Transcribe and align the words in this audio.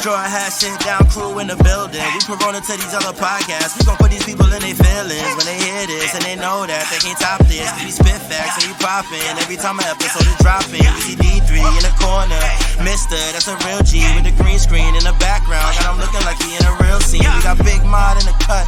Straw 0.00 0.16
hat, 0.16 0.48
sit 0.48 0.72
down, 0.80 1.04
crew 1.12 1.44
in 1.44 1.52
the 1.52 1.60
building. 1.60 2.00
We 2.16 2.24
corona 2.24 2.64
to 2.64 2.72
these 2.72 2.96
other 2.96 3.12
podcasts. 3.12 3.76
We 3.76 3.84
gon' 3.84 4.00
put 4.00 4.08
these 4.08 4.24
people 4.24 4.48
in 4.48 4.64
their 4.64 4.72
feelings 4.72 5.28
when 5.36 5.44
they 5.44 5.60
hear 5.60 5.84
this 5.84 6.16
and 6.16 6.24
they 6.24 6.40
know 6.40 6.64
that 6.64 6.88
they 6.88 6.96
can't 7.04 7.20
top 7.20 7.44
this. 7.44 7.68
We 7.84 7.92
spit 7.92 8.16
facts 8.24 8.64
and 8.64 8.72
we 8.72 8.74
poppin'. 8.80 9.20
Every 9.44 9.60
time 9.60 9.76
an 9.76 9.84
episode 9.84 10.24
is 10.24 10.40
dropping, 10.40 10.80
we 10.80 11.00
see 11.04 11.20
D3 11.20 11.52
in 11.76 11.84
the 11.84 11.92
corner. 12.00 12.40
Mister, 12.80 13.20
that's 13.36 13.52
a 13.52 13.60
real 13.68 13.84
G 13.84 14.00
with 14.16 14.24
the 14.24 14.32
green 14.40 14.56
screen 14.56 14.88
in 14.96 15.04
the 15.04 15.12
background. 15.20 15.68
Got 15.84 15.92
him 15.92 16.00
looking 16.00 16.24
like 16.24 16.40
he 16.40 16.56
in 16.56 16.64
a 16.64 16.72
real 16.80 16.96
scene. 17.04 17.28
We 17.36 17.44
got 17.44 17.60
Big 17.60 17.84
Mod 17.84 18.16
in 18.16 18.24
the 18.24 18.36
cut. 18.48 18.64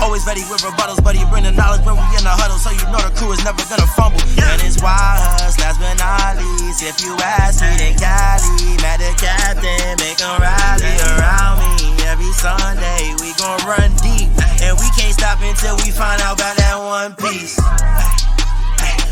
Always 0.00 0.24
ready 0.26 0.42
with 0.46 0.62
rebuttals, 0.62 1.02
but 1.02 1.16
he 1.16 1.24
bring 1.26 1.44
the 1.44 1.52
knowledge 1.52 1.84
when 1.84 1.96
we 1.98 2.06
in 2.16 2.22
the 2.22 2.30
huddle, 2.30 2.58
so 2.58 2.70
you 2.70 2.86
know 2.88 3.02
the 3.02 3.10
crew 3.18 3.32
is 3.32 3.42
never 3.44 3.62
gonna 3.66 3.86
fumble. 3.98 4.22
And 4.38 4.62
it's 4.62 4.80
wild 4.80 5.20
us, 5.42 5.58
last 5.58 5.78
but 5.82 5.98
not 5.98 6.38
least. 6.38 6.82
If 6.82 7.02
you 7.02 7.16
ask 7.18 7.60
me, 7.60 7.74
then 7.76 7.94
Cali, 7.98 8.78
mad 8.78 9.02
the 9.02 9.10
captain, 9.18 9.98
make 9.98 10.20
'em 10.22 10.38
rally 10.38 10.94
around 11.18 11.58
me. 11.60 11.98
Every 12.06 12.32
Sunday 12.32 13.14
we 13.20 13.34
gon' 13.34 13.58
run 13.66 13.90
deep, 14.00 14.30
and 14.62 14.78
we 14.78 14.88
can't 14.96 15.12
stop 15.12 15.42
until 15.42 15.76
we 15.82 15.90
find 15.90 16.22
out 16.22 16.38
about 16.40 16.56
that 16.56 16.78
one 16.78 17.12
piece. 17.18 17.58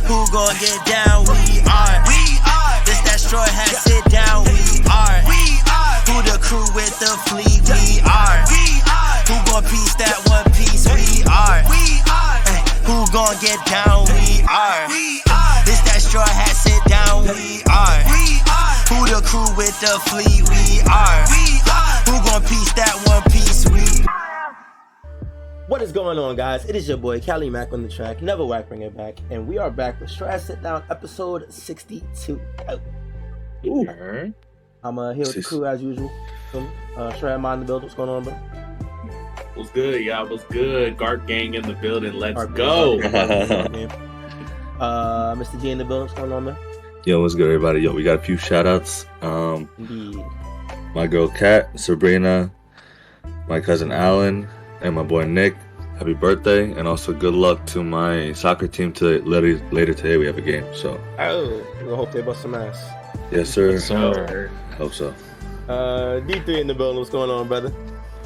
Who 0.06 0.22
gon' 0.30 0.54
get 0.62 0.78
down? 0.86 1.26
We 1.26 1.66
are. 1.66 1.98
We 2.06 2.38
are. 2.46 2.78
This 2.86 3.02
that 3.10 3.18
straw 3.18 3.42
hat, 3.42 3.74
sit 3.74 4.04
down. 4.06 4.46
We 4.46 4.86
are. 4.86 5.18
We 5.26 5.60
are. 5.66 5.98
Who 6.06 6.22
the 6.22 6.38
crew 6.38 6.64
with 6.78 6.94
the 7.02 7.12
fleet? 7.26 7.66
We 7.68 8.00
are. 8.06 8.38
We 8.54 8.80
are. 8.80 8.85
Who 9.28 9.34
gon' 9.50 9.62
piece 9.64 9.94
that 9.96 10.18
one 10.30 10.46
piece? 10.54 10.86
We 10.86 11.22
are. 11.26 11.62
We 11.66 11.98
are. 12.06 12.38
Ay, 12.46 12.62
Who 12.86 13.06
gon' 13.10 13.34
get 13.42 13.58
down? 13.66 14.06
We 14.14 14.42
are. 14.46 14.86
We 14.88 15.22
are. 15.30 15.58
This 15.66 15.80
that 15.86 15.98
straw 16.00 16.26
hat, 16.26 16.54
sit 16.54 16.78
down. 16.86 17.24
We 17.26 17.62
are. 17.66 18.00
We 18.06 18.38
are. 18.46 18.76
Who 18.90 18.98
the 19.10 19.20
crew 19.26 19.48
with 19.58 19.74
the 19.82 19.98
fleet? 20.06 20.46
We 20.46 20.80
are. 20.86 21.20
We 21.34 21.58
are. 21.66 21.98
Who 22.06 22.14
gon' 22.22 22.42
piece 22.46 22.72
that 22.74 22.94
one 23.10 23.22
piece? 23.32 23.66
We 23.68 23.82
What 25.68 25.82
is 25.82 25.90
going 25.90 26.18
on, 26.18 26.36
guys? 26.36 26.64
It 26.66 26.76
is 26.76 26.86
your 26.86 26.96
boy 26.98 27.20
Kali 27.20 27.50
Mac 27.50 27.72
on 27.72 27.82
the 27.82 27.88
track, 27.88 28.22
never 28.22 28.44
whack, 28.46 28.68
bring 28.68 28.82
it 28.82 28.96
back, 28.96 29.18
and 29.30 29.48
we 29.48 29.58
are 29.58 29.70
back 29.70 30.00
with 30.00 30.10
Straw 30.10 30.36
Sit 30.38 30.62
Down, 30.62 30.84
episode 30.90 31.52
62. 31.52 32.40
Ooh. 33.66 34.32
I'm 34.84 34.98
uh, 35.00 35.12
here 35.12 35.26
with 35.26 35.34
the 35.34 35.42
crew 35.42 35.66
as 35.66 35.82
usual. 35.82 36.12
Um, 36.54 36.70
Uh, 36.96 37.12
Straw 37.14 37.36
Mind 37.38 37.62
the 37.62 37.66
building. 37.66 37.86
What's 37.86 37.96
going 37.96 38.08
on, 38.08 38.22
bro? 38.22 38.32
What's 39.56 39.70
good, 39.70 40.02
y'all? 40.04 40.26
What's 40.28 40.44
good? 40.44 40.96
Guard 40.98 41.26
gang 41.26 41.54
in 41.54 41.62
the 41.62 41.72
building. 41.74 42.12
Let's 42.14 42.36
Alright, 42.38 42.54
go. 42.54 42.98
man. 42.98 43.90
uh, 44.78 45.34
Mr. 45.34 45.60
G 45.60 45.70
in 45.70 45.78
the 45.78 45.84
building. 45.84 46.06
What's 46.08 46.14
going 46.14 46.32
on, 46.32 46.44
man? 46.44 46.56
Yo, 47.06 47.22
what's 47.22 47.34
good, 47.34 47.46
everybody? 47.46 47.80
Yo, 47.80 47.92
we 47.94 48.02
got 48.02 48.16
a 48.16 48.22
few 48.22 48.36
shout 48.36 48.66
outs. 48.66 49.06
Um, 49.22 49.68
Indeed. 49.78 50.22
my 50.94 51.06
girl 51.06 51.28
Kat, 51.28 51.78
Sabrina, 51.78 52.50
my 53.48 53.60
cousin 53.60 53.92
Alan, 53.92 54.46
and 54.82 54.94
my 54.94 55.02
boy 55.02 55.24
Nick. 55.24 55.56
Happy 55.98 56.12
birthday, 56.12 56.72
and 56.72 56.86
also 56.86 57.14
good 57.14 57.32
luck 57.32 57.64
to 57.68 57.82
my 57.82 58.30
soccer 58.34 58.68
team. 58.68 58.92
To 58.94 59.22
later, 59.22 59.58
later 59.72 59.94
today, 59.94 60.18
we 60.18 60.26
have 60.26 60.36
a 60.36 60.42
game. 60.42 60.66
So, 60.74 61.00
Oh, 61.18 61.64
we 61.82 61.88
hope 61.94 62.12
they 62.12 62.20
bust 62.20 62.42
some 62.42 62.54
ass. 62.54 62.78
yes, 63.32 63.48
sir. 63.48 63.78
So, 63.78 64.50
Hope 64.76 64.92
so. 64.92 65.14
Uh, 65.66 66.20
D3 66.20 66.60
in 66.60 66.66
the 66.66 66.74
building. 66.74 66.98
What's 66.98 67.08
going 67.08 67.30
on, 67.30 67.48
brother? 67.48 67.72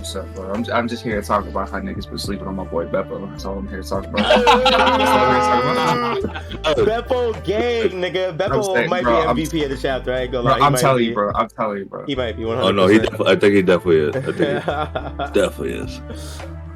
What's 0.00 0.16
up, 0.16 0.34
bro? 0.34 0.50
I'm, 0.54 0.64
I'm 0.72 0.88
just 0.88 1.02
here 1.02 1.20
to 1.20 1.26
talk 1.26 1.46
about 1.46 1.68
how 1.68 1.78
niggas 1.78 2.08
been 2.08 2.16
sleeping 2.16 2.46
on 2.46 2.56
my 2.56 2.64
boy 2.64 2.86
Bepo. 2.86 3.28
That's 3.30 3.44
all 3.44 3.58
I'm 3.58 3.68
here 3.68 3.82
to 3.82 3.86
talk 3.88 4.06
about. 4.06 4.16
That's 4.46 4.72
all 4.72 4.88
I'm 4.88 6.16
here 6.16 6.22
to 6.22 6.28
talk 6.28 6.78
about. 6.78 7.06
Bepo 7.06 7.44
gang, 7.44 7.90
nigga. 8.00 8.34
Bepo 8.34 8.74
saying, 8.74 8.88
might 8.88 9.02
bro, 9.02 9.18
I'm- 9.26 9.36
be 9.36 9.42
MVP 9.42 9.62
of 9.64 9.68
the 9.68 9.76
chapter. 9.76 10.14
I 10.14 10.20
ain't 10.20 10.32
gonna 10.32 10.44
Bro, 10.44 10.52
lie. 10.52 10.58
He 10.58 10.64
I'm 10.64 10.74
telling 10.76 10.98
be. 11.00 11.04
you, 11.04 11.14
bro. 11.14 11.32
I'm 11.34 11.48
telling 11.50 11.78
you, 11.80 11.84
bro. 11.84 12.06
He 12.06 12.14
might 12.14 12.34
be 12.34 12.44
100%. 12.44 12.62
Oh 12.62 12.70
no, 12.70 12.86
he. 12.86 12.98
Def- 12.98 13.20
I 13.20 13.36
think 13.36 13.54
he 13.54 13.60
definitely 13.60 13.98
is. 13.98 14.16
I 14.16 14.20
think 14.22 14.36
he 14.38 15.32
definitely 15.38 15.72
is. 15.74 16.00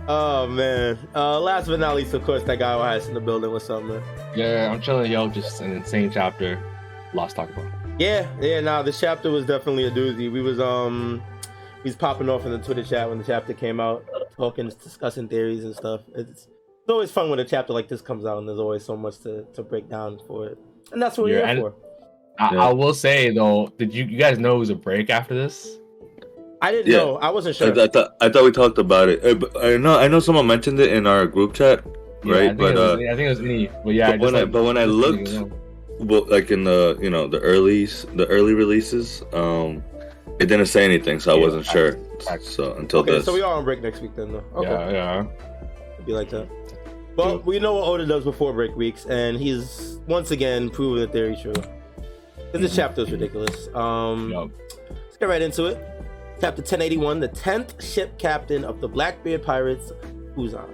oh 0.06 0.46
man. 0.48 0.98
Uh, 1.14 1.40
last 1.40 1.66
but 1.68 1.80
not 1.80 1.96
least, 1.96 2.12
of 2.12 2.22
course, 2.24 2.42
that 2.42 2.58
guy 2.58 2.92
has 2.92 3.08
in 3.08 3.14
the 3.14 3.20
building. 3.20 3.50
What's 3.50 3.64
something. 3.64 4.02
Yeah, 4.36 4.70
I'm 4.70 4.82
chilling, 4.82 5.10
yo. 5.10 5.28
Just 5.28 5.62
an 5.62 5.72
insane 5.72 6.10
chapter. 6.10 6.62
Lots 7.14 7.32
to 7.32 7.40
talk 7.40 7.50
about. 7.56 7.72
Yeah, 7.98 8.28
yeah. 8.38 8.60
Nah, 8.60 8.82
this 8.82 9.00
chapter 9.00 9.30
was 9.30 9.46
definitely 9.46 9.84
a 9.84 9.90
doozy. 9.90 10.30
We 10.30 10.42
was 10.42 10.60
um, 10.60 11.22
we 11.84 11.88
was 11.90 11.96
popping 11.96 12.28
off 12.30 12.44
in 12.46 12.50
the 12.50 12.58
Twitter 12.58 12.82
chat 12.82 13.08
when 13.08 13.18
the 13.18 13.24
chapter 13.24 13.52
came 13.52 13.78
out, 13.78 14.04
talking, 14.36 14.68
discussing 14.82 15.28
theories 15.28 15.64
and 15.64 15.74
stuff. 15.76 16.00
It's, 16.16 16.30
it's 16.30 16.88
always 16.88 17.10
fun 17.10 17.28
when 17.30 17.38
a 17.38 17.44
chapter 17.44 17.72
like 17.74 17.88
this 17.88 18.00
comes 18.00 18.24
out, 18.24 18.38
and 18.38 18.48
there's 18.48 18.58
always 18.58 18.84
so 18.84 18.96
much 18.96 19.18
to, 19.20 19.44
to 19.52 19.62
break 19.62 19.88
down 19.88 20.18
for 20.26 20.46
it, 20.48 20.58
and 20.92 21.00
that's 21.00 21.18
what 21.18 21.24
we're 21.24 21.38
Yeah, 21.40 21.52
here 21.54 21.60
for. 21.60 21.74
I, 22.38 22.54
Yeah. 22.54 22.68
I 22.68 22.72
will 22.72 22.94
say 22.94 23.32
though, 23.34 23.72
did 23.78 23.94
you 23.94 24.04
you 24.04 24.18
guys 24.18 24.38
know 24.38 24.56
it 24.56 24.58
was 24.58 24.70
a 24.70 24.74
break 24.74 25.10
after 25.10 25.34
this? 25.34 25.78
I 26.62 26.72
didn't 26.72 26.90
Yeah. 26.90 26.98
know. 26.98 27.16
I 27.18 27.28
wasn't 27.30 27.56
I, 27.56 27.58
sure. 27.58 27.80
I 27.80 27.86
thought 27.88 28.10
I 28.22 28.28
thought 28.30 28.44
we 28.44 28.50
talked 28.50 28.78
about 28.78 29.08
it. 29.10 29.22
Uh, 29.24 29.46
I 29.60 29.76
know 29.76 29.98
I 29.98 30.08
know 30.08 30.20
someone 30.20 30.46
mentioned 30.46 30.80
it 30.80 30.92
in 30.92 31.06
our 31.06 31.26
group 31.26 31.52
chat, 31.54 31.84
Yeah, 32.24 32.32
right? 32.34 32.46
think 32.48 32.58
But 32.58 32.74
was, 32.74 32.80
uh, 32.80 32.94
I 32.94 33.14
think 33.14 33.20
it 33.26 33.28
was 33.28 33.40
me. 33.42 33.68
But 33.84 33.94
yeah, 33.94 34.12
but 34.12 34.20
when 34.20 34.32
just, 34.32 34.34
I- 34.34 34.40
like, 34.44 34.52
but 34.52 34.62
when 34.64 34.78
I 34.78 34.84
looked- 34.86 35.28
letting 35.28 35.34
you 35.34 35.40
know. 36.00 36.06
well, 36.06 36.24
like 36.28 36.50
in 36.50 36.64
the 36.64 36.98
you 37.00 37.10
know 37.10 37.28
the 37.28 37.38
early 37.40 37.84
the 37.84 38.26
early 38.28 38.54
releases, 38.54 39.22
um, 39.32 39.82
it 40.40 40.46
didn't 40.46 40.66
say 40.66 40.84
anything, 40.84 41.20
so 41.20 41.36
I 41.36 41.38
wasn't 41.40 41.66
sure. 41.66 41.98
So 42.42 42.74
until 42.74 43.00
okay, 43.00 43.12
this, 43.12 43.24
so 43.24 43.32
we 43.34 43.42
are 43.42 43.54
on 43.54 43.64
break 43.64 43.82
next 43.82 44.00
week 44.00 44.14
then, 44.16 44.32
though. 44.32 44.44
Okay. 44.56 44.68
Yeah, 44.70 44.90
yeah. 44.90 45.26
It'd 45.94 46.06
be 46.06 46.12
like 46.12 46.30
that. 46.30 46.48
But 47.16 47.44
we 47.46 47.60
know 47.60 47.74
what 47.74 47.84
Oda 47.84 48.06
does 48.06 48.24
before 48.24 48.52
break 48.52 48.74
weeks, 48.76 49.04
and 49.06 49.36
he's 49.38 50.00
once 50.08 50.30
again 50.32 50.68
proven 50.70 51.00
the 51.00 51.06
theory 51.08 51.36
true. 51.40 51.52
'Cause 51.52 52.60
This 52.60 52.74
chapter 52.74 53.02
is 53.02 53.10
ridiculous. 53.12 53.68
Um, 53.74 54.30
Yup. 54.32 54.50
let's 54.90 55.16
get 55.16 55.28
right 55.28 55.42
into 55.42 55.66
it. 55.66 55.78
Chapter 56.40 56.62
1081, 56.62 57.20
the 57.20 57.28
10th 57.28 57.80
ship 57.82 58.18
captain 58.18 58.64
of 58.64 58.80
the 58.80 58.88
Blackbeard 58.88 59.42
Pirates, 59.44 59.92
Uzan. 60.36 60.68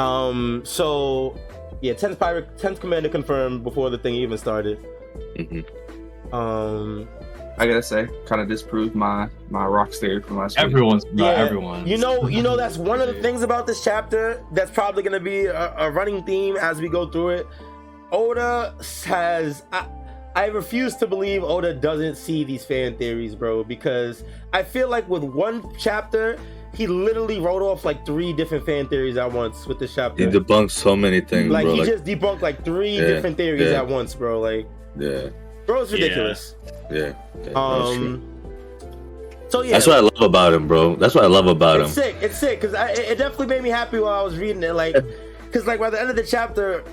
Um, 0.00 0.62
so, 0.64 1.36
yeah, 1.82 1.92
10th 1.92 2.18
pirate, 2.18 2.56
10th 2.56 2.80
commander 2.80 3.08
confirmed 3.10 3.62
before 3.64 3.90
the 3.90 3.98
thing 3.98 4.14
even 4.14 4.38
started. 4.38 4.78
Mhm. 5.36 5.64
Um, 6.32 7.08
I 7.58 7.66
gotta 7.66 7.82
say, 7.82 8.08
kind 8.26 8.40
of 8.40 8.48
disproved 8.48 8.94
my 8.94 9.28
my 9.50 9.66
rock 9.66 9.90
theory 9.92 10.22
from 10.22 10.38
last 10.38 10.56
week. 10.56 10.64
Everyone's, 10.64 11.04
bro, 11.04 11.26
Yeah, 11.26 11.32
everyone. 11.32 11.86
You 11.86 11.98
know, 11.98 12.28
you 12.28 12.42
know 12.42 12.56
that's 12.56 12.76
one 12.76 13.00
of 13.00 13.08
the 13.08 13.20
things 13.22 13.42
about 13.42 13.66
this 13.66 13.82
chapter 13.82 14.42
that's 14.52 14.70
probably 14.70 15.02
going 15.02 15.12
to 15.12 15.20
be 15.20 15.46
a, 15.46 15.74
a 15.76 15.90
running 15.90 16.22
theme 16.24 16.56
as 16.56 16.80
we 16.80 16.88
go 16.88 17.08
through 17.08 17.30
it. 17.30 17.46
Oda 18.12 18.74
has 19.04 19.64
I, 19.72 19.86
I 20.34 20.46
refuse 20.46 20.96
to 20.96 21.06
believe 21.06 21.42
Oda 21.42 21.74
doesn't 21.74 22.16
see 22.16 22.44
these 22.44 22.64
fan 22.64 22.96
theories, 22.96 23.34
bro, 23.34 23.64
because 23.64 24.24
I 24.52 24.62
feel 24.62 24.88
like 24.88 25.08
with 25.08 25.24
one 25.24 25.68
chapter 25.78 26.38
he 26.74 26.86
literally 26.86 27.40
wrote 27.40 27.62
off 27.62 27.84
like 27.84 28.04
three 28.06 28.32
different 28.32 28.64
fan 28.64 28.86
theories 28.88 29.16
at 29.16 29.32
once 29.32 29.66
with 29.66 29.78
the 29.78 29.88
chapter. 29.88 30.22
he 30.30 30.38
debunked 30.38 30.70
so 30.70 30.94
many 30.94 31.20
things, 31.20 31.50
like 31.50 31.64
bro. 31.64 31.74
he 31.74 31.80
Like, 31.80 31.88
just 31.88 32.04
debunked 32.04 32.40
like 32.40 32.64
three 32.64 32.96
Yeah, 32.98 33.06
different 33.06 33.36
theories 33.36 33.70
yeah. 33.70 33.78
at 33.78 33.88
once, 33.88 34.14
bro. 34.14 34.40
Like, 34.40 34.68
yeah, 34.98 35.30
bro, 35.68 35.82
it's 35.82 35.92
ridiculous. 35.92 36.56
yeah. 36.90 36.98
yeah 36.98 37.12
that's. 37.44 37.56
Um, 37.56 38.24
so 39.48 39.62
yeah, 39.62 39.72
That's 39.72 39.86
what 39.86 39.96
I 39.96 40.00
love 40.00 40.20
about 40.20 40.52
him, 40.52 40.68
bro. 40.68 40.96
That's 40.96 41.14
what 41.14 41.24
I 41.24 41.26
love 41.26 41.46
about 41.46 41.76
him. 41.76 41.86
it's 41.86 41.96
him. 41.96 42.02
sick. 42.02 42.16
It's 42.20 42.38
sick 42.38 42.60
because 42.60 42.74
it 42.74 42.98
it 42.98 43.18
definitely 43.18 43.46
made 43.46 43.62
me 43.62 43.70
happy 43.70 43.98
while 43.98 44.18
I 44.18 44.22
was 44.22 44.36
reading 44.36 44.62
it. 44.62 44.72
Like, 44.74 44.94
because 45.44 45.66
like 45.66 45.80
by 45.80 45.88
the 45.90 46.00
end 46.00 46.10
of 46.10 46.16
the 46.16 46.22
chapter, 46.22 46.84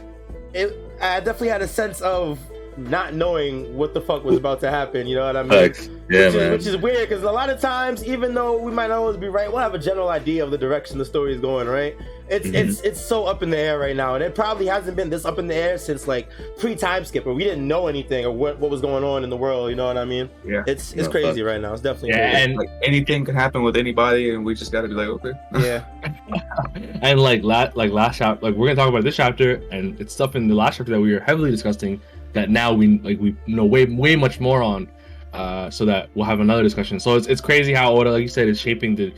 it 0.54 0.77
I 1.01 1.19
definitely 1.19 1.50
had 1.50 1.62
a 1.62 1.68
sense 1.68 2.00
of 2.01 2.39
not 2.77 3.13
knowing 3.13 3.75
what 3.77 3.94
the 3.94 4.01
fuck 4.01 4.24
was 4.24 4.36
about 4.38 4.60
to 4.62 4.69
happen. 4.69 5.07
You 5.07 5.16
know 5.16 5.25
what 5.25 5.38
I 5.38 5.44
mean? 5.44 5.51
Facts. 5.51 5.89
Yeah, 6.10 6.25
which, 6.27 6.36
man. 6.36 6.54
Is, 6.54 6.66
which 6.66 6.75
is 6.75 6.81
weird 6.81 7.10
because 7.10 7.24
a 7.24 7.31
lot 7.31 7.50
of 7.50 7.60
times, 7.60 8.04
even 8.06 8.33
though 8.33 8.57
we 8.62 8.72
might 8.72 8.88
not 8.88 9.00
always 9.00 9.18
be 9.18 9.27
right, 9.27 9.50
we'll 9.50 9.62
have 9.62 9.74
a 9.74 9.80
general 9.80 10.10
idea 10.10 10.44
of 10.44 10.51
the 10.51 10.57
direction 10.57 10.98
the 10.98 11.06
story 11.06 11.33
is 11.33 11.42
going. 11.42 11.68
Right? 11.68 11.95
It's 12.27 12.48
Mhm. 12.48 12.54
it's 12.56 12.81
it's 12.81 13.00
so 13.01 13.25
up 13.25 13.44
in 13.44 13.50
the 13.50 13.57
air 13.57 13.77
right 13.80 13.95
now, 13.95 14.16
and 14.16 14.24
it 14.24 14.36
probably 14.36 14.66
hasn't 14.66 14.95
been 14.98 15.10
this 15.10 15.25
up 15.25 15.38
in 15.39 15.48
the 15.48 15.56
air 15.56 15.77
since 15.77 16.07
like 16.07 16.27
pre 16.57 16.75
time 16.75 17.06
skip, 17.06 17.25
where 17.25 17.33
we 17.36 17.44
didn't 17.44 17.68
know 17.68 17.88
anything 17.88 18.25
or 18.25 18.31
what 18.31 18.60
what 18.60 18.69
was 18.72 18.81
going 18.81 19.04
on 19.04 19.24
in 19.24 19.30
the 19.30 19.38
world. 19.38 19.69
You 19.69 19.75
know 19.75 19.86
what 19.88 19.98
I 19.98 20.06
mean? 20.06 20.30
Yeah. 20.45 20.63
It's 20.68 20.94
it's 20.94 21.06
No, 21.06 21.12
crazy 21.12 21.42
right 21.44 21.62
now. 21.62 21.74
It's 21.74 21.81
definitely 21.81 22.10
Yeah, 22.10 22.31
crazy. 22.31 22.44
and 22.45 22.57
Like 22.57 22.69
anything 22.83 23.25
can 23.25 23.36
happen 23.36 23.63
with 23.63 23.78
anybody, 23.78 24.31
and 24.33 24.44
we 24.45 24.54
just 24.56 24.71
gotta 24.71 24.88
be 24.88 24.94
like, 24.95 25.07
okay. 25.07 25.31
yeah. 25.60 25.83
and 27.01 27.19
like 27.19 27.44
last 27.44 27.75
like 27.75 27.92
last 27.92 28.18
chapter, 28.18 28.45
like 28.45 28.56
we're 28.56 28.68
gonna 28.68 28.75
talk 28.75 28.89
about 28.89 29.04
this 29.04 29.16
chapter, 29.16 29.62
and 29.71 30.00
it's 30.00 30.13
stuff 30.13 30.36
in 30.36 30.48
the 30.48 30.56
last 30.56 30.78
chapter 30.78 30.92
that 30.94 31.00
we 31.01 31.13
were 31.13 31.19
heavily 31.19 31.51
discussing 31.51 32.00
that 32.36 32.50
now 32.52 32.72
we 32.74 33.00
like 33.00 33.20
we 33.20 33.36
know 33.48 33.66
way 33.66 33.86
way 33.86 34.16
much 34.16 34.40
more 34.40 34.62
on, 34.62 34.88
uh, 35.34 35.70
so 35.72 35.86
that 35.86 36.10
we'll 36.14 36.26
have 36.26 36.40
another 36.42 36.62
discussion. 36.64 37.00
So 37.00 37.16
it's 37.16 37.28
it's 37.28 37.42
crazy 37.42 37.74
how 37.74 37.92
Oda, 37.96 38.12
like 38.12 38.22
you 38.22 38.28
said, 38.28 38.48
is 38.48 38.60
shaping 38.62 38.96
the 38.96 39.12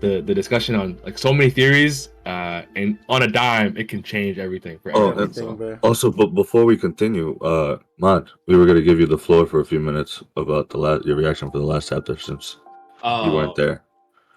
the 0.00 0.20
the 0.20 0.34
discussion 0.34 0.76
on 0.76 0.96
like 1.04 1.18
so 1.18 1.32
many 1.32 1.50
theories, 1.50 2.10
uh, 2.26 2.62
and 2.76 2.98
on 3.08 3.22
a 3.22 3.26
dime, 3.26 3.76
it 3.76 3.88
can 3.88 4.02
change 4.02 4.38
everything 4.38 4.78
for 4.78 4.92
Oh, 4.94 5.08
everyone. 5.10 5.22
and- 5.24 5.34
so. 5.34 5.78
Also, 5.82 6.12
but 6.12 6.28
before 6.34 6.64
we 6.64 6.76
continue, 6.76 7.36
uh, 7.40 7.78
Mod, 7.98 8.30
we 8.46 8.56
were 8.56 8.66
gonna 8.66 8.82
give 8.82 9.00
you 9.00 9.06
the 9.06 9.18
floor 9.18 9.44
for 9.46 9.58
a 9.60 9.64
few 9.64 9.80
minutes 9.80 10.22
about 10.36 10.68
the 10.68 10.78
last 10.78 11.04
your 11.04 11.16
reaction 11.16 11.50
for 11.50 11.58
the 11.58 11.64
last 11.74 11.88
chapter 11.88 12.16
since 12.16 12.58
Oh, 13.02 13.26
you 13.26 13.32
weren't 13.32 13.56
there. 13.56 13.82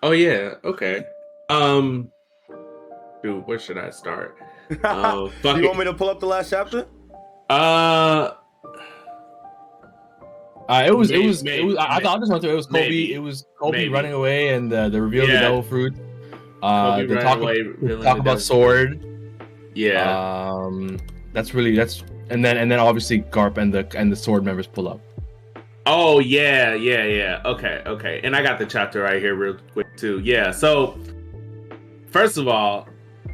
Oh 0.03 0.11
yeah. 0.11 0.55
Okay. 0.63 1.03
Um. 1.49 2.09
Dude, 3.21 3.45
where 3.45 3.59
should 3.59 3.77
I 3.77 3.89
start? 3.91 4.37
Oh, 4.85 5.29
you 5.43 5.65
want 5.67 5.77
me 5.79 5.83
to 5.85 5.93
pull 5.93 6.09
up 6.09 6.21
the 6.21 6.25
last 6.25 6.49
chapter? 6.49 6.87
Uh. 7.51 8.33
Uh, 10.69 10.83
it 10.87 10.95
was, 10.95 11.11
it 11.11 11.15
Maybe- 11.17 11.27
was, 11.27 11.43
it 11.45 11.65
was. 11.65 11.75
I, 11.77 11.97
I 11.97 11.99
thought 11.99 12.17
I 12.17 12.19
just 12.21 12.31
went 12.31 12.43
through. 12.43 12.51
It 12.53 12.55
was 12.55 12.67
Koby. 12.67 12.71
maybe. 12.71 13.13
It 13.13 13.19
was 13.19 13.45
Koby 13.59 13.71
Maybe. 13.73 13.89
running 13.89 14.13
away, 14.13 14.53
and 14.53 14.71
the 14.71 14.87
the 14.89 15.01
reveal 15.01 15.23
of 15.23 15.27
the 15.27 15.33
Yeah. 15.33 15.41
devil 15.41 15.61
fruit. 15.63 15.93
Uh, 16.63 17.03
the 17.03 17.15
talk, 17.15 17.39
away, 17.39 17.61
revealing 17.61 18.03
talk 18.03 18.19
about 18.19 18.39
sword. 18.39 19.03
Yeah. 19.73 20.49
Um, 20.49 20.97
that's 21.33 21.53
really 21.53 21.75
that's, 21.75 22.03
and 22.29 22.45
then 22.45 22.57
and 22.57 22.71
then 22.71 22.79
obviously 22.79 23.21
Garp 23.21 23.57
and 23.57 23.73
the 23.73 23.85
and 23.97 24.09
the 24.11 24.15
sword 24.15 24.45
members 24.45 24.67
pull 24.67 24.87
up. 24.87 25.01
Oh 25.87 26.19
yeah, 26.19 26.73
yeah, 26.75 27.03
yeah. 27.05 27.41
Okay, 27.43 27.81
okay. 27.85 28.21
And 28.23 28.33
I 28.35 28.43
got 28.43 28.59
the 28.59 28.65
chapter 28.65 29.01
right 29.01 29.21
here 29.21 29.35
real 29.35 29.57
quick 29.73 29.87
too. 29.97 30.19
Yeah. 30.19 30.51
So 30.51 30.97
first 32.11 32.37
of 32.37 32.47
all, 32.47 32.87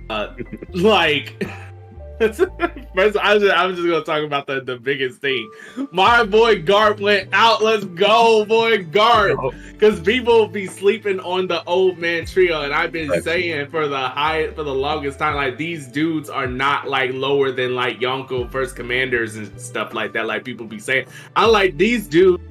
uh 0.10 0.34
like 0.74 1.44
first 2.96 3.18
I 3.18 3.34
was 3.36 3.44
just, 3.44 3.56
I 3.56 3.66
was 3.68 3.76
just 3.78 3.88
gonna 3.88 4.04
talk 4.04 4.24
about 4.24 4.48
the, 4.48 4.62
the 4.62 4.78
biggest 4.78 5.22
thing. 5.22 5.50
My 5.92 6.24
boy 6.24 6.64
Garp 6.64 7.00
went 7.00 7.30
out. 7.32 7.62
Let's 7.62 7.86
go, 7.86 8.44
boy 8.44 8.84
Garp. 8.86 9.54
Because 9.72 10.00
people 10.00 10.48
be 10.48 10.66
sleeping 10.66 11.20
on 11.20 11.48
the 11.48 11.64
old 11.66 12.00
man 12.00 12.26
trio, 12.26 12.64
and 12.64 12.74
I've 12.74 12.92
been 12.92 13.22
saying 13.22 13.68
for 13.70 13.88
the 13.88 14.00
high 14.00 14.52
for 14.54 14.64
the 14.64 14.74
longest 14.74 15.20
time, 15.20 15.36
like 15.36 15.58
these 15.58 15.88
dudes 15.88 16.28
are 16.28 16.48
not 16.48 16.88
like 16.88 17.14
lower 17.14 17.52
than 17.52 17.76
like 17.76 18.00
Yonko 18.00 18.52
first 18.52 18.76
commanders 18.76 19.36
and 19.36 19.62
stuff 19.62 19.94
like 19.94 20.14
that. 20.14 20.26
Like 20.26 20.44
people 20.44 20.66
be 20.66 20.80
saying, 20.80 21.06
I 21.36 21.46
like 21.46 21.78
these 21.78 22.08
dudes 22.08 22.42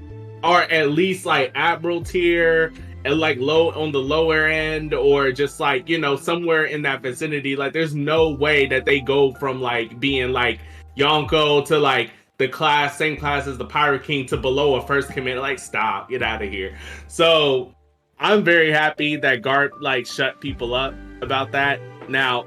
are 0.45 0.63
at 0.63 0.91
least 0.91 1.27
like 1.27 1.51
admiral 1.57 2.05
tier 2.05 2.73
like 3.15 3.39
low 3.39 3.71
on 3.73 3.93
the 3.93 3.99
lower 4.01 4.47
end, 4.47 4.95
or 4.95 5.31
just 5.33 5.61
like 5.61 5.89
you 5.89 5.99
know 5.99 6.17
somewhere 6.17 6.65
in 6.65 6.83
that 6.83 7.03
vicinity. 7.03 7.57
Like 7.57 7.73
there's 7.73 7.95
no 7.95 8.31
way 8.31 8.67
that 8.67 8.85
they 8.85 9.01
go 9.01 9.33
from 9.35 9.61
like 9.61 9.99
being 10.01 10.33
like 10.33 10.61
Yonko 10.97 11.65
to 11.67 11.79
like 11.79 12.11
the 12.39 12.49
class, 12.49 12.97
same 12.99 13.17
class 13.17 13.47
as 13.47 13.57
the 13.59 13.65
Pirate 13.65 14.03
King 14.05 14.27
to 14.27 14.37
below 14.37 14.75
a 14.77 14.87
first 14.87 15.11
commander. 15.11 15.41
Like, 15.41 15.59
stop, 15.59 16.11
get 16.11 16.23
out 16.23 16.43
of 16.43 16.51
here. 16.51 16.77
So 17.09 17.75
I'm 18.19 18.45
very 18.45 18.71
happy 18.71 19.17
that 19.17 19.43
Garp 19.43 19.71
like 19.81 20.07
shut 20.07 20.41
people 20.41 20.75
up 20.75 20.95
about 21.23 21.53
that. 21.53 21.81
Now, 22.09 22.45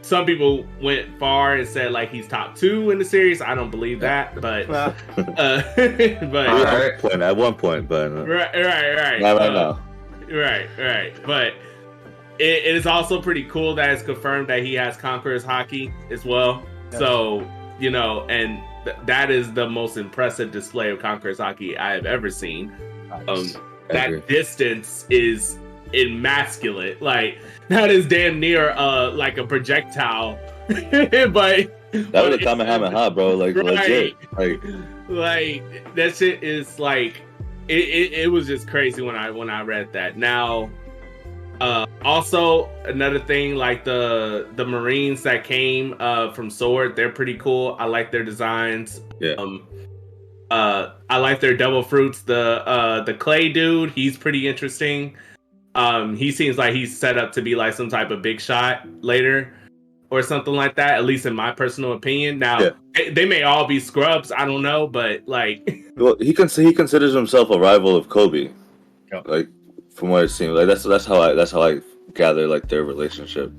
some 0.00 0.24
people 0.24 0.64
went 0.80 1.18
far 1.18 1.56
and 1.56 1.68
said 1.68 1.92
like 1.92 2.10
he's 2.10 2.26
top 2.26 2.54
two 2.56 2.90
in 2.90 2.98
the 2.98 3.04
series. 3.04 3.42
I 3.42 3.54
don't 3.54 3.70
believe 3.70 4.00
that, 4.00 4.40
but 4.40 4.70
uh, 4.70 4.92
but 5.16 6.46
All 6.48 6.66
At 6.66 6.72
right. 6.72 7.02
one 7.02 7.10
point, 7.10 7.22
at 7.22 7.36
one 7.36 7.54
point, 7.54 7.88
but 7.88 8.12
uh, 8.12 8.26
right, 8.26 8.54
right, 8.54 8.94
right, 8.94 9.20
not 9.20 9.40
Uh, 9.42 9.50
now. 9.50 9.80
Right, 10.30 10.68
right. 10.78 11.14
But 11.24 11.54
it, 12.38 12.64
it 12.64 12.76
is 12.76 12.86
also 12.86 13.20
pretty 13.20 13.44
cool 13.44 13.74
that 13.76 13.90
it's 13.90 14.02
confirmed 14.02 14.48
that 14.48 14.62
he 14.62 14.74
has 14.74 14.96
Conqueror's 14.96 15.44
Haki 15.44 15.92
as 16.10 16.24
well. 16.24 16.62
Yeah. 16.92 16.98
So, 16.98 17.50
you 17.80 17.90
know, 17.90 18.26
and 18.28 18.60
th- 18.84 18.96
that 19.06 19.30
is 19.30 19.52
the 19.52 19.68
most 19.68 19.96
impressive 19.96 20.50
display 20.50 20.90
of 20.90 20.98
Conqueror's 21.00 21.38
Haki 21.38 21.78
I 21.78 21.92
have 21.92 22.06
ever 22.06 22.30
seen. 22.30 22.72
Um, 23.26 23.48
that 23.90 24.28
distance 24.28 25.06
is 25.08 25.58
immaculate. 25.92 27.00
Like, 27.00 27.38
that 27.68 27.90
is 27.90 28.06
damn 28.06 28.38
near 28.38 28.70
uh 28.70 29.10
like 29.12 29.38
a 29.38 29.44
projectile. 29.44 30.38
but 30.68 31.90
That 31.92 32.24
was 32.24 32.34
a 32.34 32.38
Kamehameha, 32.38 33.10
bro. 33.12 33.34
Like 33.34 33.56
Right. 33.56 33.64
legit. 33.64 34.16
Like 34.36 34.60
like 35.08 35.94
that 35.94 36.14
shit 36.16 36.42
is 36.44 36.78
like 36.78 37.22
it, 37.68 37.78
it, 37.78 38.12
it 38.12 38.28
was 38.28 38.46
just 38.46 38.66
crazy 38.68 39.02
when 39.02 39.14
I 39.16 39.30
when 39.30 39.50
I 39.50 39.62
read 39.62 39.92
that. 39.92 40.16
Now 40.16 40.70
uh 41.60 41.86
also 42.02 42.70
another 42.84 43.18
thing 43.18 43.56
like 43.56 43.84
the 43.84 44.48
the 44.54 44.64
Marines 44.64 45.22
that 45.24 45.44
came 45.44 45.94
uh 46.00 46.32
from 46.32 46.50
Sword, 46.50 46.96
they're 46.96 47.10
pretty 47.10 47.34
cool. 47.34 47.76
I 47.78 47.84
like 47.84 48.10
their 48.10 48.24
designs. 48.24 49.00
Yeah. 49.20 49.34
Um 49.34 49.66
uh 50.50 50.94
I 51.10 51.18
like 51.18 51.40
their 51.40 51.56
devil 51.56 51.82
fruits. 51.82 52.22
The 52.22 52.66
uh 52.66 53.02
the 53.04 53.14
clay 53.14 53.50
dude, 53.52 53.90
he's 53.90 54.16
pretty 54.16 54.48
interesting. 54.48 55.16
Um 55.74 56.16
he 56.16 56.32
seems 56.32 56.58
like 56.58 56.74
he's 56.74 56.96
set 56.96 57.18
up 57.18 57.32
to 57.32 57.42
be 57.42 57.54
like 57.54 57.74
some 57.74 57.88
type 57.88 58.10
of 58.10 58.22
big 58.22 58.40
shot 58.40 58.86
later 59.02 59.52
or 60.10 60.22
something 60.22 60.54
like 60.54 60.74
that, 60.76 60.94
at 60.94 61.04
least 61.04 61.26
in 61.26 61.34
my 61.34 61.52
personal 61.52 61.92
opinion. 61.92 62.38
Now 62.38 62.60
Yeah. 62.60 62.70
they, 62.94 63.10
they 63.10 63.24
may 63.26 63.42
all 63.42 63.66
be 63.66 63.78
scrubs, 63.80 64.32
I 64.32 64.44
don't 64.44 64.62
know, 64.62 64.86
but 64.86 65.22
like 65.26 65.84
well, 65.96 66.16
he 66.18 66.32
can 66.32 66.48
he 66.48 66.72
considers 66.72 67.12
himself 67.14 67.50
a 67.50 67.58
rival 67.58 67.94
of 67.96 68.08
Koby. 68.08 68.52
Yeah. 69.12 69.22
Like 69.24 69.48
from 69.94 70.10
what 70.10 70.24
it 70.24 70.28
seems, 70.30 70.52
like 70.52 70.66
that's 70.66 70.84
that's 70.84 71.04
how 71.04 71.20
I 71.20 71.34
that's 71.34 71.50
how 71.50 71.62
I 71.62 71.80
gather 72.14 72.46
like 72.46 72.68
their 72.68 72.84
relationship. 72.84 73.52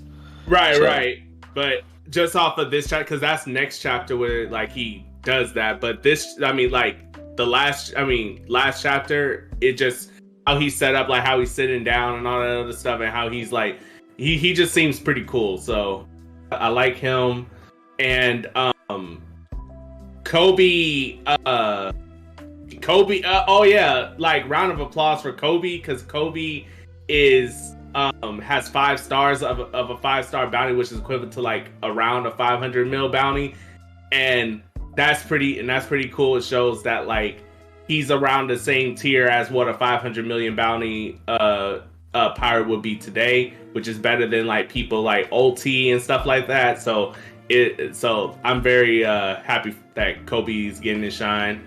Right, 0.48 0.75
So- 0.78 0.84
right. 0.86 1.19
But 1.54 1.84
just 2.10 2.36
off 2.36 2.57
of 2.57 2.72
this 2.72 2.88
chapter, 2.90 3.04
because 3.04 3.22
that's 3.22 3.46
next 3.48 3.80
chapter 3.80 4.18
where 4.18 4.50
like 4.50 4.72
he 4.72 5.06
does 5.24 5.54
that. 5.54 5.80
But 5.81 6.01
this, 6.04 6.40
I 6.44 6.51
mean, 6.54 6.72
like 6.72 6.98
the 7.36 7.46
last, 7.46 7.94
I 7.98 8.04
mean, 8.06 8.44
last 8.48 8.81
chapter, 8.81 9.51
it 9.62 9.74
just 9.74 10.12
how 10.48 10.57
he 10.57 10.69
set 10.69 10.96
up, 10.96 11.10
like 11.10 11.24
how 11.24 11.40
he's 11.40 11.51
sitting 11.51 11.84
down 11.84 12.18
and 12.18 12.28
all 12.28 12.40
that 12.40 12.50
other 12.50 12.74
stuff, 12.74 13.01
and 13.01 13.12
how 13.12 13.30
he's 13.30 13.51
like, 13.51 13.80
he 14.18 14.38
he 14.38 14.54
just 14.54 14.74
seems 14.74 15.00
pretty 15.00 15.24
cool. 15.25 15.57
So 15.60 16.07
I 16.51 16.68
like 16.69 16.98
him, 16.98 17.48
and 18.00 18.50
um, 18.56 19.22
Koby, 20.24 21.19
uh, 21.25 21.92
Koby. 22.68 23.25
Uh, 23.25 23.46
oh 23.48 23.63
yeah, 23.63 24.13
like 24.18 24.48
round 24.50 24.72
of 24.72 24.80
applause 24.80 25.22
for 25.22 25.34
Koby 25.34 25.81
because 25.81 26.04
Koby 26.04 26.66
is 27.07 27.75
um 27.96 28.40
has 28.40 28.69
five 28.69 29.00
stars 29.00 29.42
of, 29.42 29.60
of 29.60 29.90
a 29.90 29.98
five 29.98 30.25
star 30.25 30.48
bounty 30.48 30.75
which 30.75 30.92
is 30.92 31.00
equivalent 31.00 31.34
to 31.34 31.42
like 31.42 31.72
around 31.84 32.28
a 32.28 32.31
500 32.31 32.88
mil 32.88 33.10
bounty 33.10 33.56
and 34.12 34.62
that's 34.96 35.24
pretty 35.24 35.60
and 35.60 35.68
that's 35.68 35.88
pretty 35.88 36.07
cool 36.10 36.38
it 36.38 36.44
shows 36.44 36.84
that 36.84 37.07
like 37.07 37.44
he's 37.88 38.12
around 38.12 38.48
the 38.48 38.57
same 38.57 38.94
tier 38.94 39.28
as 39.28 39.50
what 39.50 39.68
a 39.68 39.74
500 39.74 40.25
million 40.28 40.56
bounty 40.56 41.19
uh 41.28 41.80
uh 42.14 42.34
pirate 42.34 42.68
would 42.68 42.82
be 42.82 42.96
today 42.96 43.54
which 43.74 43.88
is 43.88 43.98
better 43.98 44.28
than 44.28 44.48
like 44.48 44.70
people 44.70 45.01
like 45.01 45.28
ult 45.32 45.66
and 45.66 46.01
stuff 46.01 46.25
like 46.25 46.48
that 46.48 46.82
so 46.82 47.13
it 47.50 47.96
so 47.96 48.38
i'm 48.44 48.62
very 48.62 49.06
uh 49.06 49.36
happy 49.42 49.75
that 49.94 50.25
koby's 50.25 50.80
getting 50.80 51.04
his 51.04 51.13
shine 51.13 51.62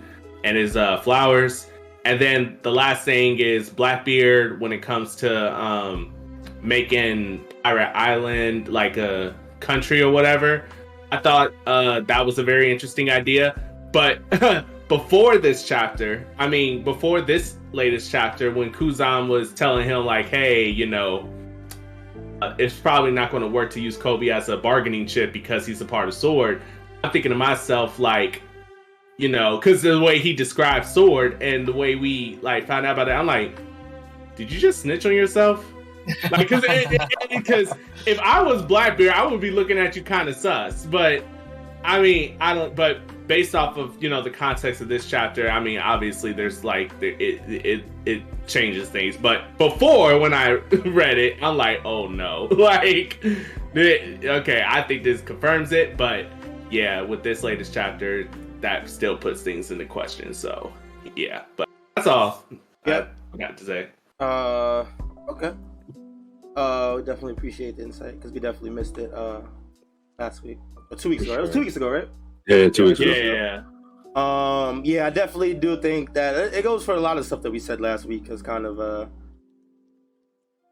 and 0.44 0.56
his 0.56 0.76
uh 0.76 0.98
flowers 1.00 1.68
and 2.04 2.20
then 2.20 2.58
the 2.62 2.72
last 2.72 3.04
thing 3.04 3.38
is 3.38 3.70
Blackbeard 3.70 4.60
when 4.60 4.72
it 4.72 4.82
comes 4.82 5.14
to 5.16 5.54
um, 5.60 6.12
making 6.60 7.44
Pirate 7.62 7.92
Island 7.94 8.68
like 8.68 8.96
a 8.96 9.34
country 9.60 10.02
or 10.02 10.10
whatever. 10.10 10.64
I 11.12 11.18
thought 11.18 11.52
uh, 11.66 12.00
that 12.00 12.24
was 12.26 12.38
a 12.38 12.42
very 12.42 12.72
interesting 12.72 13.10
idea. 13.10 13.54
But 13.92 14.28
before 14.88 15.38
this 15.38 15.66
chapter, 15.66 16.26
I 16.38 16.48
mean, 16.48 16.82
before 16.82 17.20
this 17.20 17.56
latest 17.72 18.10
chapter, 18.10 18.50
when 18.50 18.72
Kuzan 18.72 19.28
was 19.28 19.52
telling 19.52 19.86
him, 19.86 20.04
like, 20.04 20.26
hey, 20.28 20.68
you 20.68 20.86
know, 20.86 21.28
uh, 22.40 22.54
it's 22.58 22.74
probably 22.74 23.10
not 23.10 23.30
going 23.30 23.42
to 23.42 23.48
work 23.48 23.70
to 23.70 23.80
use 23.80 23.96
Koby 23.96 24.32
as 24.32 24.48
a 24.48 24.56
bargaining 24.56 25.06
chip 25.06 25.32
because 25.32 25.66
he's 25.66 25.80
a 25.80 25.84
part 25.84 26.08
of 26.08 26.14
Sword. 26.14 26.62
I'm 27.04 27.10
thinking 27.10 27.30
to 27.30 27.36
myself, 27.36 27.98
like, 27.98 28.42
you 29.16 29.28
know, 29.28 29.56
because 29.56 29.82
the 29.82 30.00
way 30.00 30.18
he 30.18 30.32
described 30.32 30.86
Sword 30.86 31.42
and 31.42 31.66
the 31.66 31.72
way 31.72 31.94
we 31.94 32.38
like 32.42 32.66
found 32.66 32.86
out 32.86 32.92
about 32.92 33.08
it, 33.08 33.12
I'm 33.12 33.26
like, 33.26 33.60
did 34.34 34.50
you 34.50 34.58
just 34.58 34.80
snitch 34.80 35.06
on 35.06 35.12
yourself? 35.12 35.64
Like, 36.30 36.48
because 36.48 36.64
because 37.30 37.72
if 38.06 38.18
I 38.18 38.42
was 38.42 38.62
Blackbeard, 38.62 39.12
I 39.12 39.24
would 39.24 39.40
be 39.40 39.50
looking 39.50 39.78
at 39.78 39.94
you 39.94 40.02
kind 40.02 40.28
of 40.28 40.34
sus. 40.34 40.86
But 40.86 41.24
I 41.84 42.00
mean, 42.00 42.36
I 42.40 42.54
don't. 42.54 42.74
But 42.74 43.00
based 43.26 43.54
off 43.54 43.76
of 43.76 44.02
you 44.02 44.08
know 44.08 44.22
the 44.22 44.30
context 44.30 44.80
of 44.80 44.88
this 44.88 45.08
chapter, 45.08 45.50
I 45.50 45.60
mean, 45.60 45.78
obviously 45.78 46.32
there's 46.32 46.64
like 46.64 46.92
it 47.00 47.20
it 47.48 47.84
it 48.06 48.22
changes 48.46 48.88
things. 48.88 49.16
But 49.16 49.56
before 49.58 50.18
when 50.18 50.34
I 50.34 50.50
read 50.86 51.18
it, 51.18 51.42
I'm 51.42 51.56
like, 51.56 51.84
oh 51.84 52.08
no, 52.08 52.44
like, 52.50 53.24
okay, 53.74 54.64
I 54.66 54.82
think 54.82 55.02
this 55.02 55.20
confirms 55.20 55.72
it. 55.72 55.96
But 55.96 56.26
yeah, 56.70 57.00
with 57.02 57.22
this 57.22 57.42
latest 57.42 57.72
chapter, 57.72 58.28
that 58.60 58.88
still 58.88 59.16
puts 59.16 59.42
things 59.42 59.70
into 59.70 59.84
question. 59.84 60.34
So 60.34 60.72
yeah, 61.16 61.42
but 61.56 61.68
that's 61.96 62.06
all. 62.06 62.44
Yep. 62.86 63.14
I 63.34 63.36
got 63.36 63.56
to 63.58 63.64
say. 63.64 63.88
Uh, 64.20 64.84
okay. 65.28 65.52
Uh, 66.56 66.94
we 66.96 67.02
definitely 67.02 67.32
appreciate 67.32 67.76
the 67.76 67.82
insight 67.82 68.16
because 68.16 68.32
we 68.32 68.38
definitely 68.38 68.70
missed 68.70 68.98
it 68.98 69.12
uh 69.14 69.40
last 70.18 70.42
week 70.42 70.58
or 70.90 70.96
two 70.96 71.08
weeks 71.08 71.24
For 71.24 71.32
ago. 71.32 71.38
It 71.38 71.42
was 71.42 71.50
two 71.50 71.60
weeks 71.60 71.76
ago, 71.76 71.88
right? 71.88 72.08
Yeah, 72.46 72.56
yeah 72.56 72.68
two 72.68 72.84
weeks 72.86 73.00
Yeah, 73.00 73.12
ago. 73.12 73.32
yeah. 73.34 73.62
Um, 74.14 74.82
yeah, 74.84 75.06
I 75.06 75.10
definitely 75.10 75.54
do 75.54 75.80
think 75.80 76.12
that 76.14 76.34
it 76.36 76.54
it 76.54 76.62
goes 76.64 76.84
for 76.84 76.94
a 76.94 77.00
lot 77.00 77.16
of 77.18 77.24
stuff 77.24 77.40
that 77.42 77.50
we 77.50 77.58
said 77.58 77.80
last 77.80 78.04
week. 78.04 78.28
Is 78.28 78.42
kind 78.42 78.66
of 78.66 78.78
uh, 78.78 79.06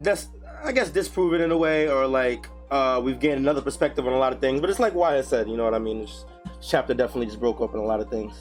that's 0.01 0.29
I 0.63 0.73
guess 0.73 0.91
disproven 0.91 1.41
in 1.41 1.51
a 1.51 1.57
way, 1.57 1.89
or 1.89 2.07
like 2.07 2.47
uh, 2.71 3.01
we've 3.03 3.19
gained 3.19 3.39
another 3.39 3.63
perspective 3.63 4.07
on 4.07 4.13
a 4.13 4.19
lot 4.19 4.33
of 4.33 4.41
things. 4.41 4.61
But 4.61 4.69
it's 4.71 4.79
like 4.79 4.95
Wyatt 4.95 5.25
said, 5.25 5.49
you 5.49 5.57
know 5.57 5.65
what 5.65 5.75
I 5.75 5.79
mean? 5.79 6.01
This 6.01 6.25
chapter 6.61 6.93
definitely 6.95 7.27
just 7.27 7.41
broke 7.41 7.61
up 7.63 7.73
in 7.73 7.81
a 7.81 7.85
lot 7.85 8.01
of 8.01 8.11
things. 8.11 8.35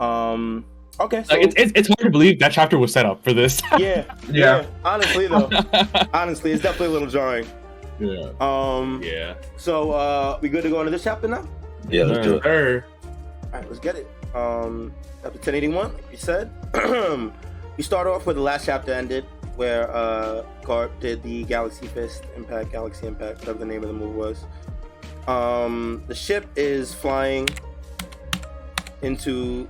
Um. 0.00 0.64
Okay. 0.98 1.22
So 1.24 1.34
Like, 1.34 1.44
it's, 1.48 1.54
it's, 1.58 1.72
it's 1.74 1.88
hard 1.88 1.98
to 2.06 2.10
believe 2.10 2.38
that 2.38 2.52
chapter 2.52 2.78
was 2.78 2.90
set 2.92 3.04
up 3.04 3.22
for 3.22 3.34
this. 3.34 3.60
yeah, 3.78 3.78
Yeah. 4.30 4.62
yeah. 4.62 4.66
Honestly, 4.82 5.26
though, 5.26 5.50
honestly, 6.14 6.52
it's 6.52 6.62
definitely 6.62 6.86
a 6.86 6.90
little 6.98 7.08
jarring. 7.08 7.46
yeah. 8.00 8.30
Um. 8.40 9.02
Yeah. 9.04 9.34
So 9.58 9.90
uh, 9.92 10.38
we 10.40 10.48
good 10.48 10.62
to 10.62 10.70
go 10.70 10.80
into 10.80 10.90
this 10.90 11.04
chapter 11.04 11.28
now? 11.28 11.46
Yeah, 11.88 12.04
let's 12.04 12.26
do 12.26 12.36
it. 12.36 12.42
Sure. 12.42 12.84
All 13.44 13.50
right, 13.52 13.68
let's 13.68 13.78
get 13.80 13.96
it. 13.96 14.06
Um, 14.34 14.92
chapter 15.22 15.38
1081, 15.38 15.94
like 15.94 16.04
you 16.10 16.18
said. 16.18 16.50
we 17.76 17.82
start 17.82 18.06
off 18.06 18.26
where 18.26 18.34
the 18.34 18.40
last 18.40 18.66
chapter 18.66 18.92
ended, 18.92 19.24
where 19.56 19.90
uh, 19.94 20.44
Garp 20.62 20.90
did 21.00 21.22
the 21.22 21.44
Galaxy 21.44 21.86
Fist 21.86 22.24
Impact, 22.36 22.72
Galaxy 22.72 23.06
Impact, 23.06 23.40
whatever 23.40 23.58
the 23.58 23.66
name 23.66 23.82
of 23.82 23.88
the 23.88 23.94
move 23.94 24.14
was. 24.14 24.44
Um, 25.28 26.04
the 26.06 26.14
ship 26.14 26.46
is 26.56 26.94
flying 26.94 27.48
into 29.02 29.66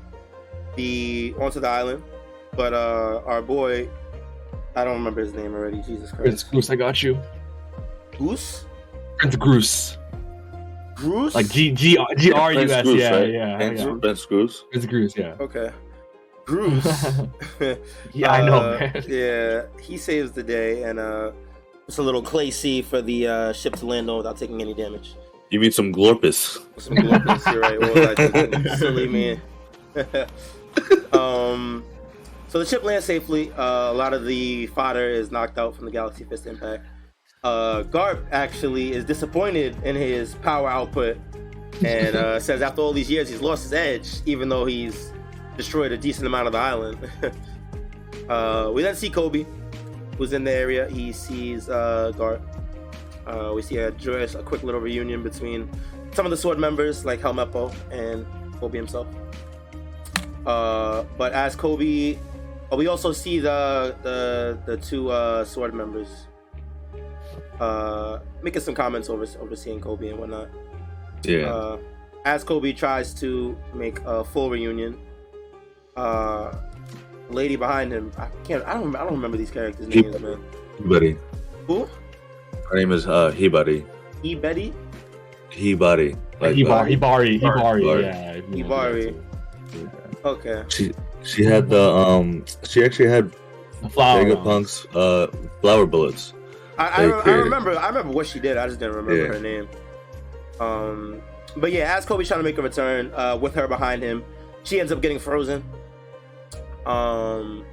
the 0.77 1.35
onto 1.39 1.61
the 1.61 1.69
island, 1.69 2.03
but 2.55 2.73
uh, 2.73 3.23
our 3.25 3.43
boy, 3.43 3.89
I 4.75 4.85
don't 4.85 4.95
remember 4.95 5.23
his 5.23 5.33
name 5.33 5.55
already. 5.55 5.79
Jesus 5.83 6.11
Prince 6.13 6.43
Christ, 6.43 6.51
Goose, 6.51 6.71
I 6.71 6.77
got 6.77 7.03
you. 7.03 7.19
Goose, 8.19 8.65
Prince 9.19 9.37
Goose. 9.37 9.99
Goose, 10.97 11.35
Like 11.35 11.49
G 11.49 11.71
G 11.73 11.99
G 12.17 12.33
R 12.33 12.53
U 12.53 12.59
Prince 12.59 12.73
S. 12.73 12.87
Yeah, 12.87 13.11
right? 13.17 13.31
yeah, 13.31 13.57
Prince, 13.57 13.81
yeah. 13.81 13.95
Prince 14.01 14.27
Goose. 14.27 14.65
Prince 14.71 14.87
Goose, 14.87 15.17
yeah. 15.17 15.37
Okay, 15.41 15.71
Goose. 16.45 17.05
yeah, 18.15 18.33
I 18.33 18.47
know, 18.47 18.57
Uh, 18.59 18.79
man. 18.79 19.05
Yeah, 19.07 19.63
he 19.81 19.97
saves 19.99 20.33
the 20.33 20.43
day, 20.43 20.85
and 20.85 20.99
uh, 20.99 21.33
it's 21.87 21.99
a 21.99 22.03
little 22.03 22.23
clay 22.23 22.51
sea 22.51 22.83
for 22.83 23.03
the 23.03 23.27
uh, 23.29 23.53
ship 23.53 23.77
to 23.77 23.87
land 23.87 24.09
on 24.11 24.17
without 24.19 24.37
taking 24.37 24.61
any 24.61 24.75
damage. 24.75 25.15
You 25.51 25.61
mean 25.61 25.71
some 25.71 25.93
Glorpus? 25.93 26.59
Some 26.79 26.97
glorious, 26.97 27.47
you're 27.47 27.61
right. 27.61 27.79
What 27.81 27.95
was 27.95 28.19
I? 28.19 28.77
Silly 28.77 29.07
man. 29.07 29.41
um, 31.13 31.85
so 32.49 32.59
the 32.59 32.67
ship 32.67 32.83
lands 32.83 33.05
safely. 33.05 33.53
Uh, 33.53 33.93
a 33.93 33.95
lot 33.95 34.13
of 34.13 34.25
the 34.25 34.67
fodder 34.69 35.09
is 35.09 35.31
knocked 35.31 35.59
out 35.59 35.77
from 35.77 35.85
the 35.85 35.91
Galaxy 35.93 36.25
Fist 36.25 36.47
impact. 36.47 36.85
Uh, 37.47 37.85
Garp 37.85 38.27
actually 38.33 38.91
is 38.91 39.05
disappointed 39.05 39.77
in 39.85 39.95
his 39.95 40.35
power 40.35 40.69
output 40.69 41.17
and 41.85 42.17
uh, 42.17 42.41
says 42.47 42.61
after 42.61 42.81
all 42.81 42.93
these 42.93 43.09
years 43.09 43.29
he's 43.29 43.41
lost 43.41 43.63
his 43.63 43.73
edge, 43.73 44.09
even 44.27 44.49
though 44.49 44.65
he's 44.65 45.13
destroyed 45.57 45.93
a 45.93 45.97
decent 45.97 46.27
amount 46.27 46.49
of 46.49 46.55
the 46.55 46.59
island. 46.59 46.99
uh, 48.29 48.73
we 48.75 48.83
then 48.83 48.97
see 48.97 49.09
Koby, 49.09 49.47
who's 50.19 50.33
in 50.33 50.43
the 50.43 50.51
area. 50.51 50.89
He 50.89 51.13
sees 51.13 51.69
uh, 51.69 52.11
Garp. 52.17 52.41
Uh, 53.29 53.53
we 53.55 53.63
see 53.63 53.77
a 53.77 53.93
joyous, 53.93 54.35
a 54.35 54.43
quick 54.43 54.65
little 54.65 54.81
reunion 54.81 55.23
between 55.23 55.71
some 56.15 56.27
of 56.27 56.31
the 56.31 56.37
sword 56.37 56.59
members 56.59 57.05
like 57.05 57.21
Helmeppo 57.21 57.73
and 57.93 58.27
Koby 58.55 58.75
himself. 58.75 59.07
Uh, 60.45 61.05
but 61.17 61.33
as 61.33 61.55
Koby, 61.55 62.19
oh, 62.73 62.77
we 62.77 62.89
also 62.89 63.13
see 63.13 63.39
the 63.39 63.95
the 64.03 64.59
the 64.67 64.79
two 64.79 65.11
uh, 65.11 65.45
sword 65.45 65.75
members 65.75 66.27
uh, 67.61 68.19
making 68.43 68.63
some 68.63 68.75
comments 68.75 69.09
over 69.09 69.27
overseeing 69.41 69.81
Koby 69.81 70.11
and 70.11 70.19
whatnot. 70.19 70.49
Yeah. 71.25 71.47
Uh, 71.51 71.79
as 72.25 72.45
Koby 72.45 72.77
tries 72.77 73.15
to 73.15 73.57
make 73.75 74.01
a 74.05 74.25
full 74.25 74.51
reunion, 74.51 74.99
uh, 75.97 76.53
lady 77.31 77.57
behind 77.57 77.93
him, 77.93 78.11
I 78.19 78.27
can't, 78.45 78.65
I 78.67 78.75
don't, 78.75 78.95
I 78.97 79.01
don't 79.05 79.13
remember 79.15 79.37
these 79.37 79.51
characters' 79.51 79.93
He- 79.93 80.03
names, 80.03 80.21
man. 80.21 80.39
Hibari. 80.81 81.19
Who? 81.67 81.89
Her 82.71 82.77
name 82.77 82.93
is 82.93 83.07
uh 83.07 83.33
Hibari. 83.33 83.85
E 84.23 84.35
Betty? 84.35 84.73
Hibari. 85.51 86.17
Like 86.41 86.57
Hibari, 86.57 86.69
uh, 86.69 86.85
Hibari, 86.85 87.41
Hibari, 87.41 87.83
Hibari. 87.83 88.03
yeah. 88.03 88.33
if 88.33 88.45
Hibari. 88.47 88.67
want 89.15 89.71
to 89.73 89.79
do 89.79 89.85
that 89.85 90.25
Okay. 90.27 90.65
she 90.69 90.93
she 91.23 91.45
had 91.45 91.69
the 91.71 91.81
um 91.81 92.45
she 92.65 92.85
actually 92.85 93.09
had 93.09 93.33
too. 93.33 93.39
The 93.83 93.89
flower. 93.91 94.25
Vegapunk's 94.25 94.87
uh 94.95 95.29
flower 95.61 95.87
bullets. 95.87 96.33
I, 96.79 96.89
I, 96.89 97.03
I 97.05 97.31
remember 97.35 97.77
I 97.79 97.89
remember 97.89 98.13
what 98.13 98.27
she 98.27 98.39
did. 98.41 98.57
I 98.57 98.67
just 98.67 98.79
didn't 98.79 98.97
remember 98.97 99.23
Yeah. 99.27 99.33
her 99.33 99.41
name. 99.41 99.69
Um, 100.61 101.23
but 101.57 101.73
yeah, 101.73 101.97
as 101.97 102.05
Koby's 102.05 102.29
trying 102.29 102.41
to 102.41 102.45
make 102.45 102.59
a 102.59 102.63
return, 102.63 103.13
uh, 103.15 103.37
with 103.41 103.55
her 103.55 103.67
behind 103.69 104.03
him, 104.03 104.25
she 104.63 104.79
ends 104.81 104.93
up 104.93 105.01
getting 105.01 105.19
frozen. 105.19 105.65
Um, 106.85 107.65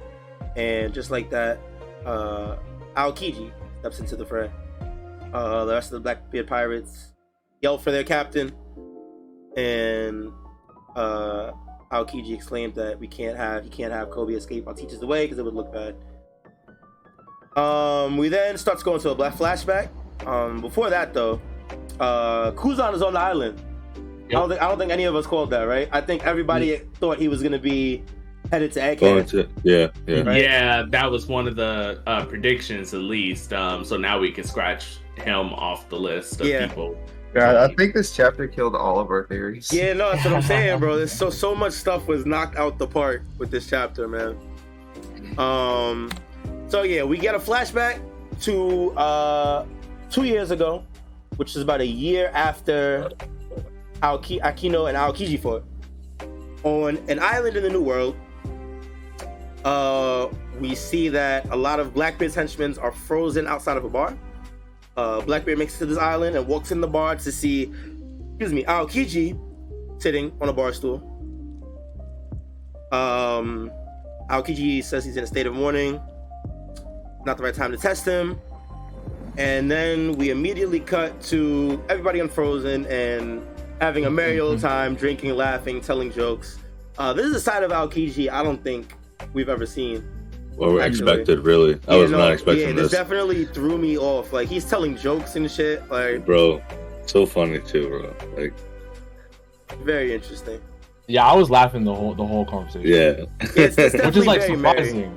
and 0.56 0.92
just 0.92 1.10
like 1.10 1.30
that, 1.30 1.58
uh, 2.04 2.56
Aokiji 2.96 3.52
steps 3.80 4.00
into 4.00 4.16
the 4.16 4.24
fray. 4.24 4.50
Uh, 5.32 5.64
the 5.64 5.72
rest 5.74 5.88
of 5.88 5.94
the 5.94 6.00
Blackbeard 6.00 6.46
pirates 6.46 7.12
yell 7.60 7.76
for 7.78 7.90
their 7.90 8.04
captain, 8.04 8.52
and 9.56 10.32
uh, 10.96 11.52
Aokiji 11.92 12.34
exclaimed 12.34 12.74
that 12.76 12.98
we 12.98 13.06
can't 13.08 13.36
have 13.36 13.64
you 13.64 13.70
can't 13.70 13.92
have 13.92 14.08
Koby 14.10 14.36
escape 14.36 14.66
on 14.68 14.74
Teacher's 14.76 15.00
Way 15.04 15.24
because 15.24 15.38
it 15.38 15.44
would 15.44 15.54
look 15.54 15.72
bad. 15.72 15.96
Um, 17.56 18.16
we 18.16 18.28
then 18.28 18.56
starts 18.58 18.82
going 18.82 19.00
to 19.00 19.10
a 19.10 19.14
black 19.14 19.34
flashback. 19.34 19.88
Um, 20.26 20.60
before 20.60 20.90
that 20.90 21.12
though, 21.14 21.40
uh, 22.00 22.52
Kuzan 22.52 22.94
is 22.94 23.02
on 23.02 23.12
the 23.12 23.20
island. 23.20 23.60
I 24.28 24.32
don't 24.32 24.48
think 24.48 24.62
I 24.62 24.68
don't 24.68 24.78
think 24.78 24.90
any 24.90 25.04
of 25.04 25.14
us 25.14 25.26
called 25.26 25.50
that, 25.50 25.62
right? 25.64 25.88
I 25.92 26.00
think 26.00 26.24
everybody 26.26 26.78
thought 26.94 27.18
he 27.18 27.28
was 27.28 27.42
gonna 27.42 27.58
be 27.58 28.02
headed 28.50 28.72
to 28.72 28.96
Going 28.96 29.24
Egghead. 29.24 29.28
to 29.30 29.48
yeah, 29.62 29.88
yeah. 30.06 30.22
Right. 30.22 30.42
Yeah, 30.42 30.84
that 30.90 31.10
was 31.10 31.26
one 31.26 31.46
of 31.46 31.56
the 31.56 32.02
uh, 32.06 32.24
predictions, 32.24 32.94
at 32.94 33.00
least. 33.00 33.52
Um, 33.52 33.84
so 33.84 33.96
now 33.96 34.18
we 34.18 34.32
can 34.32 34.44
scratch 34.44 34.98
him 35.16 35.52
off 35.54 35.88
the 35.88 35.98
list 35.98 36.40
of 36.40 36.46
Yeah. 36.46 36.66
people. 36.66 36.96
Yeah, 37.34 37.64
I 37.64 37.74
think 37.74 37.94
this 37.94 38.14
chapter 38.14 38.46
killed 38.46 38.76
all 38.76 38.98
of 39.00 39.10
our 39.10 39.26
theories. 39.26 39.72
Yeah, 39.72 39.92
no, 39.92 40.12
that's 40.12 40.24
what 40.24 40.34
I'm 40.34 40.42
saying, 40.42 40.78
bro. 40.78 40.96
There's 40.96 41.12
so 41.24 41.30
so 41.30 41.54
much 41.54 41.72
stuff 41.74 42.06
was 42.08 42.24
knocked 42.26 42.56
out 42.56 42.78
the 42.78 42.86
park 42.86 43.22
with 43.38 43.50
this 43.50 43.68
chapter, 43.68 44.06
man. 44.08 44.36
Um, 45.38 46.10
so 46.74 46.82
yeah, 46.82 47.04
we 47.04 47.16
get 47.16 47.36
a 47.36 47.38
flashback 47.38 48.02
to 48.40 48.90
uh 48.98 49.64
two 50.10 50.24
years 50.24 50.50
ago, 50.50 50.82
which 51.36 51.54
is 51.54 51.62
about 51.62 51.80
a 51.80 51.86
year 51.86 52.32
after 52.34 53.08
Aoki- 54.02 54.40
Akainu 54.40 54.88
and 54.88 54.98
Aokiji 54.98 55.38
fought 55.38 55.64
on 56.64 56.98
an 57.08 57.20
island 57.20 57.56
in 57.56 57.62
the 57.62 57.70
New 57.70 57.80
World. 57.80 58.16
Uh, 59.64 60.26
we 60.58 60.74
see 60.74 61.08
that 61.10 61.48
a 61.50 61.56
lot 61.56 61.78
of 61.78 61.94
Blackbeard's 61.94 62.34
henchmen 62.34 62.76
are 62.78 62.90
frozen 62.90 63.46
outside 63.46 63.76
of 63.76 63.84
a 63.84 63.88
bar. 63.88 64.18
Uh, 64.96 65.20
Blackbeard 65.20 65.58
makes 65.58 65.76
it 65.76 65.78
to 65.78 65.86
this 65.86 65.98
island 65.98 66.34
and 66.34 66.44
walks 66.48 66.72
in 66.72 66.80
the 66.80 66.88
bar 66.88 67.14
to 67.14 67.30
see 67.30 67.72
excuse 68.30 68.52
me, 68.52 68.64
Aokiji 68.64 69.38
sitting 70.02 70.32
on 70.40 70.48
a 70.48 70.52
bar 70.52 70.72
stool. 70.72 70.98
Um, 72.90 73.70
Aokiji 74.28 74.82
says 74.82 75.04
he's 75.04 75.16
in 75.16 75.22
a 75.22 75.28
state 75.28 75.46
of 75.46 75.54
mourning. 75.54 76.00
Not 77.24 77.36
the 77.36 77.42
right 77.42 77.54
time 77.54 77.70
to 77.72 77.76
test 77.78 78.04
him. 78.04 78.38
And 79.36 79.70
then 79.70 80.12
we 80.12 80.30
immediately 80.30 80.80
cut 80.80 81.20
to 81.24 81.82
everybody 81.88 82.20
unfrozen 82.20 82.86
and 82.86 83.44
having 83.80 84.04
a 84.04 84.10
merry 84.10 84.38
old 84.40 84.60
time, 84.60 84.94
drinking, 84.94 85.34
laughing, 85.34 85.80
telling 85.80 86.12
jokes. 86.12 86.58
Uh, 86.98 87.12
this 87.12 87.26
is 87.26 87.34
a 87.34 87.40
side 87.40 87.62
of 87.64 87.72
Aokiji 87.72 88.30
I 88.30 88.42
don't 88.42 88.62
think 88.62 88.94
we've 89.32 89.48
ever 89.48 89.66
seen. 89.66 90.06
What 90.54 90.70
we 90.72 90.80
Actually. 90.80 91.10
expected, 91.12 91.40
really. 91.40 91.80
I 91.88 91.96
Yeah, 91.96 92.02
was 92.02 92.10
no, 92.12 92.18
not 92.18 92.32
expecting 92.32 92.68
yeah, 92.68 92.74
this. 92.74 92.92
definitely 92.92 93.46
threw 93.46 93.76
me 93.76 93.98
off. 93.98 94.32
Like 94.32 94.46
he's 94.48 94.64
telling 94.64 94.96
jokes 94.96 95.34
and 95.34 95.50
shit. 95.50 95.82
Like 95.90 96.24
Bro, 96.24 96.62
so 97.06 97.26
funny 97.26 97.58
too, 97.58 97.88
bro. 97.88 98.14
Like, 98.40 98.54
very 99.82 100.14
interesting. 100.14 100.60
Yeah, 101.08 101.26
I 101.26 101.34
was 101.34 101.50
laughing 101.50 101.82
the 101.82 101.92
whole 101.94 102.14
the 102.14 102.24
whole 102.24 102.44
conversation. 102.46 102.88
yeah. 102.88 103.24
It's, 103.56 103.76
it's 103.78 103.94
Which 104.04 104.16
is 104.16 104.26
like 104.26 104.42
surprising. 104.42 105.00
merry. 105.00 105.10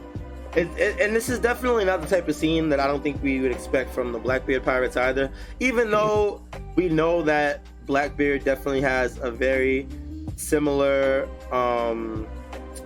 It, 0.57 0.67
it, 0.75 0.99
and 0.99 1.15
this 1.15 1.29
is 1.29 1.37
definitely 1.37 1.85
not 1.85 2.01
the 2.01 2.07
type 2.07 2.27
of 2.27 2.35
scene 2.35 2.67
that 2.69 2.79
I 2.79 2.87
don't 2.87 3.03
think 3.03 3.21
we 3.21 3.39
would 3.39 3.51
expect 3.51 3.93
from 3.93 4.11
the 4.11 4.17
Blackbeard 4.17 4.63
pirates 4.63 4.97
either. 4.97 5.29
Even 5.59 5.91
though 5.91 6.41
we 6.75 6.89
know 6.89 7.21
that 7.21 7.61
Blackbeard 7.85 8.43
definitely 8.43 8.81
has 8.81 9.19
a 9.19 9.29
very 9.29 9.87
similar, 10.35 11.29
um, 11.51 12.25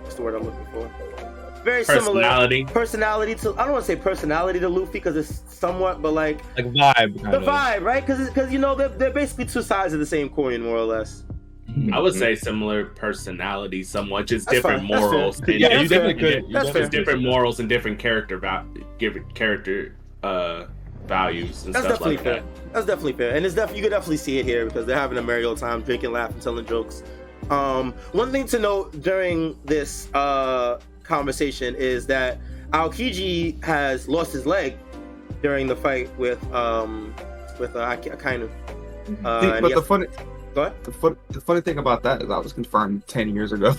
what's 0.02 0.16
the 0.16 0.22
word 0.22 0.34
I'm 0.34 0.42
looking 0.44 0.66
for? 0.72 0.90
Very 1.64 1.84
similar 1.84 2.20
Personality. 2.22 2.64
personality 2.66 3.34
to. 3.36 3.52
I 3.54 3.62
don't 3.64 3.72
want 3.72 3.86
to 3.86 3.92
say 3.92 3.96
personality 3.96 4.58
to 4.60 4.68
Luffy 4.68 4.92
because 4.92 5.16
it's 5.16 5.42
somewhat, 5.54 6.02
but 6.02 6.12
like 6.12 6.40
Like 6.56 6.66
vibe. 6.66 7.22
Kind 7.22 7.32
the 7.32 7.38
of. 7.38 7.44
vibe, 7.44 7.82
right? 7.84 8.04
Because 8.04 8.28
because 8.28 8.52
you 8.52 8.58
know 8.58 8.74
they're, 8.74 8.88
they're 8.88 9.12
basically 9.12 9.46
two 9.46 9.62
sides 9.62 9.94
of 9.94 10.00
the 10.00 10.06
same 10.06 10.28
coin, 10.28 10.60
more 10.60 10.76
or 10.76 10.84
less. 10.84 11.22
I 11.92 11.98
would 11.98 12.14
say 12.14 12.34
similar 12.34 12.86
personality, 12.86 13.82
somewhat 13.82 14.26
just 14.26 14.46
That's 14.46 14.58
different 14.58 14.88
fine. 14.88 15.00
Morals. 15.00 15.40
and 15.40 15.48
Yeah, 15.60 15.80
you 15.80 15.88
definitely 15.88 16.14
could. 16.14 16.44
You 16.48 16.54
definitely 16.54 16.88
different 16.90 17.22
morals 17.22 17.60
and 17.60 17.68
different 17.68 17.98
character 17.98 18.38
val- 18.38 18.66
different 18.98 19.34
character 19.34 19.94
uh, 20.22 20.66
values 21.06 21.64
and 21.64 21.74
That's 21.74 21.86
stuff 21.86 21.98
definitely 21.98 22.16
like 22.16 22.24
fair. 22.24 22.34
that. 22.34 22.72
That's 22.72 22.86
definitely 22.86 23.12
fair, 23.14 23.34
and 23.36 23.44
it's 23.44 23.54
def- 23.54 23.74
you 23.74 23.82
can 23.82 23.90
definitely 23.90 24.18
see 24.18 24.38
it 24.38 24.44
here 24.44 24.64
because 24.66 24.86
they're 24.86 24.98
having 24.98 25.18
a 25.18 25.22
merry 25.22 25.44
old 25.44 25.58
time, 25.58 25.82
drinking, 25.82 26.12
laughing, 26.12 26.40
telling 26.40 26.64
jokes. 26.66 27.02
Um, 27.50 27.92
one 28.12 28.30
thing 28.32 28.46
to 28.48 28.58
note 28.58 29.02
during 29.02 29.58
this 29.64 30.08
uh, 30.14 30.78
conversation 31.02 31.74
is 31.74 32.06
that 32.06 32.38
Aokiji 32.70 33.62
has 33.64 34.08
lost 34.08 34.32
his 34.32 34.46
leg, 34.46 34.76
during 35.42 35.66
the 35.66 35.76
fight 35.76 36.08
with 36.18 36.42
um 36.52 37.14
with 37.58 37.74
uh, 37.76 37.96
kind 37.96 38.42
of. 38.42 38.50
Uh, 39.24 39.56
See, 39.56 39.60
but 39.60 39.74
the 39.74 39.82
funny, 39.82 40.06
go 40.54 40.62
ahead. 40.62 40.84
the, 40.84 40.92
fun, 40.92 41.16
the 41.30 41.40
funny 41.40 41.60
thing 41.60 41.78
about 41.78 42.02
that 42.02 42.22
is 42.22 42.28
that 42.28 42.42
was 42.42 42.52
confirmed 42.52 43.06
ten 43.06 43.34
years 43.34 43.52
ago. 43.52 43.74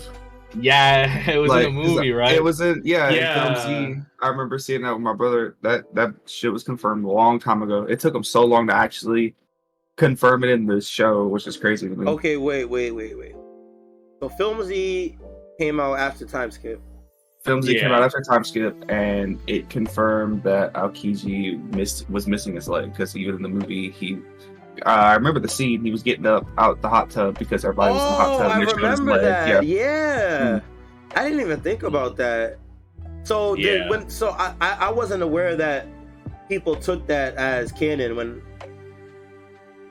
Yeah, 0.60 1.30
it 1.32 1.38
was 1.38 1.50
Like, 1.50 1.68
in 1.68 1.72
a 1.72 1.74
movie, 1.74 2.12
right? 2.12 2.34
It 2.34 2.44
was 2.44 2.62
in 2.62 2.82
yeah, 2.86 3.10
Yeah. 3.10 3.68
in 3.88 3.96
Z. 3.96 4.01
I 4.22 4.27
remember 4.27 4.60
seeing 4.60 4.82
that 4.84 4.94
with 4.94 5.01
my 5.01 5.13
brother. 5.13 5.56
That 5.62 5.94
that 5.96 6.13
shit 6.25 6.51
was 6.51 6.63
confirmed 6.63 7.06
a 7.06 7.12
long 7.12 7.39
time 7.39 7.62
ago. 7.63 7.84
It 7.84 8.00
took 8.00 8.13
him 8.13 8.24
so 8.24 8.46
long 8.46 8.68
to 8.68 8.75
actually 8.75 9.36
confirm 9.98 10.44
it 10.44 10.50
in 10.50 10.65
the 10.65 10.82
show, 10.82 11.27
which 11.27 11.48
is 11.48 11.58
crazy 11.58 11.89
to 11.89 11.96
me. 11.96 12.08
Okay, 12.08 12.38
wait, 12.38 12.65
wait, 12.65 12.92
wait, 12.92 13.18
wait. 13.18 13.36
So 14.20 14.30
Film 14.30 14.63
Z 14.63 15.18
came 15.60 15.80
out 15.80 15.98
after 16.00 16.25
Time 16.25 16.51
Skip. 16.51 16.82
Film 17.44 17.62
Z 17.62 17.77
came 17.77 17.92
out 17.92 18.01
after 18.01 18.22
time 18.22 18.46
skip, 18.46 18.74
and 18.88 19.38
it 19.48 19.70
confirmed 19.70 20.44
that 20.44 20.72
Aokiji 20.74 21.62
missed 21.75 22.10
was 22.10 22.25
missing 22.25 22.56
his 22.56 22.70
leg 22.70 22.92
because 22.94 23.18
even 23.18 23.36
in 23.36 23.42
the 23.42 23.50
movie 23.50 23.92
he. 23.92 24.18
Uh, 24.86 24.89
I 24.89 25.13
remember 25.15 25.39
the 25.39 25.48
scene. 25.48 25.84
He 25.84 25.92
was 25.92 26.01
getting 26.03 26.25
up 26.25 26.48
out 26.58 26.82
the 26.82 26.89
hot 26.89 27.10
tub 27.12 27.38
because 27.38 27.63
everybody 27.63 27.94
was 27.94 28.01
in 28.03 28.10
the 28.10 28.15
hot 28.15 28.27
Oh, 28.27 28.38
tub. 28.39 28.51
I 28.51 28.56
and 28.60 28.63
his 28.63 28.74
remember 28.74 29.12
leg. 29.13 29.22
that. 29.22 29.65
Yeah. 29.65 29.84
Yeah, 29.84 30.60
I 31.15 31.24
didn't 31.24 31.42
even 31.42 31.60
think 31.62 31.84
about 31.84 32.18
that. 32.18 32.58
So 33.24 33.56
did, 33.56 33.89
when 33.89 34.10
so 34.10 34.32
I, 34.32 34.53
I 34.60 34.72
I 34.88 34.92
wasn't 34.92 35.22
aware 35.24 35.56
that 35.56 35.88
people 36.50 36.75
took 36.75 37.06
that 37.08 37.36
as 37.36 37.72
canon 37.72 38.15
when 38.15 38.42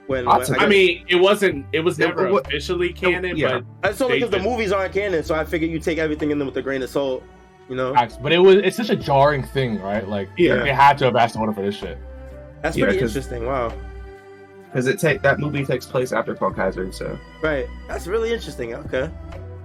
when, 0.09 0.27
I 0.29 0.39
when 0.39 0.47
took 0.47 0.57
I 0.57 0.61
guess- 0.61 0.69
mean, 0.69 1.05
it 1.09 1.17
wasn't. 1.17 1.65
It 1.73 1.81
was 1.81 1.99
never 1.99 2.31
what- 2.31 2.47
officially 2.47 2.93
canon, 2.93 3.37
yeah. 3.37 3.61
I 3.83 3.93
saw 3.93 4.09
they 4.09 4.15
because 4.17 4.31
the 4.31 4.41
movies 4.41 4.73
aren't 4.73 4.93
canon, 4.93 5.23
so 5.23 5.35
I 5.35 5.45
figured 5.45 5.71
you 5.71 5.79
take 5.79 5.99
everything 5.99 6.31
in 6.31 6.39
them 6.39 6.47
with 6.47 6.57
a 6.57 6.62
grain 6.62 6.83
of 6.83 6.91
salt. 6.91 7.23
You 7.69 7.77
know, 7.77 7.95
But 8.21 8.33
it 8.33 8.39
was 8.39 8.57
it's 8.57 8.77
such 8.77 8.91
a 8.91 8.97
jarring 8.97 9.45
thing, 9.45 9.81
right? 9.81 10.07
Like 10.07 10.29
Yeah. 10.37 10.57
they 10.57 10.73
had 10.75 10.99
to 10.99 11.05
have 11.07 11.17
asked 11.17 11.37
Oda 11.39 11.53
for 11.53 11.62
this 11.62 11.77
shit. 11.77 11.97
that's 12.61 12.77
yeah, 12.77 12.85
pretty 12.87 12.99
'cause- 12.99 13.17
interesting. 13.17 13.47
Wow, 13.47 13.73
Because 14.73 14.87
it 14.87 14.99
take 14.99 15.21
that 15.21 15.38
movie 15.38 15.67
takes 15.67 15.85
place 15.85 16.12
after 16.12 16.35
Cloak 16.35 16.57
Hazard, 16.57 16.95
so 16.95 17.19
right? 17.43 17.69
That's 17.88 18.07
really 18.07 18.33
interesting. 18.33 18.75
Okay. 18.75 19.11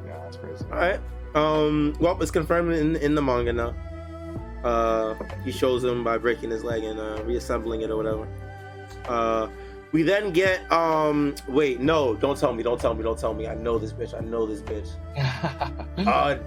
Yeah, 0.05 0.19
that's 0.23 0.35
crazy. 0.35 0.65
All 0.65 0.77
right. 0.77 0.99
Um. 1.33 1.95
Well, 2.01 2.21
it's 2.21 2.29
confirmed 2.31 2.73
in 2.73 2.97
in 2.97 3.15
the 3.15 3.21
manga 3.21 3.53
now. 3.53 3.73
Uh, 4.65 5.15
he 5.45 5.51
shows 5.51 5.81
him 5.81 6.03
by 6.03 6.17
breaking 6.17 6.49
his 6.49 6.63
leg 6.65 6.83
and 6.83 6.99
uh, 6.99 7.23
reassembling 7.23 7.81
it 7.81 7.89
or 7.89 7.95
whatever. 7.95 8.27
Uh, 9.07 9.47
we 9.93 10.03
then 10.03 10.31
get 10.33 10.69
um. 10.73 11.35
Wait, 11.47 11.79
no, 11.79 12.15
don't 12.15 12.37
tell 12.37 12.53
me, 12.53 12.61
don't 12.61 12.79
tell 12.81 12.93
me, 12.93 13.01
don't 13.01 13.17
tell 13.17 13.33
me. 13.33 13.47
I 13.47 13.55
know 13.55 13.77
this 13.77 13.93
bitch. 13.93 14.13
I 14.13 14.19
know 14.25 14.45
this 14.45 14.61
bitch. 14.61 14.89
Uh, 16.05 16.37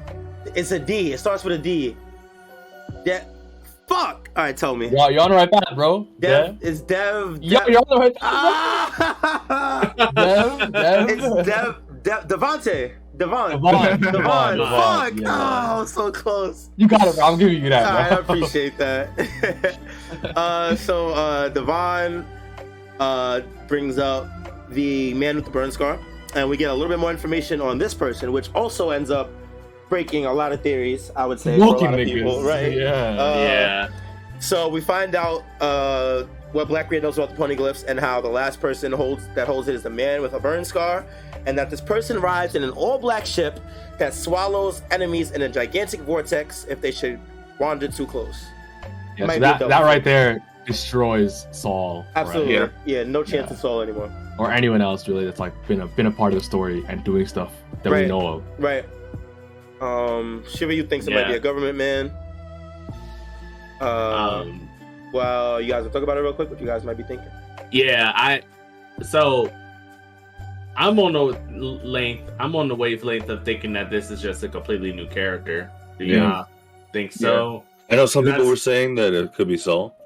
it's 0.54 0.70
a 0.70 0.78
D. 0.78 1.12
It 1.12 1.18
starts 1.18 1.44
with 1.44 1.54
a 1.54 1.58
D. 1.58 1.96
That. 3.04 3.28
Fuck. 3.90 4.30
All 4.36 4.44
right, 4.44 4.56
tell 4.56 4.76
me. 4.76 4.86
Yo, 4.86 5.08
you're 5.08 5.20
on 5.20 5.30
the 5.30 5.36
right 5.36 5.50
path, 5.50 5.74
bro. 5.74 6.06
Dev. 6.20 6.60
Dev. 6.60 6.68
It's 6.68 6.80
Dev. 6.80 7.42
Yo, 7.42 7.58
you're 7.66 7.78
on 7.78 7.84
the 7.88 7.96
right 7.96 8.14
path. 8.14 8.22
Ah! 9.50 9.94
Dev. 10.14 10.72
Dev. 10.72 11.10
it's 11.10 11.48
Dev. 11.48 11.76
Dev. 12.04 12.28
Devonte. 12.28 12.92
Devon. 13.16 13.50
Devon. 13.50 14.00
Devon. 14.00 14.12
Devon. 14.12 14.58
Fuck. 14.58 15.14
Yeah. 15.16 15.78
Oh, 15.80 15.84
so 15.86 16.12
close. 16.12 16.70
You 16.76 16.86
got 16.86 17.04
it, 17.08 17.16
bro. 17.16 17.24
I'm 17.26 17.36
giving 17.36 17.64
you 17.64 17.68
that, 17.70 17.84
All 17.84 17.94
right, 17.94 18.12
I 18.12 18.20
appreciate 18.20 18.78
that. 18.78 19.78
uh, 20.36 20.76
so 20.76 21.08
uh, 21.08 21.48
Devon 21.48 22.24
uh, 23.00 23.40
brings 23.66 23.98
up 23.98 24.28
the 24.70 25.14
man 25.14 25.34
with 25.34 25.46
the 25.46 25.50
burn 25.50 25.72
scar, 25.72 25.98
and 26.36 26.48
we 26.48 26.56
get 26.56 26.70
a 26.70 26.74
little 26.74 26.88
bit 26.88 27.00
more 27.00 27.10
information 27.10 27.60
on 27.60 27.76
this 27.76 27.92
person, 27.92 28.30
which 28.30 28.54
also 28.54 28.90
ends 28.90 29.10
up 29.10 29.30
breaking 29.90 30.24
a 30.24 30.32
lot 30.32 30.52
of 30.52 30.62
theories. 30.62 31.10
I 31.14 31.26
would 31.26 31.38
say 31.38 31.58
for 31.58 31.64
a 31.64 31.66
Walking 31.66 31.90
lot 31.90 32.00
of 32.00 32.06
niggas. 32.06 32.14
people, 32.14 32.42
right? 32.42 32.72
Yeah. 32.72 32.90
Uh, 32.92 33.34
yeah. 33.38 33.88
So 34.38 34.68
we 34.68 34.80
find 34.80 35.14
out 35.14 35.44
uh, 35.60 36.22
what 36.52 36.68
Blackbeard 36.68 37.02
knows 37.02 37.18
about 37.18 37.30
the 37.30 37.36
poneglyphs 37.36 37.84
and 37.86 38.00
how 38.00 38.22
the 38.22 38.28
last 38.28 38.58
person 38.60 38.90
holds 38.92 39.28
that 39.34 39.46
holds 39.46 39.68
it 39.68 39.74
is 39.74 39.82
the 39.82 39.90
man 39.90 40.22
with 40.22 40.32
a 40.32 40.40
burn 40.40 40.64
scar, 40.64 41.04
and 41.44 41.58
that 41.58 41.68
this 41.68 41.80
person 41.82 42.16
arrives 42.16 42.54
in 42.54 42.64
an 42.64 42.70
all-black 42.70 43.26
ship 43.26 43.60
that 43.98 44.14
swallows 44.14 44.80
enemies 44.90 45.32
in 45.32 45.42
a 45.42 45.48
gigantic 45.48 46.00
vortex 46.00 46.64
if 46.70 46.80
they 46.80 46.90
should 46.90 47.20
wander 47.58 47.86
too 47.88 48.06
close. 48.06 48.46
Yeah, 49.18 49.26
so 49.26 49.38
that, 49.40 49.58
that 49.68 49.82
right 49.82 50.02
there 50.02 50.40
destroys 50.64 51.46
Saul. 51.50 52.06
right? 52.16 52.22
Absolutely, 52.22 52.54
Yeah. 52.54 52.68
yeah. 52.86 53.02
no 53.02 53.22
chance 53.22 53.48
Yeah. 53.48 53.54
of 53.54 53.58
Saul 53.60 53.82
anymore. 53.82 54.10
Or 54.38 54.50
anyone 54.50 54.80
else 54.80 55.06
really 55.06 55.26
that's 55.26 55.40
like 55.40 55.52
been 55.68 55.82
a 55.82 55.86
been 55.86 56.06
a 56.06 56.10
part 56.10 56.32
of 56.32 56.38
the 56.38 56.44
story 56.44 56.82
and 56.88 57.04
doing 57.04 57.26
stuff 57.26 57.52
that 57.82 57.90
Right. 57.90 58.02
we 58.04 58.08
know 58.08 58.26
of. 58.26 58.42
Right. 58.58 58.86
Um, 59.80 60.44
Shiva, 60.48 60.74
you 60.74 60.84
think 60.84 61.06
it 61.06 61.12
might 61.12 61.28
be 61.28 61.34
a 61.34 61.40
government 61.40 61.76
man. 61.78 62.12
Uh, 63.80 64.42
Um, 64.44 64.68
well, 65.12 65.60
you 65.60 65.68
guys 65.68 65.84
will 65.84 65.90
talk 65.90 66.02
about 66.02 66.16
it 66.18 66.20
real 66.20 66.32
quick. 66.34 66.50
What 66.50 66.60
you 66.60 66.66
guys 66.66 66.84
might 66.84 66.96
be 66.96 67.02
thinking? 67.02 67.28
yeah, 67.70 68.12
I. 68.14 68.42
So, 69.02 69.50
I'm 70.76 70.98
on 70.98 71.12
the 71.14 71.20
length. 71.84 72.30
I'm 72.38 72.54
on 72.54 72.68
the 72.68 72.74
wavelength 72.74 73.28
of 73.28 73.44
thinking 73.44 73.72
that 73.72 73.90
this 73.90 74.10
is 74.10 74.20
just 74.20 74.42
a 74.44 74.48
completely 74.48 74.92
new 74.92 75.06
character. 75.08 75.70
Do 75.98 76.04
you 76.04 76.16
Yeah. 76.16 76.28
not 76.28 76.50
think 76.92 77.12
so? 77.12 77.64
I 77.90 77.96
know 77.96 78.06
some 78.06 78.24
people 78.24 78.46
were 78.46 78.56
saying 78.56 78.94
that 78.96 79.14
it 79.14 79.34
could 79.34 79.48
be 79.48 79.56
Saul, 79.56 79.96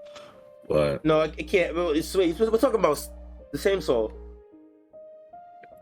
but 0.69 1.05
No, 1.05 1.21
it 1.23 1.35
it 1.37 1.45
can't. 1.49 1.75
well, 1.75 1.91
It's, 1.91 2.15
wait, 2.17 2.39
we're 2.39 2.51
talking 2.59 2.79
about 2.79 2.99
the 3.53 3.59
same 3.59 3.81
soul. 3.81 4.13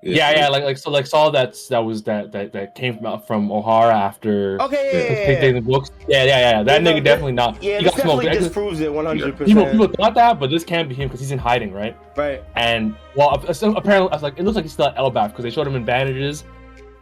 Yeah, 0.04 0.32
yeah, 0.36 0.48
like 0.48 0.64
like 0.64 0.78
so 0.78 0.90
like 0.90 1.06
Saul 1.06 1.30
that's 1.30 1.68
that 1.68 1.78
was 1.78 2.02
that 2.04 2.32
that 2.32 2.52
that 2.52 2.74
came 2.74 2.96
from 2.96 3.06
uh, 3.06 3.18
from 3.18 3.48
Ohara 3.50 3.92
after 3.92 4.60
Okay, 4.60 4.90
yeah, 4.92 5.32
yeah, 5.32 5.46
yeah. 5.46 5.52
the 5.52 5.60
books. 5.60 5.90
Yeah, 6.08 6.24
yeah, 6.24 6.38
yeah. 6.38 6.62
That 6.64 6.82
Yeah, 6.82 6.90
no, 6.90 6.92
nigga 6.98 7.04
definitely 7.04 7.32
not. 7.32 7.62
Yeah, 7.62 7.78
he 7.78 7.84
this 7.84 7.94
got 7.94 8.02
smoked. 8.02 8.22
definitely 8.22 8.30
Because 8.30 8.44
disproves 8.46 8.80
it 8.80 8.92
100. 8.92 9.24
People 9.38 9.46
percent 9.46 9.70
people 9.70 9.88
thought 9.96 10.14
that, 10.14 10.40
but 10.40 10.50
this 10.50 10.64
can't 10.64 10.88
be 10.88 10.94
him 10.96 11.06
because 11.08 11.20
he's 11.20 11.30
in 11.30 11.38
hiding, 11.38 11.72
right? 11.72 11.96
Right. 12.16 12.42
And 12.56 12.96
well, 13.14 13.40
uh, 13.48 13.52
so 13.52 13.74
apparently, 13.76 14.10
I 14.10 14.16
was 14.16 14.22
like, 14.24 14.38
it 14.38 14.42
looks 14.42 14.56
like 14.56 14.64
he's 14.64 14.72
still 14.72 14.86
at 14.86 14.96
Elbaph 14.96 15.28
because 15.28 15.44
they 15.44 15.50
showed 15.50 15.68
him 15.68 15.76
in 15.76 15.84
bandages. 15.84 16.42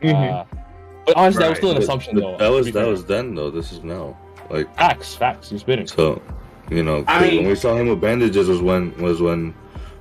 Mm-hmm. 0.02 0.34
Uh, 0.34 0.44
but 1.06 1.16
honestly, 1.16 1.42
that 1.42 1.48
was 1.48 1.58
still 1.58 1.70
an 1.70 1.76
But- 1.76 1.82
assumption, 1.84 2.14
but 2.16 2.20
though. 2.20 2.36
that 2.36 2.48
was 2.50 2.66
that 2.66 2.72
fair. 2.74 2.86
was 2.88 3.04
then 3.06 3.34
though. 3.34 3.50
This 3.50 3.72
is 3.72 3.82
now. 3.82 4.14
Like 4.50 4.74
facts, 4.76 5.14
facts. 5.14 5.50
You're 5.50 5.60
spinning. 5.60 5.86
so, 5.86 6.20
you 6.70 6.82
know, 6.82 6.98
I 7.08 7.18
'cause 7.18 7.22
mean- 7.22 7.36
when 7.38 7.48
we 7.48 7.54
saw 7.54 7.74
him 7.76 7.88
with 7.88 8.00
bandages 8.02 8.46
was 8.48 8.60
when 8.60 8.94
was 9.00 9.22
when 9.22 9.54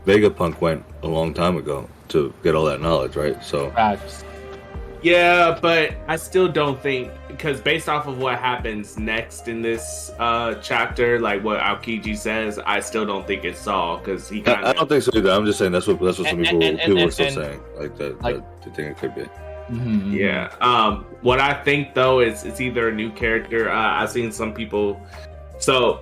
Vegapunk 0.05 0.59
went 0.59 0.83
a 1.03 1.07
long 1.07 1.33
time 1.33 1.55
ago 1.55 1.87
to 2.09 2.33
get 2.43 2.55
all 2.55 2.65
that 2.65 2.81
knowledge, 2.81 3.15
right? 3.15 3.41
So 3.43 3.71
Facts. 3.71 4.23
Yeah, 5.01 5.57
but 5.61 5.95
I 6.09 6.17
still 6.17 6.49
don't 6.51 6.81
think 6.81 7.11
because 7.29 7.61
based 7.61 7.87
off 7.87 8.05
of 8.05 8.17
what 8.17 8.37
happens 8.37 8.99
next 8.99 9.47
in 9.47 9.61
this 9.61 10.11
uh 10.19 10.55
chapter, 10.55 11.19
like 11.21 11.41
what 11.41 11.59
Aokiji 11.61 12.17
says, 12.17 12.59
I 12.65 12.81
still 12.81 13.05
don't 13.05 13.25
think 13.25 13.45
it's 13.45 13.61
Saul 13.61 13.97
because 13.99 14.27
he 14.27 14.41
kind 14.41 14.65
I, 14.65 14.71
I 14.71 14.73
don't 14.73 14.89
think 14.89 15.03
so 15.03 15.11
either. 15.15 15.31
I'm 15.31 15.45
just 15.45 15.57
saying 15.57 15.71
that's 15.71 15.87
what 15.87 16.01
that's 16.01 16.19
what 16.19 16.27
some 16.27 16.39
And- 16.39 16.45
people 16.45 16.63
and- 16.63 16.63
and- 16.63 16.79
people 16.79 16.95
were 16.95 17.01
and- 17.03 17.13
still 17.13 17.27
and- 17.27 17.35
saying 17.35 17.61
like 17.77 17.95
that, 17.97 18.21
like- 18.21 18.35
that 18.35 18.63
they 18.63 18.71
think 18.71 18.91
it 18.91 18.97
could 18.99 19.15
be. 19.15 19.25
Mhm. 19.73 20.11
Yeah. 20.11 20.51
Um. 20.59 21.05
What 21.21 21.39
I 21.39 21.53
think 21.53 21.93
though 21.93 22.19
is 22.19 22.43
it's 22.43 22.59
either 22.59 22.89
a 22.89 22.91
new 22.93 23.11
character. 23.11 23.69
Uh, 23.69 24.01
I've 24.01 24.09
seen 24.09 24.31
some 24.33 24.53
people. 24.53 24.99
So 25.59 25.99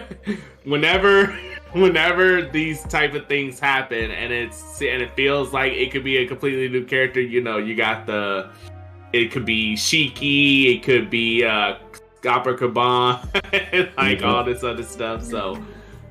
whenever, 0.64 1.36
whenever 1.72 2.42
these 2.42 2.82
type 2.84 3.14
of 3.14 3.26
things 3.26 3.58
happen, 3.60 4.10
and 4.10 4.32
it's 4.32 4.80
and 4.80 5.02
it 5.02 5.14
feels 5.14 5.52
like 5.52 5.72
it 5.72 5.90
could 5.92 6.04
be 6.04 6.18
a 6.18 6.26
completely 6.26 6.68
new 6.68 6.84
character. 6.84 7.20
You 7.20 7.40
know, 7.42 7.58
you 7.58 7.74
got 7.74 8.06
the. 8.06 8.50
It 9.12 9.30
could 9.32 9.46
be 9.46 9.74
Shiki. 9.74 10.76
It 10.76 10.82
could 10.82 11.08
be 11.08 11.44
uh, 11.44 11.76
Scopper 12.18 12.54
Kaban, 12.56 13.22
like 13.96 14.18
Mhm. 14.18 14.24
all 14.24 14.44
this 14.44 14.62
other 14.62 14.82
stuff. 14.82 15.22
So 15.22 15.62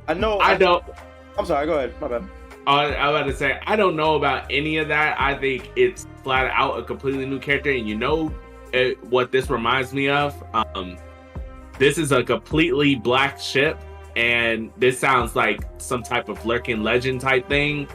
I 0.07 0.13
know. 0.15 0.39
I 0.39 0.55
don't. 0.55 0.83
I'm 1.37 1.45
sorry. 1.45 1.65
Go 1.67 1.73
ahead. 1.73 1.93
My 2.01 2.07
bad. 2.07 2.23
I 2.65 2.93
I 2.95 3.09
was 3.11 3.21
about 3.21 3.31
to 3.31 3.37
say 3.37 3.59
I 3.67 3.75
don't 3.75 3.95
know 3.95 4.15
about 4.15 4.45
any 4.49 4.77
of 4.77 4.87
that. 4.87 5.19
I 5.19 5.35
think 5.35 5.71
it's 5.75 6.05
flat 6.23 6.51
out 6.53 6.77
a 6.79 6.83
completely 6.83 7.25
new 7.25 7.39
character, 7.39 7.71
and 7.71 7.87
you 7.87 7.95
know 7.95 8.33
uh 8.73 8.89
what 9.09 9.31
this 9.31 9.49
reminds 9.49 9.93
me 9.93 10.09
of. 10.09 10.35
Um, 10.53 10.97
this 11.77 11.97
is 11.99 12.11
a 12.11 12.23
completely 12.23 12.95
black 12.95 13.39
ship, 13.39 13.79
and 14.17 14.71
this 14.77 14.99
sounds 14.99 15.35
like 15.35 15.61
some 15.77 16.01
type 16.01 16.27
of 16.27 16.43
lurking 16.45 16.81
legend 16.81 17.21
type 17.21 17.47
thing. 17.47 17.87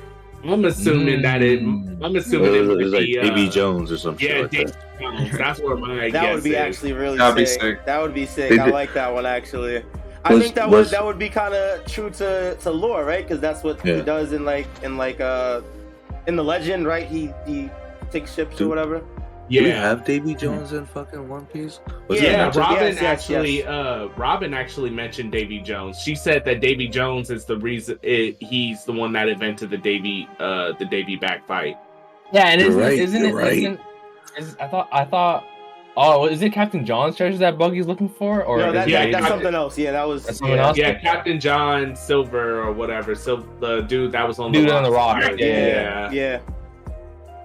I'm 0.45 0.65
assuming 0.65 1.23
that 1.23 1.43
it. 1.43 1.63
Mm. 1.63 1.99
I'm 2.03 2.17
It 2.17 2.21
assuming 2.21 2.55
it 2.55 2.61
was, 2.61 2.69
would 2.69 2.81
it 2.81 2.85
was 2.85 2.93
like 2.95 3.03
be 3.07 3.19
AB 3.19 3.49
uh, 3.49 3.51
Jones 3.51 3.93
or 3.93 3.99
something. 3.99 4.27
Yeah, 4.29 4.41
like 4.43 4.51
that. 4.53 4.77
Jones. 5.01 5.39
That's 5.39 5.61
where 5.61 5.77
my 5.77 5.97
That 6.11 6.13
guess 6.13 6.35
would 6.37 6.45
be 6.45 6.51
is. 6.51 6.57
actually 6.57 6.93
really 6.93 7.19
That'd 7.19 7.37
be 7.37 7.47
sick. 7.47 7.61
sick. 7.61 7.85
That 7.87 8.01
would 8.01 8.15
be 8.15 8.27
sick. 8.27 8.51
They 8.51 8.59
I 8.59 8.65
did- 8.67 8.73
like 8.75 8.95
that 8.95 9.13
one 9.13 9.27
actually. 9.27 9.83
I 10.25 10.35
Was- 10.35 10.43
think 10.45 10.55
that 10.55 10.69
was- 10.71 10.87
would 10.87 10.93
that 10.99 11.05
would 11.05 11.19
be 11.19 11.29
kind 11.29 11.55
of 11.55 11.85
true 11.87 12.11
to 12.11 12.57
to 12.61 12.71
lore, 12.71 13.05
right? 13.05 13.23
Because 13.25 13.41
that's 13.41 13.63
what 13.65 13.81
he 13.83 14.01
does 14.03 14.33
in 14.33 14.45
like 14.45 14.69
in 14.83 14.97
like 14.97 15.21
uh 15.21 15.61
in 16.29 16.37
the 16.37 16.45
legend, 16.45 16.87
right? 16.87 17.07
He 17.07 17.31
he 17.47 17.69
takes 18.13 18.33
ships 18.35 18.61
or 18.61 18.77
Dude. 18.77 19.05
Whatever. 19.49 19.59
Do 19.61 19.65
we 19.65 19.71
have 19.71 20.05
Davy 20.05 20.35
Jones 20.35 20.73
in 20.73 20.87
fucking 20.87 21.29
One 21.29 21.47
Piece? 21.47 21.81
Was 22.09 22.21
Yeah, 22.21 22.31
Yeah, 22.53 22.59
Robin 22.59 22.85
yes, 22.87 22.95
yes, 22.95 23.03
actually, 23.03 23.59
yes. 23.59 23.67
uh, 23.67 24.09
Robin 24.17 24.55
actually 24.55 24.91
mentioned 24.91 25.33
Davy 25.33 25.61
Jones. 25.61 25.99
She 26.01 26.15
said 26.15 26.45
that 26.45 26.61
Davy 26.61 26.89
Jones 26.89 27.31
is 27.31 27.45
the 27.45 27.59
reason 27.59 27.99
it, 28.03 28.37
he's 28.41 28.85
the 28.85 28.93
one 28.93 29.13
that 29.13 29.29
invented 29.29 29.71
the 29.71 29.79
Davy, 29.79 30.29
uh, 30.39 30.73
the 30.79 30.85
Davy 30.85 31.17
back 31.17 31.47
fight. 31.47 31.77
Yeah, 32.33 32.49
and 32.49 32.61
You're 32.61 32.71
isn't, 32.71 32.81
right, 32.81 32.99
isn't 32.99 33.25
it? 33.25 33.35
right. 33.35 33.53
Isn't, 33.59 33.81
is, 34.39 34.57
I 34.61 34.69
thought 34.69 34.89
I 34.93 35.05
thought 35.05 35.45
Oh, 35.95 36.27
is 36.27 36.41
it 36.41 36.55
Captain 36.55 36.87
John's 36.87 37.17
treasure 37.17 37.37
that 37.39 37.59
Buggy's 37.59 37.87
looking 37.87 38.09
for, 38.09 38.43
or 38.45 38.59
no, 38.59 38.73
that, 38.73 38.89
yeah, 38.89 39.05
that, 39.05 39.13
that's 39.13 39.29
something 39.29 39.55
else. 39.55 39.77
Yeah, 39.77 39.93
that 39.93 40.09
was 40.09 40.25
That's 40.25 40.39
something 40.39 40.57
yeah. 40.57 40.67
else? 40.67 40.79
Yeah, 40.79 40.99
Captain 40.99 41.39
John 41.39 41.95
Silver 41.95 42.63
or 42.63 42.73
whatever. 42.73 43.15
Sil- 43.15 43.45
the 43.61 43.83
dude 43.83 44.13
that 44.13 44.27
was 44.27 44.39
on 44.39 44.53
Dude 44.53 44.71
the 44.71 44.75
on 44.75 44.85
the 44.85 44.91
rock, 44.91 45.19
Right, 45.19 45.39
yeah, 45.39 45.47
Yeah, 45.47 46.11
yeah. 46.13 46.41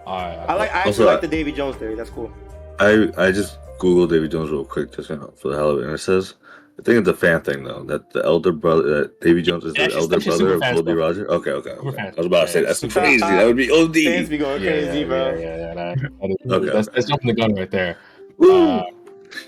Alright, 0.08 0.40
I 0.50 0.54
like. 0.54 0.72
I 0.72 0.78
actually 0.80 0.90
Also, 0.92 1.06
like 1.06 1.22
the 1.22 1.28
Davy 1.28 1.52
Jones 1.52 1.76
theory. 1.76 1.96
That's 1.96 2.10
cool. 2.10 2.32
I 2.80 3.10
I 3.18 3.32
just 3.32 3.58
googled 3.80 4.10
Davy 4.10 4.28
Jones 4.28 4.50
real 4.52 4.64
quick 4.66 4.96
just 4.96 5.10
you 5.10 5.18
know, 5.18 5.34
for 5.36 5.50
the 5.50 5.58
hell 5.58 5.72
of 5.72 5.80
it, 5.80 5.84
and 5.86 5.94
it 5.94 5.98
says 6.00 6.36
I 6.80 6.84
think 6.84 7.00
it's 7.00 7.08
a 7.10 7.14
fan 7.14 7.42
thing 7.42 7.64
though 7.64 7.84
that 7.84 8.12
the 8.12 8.24
elder 8.24 8.52
brother 8.52 8.84
that 9.02 9.20
Davy 9.22 9.42
Jones 9.42 9.66
is 9.66 9.74
the 9.74 9.82
That's 9.82 9.96
elder 9.96 10.16
that's 10.20 10.26
brother 10.26 10.54
of 10.54 10.62
Goldie. 10.62 10.94
Roger. 10.94 11.28
Okay, 11.32 11.52
okay, 11.52 11.72
okay. 11.72 12.04
I 12.04 12.14
was 12.16 12.28
about 12.28 12.42
to 12.46 12.48
say 12.54 12.62
that's 12.64 12.80
Super 12.80 13.00
crazy. 13.02 13.20
fan. 13.20 13.38
That 13.38 13.46
would 13.48 13.58
be 13.58 13.68
Fans 13.68 13.90
OD. 14.26 14.30
be 14.30 14.38
going 14.38 14.62
yeah, 14.64 14.70
crazy, 14.72 15.00
yeah, 15.00 15.06
bro. 15.06 15.30
Yeah, 15.34 15.40
yeah, 15.40 15.58
yeah. 15.58 15.74
That, 15.74 15.98
that 16.22 16.30
is, 16.46 16.52
Okay. 16.52 16.70
that's, 16.74 16.88
that's 16.90 17.06
jumping 17.08 17.28
the 17.28 17.34
gun 17.34 17.56
right 17.56 17.70
there. 17.72 17.98
Woo! 18.38 18.70
Uh, 18.70 18.84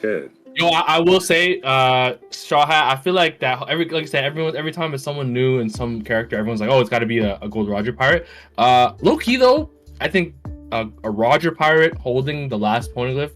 Shit. 0.01 0.31
Yo, 0.55 0.67
I, 0.69 0.81
I 0.81 0.99
will 0.99 1.21
say, 1.21 1.61
uh, 1.63 2.15
Straw 2.31 2.65
Hat. 2.65 2.91
I 2.91 2.99
feel 2.99 3.13
like 3.13 3.39
that 3.39 3.63
every, 3.69 3.87
like 3.87 4.03
I 4.03 4.07
said, 4.07 4.23
everyone, 4.25 4.57
every 4.57 4.71
time 4.71 4.93
it's 4.95 5.03
someone 5.03 5.31
new 5.31 5.59
and 5.59 5.71
some 5.71 6.01
character, 6.01 6.35
everyone's 6.35 6.59
like, 6.59 6.69
oh, 6.71 6.79
it's 6.81 6.89
got 6.89 6.99
to 6.99 7.05
be 7.05 7.19
a, 7.19 7.37
a 7.41 7.47
Gold 7.47 7.69
Roger 7.69 7.93
pirate. 7.93 8.25
Uh, 8.57 8.93
low 9.01 9.15
key 9.15 9.37
though, 9.37 9.69
I 10.01 10.07
think 10.07 10.33
a, 10.71 10.87
a 11.03 11.09
Roger 11.11 11.51
pirate 11.51 11.95
holding 11.95 12.47
the 12.49 12.57
last 12.57 12.93
poneglyph 12.93 13.31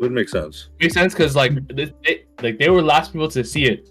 Would 0.00 0.12
make 0.12 0.28
sense. 0.28 0.70
makes 0.80 0.94
sense 0.94 1.12
because 1.14 1.34
like 1.36 1.54
they, 1.68 1.92
they, 2.04 2.24
like 2.42 2.58
they 2.58 2.68
were 2.70 2.80
the 2.80 2.86
last 2.86 3.12
people 3.12 3.28
to 3.30 3.44
see 3.44 3.64
it. 3.64 3.88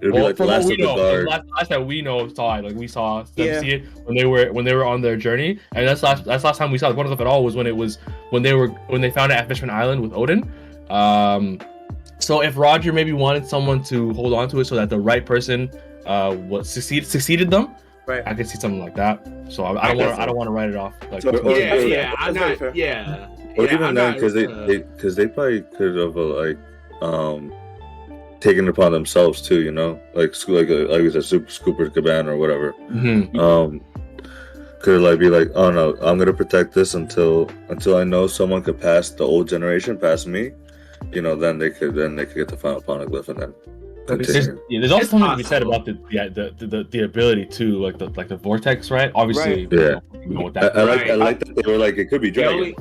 It 0.00 0.08
would 0.08 0.12
be 0.12 0.18
Well, 0.18 0.24
like 0.24 0.36
the 0.36 0.36
from 0.38 0.46
what 0.48 0.56
last 0.58 0.66
we 0.66 0.72
of 0.74 0.78
the 0.78 0.84
know, 0.84 0.96
guard. 0.96 1.26
last, 1.26 1.42
last 1.58 1.68
that 1.70 1.86
we 1.86 2.02
know 2.02 2.28
saw 2.28 2.56
it, 2.58 2.64
like 2.64 2.74
we 2.74 2.86
saw 2.88 3.22
them 3.22 3.46
Yeah. 3.46 3.60
see 3.60 3.70
it 3.70 3.84
when 4.04 4.16
they 4.16 4.24
were 4.24 4.52
when 4.52 4.64
they 4.64 4.74
were 4.74 4.84
on 4.84 5.00
their 5.00 5.16
journey, 5.16 5.58
and 5.74 5.86
that's 5.86 6.02
last 6.02 6.24
that's 6.24 6.44
last 6.44 6.58
time 6.58 6.70
we 6.70 6.78
saw 6.78 6.90
the 6.90 6.94
poneglyph 7.00 7.20
at 7.20 7.26
all 7.26 7.44
was 7.44 7.54
when 7.56 7.66
it 7.66 7.76
was 7.76 7.98
when 8.30 8.42
they 8.42 8.54
were 8.54 8.68
when 8.88 9.00
they 9.00 9.10
found 9.10 9.30
it 9.32 9.36
at 9.36 9.46
Fishman 9.48 9.70
Island 9.70 10.00
with 10.02 10.12
Oden. 10.12 10.48
Um, 10.90 11.58
so 12.18 12.42
if 12.42 12.56
Roger 12.56 12.92
maybe 12.92 13.12
wanted 13.12 13.46
someone 13.46 13.82
to 13.84 14.12
hold 14.14 14.32
on 14.34 14.48
to 14.50 14.60
it 14.60 14.64
so 14.66 14.74
that 14.76 14.88
the 14.90 14.98
right 14.98 15.24
person 15.24 15.70
uh 16.06 16.36
was 16.48 16.68
succeed 16.68 17.06
succeeded 17.06 17.50
them, 17.50 17.74
Right. 18.06 18.22
I 18.26 18.34
could 18.34 18.46
see 18.48 18.58
something 18.58 18.80
like 18.80 18.94
that. 18.96 19.26
So 19.48 19.64
I, 19.64 19.72
I 19.72 19.88
I 19.88 19.88
don't 19.88 19.96
want 19.96 19.98
guess 20.10 20.18
I 20.18 20.26
don't 20.26 20.36
want 20.36 20.46
to 20.48 20.52
write 20.52 20.68
it 20.70 20.76
off. 20.76 20.94
Like 21.10 21.22
So- 21.22 21.32
too 21.32 21.38
or- 21.38 21.58
Yeah, 21.58 21.74
much. 21.74 21.86
yeah, 21.88 22.14
I'm 22.18 22.34
not. 22.34 22.58
fair. 22.58 22.72
Yeah, 22.74 23.28
Or 23.56 23.64
yeah, 23.64 23.72
even 23.74 23.82
I'm 23.84 23.94
then, 23.94 24.14
because 24.14 24.34
they, 24.34 24.46
uh, 24.46 24.66
they, 24.66 24.80
cause 25.00 25.14
they 25.16 25.26
probably 25.26 25.62
could 25.76 25.96
have 25.96 26.16
uh, 26.16 26.22
like, 26.22 26.58
um, 27.02 27.52
taken 28.40 28.66
it 28.66 28.70
upon 28.70 28.92
themselves 28.92 29.40
too. 29.40 29.60
You 29.62 29.72
know, 29.72 29.98
like 30.14 30.34
sc- 30.34 30.48
like 30.50 30.68
uh, 30.68 30.86
like 30.92 31.02
we 31.02 31.10
said, 31.10 31.24
Super 31.24 31.50
Scooper 31.50 31.88
Caban 31.88 32.26
or 32.26 32.36
whatever. 32.36 32.74
Mhm. 32.90 33.34
Um, 33.38 33.80
could 34.82 35.00
like 35.00 35.18
be 35.18 35.30
like, 35.30 35.48
oh 35.54 35.70
no, 35.70 35.96
I'm 36.02 36.18
gonna 36.18 36.34
protect 36.34 36.74
this 36.74 36.92
until 36.94 37.50
until 37.70 37.96
I 37.96 38.04
know 38.04 38.26
someone 38.26 38.62
could 38.62 38.78
pass 38.78 39.08
the 39.10 39.24
old 39.24 39.48
generation 39.48 39.96
past 39.96 40.26
me. 40.26 40.52
You 41.12 41.22
know, 41.22 41.36
then 41.36 41.58
they 41.58 41.70
could 41.70 41.94
then 41.94 42.16
they 42.16 42.26
could 42.26 42.34
get 42.36 42.48
the 42.48 42.56
final 42.58 42.82
poneglyph 42.82 43.28
and 43.28 43.38
then 43.38 43.54
There's, 44.06 44.48
yeah, 44.68 44.80
there's 44.80 44.92
also 44.92 45.06
something 45.06 45.30
to 45.30 45.36
be 45.36 45.42
said 45.42 45.62
about 45.62 45.84
the 45.84 45.92
the, 46.10 46.52
the 46.58 46.66
the 46.66 46.84
the 46.84 47.04
ability 47.04 47.46
to 47.46 47.82
like 47.82 47.98
the 47.98 48.08
like 48.10 48.28
the 48.28 48.36
vortex, 48.36 48.90
right? 48.90 49.10
Obviously, 49.14 49.66
Right. 49.66 49.72
Yeah. 49.72 49.78
know- 49.88 50.00
know 50.26 50.40
what 50.42 50.56
I, 50.56 50.60
that. 50.60 50.76
I 50.78 50.82
like 50.84 51.10
I 51.10 51.14
like 51.14 51.38
that 51.40 51.56
they 51.56 51.70
were 51.72 51.78
like 51.78 51.96
it 51.96 52.06
could 52.06 52.20
be 52.20 52.30
the 52.30 52.42
dragon. 52.42 52.54
only, 52.58 52.76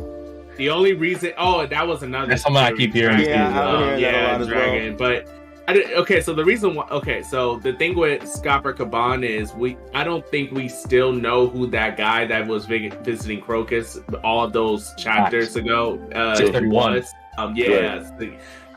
the 0.58 0.70
only 0.70 0.94
reason. 0.94 1.32
Oh, 1.38 1.66
that 1.66 1.88
was 1.88 2.04
another. 2.04 2.28
That's 2.28 2.44
something 2.44 2.62
I 2.62 2.72
keep 2.74 2.94
hearing, 2.94 3.22
Yeah, 3.22 3.50
I've 3.50 3.56
um, 3.76 3.84
hearing 3.84 4.00
yeah, 4.02 4.32
lot 4.34 4.42
as 4.42 4.48
well. 4.50 4.58
dragon. 4.58 4.98
But 4.98 5.30
I 5.66 5.74
did, 5.74 5.94
okay, 5.94 6.20
so 6.20 6.34
the 6.34 6.44
reason 6.44 6.76
why. 6.76 6.88
Okay, 6.90 7.22
so 7.24 7.58
the 7.60 7.72
thing 7.74 7.96
with 7.96 8.28
Scopper 8.28 8.74
Caban 8.74 9.26
is 9.26 9.54
we. 9.54 9.78
I 9.94 10.04
don't 10.04 10.26
think 10.28 10.52
we 10.52 10.68
still 10.68 11.14
know 11.14 11.48
who 11.48 11.68
that 11.68 11.96
guy 11.96 12.26
that 12.26 12.46
was 12.48 12.66
visiting 12.66 13.40
Crocus 13.42 13.98
all 14.26 14.48
those 14.50 14.94
chapters 14.98 15.56
ago. 15.56 16.00
Uh, 16.14 16.36
631. 16.36 16.94
was. 16.96 17.12
Um, 17.38 17.56
yeah. 17.56 18.04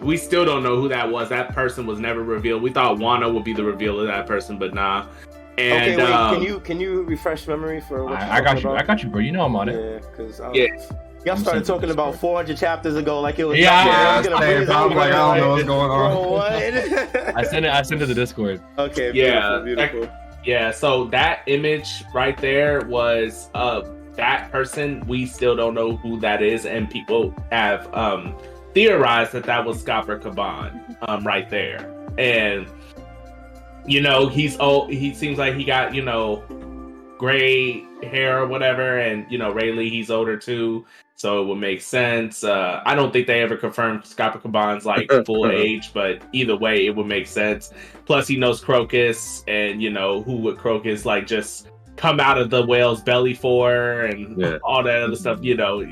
We 0.01 0.17
still 0.17 0.45
don't 0.45 0.63
know 0.63 0.77
who 0.81 0.89
that 0.89 1.11
was. 1.11 1.29
That 1.31 1.55
person 1.55 1.87
was 1.87 1.99
never 1.99 2.23
revealed. 2.23 2.63
We 2.63 2.71
thought 2.71 2.99
Wano 2.99 3.33
would 3.33 3.45
be 3.45 3.53
the 3.55 3.65
reveal 3.65 3.99
of 4.01 4.07
that 4.07 4.27
person, 4.27 4.59
but 4.59 4.75
nah. 4.75 5.07
And 5.59 5.73
okay, 5.83 5.97
wait. 5.97 6.13
um, 6.13 6.35
can 6.35 6.43
you 6.43 6.61
can 6.61 6.79
you 6.81 7.03
refresh 7.05 7.47
memory 7.49 7.81
for 7.81 8.05
what 8.05 8.11
you're 8.11 8.19
I, 8.21 8.37
I 8.37 8.41
got 8.43 8.47
talking 8.59 8.71
you. 8.71 8.77
I 8.77 8.83
got 8.83 9.03
you, 9.03 9.09
bro. 9.09 9.21
You 9.21 9.33
know 9.33 9.45
I'm 9.45 9.57
on 9.57 9.71
it. 9.71 9.75
Yeah, 9.75 9.99
because 10.11 10.39
Yeah. 10.55 10.67
y'all 11.25 11.35
I'm 11.37 11.39
started 11.39 11.65
talking 11.65 11.91
about 11.91 12.15
400 12.17 12.59
chapters 12.59 12.95
ago, 12.97 13.21
like 13.21 13.39
it 13.39 13.45
was. 13.45 13.59
Yeah, 13.59 13.87
yeah, 13.87 14.09
I 14.11 14.19
was 14.19 14.27
gonna 14.29 14.39
same. 14.43 14.49
bring 14.57 14.67
this 14.67 14.77
I'm 14.77 14.91
like, 14.95 15.13
I 15.13 15.17
don't 15.17 15.39
know 15.39 15.51
what's 15.53 15.65
going 15.65 15.91
on. 15.91 16.13
Bro, 16.13 16.29
what? 16.31 16.53
I 17.37 17.43
sent 17.45 17.65
it. 17.65 17.71
I 17.73 17.81
sent 17.83 18.03
it 18.03 18.07
to 18.07 18.07
the 18.07 18.15
Discord. 18.15 18.61
okay. 18.79 19.13
Yeah, 19.15 19.61
Beautiful. 19.65 20.01
beautiful. 20.01 20.17
Yeah, 20.45 20.71
so 20.73 21.07
that 21.07 21.41
image 21.47 22.05
right 22.15 22.37
there 22.37 22.85
was 22.85 23.49
uh 23.55 23.81
that 24.17 24.53
person. 24.53 25.07
We 25.09 25.25
still 25.25 25.57
don't 25.57 25.73
know 25.75 25.97
who 25.97 26.21
that 26.21 26.43
is, 26.43 26.67
and 26.67 26.91
people 26.91 27.35
have 27.51 27.93
um 27.95 28.37
theorized 28.77 29.33
that 29.33 29.45
that 29.45 29.65
was 29.65 29.81
Scopper 29.81 30.19
Caban 30.19 30.97
um 31.09 31.27
right 31.27 31.49
there. 31.49 31.91
And 32.19 32.67
you 33.87 34.03
know, 34.03 34.29
he's 34.29 34.59
oh 34.61 34.87
he 34.89 35.15
seems 35.15 35.39
like 35.39 35.55
he 35.55 35.65
got, 35.65 35.95
you 35.95 36.03
know, 36.03 36.43
gray 37.17 37.87
hair 38.03 38.43
or 38.43 38.47
whatever, 38.47 38.99
and 38.99 39.25
you 39.33 39.39
know, 39.39 39.51
Rayleigh 39.51 39.89
he's 39.89 40.11
older 40.11 40.37
too. 40.37 40.85
So 41.15 41.41
it 41.41 41.47
would 41.47 41.57
make 41.59 41.81
sense. 41.81 42.45
Uh, 42.45 42.83
I 42.85 42.95
don't 42.95 43.11
think 43.11 43.27
they 43.27 43.41
ever 43.41 43.57
confirmed 43.57 44.05
Scopper 44.05 44.39
Caban's 44.39 44.85
like 44.85 45.11
full 45.27 45.51
age, 45.51 45.95
but 45.95 46.21
either 46.35 46.55
way, 46.55 46.85
it 46.85 46.95
would 46.95 47.07
make 47.07 47.27
sense. 47.27 47.73
Plus, 48.05 48.29
he 48.29 48.37
knows 48.37 48.63
Crocus, 48.63 49.43
and 49.49 49.81
you 49.81 49.89
know 49.89 50.23
who 50.23 50.37
would 50.37 50.59
Crocus 50.59 51.07
like 51.07 51.27
just 51.27 51.69
come 51.97 52.21
out 52.21 52.37
of 52.37 52.51
the 52.51 52.63
whale's 52.67 53.01
belly 53.01 53.33
for, 53.33 54.03
and 54.03 54.37
Yeah. 54.39 54.59
all 54.65 54.83
that 54.83 55.03
other 55.03 55.17
stuff, 55.17 55.39
you 55.41 55.57
know. 55.57 55.83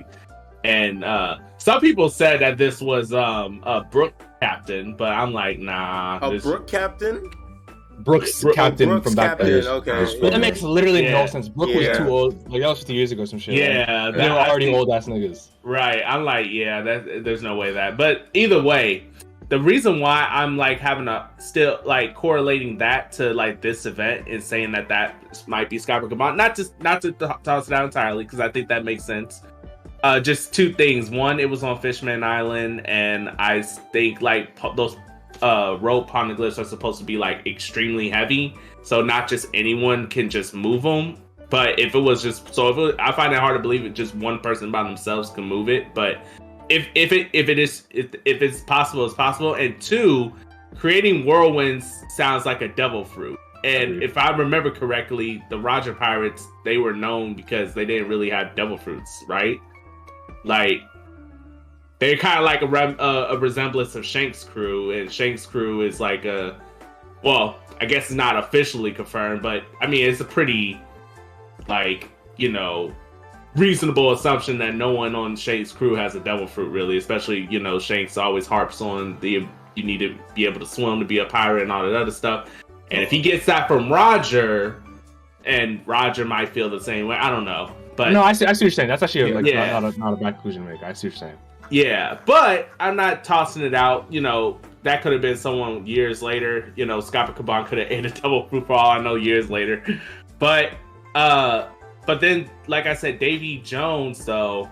And 0.65 1.05
uh 1.05 1.39
some 1.59 1.81
people 1.81 2.09
said 2.09 2.41
that 2.41 2.59
this 2.59 2.81
was 2.81 3.13
um 3.13 3.63
a 3.65 3.83
Brook 3.83 4.15
captain, 4.41 4.97
but 4.97 5.13
I'm 5.13 5.33
like, 5.33 5.59
nah. 5.59 6.19
A 6.23 6.31
this- 6.33 6.43
Brook 6.43 6.67
captain. 6.67 7.31
Brooks 8.01 8.43
Brooke- 8.43 8.57
captain 8.57 8.89
Brooks 8.89 9.07
from 9.07 9.15
back 9.15 9.39
captain. 9.39 9.61
then. 9.61 9.67
Okay. 9.69 10.01
yes, 10.01 10.15
But 10.15 10.33
that 10.33 10.41
makes 10.41 10.63
literally 10.63 11.05
Yeah. 11.05 11.13
no 11.13 11.27
sense. 11.27 11.49
Brook 11.49 11.69
Yeah. 11.73 11.91
was 11.91 11.99
too 11.99 12.09
old. 12.09 12.51
Like 12.51 12.61
that 12.63 12.69
was 12.69 12.79
50 12.81 12.93
years 12.95 13.13
ago, 13.13 13.25
some 13.25 13.39
shit. 13.39 13.53
right? 13.53 13.71
yeah, 13.89 14.11
they 14.11 14.29
were 14.29 14.35
already 14.35 14.67
think- 14.67 14.77
old 14.77 14.91
ass 14.91 15.07
niggas. 15.07 15.51
Right. 15.63 16.03
I'm 16.05 16.25
like, 16.25 16.47
yeah, 16.51 16.83
that 16.83 17.25
there's 17.25 17.43
no 17.43 17.55
way 17.57 17.73
that. 17.73 17.97
But 17.97 18.27
either 18.35 18.61
way, 18.61 19.05
the 19.49 19.61
reason 19.61 20.01
why 20.01 20.27
I'm 20.29 20.57
like 20.57 20.81
having 20.81 21.07
a 21.07 21.31
still 21.39 21.79
like 21.85 22.15
correlating 22.15 22.79
that 22.79 23.13
to 23.13 23.33
like 23.33 23.61
this 23.61 23.87
event 23.87 24.27
and 24.29 24.43
saying 24.43 24.73
that 24.73 24.89
that 24.89 25.15
might 25.47 25.71
be 25.71 25.79
Scott 25.79 26.03
Caban, 26.03 26.37
not 26.37 26.57
just 26.57 26.79
not 26.83 27.01
to 27.03 27.13
t- 27.13 27.27
toss 27.45 27.69
it 27.69 27.75
out 27.75 27.85
entirely 27.85 28.25
because 28.25 28.41
I 28.41 28.49
think 28.49 28.69
that 28.71 28.85
makes 28.85 29.05
sense. 29.05 29.43
Uh, 30.05 30.21
just 30.21 30.53
two 30.53 30.71
things. 30.71 31.09
One, 31.09 31.41
it 31.41 31.49
was 31.49 31.63
on 31.63 31.81
Fishman 31.81 32.23
Island, 32.23 32.87
and 32.87 33.31
I 33.39 33.63
think 33.63 34.21
like 34.21 34.55
po- 34.55 34.75
those 34.75 34.99
uh 35.41 35.79
rope 35.81 36.11
poneglyphs 36.11 36.59
are 36.59 36.65
supposed 36.65 36.99
to 36.99 37.07
be 37.07 37.17
like 37.17 37.47
extremely 37.47 38.11
heavy, 38.11 38.55
so 38.83 39.01
not 39.01 39.29
just 39.29 39.47
anyone 39.55 40.07
can 40.09 40.29
just 40.29 40.53
move 40.53 40.83
them. 40.83 41.17
But 41.49 41.79
if 41.79 41.95
it 41.95 42.01
was 42.01 42.23
just 42.23 42.55
so, 42.55 42.69
if 42.69 42.77
it, 42.77 43.01
I 43.01 43.13
find 43.13 43.33
it 43.33 43.39
hard 43.39 43.57
to 43.57 43.63
believe 43.63 43.87
it 43.87 43.95
just 43.95 44.15
one 44.15 44.41
person 44.41 44.71
by 44.71 44.83
themselves 44.83 45.31
can 45.31 45.45
move 45.45 45.71
it. 45.71 45.95
But 45.95 46.23
if 46.69 46.87
if 46.95 47.11
it 47.11 47.29
if 47.33 47.49
it 47.49 47.59
is 47.59 47.85
if, 47.89 48.15
if 48.27 48.43
it's 48.43 48.61
possible, 48.61 49.07
it's 49.07 49.15
possible. 49.15 49.55
And 49.55 49.81
two, 49.81 50.35
creating 50.77 51.25
whirlwinds 51.25 52.05
sounds 52.11 52.45
like 52.45 52.61
a 52.61 52.69
devil 52.69 53.07
fruit. 53.07 53.39
And 53.65 54.03
if 54.03 54.19
I 54.19 54.37
remember 54.37 54.71
correctly, 54.71 55.43
the 55.49 55.59
Roger 55.59 55.95
Pirates 55.95 56.47
they 56.63 56.77
were 56.77 56.93
known 56.93 57.33
because 57.33 57.73
they 57.73 57.87
didn't 57.87 58.09
really 58.09 58.29
have 58.29 58.55
devil 58.55 58.77
fruits, 58.77 59.25
right? 59.27 59.59
Like 60.45 60.83
they're 61.99 62.17
kind 62.17 62.39
of 62.39 62.45
like 62.45 62.63
a, 62.63 62.67
rem- 62.67 62.97
uh, 62.99 63.29
a 63.31 63.39
resemblance 63.39 63.95
of 63.95 64.05
Shank's 64.05 64.45
crew, 64.45 64.91
and 64.93 65.11
Shank's 65.11 65.47
crew 65.47 65.83
is 65.83 66.01
like 66.01 66.25
a 66.25 66.61
well, 67.23 67.59
I 67.81 67.87
guess 67.87 68.11
not 68.11 68.37
officially 68.37 68.93
confirmed, 68.93 69.43
but 69.43 69.65
I 69.81 69.87
mean 69.87 70.09
it's 70.09 70.21
a 70.21 70.25
pretty 70.25 70.81
like 71.69 72.11
you 72.37 72.51
know 72.51 72.95
reasonable 73.57 74.13
assumption 74.13 74.59
that 74.59 74.75
no 74.75 74.93
one 74.93 75.15
on 75.15 75.37
Shank's 75.37 75.73
crew 75.73 75.95
has 75.95 76.15
a 76.15 76.21
devil 76.21 76.47
fruit, 76.47 76.71
really. 76.71 76.99
Especially 76.99 77.47
you 77.51 77.61
know 77.61 77.79
Shanks 77.79 78.17
always 78.17 78.47
harps 78.47 78.81
on 78.81 79.19
the 79.21 79.47
you 79.75 79.83
need 79.83 79.99
to 79.99 80.17
be 80.35 80.47
able 80.47 80.61
to 80.61 80.67
swim 80.67 81.01
to 81.01 81.05
be 81.05 81.19
a 81.19 81.25
pirate 81.25 81.63
and 81.63 81.73
all 81.73 81.83
that 81.85 81.97
other 81.97 82.11
stuff. 82.11 82.51
And 82.91 83.03
if 83.03 83.11
he 83.11 83.21
gets 83.21 83.47
that 83.47 83.67
from 83.67 83.91
Roger, 83.91 84.83
and 85.45 85.87
Roger 85.87 86.25
might 86.25 86.51
feel 86.51 86.71
the 86.71 86.81
same 86.81 87.07
way, 87.07 87.17
I 87.17 87.31
don't 87.31 87.45
know. 87.45 87.75
But 87.97 88.13
no, 88.13 88.23
I 88.23 88.33
see. 88.33 88.47
I 88.47 88.53
see 88.53 88.65
what 88.65 88.67
you're 88.67 88.71
saying. 88.73 88.89
That's 88.89 89.03
actually 89.03 89.31
a, 89.31 89.35
like 89.35 89.47
Yeah. 89.47 89.71
not, 89.71 89.83
not, 89.83 89.95
a, 89.95 89.99
not 89.99 90.13
a 90.15 90.17
bad 90.17 90.35
conclusion 90.35 90.65
to 90.65 90.73
make. 90.73 90.83
I 90.83 90.93
see 90.93 91.09
what 91.09 91.15
you're 91.15 91.19
saying. 91.19 91.39
Yeah, 91.71 92.19
but 92.27 92.69
I'm 92.81 92.97
not 92.97 93.25
tossing 93.25 93.63
it 93.63 93.75
out. 93.75 94.07
You 94.13 94.21
know, 94.21 94.59
that 94.83 95.03
could 95.03 95.13
have 95.13 95.23
been 95.23 95.37
someone 95.37 95.87
years 95.87 96.23
later. 96.23 96.73
You 96.77 96.87
know, 96.87 97.01
Scott 97.01 97.35
Caban 97.35 97.67
could 97.67 97.79
have 97.79 97.87
ate 97.91 98.07
a 98.07 98.11
devil 98.11 98.47
fruit 98.49 98.67
for 98.67 98.75
all 98.75 98.91
I 98.91 99.01
know 99.01 99.15
years 99.15 99.51
later. 99.51 99.83
But 100.39 100.73
uh 101.15 101.69
but 102.07 102.21
then 102.21 102.51
like 102.67 102.87
I 102.87 102.95
said, 102.95 103.19
Davy 103.19 103.59
Jones 103.59 104.25
though, 104.25 104.69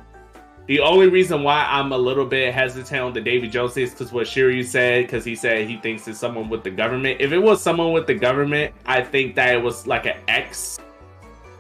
the 0.66 0.80
only 0.80 1.08
reason 1.08 1.42
why 1.42 1.66
I'm 1.68 1.92
a 1.92 1.98
little 1.98 2.26
bit 2.26 2.52
hesitant 2.52 3.00
on 3.00 3.12
the 3.12 3.20
Davy 3.20 3.48
Jones 3.48 3.76
is 3.76 3.90
because 3.90 4.12
what 4.12 4.26
Shiryu 4.26 4.64
said, 4.64 5.06
because 5.06 5.24
he 5.24 5.35
said 5.35 5.66
he 5.68 5.78
thinks 5.78 6.06
it's 6.08 6.18
someone 6.18 6.48
with 6.48 6.62
the 6.62 6.70
government. 6.70 7.20
If 7.20 7.32
it 7.32 7.38
was 7.38 7.62
someone 7.62 7.92
with 7.92 8.06
the 8.06 8.14
government, 8.14 8.74
I 8.87 9.02
think 9.02 9.35
that 9.37 9.54
it 9.54 9.62
was 9.62 9.87
like 9.87 10.06
an 10.06 10.16
ex 10.28 10.78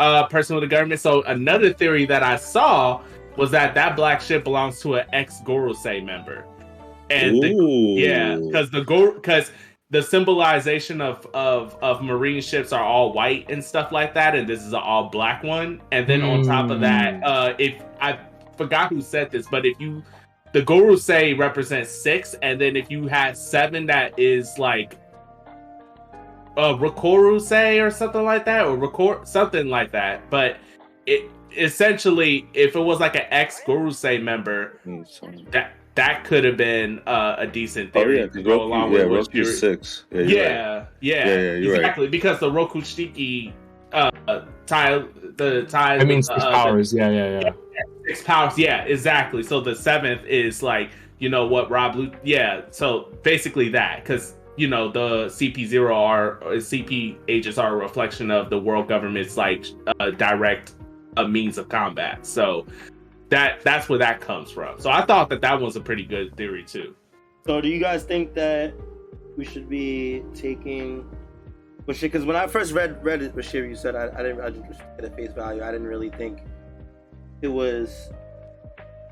uh 0.02 0.26
person 0.26 0.56
with 0.56 0.62
the 0.64 0.68
government. 0.76 1.00
So 1.00 1.22
another 1.22 1.72
theory 1.72 2.04
that 2.06 2.22
I 2.22 2.36
saw 2.36 3.00
was 3.36 3.50
that 3.52 3.74
that 3.74 3.96
black 3.96 4.20
ship 4.20 4.44
belongs 4.44 4.80
to 4.80 4.96
an 4.96 5.06
ex 5.12 5.40
Gorosei 5.46 6.04
member, 6.04 6.44
and 7.08 7.42
the, 7.42 7.54
yeah, 7.96 8.36
because 8.36 8.70
the 8.70 8.84
Gor 8.84 9.12
because 9.12 9.52
the 9.90 10.02
symbolization 10.02 11.00
of 11.00 11.26
of 11.34 11.76
of 11.82 12.02
marine 12.02 12.42
ships 12.42 12.72
are 12.72 12.84
all 12.84 13.12
white 13.12 13.50
and 13.50 13.62
stuff 13.62 13.92
like 13.92 14.12
that, 14.14 14.34
and 14.34 14.48
this 14.48 14.60
is 14.60 14.72
an 14.72 14.80
all 14.82 15.08
black 15.08 15.42
one. 15.42 15.80
And 15.92 16.06
then 16.08 16.22
on 16.22 16.44
top 16.44 16.70
of 16.70 16.80
that, 16.80 17.14
Mm. 17.14 17.22
uh, 17.24 17.54
if 17.58 17.74
I 18.00 18.18
forgot 18.56 18.88
who 18.90 19.00
said 19.00 19.30
this, 19.30 19.46
but 19.50 19.64
if 19.66 19.78
you 19.80 20.02
the 20.52 20.62
Gorosei 20.62 21.38
represents 21.38 21.90
six, 21.90 22.34
and 22.42 22.60
then 22.60 22.76
if 22.76 22.90
you 22.90 23.06
had 23.06 23.36
seven, 23.36 23.86
that 23.86 24.18
is 24.18 24.58
like 24.58 24.96
uh 26.56 26.74
Rikoru 26.74 27.40
say 27.40 27.80
or 27.80 27.90
something 27.90 28.24
like 28.24 28.44
that, 28.44 28.66
or 28.66 28.76
record 28.76 29.26
something 29.26 29.68
like 29.68 29.90
that. 29.92 30.28
But 30.30 30.58
it 31.06 31.30
essentially, 31.56 32.48
if 32.54 32.76
it 32.76 32.80
was 32.80 33.00
like 33.00 33.14
an 33.16 33.26
ex 33.30 33.60
Gorosei 33.66 34.22
member, 34.22 34.78
sorry. 35.06 35.46
that 35.50 35.72
that 35.94 36.24
could 36.24 36.44
have 36.44 36.56
been 36.56 37.00
uh, 37.06 37.36
a 37.38 37.46
decent 37.46 37.90
Oh 37.94 38.00
theory 38.00 38.18
yeah, 38.20 38.22
to 38.22 38.28
because 38.28 38.46
go 38.46 38.62
along 38.62 38.92
Roku, 38.92 38.96
yeah, 38.96 39.04
with 39.04 39.10
what 39.18 39.34
Roku's 39.34 39.58
six. 39.60 40.04
Yeah, 40.10 40.20
you're 40.20 40.26
right. 40.26 40.30
yeah, 40.30 40.86
yeah, 41.00 41.16
Yeah, 41.16 41.24
yeah, 41.26 41.52
you're 41.54 41.72
right. 41.72 41.80
exactly. 41.80 42.08
Because 42.08 42.40
the 42.40 42.50
Rokushiki 42.50 43.52
uh 43.92 44.10
tie 44.66 45.04
the 45.36 45.66
tie 45.68 45.96
I 45.96 46.04
mean, 46.04 46.22
six 46.22 46.42
uh, 46.42 46.46
the 46.46 46.52
powers. 46.56 46.94
Yeah, 46.94 47.10
yeah, 47.10 47.40
yeah. 47.40 47.50
six 48.06 48.22
powers, 48.22 48.56
yeah, 48.58 48.84
exactly. 48.84 49.42
So 49.42 49.60
the 49.60 49.74
seventh 49.74 50.24
is 50.24 50.62
like, 50.62 50.90
you 51.18 51.28
know 51.28 51.46
what, 51.46 51.70
Rob 51.70 51.96
Lu 51.96 52.10
yeah, 52.24 52.62
so 52.70 53.12
basically 53.22 53.68
that, 53.70 54.02
because 54.02 54.34
you 54.56 54.68
know, 54.68 54.90
the 54.90 55.26
CP 55.26 55.66
zero 55.66 55.96
are 55.96 56.38
CP 56.42 57.16
agents 57.28 57.58
are 57.58 57.74
a 57.74 57.76
reflection 57.76 58.30
of 58.30 58.50
the 58.50 58.58
world 58.58 58.88
government's 58.88 59.36
like 59.36 59.66
uh, 59.98 60.10
direct 60.10 60.72
uh, 61.16 61.26
means 61.26 61.58
of 61.58 61.68
combat. 61.68 62.26
So 62.26 62.66
that 63.28 63.62
that's 63.62 63.88
where 63.88 63.98
that 63.98 64.20
comes 64.20 64.50
from. 64.50 64.78
So 64.78 64.90
I 64.90 65.04
thought 65.04 65.30
that 65.30 65.40
that 65.40 65.60
was 65.60 65.76
a 65.76 65.80
pretty 65.80 66.04
good 66.04 66.36
theory 66.36 66.64
too. 66.64 66.94
So 67.46 67.60
do 67.60 67.68
you 67.68 67.80
guys 67.80 68.04
think 68.04 68.34
that 68.34 68.74
we 69.36 69.44
should 69.44 69.68
be 69.68 70.22
taking 70.34 71.04
Bashir? 71.86 72.02
Because 72.02 72.24
when 72.24 72.36
I 72.36 72.46
first 72.46 72.72
read 72.72 73.02
read 73.02 73.22
it, 73.22 73.34
Bashir, 73.34 73.66
you 73.66 73.74
said 73.74 73.96
I, 73.96 74.10
I 74.14 74.22
didn't 74.22 74.40
I 74.42 74.50
just 74.50 74.80
at 74.98 75.04
a 75.04 75.10
face 75.10 75.32
value. 75.32 75.62
I 75.62 75.72
didn't 75.72 75.86
really 75.86 76.10
think 76.10 76.40
it 77.40 77.48
was 77.48 78.10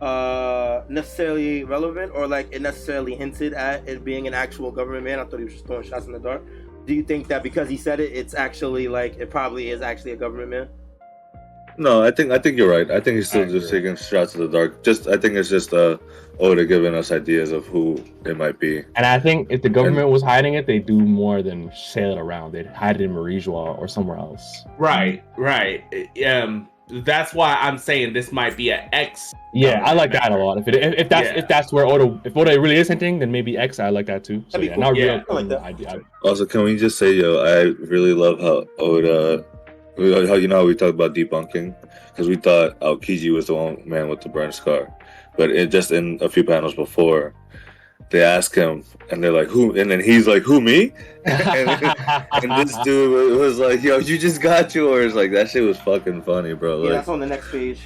uh 0.01 0.83
necessarily 0.89 1.65
relevant 1.65 2.13
or 2.15 2.27
like 2.27 2.49
it 2.53 2.63
necessarily 2.63 3.15
hinted 3.15 3.53
at 3.53 3.87
it 3.87 4.05
being 4.05 4.27
an 4.27 4.35
actual 4.35 4.71
government 4.71 5.05
man. 5.05 5.19
I 5.19 5.25
thought 5.25 5.39
he 5.39 5.45
was 5.45 5.55
just 5.55 5.67
throwing 5.67 5.89
shots 5.89 6.07
in 6.07 6.13
the 6.13 6.19
dark. 6.19 6.43
Do 6.87 6.95
you 6.95 7.03
think 7.03 7.29
that 7.29 7.43
because 7.43 7.69
he 7.69 7.77
said 7.77 8.01
it, 8.01 8.13
it's 8.13 8.35
actually 8.35 8.89
like 8.89 9.19
it 9.19 9.31
probably 9.31 9.71
is 9.71 9.83
actually 9.83 10.13
a 10.13 10.17
government 10.17 10.51
man? 10.51 10.69
No, 11.77 12.03
I 12.03 12.11
think 12.11 12.31
I 12.31 12.39
think 12.39 12.57
you're 12.57 12.71
right. 12.71 12.91
I 12.91 13.01
think 13.01 13.17
he's 13.17 13.29
still 13.29 13.43
I 13.43 13.51
just 13.51 13.71
taking 13.71 13.95
shots 13.97 14.35
in 14.35 14.41
the 14.41 14.49
dark. 14.49 14.83
Just 14.83 15.07
I 15.07 15.17
think 15.17 15.35
it's 15.35 15.49
just 15.49 15.73
uh 15.73 15.99
Oda 16.39 16.65
giving 16.65 16.95
us 16.95 17.13
ideas 17.13 17.53
of 17.53 17.67
who 17.67 18.03
it 18.25 18.37
might 18.37 18.59
be. 18.59 18.79
And 18.97 19.05
I 19.05 19.19
think 19.19 19.49
if 19.51 19.61
the 19.61 19.69
government 19.69 20.09
was 20.09 20.23
hiding 20.23 20.55
it, 20.55 20.67
they'd 20.67 20.87
do 20.87 20.99
more 20.99 21.43
than 21.43 21.71
sail 21.75 22.13
it 22.13 22.19
around. 22.19 22.53
They'd 22.53 22.67
hide 22.67 22.97
it 22.97 23.05
in 23.05 23.13
Marijois 23.13 23.79
or 23.79 23.87
somewhere 23.87 24.17
else. 24.17 24.65
Right, 24.79 25.23
right. 25.37 25.85
Um, 26.27 26.70
that's 27.05 27.33
why 27.35 27.57
I'm 27.61 27.79
saying 27.79 28.13
this 28.13 28.33
might 28.33 28.57
be 28.57 28.71
an 28.73 28.89
X. 28.93 29.33
Yeah, 29.53 29.83
I 29.85 29.93
like 29.95 30.13
that 30.13 30.31
a 30.31 30.37
lot. 30.37 30.59
If 30.59 30.69
it 30.69 30.77
if, 30.77 30.95
if 30.95 31.09
that's 31.09 31.29
Yeah. 31.29 31.39
if 31.39 31.49
that's 31.49 31.73
where 31.73 31.87
Oda 31.87 32.21
if 32.25 32.37
Oda 32.37 32.61
really 32.61 32.77
is 32.77 32.89
hinting, 32.89 33.19
then 33.19 33.33
maybe 33.33 33.57
X. 33.57 33.79
I 33.81 33.89
like 33.91 34.07
that 34.07 34.25
too. 34.25 34.45
So 34.49 34.59
That'd 34.59 34.67
yeah, 34.69 34.75
cool. 34.75 34.83
not 34.85 34.97
Yeah, 34.97 35.05
real. 35.05 35.25
I 35.31 35.33
like 35.35 35.49
that. 35.49 35.63
I, 35.63 35.97
I, 35.97 36.01
Also, 36.29 36.47
can 36.47 36.63
we 36.63 36.77
just 36.77 36.99
say, 36.99 37.13
yo, 37.13 37.39
I 37.43 37.63
really 37.87 38.13
love 38.15 38.41
how 38.41 38.65
Oda, 38.79 39.45
how 39.97 40.35
you 40.35 40.49
know 40.49 40.57
how 40.61 40.67
we 40.67 40.75
talked 40.75 40.95
about 40.95 41.15
debunking, 41.15 41.75
because 42.11 42.29
we 42.29 42.37
thought 42.37 42.79
Aokiji 42.81 43.33
was 43.33 43.47
the 43.47 43.55
one 43.55 43.83
man 43.85 44.09
with 44.09 44.21
the 44.21 44.29
burn 44.29 44.53
scar, 44.53 44.93
but 45.37 45.51
it 45.51 45.71
just 45.71 45.91
in 45.91 46.19
a 46.21 46.29
few 46.29 46.45
panels 46.45 46.75
before, 46.75 47.35
they 48.11 48.23
ask 48.23 48.55
him, 48.55 48.85
and 49.11 49.23
they're 49.23 49.33
like, 49.33 49.49
who? 49.49 49.77
And 49.79 49.91
then 49.91 50.01
he's 50.01 50.27
like, 50.27 50.43
who 50.43 50.61
me? 50.61 50.93
and, 51.25 51.69
and 51.71 52.69
this 52.69 52.77
dude 52.85 53.39
was 53.39 53.59
like, 53.59 53.83
yo, 53.83 53.99
you 53.99 54.19
just 54.19 54.41
got 54.41 54.75
yours. 54.75 55.15
Like 55.15 55.31
that 55.33 55.51
shit 55.51 55.63
was 55.63 55.79
fucking 55.79 56.23
funny, 56.23 56.55
bro. 56.55 56.85
Yeah, 56.85 56.91
that's 56.91 57.09
on 57.09 57.21
the 57.21 57.27
next 57.27 57.51
page. 57.51 57.81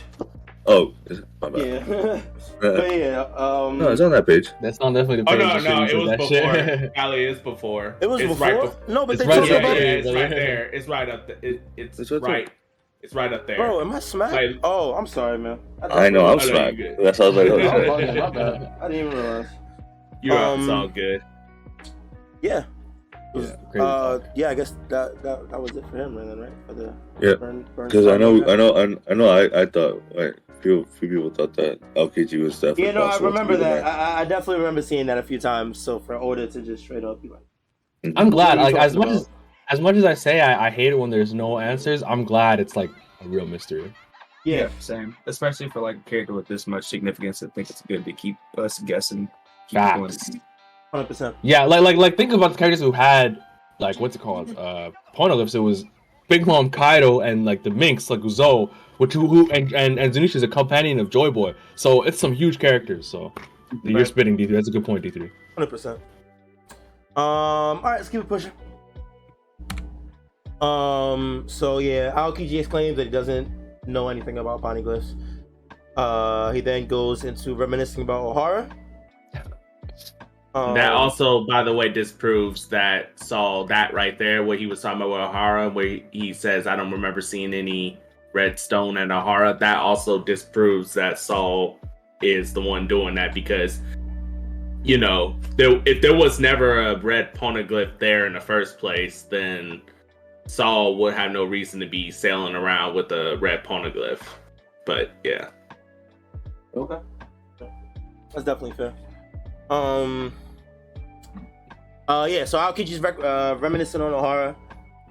oh, 0.67 0.95
my 1.43 1.51
bad. 1.51 1.87
Yeah, 1.89 2.21
but 2.61 2.97
yeah, 2.97 3.21
um, 3.37 3.79
no, 3.79 3.91
it's 3.91 4.01
on 4.01 4.13
that 4.13 4.27
page. 4.27 4.49
that's 4.63 4.79
not 4.81 4.95
definitely 4.95 5.25
the 5.25 5.31
Oh 5.31 5.37
page. 5.37 5.65
no, 5.65 5.79
no, 5.79 5.85
it 5.85 5.97
was 5.97 6.11
before. 6.13 6.55
shit. 6.55 6.93
Ali 6.97 7.25
is 7.25 7.39
before. 7.41 7.97
it 8.01 8.07
was 8.09 8.21
it's 8.21 8.29
before. 8.33 8.47
Right 8.47 8.61
bef- 8.71 8.89
no, 8.89 9.05
but 9.07 9.13
It's 9.15 9.23
they 9.23 9.29
right 9.29 9.37
talked 9.37 9.51
yeah, 9.51 9.59
there, 9.59 9.67
about 9.67 9.77
yeah, 9.77 9.83
it. 9.83 9.99
it's 10.07 10.15
right 10.15 10.31
there. 10.31 10.71
It's 10.71 10.89
right 10.89 11.09
up. 11.11 11.27
The, 11.27 11.47
it, 11.49 11.63
it's, 11.77 11.99
It's 11.99 12.11
right 12.11 12.23
there. 12.23 12.31
right. 12.33 12.51
It's 13.03 13.15
right 13.15 13.33
up 13.33 13.47
there. 13.47 13.57
Bro, 13.57 13.81
am 13.83 13.93
I 13.93 13.99
smacked? 13.99 14.33
Like- 14.33 14.57
oh, 14.65 14.95
I'm 14.95 15.07
sorry, 15.07 15.37
man. 15.39 15.59
I 15.83 16.09
know, 16.09 16.27
I'm 16.27 16.39
I 16.41 16.45
smacked. 16.45 16.79
That's 17.03 17.19
why 17.19 17.27
I 17.27 17.29
was 17.29 17.37
like, 17.37 17.49
oh, 17.51 17.57
Oh, 17.59 17.99
shit. 18.01 18.09
oh, 18.11 18.17
my 18.21 18.31
bad. 18.31 18.73
I 18.81 18.89
didn't 18.89 19.07
even 19.09 19.19
realize. 19.19 19.47
You're 20.25 20.37
up. 20.39 20.59
It's 20.59 20.69
Um, 20.69 20.71
all 20.71 20.89
good. 20.89 21.23
Yeah. 22.41 22.65
Yeah, 23.35 23.57
Uh, 23.83 24.21
yeah, 24.37 24.51
I 24.51 24.55
guess 24.55 24.75
that, 24.89 25.21
that 25.25 25.51
that 25.51 25.61
was 25.61 25.75
it 25.77 25.85
for 25.91 25.97
him, 25.97 26.15
then, 26.15 26.39
right? 26.39 26.53
For 26.69 26.73
the 26.73 26.95
Yeah, 27.21 27.35
burn, 27.35 27.67
burn 27.75 27.89
Because 27.89 28.07
I 28.07 28.17
know. 28.17 28.47
I 28.49 28.55
know, 28.55 28.75
I, 28.77 29.11
I 29.11 29.15
know, 29.15 29.29
I, 29.29 29.63
I 29.63 29.67
thought, 29.67 30.03
like, 30.15 30.37
few, 30.61 30.85
few 30.99 31.09
people 31.09 31.31
thought 31.31 31.53
that 31.55 31.81
Aokiji 31.95 32.41
was 32.41 32.55
definitely. 32.55 32.85
Yeah, 32.85 32.91
no, 32.93 33.03
I 33.03 33.07
possible 33.09 33.33
to 33.33 33.39
remember 33.39 33.57
that. 33.57 33.85
I, 33.85 34.21
I 34.21 34.25
definitely 34.25 34.59
remember 34.59 34.83
seeing 34.83 35.07
that 35.07 35.19
a 35.19 35.23
few 35.23 35.41
times. 35.41 35.79
So 35.81 35.99
for 35.99 36.15
Oda 36.15 36.47
to 36.47 36.63
just 36.63 36.85
straight 36.85 37.05
up 37.05 37.21
be 37.21 37.29
like, 37.29 37.43
I'm 38.17 38.31
glad. 38.31 38.59
What 38.59 38.67
are 38.67 38.71
you 38.71 38.77
Like 38.77 38.85
as 38.85 38.95
talking 38.95 39.11
much 39.11 39.21
as 39.21 39.29
as 39.69 39.81
much 39.81 39.97
as 39.97 40.05
I 40.05 40.15
say 40.15 40.41
I, 40.41 40.69
I 40.69 40.71
hate 40.71 40.93
it 40.93 40.99
when 40.99 41.11
there's 41.11 41.35
no 41.35 41.59
answers. 41.59 42.03
I'm 42.05 42.25
glad 42.25 42.61
it's 42.61 42.77
like 42.77 42.91
a 43.21 43.29
real 43.29 43.47
mystery. 43.47 43.93
yeah, 44.45 44.69
same. 44.79 45.17
Especially 45.27 45.69
for 45.71 45.81
like 45.81 45.97
a 45.97 46.11
character 46.11 46.35
with 46.35 46.47
this 46.47 46.67
much 46.67 46.85
significance, 46.85 47.43
I 47.43 47.49
think 47.49 47.69
it's 47.69 47.83
good 47.83 48.05
to 48.05 48.13
keep 48.13 48.37
us 48.59 48.79
guessing. 48.79 49.29
Facts. 49.72 50.31
hundred 50.92 51.07
percent. 51.07 51.37
Yeah, 51.42 51.64
like 51.64 51.81
like 51.83 51.96
like 51.96 52.16
think 52.16 52.33
about 52.33 52.53
the 52.53 52.59
characters 52.59 52.81
who 52.81 52.92
had 52.92 53.38
like 53.81 53.98
what's 54.00 54.14
it 54.16 54.22
called? 54.22 54.57
Uh 54.57 54.90
poneglyphs. 55.16 55.55
It 55.55 55.61
was 55.61 55.85
Big 56.29 56.46
Mom 56.46 56.70
Kaido 56.70 57.20
and 57.20 57.44
like 57.44 57.62
the 57.62 57.70
Minx, 57.70 58.09
like 58.11 58.20
Uzo, 58.20 58.70
which 58.98 59.12
who, 59.12 59.27
who 59.27 59.50
and 59.50 59.72
and 59.74 59.98
and 59.98 60.12
Zunisha 60.14 60.37
is 60.37 60.42
a 60.42 60.48
companion 60.48 60.98
of 61.00 61.11
Joy 61.11 61.31
Boy. 61.31 61.55
So 61.77 62.03
it's 62.03 62.18
some 62.18 62.33
huge 62.33 62.59
characters. 62.59 63.07
So 63.07 63.33
you're 63.83 63.98
Right. 63.98 64.07
spitting 64.07 64.37
D3. 64.37 64.50
That's 64.53 64.68
a 64.68 64.70
good 64.70 64.85
point, 64.85 65.05
D3. 65.05 65.31
Hundred 65.57 65.70
percent. 65.70 65.98
Um. 67.16 67.22
All 67.24 67.81
right, 67.83 67.96
let's 67.96 68.09
keep 68.09 68.20
it 68.20 68.29
pushing. 68.29 68.53
Um. 70.61 71.44
So 71.46 71.79
yeah, 71.79 72.12
Aokiji 72.14 72.68
claims 72.68 72.96
that 72.96 73.05
he 73.05 73.11
doesn't 73.11 73.48
know 73.87 74.09
anything 74.09 74.38
about 74.38 74.62
poneglyphs. 74.62 75.14
Uh. 75.96 76.53
He 76.53 76.61
then 76.61 76.87
goes 76.87 77.24
into 77.24 77.55
reminiscing 77.55 78.03
about 78.03 78.24
Ohara. 78.24 78.70
Um, 80.55 80.75
that 80.75 80.93
also, 80.93 81.45
by 81.47 81.62
the 81.62 81.73
way, 81.73 81.88
disproves 81.88 82.69
that 82.69 83.19
Saul 83.19 83.64
that 83.67 83.93
right 83.93 84.17
there, 84.19 84.45
what 84.45 84.59
he 84.59 84.67
was 84.67 84.81
talking 84.81 85.03
about 85.03 85.11
with 85.11 85.35
Ohara, 85.35 85.73
where 85.73 86.01
he 86.12 86.33
says, 86.33 86.67
"I 86.67 86.77
don't 86.77 86.93
remember 86.93 87.21
seeing 87.21 87.53
any 87.53 87.99
red 88.33 88.59
stone 88.59 88.97
at 88.97 89.09
Ohara." 89.09 89.59
That 89.59 89.79
also 89.79 90.23
disproves 90.23 90.95
that 90.95 91.19
Saul 91.19 91.81
is 92.23 92.55
the 92.55 92.61
one 92.61 92.87
doing 92.87 93.14
that 93.17 93.35
because, 93.35 93.81
you 94.85 94.99
know, 94.99 95.37
there, 95.57 95.83
if 95.87 96.01
there 96.01 96.14
was 96.14 96.38
never 96.38 96.87
a 96.87 96.99
red 96.99 97.35
poneglyph 97.35 97.99
there 97.99 98.27
in 98.27 98.33
the 98.33 98.40
first 98.40 98.79
place, 98.79 99.23
then 99.23 99.83
Saul 100.47 100.97
would 100.99 101.14
have 101.14 101.33
no 101.33 101.45
reason 101.45 101.81
to 101.81 101.87
be 101.87 102.11
sailing 102.11 102.55
around 102.55 102.95
with 102.95 103.11
a 103.11 103.37
red 103.38 103.64
poneglyph. 103.64 104.23
But 104.87 105.11
yeah, 105.25 105.49
Okay. 106.77 106.99
That's 108.33 108.45
definitely 108.45 108.73
fair. 108.73 108.93
Um. 109.71 110.33
Uh, 112.09 112.27
yeah. 112.31 112.45
So 112.45 112.59
Aokiji's 112.59 113.01
rec- 113.01 113.19
uh, 113.23 113.57
reminiscing 113.59 114.01
on 114.01 114.12
Ohara. 114.12 114.55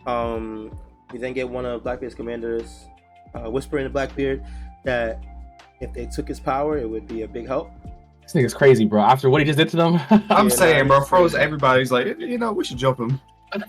Um, 0.08 0.77
we 1.12 1.19
then 1.19 1.34
get 1.34 1.47
one 1.49 1.65
of 1.65 1.84
Blackbeard's 1.84 2.15
commanders 2.15 2.86
uh, 3.34 3.49
whispering 3.49 3.84
to 3.86 3.89
Blackbeard 3.89 4.43
that 4.84 5.23
if 5.79 5.93
they 5.93 6.06
took 6.06 6.27
his 6.27 6.39
power, 6.39 6.77
it 6.77 6.89
would 6.89 7.08
be 7.08 7.21
a 7.23 7.27
big 7.27 7.47
help. 7.47 7.71
This 8.21 8.34
nigga's 8.34 8.53
crazy, 8.53 8.86
bro. 8.86 9.01
After 9.01 9.29
what 9.29 9.41
he 9.41 9.45
just 9.45 9.58
did 9.58 9.69
to 9.69 9.77
them. 9.77 9.99
I'm 10.29 10.49
Yeah, 10.49 10.56
saying, 10.56 10.88
nah, 10.88 10.99
bro, 10.99 11.06
froze 11.06 11.32
crazy. 11.32 11.43
everybody's 11.43 11.91
like, 11.91 12.19
you 12.19 12.38
know, 12.38 12.51
we 12.53 12.63
should 12.63 12.77
jump 12.77 12.99
him. 12.99 13.19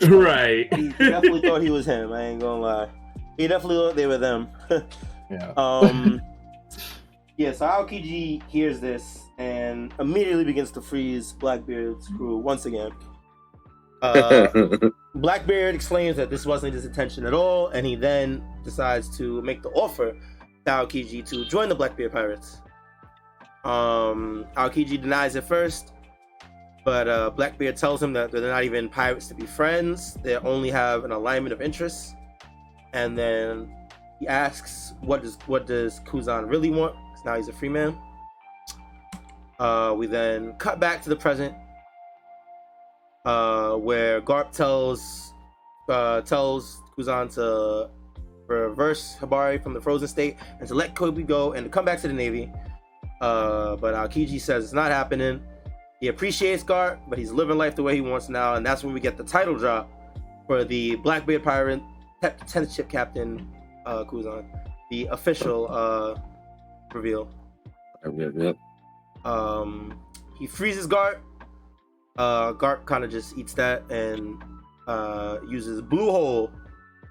right. 0.02 0.72
He 0.74 0.88
definitely 0.90 1.40
thought 1.42 1.60
he 1.62 1.70
was 1.70 1.87
him. 1.87 2.12
I 2.12 2.22
ain't 2.22 2.40
gonna 2.40 2.60
lie. 2.60 2.88
He 3.37 3.46
definitely 3.48 3.76
thought 3.76 3.96
they 3.96 4.06
were 4.06 4.18
them. 4.18 4.48
yeah. 5.30 5.52
Um, 5.56 6.22
yeah, 7.37 7.52
so 7.52 7.66
Aokiji 7.66 8.42
hears 8.48 8.80
this 8.80 9.20
and 9.38 9.92
immediately 9.98 10.44
begins 10.44 10.70
to 10.72 10.80
freeze 10.80 11.32
Blackbeard's 11.32 12.06
crew 12.16 12.37
once 12.38 12.64
again. 12.66 12.92
Uh, 14.04 14.90
Blackbeard 15.14 15.74
explains 15.74 16.16
that 16.16 16.28
this 16.28 16.44
wasn't 16.44 16.74
his 16.74 16.84
intention 16.84 17.24
at 17.24 17.32
all, 17.32 17.68
and 17.68 17.86
he 17.86 17.94
then 17.94 18.44
decides 18.62 19.16
to 19.16 19.40
make 19.42 19.62
the 19.62 19.70
offer 19.70 20.12
to 20.12 20.70
Aokiji 20.70 21.26
to 21.30 21.44
join 21.46 21.68
the 21.68 21.74
Blackbeard 21.74 22.12
pirates. 22.12 22.60
Um, 23.64 24.46
Aokiji 24.56 25.00
denies 25.00 25.36
it 25.36 25.44
first, 25.44 25.92
but 26.84 27.08
uh, 27.08 27.30
Blackbeard 27.30 27.76
tells 27.76 28.02
him 28.02 28.12
that 28.12 28.30
they're 28.30 28.42
not 28.42 28.64
even 28.64 28.88
pirates 28.88 29.28
to 29.28 29.34
be 29.34 29.46
friends; 29.46 30.14
they 30.22 30.36
only 30.36 30.70
have 30.70 31.04
an 31.04 31.12
alignment 31.12 31.52
of 31.52 31.62
interests. 31.62 32.14
And 32.92 33.16
then 33.16 33.74
he 34.20 34.28
asks, 34.28 34.94
"What 35.00 35.22
does 35.22 35.38
what 35.46 35.66
does 35.66 36.00
Kuzan 36.00 36.50
really 36.50 36.70
want?" 36.70 36.94
Because 36.94 37.24
Now 37.24 37.36
he's 37.36 37.48
a 37.48 37.52
free 37.52 37.70
man. 37.70 37.96
Uh, 39.58 39.94
we 39.96 40.06
then 40.06 40.52
cut 40.54 40.78
back 40.78 41.00
to 41.02 41.08
the 41.08 41.16
present, 41.16 41.54
uh, 43.24 43.74
where 43.74 44.20
Garp 44.20 44.52
tells 44.52 45.32
uh, 45.88 46.20
tells 46.22 46.82
Kuzan 46.96 47.32
to 47.34 47.90
reverse 48.46 49.16
Hibari 49.18 49.62
from 49.62 49.74
the 49.74 49.80
frozen 49.80 50.08
state 50.08 50.37
and 50.60 50.68
to 50.68 50.74
let 50.74 50.94
Koby 50.94 51.26
go 51.26 51.52
and 51.52 51.64
to 51.64 51.70
come 51.70 51.84
back 51.84 52.00
to 52.00 52.08
the 52.08 52.14
Navy. 52.14 52.52
Uh, 53.20 53.76
but 53.76 53.94
Aokiji 53.94 54.40
says 54.40 54.64
it's 54.64 54.72
not 54.72 54.90
happening. 54.90 55.42
He 56.00 56.08
appreciates 56.08 56.62
Garp, 56.62 56.98
but 57.08 57.18
he's 57.18 57.32
living 57.32 57.56
life 57.56 57.76
the 57.76 57.82
way 57.82 57.94
he 57.94 58.00
wants 58.00 58.28
now, 58.28 58.54
and 58.54 58.66
that's 58.66 58.84
when 58.84 58.92
we 58.92 59.00
get 59.00 59.16
the 59.16 59.24
title 59.24 59.56
drop 59.56 59.90
for 60.46 60.64
the 60.64 60.96
Blackbeard 60.96 61.42
Pirate 61.42 61.80
10th 62.22 62.74
ship 62.74 62.88
captain 62.88 63.48
uh, 63.87 64.04
Kuzan, 64.04 64.44
the 64.90 65.06
official 65.06 65.66
uh, 65.70 66.16
reveal. 66.92 67.30
Yep, 68.04 68.32
yep. 68.37 68.56
Um, 69.24 69.98
he 70.38 70.46
freezes 70.46 70.87
Garp. 70.87 71.18
Uh, 72.16 72.53
Garp 72.53 72.87
kind 72.87 73.05
of 73.05 73.11
just 73.11 73.37
eats 73.37 73.55
that 73.55 73.83
and 73.90 74.42
uh, 74.87 75.38
uses 75.48 75.81
Blue 75.81 76.11
Hole, 76.11 76.50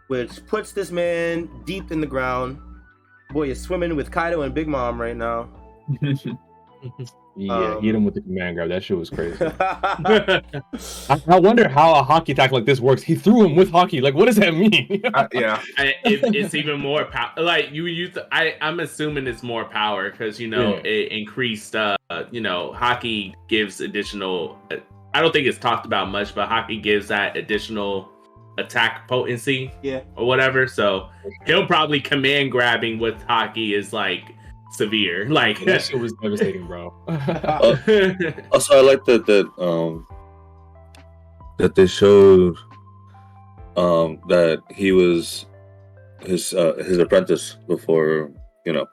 which 0.07 0.45
puts 0.47 0.71
this 0.71 0.91
man 0.91 1.49
deep 1.65 1.91
in 1.91 1.99
the 1.99 2.07
ground. 2.07 2.57
Boy 3.31 3.49
is 3.49 3.61
swimming 3.61 3.95
with 3.95 4.11
Kaido 4.11 4.43
and 4.43 4.53
Big 4.53 4.67
Mom 4.67 5.01
right 5.01 5.17
now. 5.17 5.49
Yeah, 7.35 7.75
Um, 7.75 7.83
hit 7.83 7.95
him 7.95 8.05
with 8.05 8.13
the 8.13 8.21
command 8.21 8.55
grab. 8.55 8.69
That 8.69 8.83
shit 8.83 8.97
was 8.97 9.09
crazy. 9.09 9.37
I, 9.59 11.21
I 11.27 11.39
wonder 11.39 11.67
how 11.67 11.95
a 11.95 12.03
Haki 12.03 12.29
attack 12.29 12.51
like 12.51 12.65
this 12.65 12.79
works. 12.79 13.01
He 13.01 13.15
threw 13.15 13.43
him 13.45 13.55
with 13.55 13.71
Haki. 13.71 14.01
Like, 14.01 14.13
what 14.13 14.25
does 14.25 14.35
that 14.37 14.53
mean? 14.53 15.01
Uh, 15.13 15.27
yeah, 15.33 15.61
I, 15.77 15.93
it, 16.05 16.35
it's 16.35 16.55
even 16.55 16.79
more 16.79 17.05
power. 17.05 17.31
Like 17.37 17.71
you 17.71 17.85
use, 17.85 18.17
I 18.31 18.55
I'm 18.61 18.79
assuming 18.79 19.27
it's 19.27 19.43
more 19.43 19.65
power 19.65 20.09
because 20.09 20.39
you 20.39 20.47
know 20.47 20.75
Yeah. 20.75 20.81
it 20.91 21.11
increased. 21.11 21.75
Uh, 21.75 21.95
you 22.31 22.41
know, 22.41 22.73
Haki 22.75 23.33
gives 23.47 23.79
additional. 23.81 24.57
uh, 24.71 24.77
I 25.13 25.21
don't 25.21 25.31
think 25.31 25.45
it's 25.45 25.59
talked 25.59 25.85
about 25.85 26.09
much, 26.09 26.33
but 26.33 26.49
Haki 26.49 26.81
gives 26.81 27.07
that 27.09 27.37
additional 27.37 28.09
attack 28.57 29.07
potency 29.07 29.71
yeah. 29.83 30.01
or 30.15 30.25
whatever. 30.25 30.67
So 30.67 31.09
he'll 31.45 31.67
probably 31.67 31.99
command 31.99 32.51
grabbing 32.51 32.97
with 32.99 33.19
Haki 33.27 33.77
is 33.77 33.93
like 33.93 34.33
severe. 34.73 35.27
Like 35.29 35.63
that 35.65 35.81
shit 35.83 35.99
was 35.99 36.13
devastating, 36.21 36.67
bro. 36.67 36.93
Also, 38.51 38.77
I 38.77 38.81
like 38.81 39.03
that 39.05 39.25
that 39.25 39.47
um 39.57 40.05
that 41.57 41.75
they 41.75 41.87
showed 41.87 42.57
um 43.77 44.19
that 44.27 44.61
he 44.69 44.91
was 44.91 45.45
his 46.21 46.53
uh, 46.53 46.73
his 46.85 46.97
apprentice 46.97 47.57
before 47.67 48.31
you 48.65 48.73
know 48.73 48.87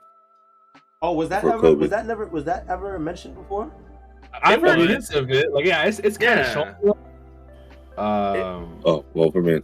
Oh, 1.03 1.13
was 1.13 1.29
that 1.29 1.43
ever? 1.43 1.57
Koby. 1.57 1.79
Was 1.79 1.89
that 1.89 2.05
never? 2.05 2.27
Was 2.27 2.45
that 2.45 2.65
ever 2.69 2.99
mentioned 2.99 3.33
before? 3.33 3.71
I've 4.43 4.61
heard 4.61 4.77
was. 4.77 4.87
hints 4.89 5.09
of 5.15 5.31
it. 5.31 5.51
Like, 5.51 5.65
yeah, 5.65 5.83
it's 5.83 5.97
it's 5.99 6.15
kind 6.17 6.39
of 6.39 6.45
Yeah. 6.45 6.53
shown. 6.53 6.93
Um, 7.97 8.79
oh 8.85 9.03
well 9.13 9.31
for 9.31 9.41
me 9.41 9.55
at 9.55 9.63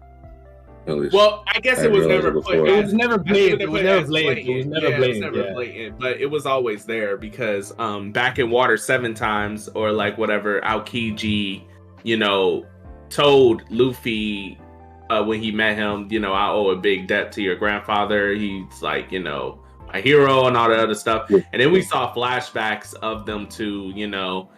least 0.95 1.13
well, 1.13 1.43
I 1.47 1.59
guess 1.59 1.79
I 1.79 1.85
it 1.85 1.91
was 1.91 2.07
never 2.07 2.37
it 2.37 2.43
put. 2.43 2.55
it 2.55 2.83
was 2.83 2.93
never 2.93 3.13
I 3.13 3.17
think 3.17 3.27
blatant. 3.27 3.61
It 3.61 3.69
was 3.69 3.81
never 3.83 3.99
as 3.99 4.07
blatant. 4.07 4.47
It 4.47 4.57
was 4.57 4.65
never 4.65 4.87
Yeah, 4.87 4.95
it 4.97 5.07
was 5.09 5.19
never 5.19 5.37
yeah. 5.43 5.53
blatant, 5.53 5.99
but 5.99 6.21
it 6.21 6.25
was 6.25 6.45
always 6.45 6.85
there 6.85 7.17
because 7.17 7.77
um 7.79 8.11
back 8.11 8.39
in 8.39 8.49
Water 8.49 8.77
Seven 8.77 9.13
Times 9.13 9.67
or 9.69 9.91
like 9.91 10.17
whatever 10.17 10.61
Aokiji, 10.61 11.63
you 12.03 12.17
know, 12.17 12.65
told 13.09 13.63
Luffy 13.69 14.57
uh, 15.09 15.23
when 15.23 15.41
he 15.41 15.51
met 15.51 15.77
him, 15.77 16.07
you 16.11 16.19
know, 16.19 16.33
I 16.33 16.49
owe 16.49 16.69
a 16.69 16.75
big 16.75 17.07
debt 17.07 17.31
to 17.33 17.41
your 17.41 17.55
grandfather. 17.55 18.33
He's 18.33 18.81
like, 18.81 19.11
you 19.11 19.21
know, 19.21 19.63
my 19.93 20.01
hero 20.01 20.47
and 20.47 20.57
all 20.57 20.69
that 20.69 20.79
other 20.79 20.95
stuff. 20.95 21.29
Yeah. 21.29 21.39
And 21.53 21.61
then 21.61 21.71
we 21.71 21.81
saw 21.81 22.13
flashbacks 22.13 22.93
of 22.95 23.25
them 23.25 23.47
to, 23.49 23.91
you 23.95 24.07
know, 24.07 24.49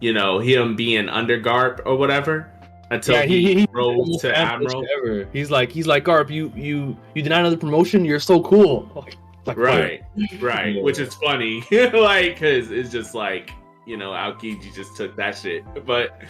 you 0.00 0.12
know, 0.12 0.38
him 0.38 0.76
being 0.76 1.08
under 1.08 1.40
Garp 1.40 1.80
or 1.86 1.96
whatever 1.96 2.52
until 2.90 3.14
Yeah, 3.16 3.22
he, 3.22 3.40
he, 3.42 3.54
he, 3.54 3.60
he 3.60 3.68
rose 3.72 4.20
to 4.20 4.36
admiral. 4.36 4.84
Ever. 4.98 5.28
He's 5.32 5.50
like, 5.50 5.70
he's 5.70 5.86
like, 5.86 6.04
Garp, 6.04 6.30
you 6.30 6.52
you 6.54 6.96
you 7.14 7.22
deny 7.22 7.40
another 7.40 7.56
promotion. 7.56 8.04
You're 8.04 8.20
so 8.20 8.42
cool. 8.42 9.06
Like, 9.46 9.56
like 9.58 9.58
right 9.58 10.02
right 10.40 10.74
Yeah. 10.74 10.82
which 10.82 10.98
is 10.98 11.14
funny 11.14 11.62
like 11.70 12.34
because 12.34 12.72
it's 12.72 12.90
just 12.90 13.14
like 13.14 13.52
you 13.86 13.96
know 13.96 14.10
Aokiji 14.10 14.74
just 14.74 14.96
took 14.96 15.14
that 15.14 15.38
shit 15.38 15.62
but 15.86 16.20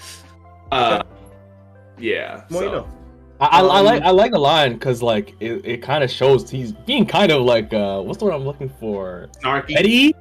uh 0.71 1.03
yeah 1.99 2.45
Well, 2.51 2.63
you 2.63 2.71
know. 2.71 2.89
I, 3.41 3.47
I, 3.47 3.61
I 3.61 3.81
like 3.81 4.03
I 4.03 4.11
like 4.11 4.33
the 4.33 4.39
line 4.39 4.75
because 4.75 5.03
like 5.03 5.35
it, 5.41 5.65
it 5.65 5.83
kind 5.83 6.05
of 6.05 6.11
shows 6.11 6.51
he's 6.51 6.73
being 6.73 7.07
kind 7.07 7.33
of 7.33 7.41
like 7.41 7.73
uh 7.73 8.03
what's 8.03 8.19
the 8.19 8.27
word 8.27 8.35
I'm 8.35 8.45
looking 8.45 8.69
for 8.79 9.29
snarky 9.43 9.77
Eddie 9.79 10.15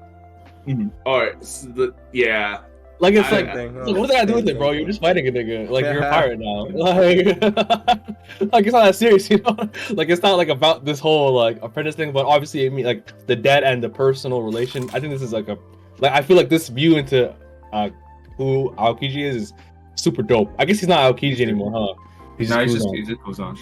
or 1.06 1.36
the, 1.42 1.94
yeah 2.14 2.62
like 3.00 3.14
it's 3.16 3.28
I- 3.28 3.32
like, 3.42 3.48
I- 3.50 3.54
Thing, 3.54 3.76
it's 3.78 3.88
like, 3.88 3.98
what 3.98 4.10
did 4.10 4.18
I 4.18 4.26
do 4.26 4.34
with 4.36 4.48
it 4.50 4.58
bro? 4.58 4.72
You're 4.72 4.88
just 4.88 5.02
fighting 5.02 5.28
a 5.28 5.32
nigga. 5.32 5.70
Like 5.70 5.86
you're 5.86 6.00
a 6.00 6.10
pirate 6.10 6.40
now. 6.40 6.66
Like 6.76 7.26
like 8.54 8.66
it's 8.66 8.74
not 8.74 8.86
that 8.86 8.96
serious 8.96 9.30
you 9.32 9.38
know? 9.42 9.70
Like 9.92 10.10
it's 10.10 10.22
not 10.24 10.36
like 10.38 10.50
about 10.50 10.86
this 10.86 11.00
whole 11.00 11.34
like 11.34 11.60
apprentice 11.62 11.96
thing 11.96 12.12
but 12.12 12.26
obviously 12.26 12.66
I 12.66 12.70
mean 12.70 12.86
like 12.86 13.26
the 13.28 13.36
debt 13.36 13.64
and 13.64 13.84
the 13.84 13.90
personal 13.90 14.42
relation 14.42 14.90
I 14.94 15.00
think 15.00 15.12
this 15.14 15.22
is 15.22 15.34
like 15.34 15.48
a 15.48 15.58
like 16.00 16.12
I 16.12 16.22
feel 16.22 16.36
like 16.38 16.50
this 16.50 16.70
view 16.70 16.98
into 16.98 17.34
uh 17.74 17.90
who 18.38 18.74
Aokiji 18.78 19.24
is 19.24 19.36
is 19.36 19.54
super 19.96 20.22
dope. 20.22 20.52
I 20.60 20.66
guess 20.66 20.80
he's 20.80 20.90
not 20.90 21.16
Aokiji 21.16 21.42
anymore 21.42 21.72
huh? 21.72 22.02
He's 22.38 22.50
no, 22.50 22.60
he's 22.62 22.74
just 22.74 22.84
just 22.86 22.96
he 22.96 23.02
just 23.04 23.24
goes 23.24 23.40
on. 23.40 23.58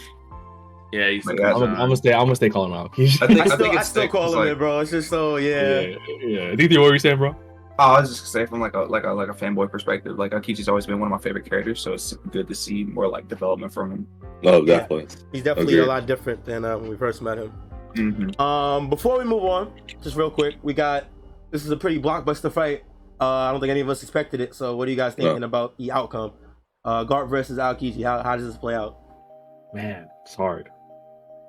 yeah 0.92 1.10
he's 1.10 1.26
Like, 1.26 1.40
I'm, 1.42 1.54
gonna- 1.54 1.66
I'm 1.74 1.78
gonna 1.78 1.96
stay 1.98 2.14
I'm 2.14 2.24
gonna 2.26 2.36
stay 2.36 2.50
calling 2.50 2.72
him 2.72 2.88
Aokiji. 2.88 3.22
I 3.22 3.28
think 3.28 3.40
I 3.40 3.44
I, 3.44 3.46
still, 3.48 3.58
think 3.58 3.78
I 3.78 3.84
still 3.84 4.02
sick, 4.04 4.12
call 4.12 4.22
'cause, 4.26 4.34
him 4.34 4.40
like, 4.40 4.50
it, 4.50 4.58
bro. 4.58 4.80
It's 4.80 4.92
just 4.92 5.10
so 5.10 5.36
yeah. 5.38 5.80
yeah, 5.82 5.98
yeah. 6.26 6.52
I 6.52 6.56
think 6.56 6.72
what 6.72 6.82
were 6.82 6.94
you 6.94 7.00
saying, 7.00 7.18
bro? 7.18 7.36
Oh, 7.80 7.94
I 7.94 8.02
was 8.02 8.10
just 8.10 8.22
gonna 8.22 8.46
say 8.46 8.50
from 8.50 8.60
like 8.62 8.76
a 8.76 8.80
like 8.82 9.04
a 9.04 9.10
like 9.10 9.30
a 9.30 9.34
fanboy 9.34 9.72
perspective, 9.72 10.18
like 10.20 10.32
Aokiji's 10.32 10.70
always 10.70 10.86
been 10.86 11.00
one 11.00 11.08
of 11.08 11.12
my 11.12 11.18
favorite 11.24 11.50
characters, 11.50 11.82
so 11.82 11.94
it's 11.94 12.14
good 12.32 12.48
to 12.48 12.54
see 12.56 12.84
more 12.84 13.08
like 13.08 13.28
development 13.28 13.74
from 13.74 13.92
him. 13.92 14.08
oh 14.46 14.64
Yeah. 14.64 14.80
definitely 14.80 15.08
He's 15.32 15.44
definitely 15.44 15.80
a 15.80 15.86
lot 15.86 16.06
different 16.06 16.46
than 16.46 16.66
uh, 16.66 16.78
when 16.78 16.90
we 16.90 16.96
first 16.98 17.22
met 17.24 17.38
him. 17.40 17.52
Mm-hmm. 17.96 18.40
Um, 18.42 18.90
before 18.90 19.18
we 19.18 19.24
move 19.26 19.44
on, 19.44 19.72
just 20.02 20.16
real 20.16 20.30
quick, 20.30 20.56
we 20.62 20.74
got 20.74 21.06
this 21.52 21.66
is 21.66 21.72
a 21.72 21.78
pretty 21.78 22.00
blockbuster 22.00 22.52
fight. 22.52 22.84
Uh, 23.20 23.26
I 23.28 23.52
don't 23.52 23.60
think 23.60 23.72
any 23.72 23.80
of 23.80 23.90
us 23.90 24.04
expected 24.04 24.40
it. 24.42 24.54
So, 24.54 24.76
what 24.76 24.88
are 24.88 24.92
you 24.92 24.98
guys 24.98 25.14
thinking 25.16 25.40
No. 25.42 25.46
about 25.46 25.78
the 25.78 25.92
outcome? 25.92 26.34
Uh, 26.86 27.06
Garp 27.06 27.28
versus 27.30 27.58
Aokiji. 27.58 28.04
How 28.04 28.22
how 28.22 28.36
does 28.36 28.46
this 28.46 28.58
play 28.58 28.76
out? 28.76 28.98
Man, 29.74 30.08
it's 30.24 30.36
hard. 30.36 30.70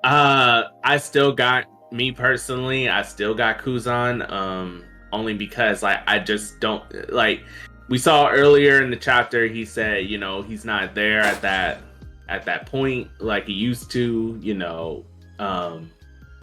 uh 0.03 0.63
I 0.83 0.97
still 0.97 1.31
got 1.33 1.65
me 1.91 2.11
personally 2.11 2.89
I 2.89 3.03
still 3.03 3.33
got 3.35 3.59
Kuzan 3.59 4.29
um 4.31 4.83
only 5.11 5.33
because 5.33 5.83
like 5.83 5.99
I 6.07 6.19
just 6.19 6.59
don't 6.59 6.83
like 7.11 7.41
we 7.87 7.97
saw 7.97 8.29
earlier 8.29 8.81
in 8.81 8.89
the 8.89 8.95
chapter 8.95 9.47
he 9.47 9.65
said 9.65 10.07
you 10.07 10.17
know 10.17 10.41
he's 10.41 10.65
not 10.65 10.95
there 10.95 11.21
at 11.21 11.41
that 11.41 11.81
at 12.27 12.45
that 12.45 12.65
point 12.65 13.07
like 13.19 13.45
he 13.45 13.53
used 13.53 13.91
to 13.91 14.37
you 14.41 14.53
know 14.55 15.05
um 15.39 15.91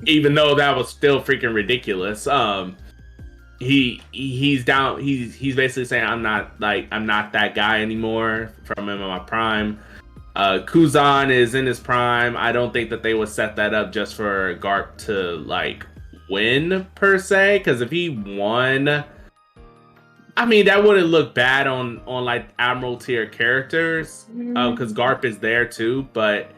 even 0.07 0.35
though 0.35 0.55
that 0.55 0.77
was 0.77 0.89
still 0.89 1.21
freaking 1.21 1.55
ridiculous 1.55 2.27
um 2.27 2.77
he 3.59 4.01
he- 4.13 4.37
he's 4.37 4.65
down 4.65 5.01
he's 5.01 5.35
he's 5.35 5.57
basically 5.57 5.85
saying 5.85 6.05
i'm 6.05 6.23
not 6.23 6.61
like 6.61 6.87
i'm 6.93 7.07
not 7.07 7.33
that 7.33 7.55
guy 7.55 7.83
anymore 7.83 8.53
from 8.65 8.89
him 8.89 9.01
in 9.01 9.09
my 9.09 9.19
prime. 9.19 9.79
Uh 10.35 10.61
kuzan 10.65 11.31
is 11.31 11.55
in 11.55 11.67
his 11.67 11.79
prime. 11.79 12.39
I 12.39 12.53
don't 12.53 12.73
think 12.73 12.89
that 12.89 13.03
they 13.03 13.13
would 13.13 13.29
set 13.29 13.55
that 13.57 13.75
up 13.75 13.93
just 13.93 14.15
for 14.15 14.57
garp 14.57 14.97
to 15.05 15.37
like 15.45 15.87
win 16.33 16.87
per 16.95 17.19
se 17.19 17.59
because 17.59 17.81
if 17.81 17.91
he 17.91 18.09
won 18.09 19.05
i 20.37 20.47
mean 20.47 20.65
that 20.65 20.83
wouldn't 20.83 21.09
look 21.09 21.35
bad 21.35 21.67
on 21.67 22.01
on 22.07 22.25
like 22.25 22.47
admiral 22.59 22.97
tier 22.97 23.27
characters. 23.27 24.25
Mm-hmm. 24.31 24.57
Oh, 24.57 24.71
because 24.73 24.93
garp 24.93 25.25
is 25.25 25.39
there 25.39 25.67
too 25.67 26.09
but 26.13 26.51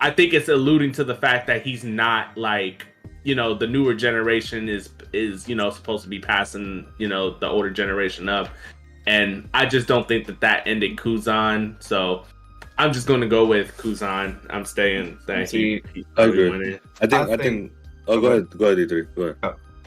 i 0.00 0.10
think 0.10 0.34
it's 0.34 0.48
alluding 0.48 0.92
to 0.92 1.04
the 1.04 1.14
fact 1.14 1.46
that 1.46 1.62
he's 1.62 1.82
not 1.82 2.36
like 2.36 2.86
you 3.24 3.34
know 3.34 3.54
the 3.54 3.66
newer 3.66 3.94
generation 3.94 4.68
is 4.68 4.90
is 5.12 5.48
you 5.48 5.54
know 5.54 5.70
supposed 5.70 6.02
to 6.04 6.08
be 6.10 6.20
passing 6.20 6.86
you 6.98 7.08
know 7.08 7.36
the 7.38 7.48
older 7.48 7.70
generation 7.70 8.28
up. 8.28 8.48
And 9.06 9.48
i 9.54 9.64
just 9.66 9.88
don't 9.88 10.06
think 10.06 10.26
that 10.26 10.40
that 10.40 10.66
ended 10.66 10.96
kuzan 10.96 11.82
so 11.82 12.24
i'm 12.78 12.92
just 12.92 13.06
going 13.06 13.20
to 13.22 13.26
go 13.26 13.44
with 13.46 13.76
kuzan. 13.78 14.36
I'm 14.50 14.64
staying 14.64 15.18
that 15.26 15.50
he, 15.50 15.82
he 15.94 16.04
I 16.16 16.24
agree. 16.24 16.78
I 17.00 17.06
think 17.06 17.12
I 17.14 17.22
I, 17.22 17.26
think- 17.26 17.42
think 17.42 17.72
oh 18.08 18.20
go 18.20 18.26
ahead 18.28 18.50
go 18.58 18.66
ahead 18.66 18.78
E3 18.78 19.06
go 19.14 19.22
ahead 19.22 19.36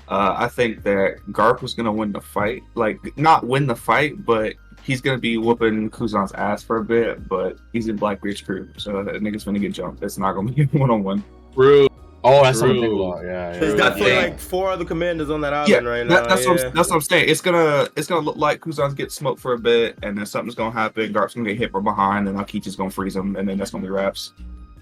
Uh, 0.10 0.36
I 0.38 0.48
think 0.48 0.84
that 0.84 1.18
Garp 1.32 1.62
was 1.62 1.74
gonna 1.74 1.92
win 1.92 2.12
the 2.12 2.22
fight, 2.22 2.62
like 2.76 3.00
not 3.18 3.48
win 3.48 3.66
the 3.68 3.76
fight, 3.76 4.26
but 4.26 4.54
he's 4.84 5.00
gonna 5.02 5.18
be 5.18 5.38
whooping 5.38 5.90
Kuzan's 5.92 6.34
ass 6.34 6.62
for 6.62 6.78
a 6.78 6.84
bit. 6.84 7.28
But 7.30 7.58
he's 7.72 7.88
in 7.88 7.96
Black 7.96 8.20
Blackbeard's 8.20 8.42
crew, 8.42 8.68
so 8.78 9.02
that 9.04 9.16
nigga's 9.16 9.46
gonna 9.46 9.60
get 9.60 9.72
jumped. 9.72 10.04
It's 10.04 10.18
not 10.18 10.34
gonna 10.34 10.52
be 10.52 10.66
one 10.78 10.92
on 10.92 11.04
one. 11.04 11.24
True. 11.54 11.88
Oh, 12.26 12.42
that's 12.44 12.60
something 12.60 12.76
to 12.76 12.82
think 12.82 12.94
True. 12.94 13.04
about. 13.12 13.24
Yeah, 13.26 13.54
yeah. 13.54 13.60
There's 13.60 13.74
True. 13.74 13.78
definitely 13.82 14.12
Yeah. 14.14 14.20
like 14.20 14.40
four 14.40 14.70
other 14.72 14.86
commanders 14.86 15.30
on 15.30 15.42
that 15.42 15.68
Yeah, 15.68 15.76
island 15.78 15.88
right 15.88 16.08
that- 16.08 16.24
now. 16.24 16.30
that's 16.30 16.46
what 16.48 16.60
yeah. 16.60 16.68
I'm, 16.68 16.74
that's 16.74 16.90
what 16.90 16.96
I'm 16.96 17.02
saying. 17.02 17.30
It's 17.30 17.42
gonna 17.42 17.88
it's 17.96 18.08
gonna 18.08 18.22
look 18.26 18.38
like 18.38 18.60
Kuzan's 18.62 18.94
get 18.94 19.12
smoked 19.12 19.40
for 19.42 19.54
a 19.54 19.60
bit, 19.60 19.98
and 20.04 20.18
then 20.18 20.26
something's 20.26 20.56
gonna 20.56 20.72
happen. 20.72 21.12
Garp's 21.14 21.34
gonna 21.34 21.48
get 21.50 21.58
hit 21.58 21.72
from 21.72 21.84
behind, 21.86 22.28
and 22.28 22.38
Aokiji's 22.38 22.76
gonna 22.76 22.90
freeze 22.90 23.16
him, 23.16 23.36
and 23.38 23.48
then 23.48 23.58
that's 23.58 23.72
gonna 23.72 23.84
be 23.84 23.90
wraps. 23.90 24.34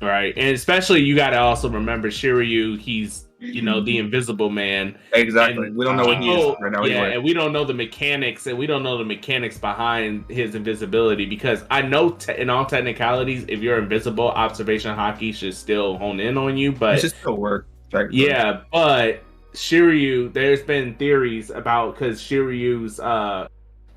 Right. 0.01 0.33
And 0.35 0.55
especially 0.55 1.01
you 1.01 1.15
got 1.15 1.29
to 1.31 1.39
also 1.39 1.69
remember 1.69 2.09
Shiryu, 2.09 2.79
he's 2.79 3.27
you 3.39 3.61
know, 3.63 3.81
the 3.81 3.97
Invisible 4.03 4.49
Man. 4.51 4.97
Exactly. 5.13 5.67
And- 5.67 5.75
we 5.75 5.83
don't 5.85 5.97
know 5.97 6.05
what 6.05 6.19
he 6.21 6.29
is 6.31 6.43
Oh, 6.43 6.55
right 6.61 6.71
now. 6.71 6.83
yeah, 6.85 6.95
Anyway. 6.97 7.15
and 7.15 7.23
we 7.23 7.33
don't 7.33 7.51
know 7.53 7.65
the 7.65 7.73
mechanics, 7.73 8.45
and 8.45 8.55
we 8.57 8.67
don't 8.67 8.83
know 8.83 8.97
the 8.99 9.03
mechanics 9.05 9.57
behind 9.57 10.25
his 10.29 10.53
invisibility 10.53 11.25
because 11.25 11.63
I 11.71 11.81
know 11.81 12.11
te- 12.11 12.37
in 12.37 12.49
all 12.51 12.65
technicalities, 12.65 13.45
if 13.47 13.59
you're 13.61 13.79
invisible, 13.79 14.29
observation 14.29 14.95
Haki 14.95 15.33
should 15.33 15.55
still 15.55 15.97
hone 15.97 16.19
in 16.19 16.37
on 16.37 16.55
you. 16.57 16.71
But 16.71 16.75
it 16.75 16.79
But 16.79 17.01
should 17.01 17.11
still 17.19 17.37
work. 17.37 17.67
technically. 17.89 18.27
yeah, 18.27 18.61
but 18.71 19.23
Shiryu, 19.53 20.31
there's 20.33 20.61
been 20.63 20.95
theories 20.95 21.49
about 21.49 21.95
because 21.95 22.21
Shiryu's, 22.21 22.99
uh, 22.99 23.47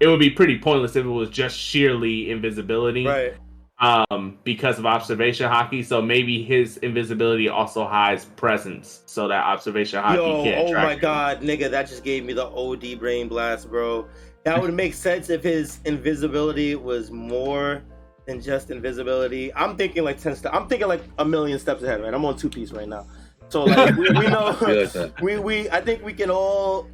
it 0.00 0.06
would 0.08 0.20
be 0.20 0.30
pretty 0.30 0.58
pointless 0.58 0.96
if 0.96 1.04
it 1.04 1.08
was 1.08 1.28
just 1.30 1.56
sheerly 1.58 2.30
invisibility, 2.30 3.06
Right. 3.06 3.34
Um, 3.78 4.38
because 4.44 4.78
of 4.78 4.86
observation 4.86 5.50
Haki. 5.50 5.84
So 5.84 6.00
maybe 6.00 6.42
his 6.42 6.76
invisibility 6.78 7.48
also 7.48 7.84
hides 7.84 8.24
presence, 8.36 9.02
so 9.06 9.26
that 9.28 9.44
observation 9.44 10.00
Haki 10.02 10.14
Yo, 10.14 10.44
can't. 10.44 10.68
oh 10.68 10.70
track 10.70 10.84
my 10.84 10.92
him. 10.94 10.98
god, 11.00 11.40
nigga, 11.42 11.70
that 11.70 11.88
just 11.88 12.04
gave 12.04 12.24
me 12.24 12.32
the 12.32 12.46
OD 12.46 12.98
brain 13.00 13.26
blast, 13.28 13.68
bro. 13.68 14.06
That 14.44 14.60
would 14.62 14.72
make 14.74 14.94
sense 14.94 15.28
if 15.28 15.42
his 15.42 15.80
invisibility 15.86 16.76
was 16.76 17.10
more 17.10 17.82
than 18.26 18.40
just 18.40 18.70
invisibility. 18.70 19.52
I'm 19.54 19.76
thinking 19.76 20.04
like 20.04 20.20
ten 20.20 20.36
steps. 20.36 20.54
I'm 20.56 20.68
thinking 20.68 20.86
like 20.86 21.02
a 21.18 21.24
million 21.24 21.58
steps 21.58 21.82
ahead, 21.82 22.00
man. 22.00 22.14
I'm 22.14 22.24
on 22.24 22.36
two 22.36 22.48
piece 22.50 22.70
right 22.70 22.88
now. 22.88 23.06
So 23.48 23.64
like 23.64 23.96
we, 23.96 24.08
we 24.10 24.26
know 24.28 24.46
I 24.48 24.52
feel 24.54 24.80
like 24.82 24.92
that. 24.92 25.20
we 25.20 25.38
we 25.38 25.68
I 25.70 25.80
think 25.80 26.04
we 26.04 26.12
can 26.14 26.30
all 26.30 26.88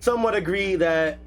somewhat 0.00 0.34
agree 0.34 0.74
that 0.76 1.18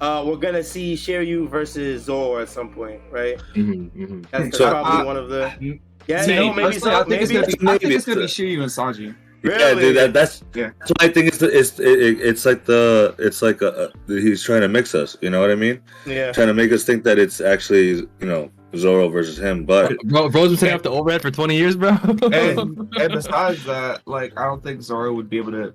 uh, 0.00 0.22
we're 0.26 0.36
gonna 0.36 0.62
see 0.64 0.94
Shiryu 0.94 1.48
versus 1.48 2.04
Zoro 2.04 2.40
at 2.40 2.48
some 2.48 2.70
point, 2.70 3.00
right? 3.10 3.38
Mhm, 3.54 3.90
mhm. 3.92 4.22
That's, 4.30 4.44
that's 4.44 4.58
So- 4.58 4.70
probably 4.70 5.00
Uh, 5.02 5.04
one 5.04 5.16
of 5.16 5.28
the 5.28 5.78
yeah, 6.06 6.22
See, 6.22 6.34
no, 6.36 6.52
maybe 6.52 6.78
so. 6.78 6.90
I 6.90 7.02
think 7.04 7.22
it's 7.22 7.32
Maybe 7.32 7.46
gonna 7.46 7.46
be. 7.46 7.68
I 7.68 7.78
think 7.78 7.94
it's 7.94 8.04
gonna 8.06 8.20
be 8.20 8.26
Shiryu 8.26 8.60
and 8.62 8.70
Sanji. 8.70 9.14
Yeah, 9.42 9.50
Really? 9.56 9.80
dude, 9.82 9.96
that, 9.96 10.12
that's 10.14 10.42
Yeah. 10.54 10.70
that's 10.78 10.90
what 10.90 11.02
I 11.02 11.08
think. 11.08 11.28
It's 11.28 11.38
the, 11.38 11.46
it's 11.58 11.78
it, 11.78 11.98
it- 12.02 12.20
it's 12.20 12.46
like 12.46 12.64
the 12.64 13.14
it's 13.18 13.42
like 13.42 13.60
a, 13.62 13.90
a- 14.08 14.12
he's 14.20 14.42
trying 14.42 14.62
to 14.62 14.68
mix 14.68 14.94
us. 14.94 15.16
You 15.20 15.30
know 15.30 15.40
what 15.40 15.50
I 15.50 15.54
mean? 15.54 15.80
yeah. 16.06 16.32
Trying 16.32 16.46
to 16.48 16.54
make 16.54 16.72
us 16.72 16.84
think 16.84 17.04
that 17.04 17.18
it's 17.18 17.40
actually 17.42 17.88
you 18.20 18.26
know 18.26 18.50
Zoro 18.76 19.08
versus 19.08 19.38
him. 19.38 19.64
But 19.66 19.96
Bro, 20.04 20.30
bro's 20.30 20.48
been 20.48 20.56
setting 20.58 20.74
up 20.74 20.82
the 20.82 20.90
overhead 20.90 21.22
for 21.22 21.30
20 21.30 21.56
years, 21.56 21.76
bro. 21.76 21.90
and 22.32 22.88
and 22.98 23.12
besides 23.12 23.64
that, 23.64 24.00
like 24.06 24.32
I 24.38 24.44
don't 24.46 24.62
think 24.62 24.80
Zoro 24.82 25.12
would 25.12 25.28
be 25.30 25.36
able 25.36 25.52
to 25.52 25.74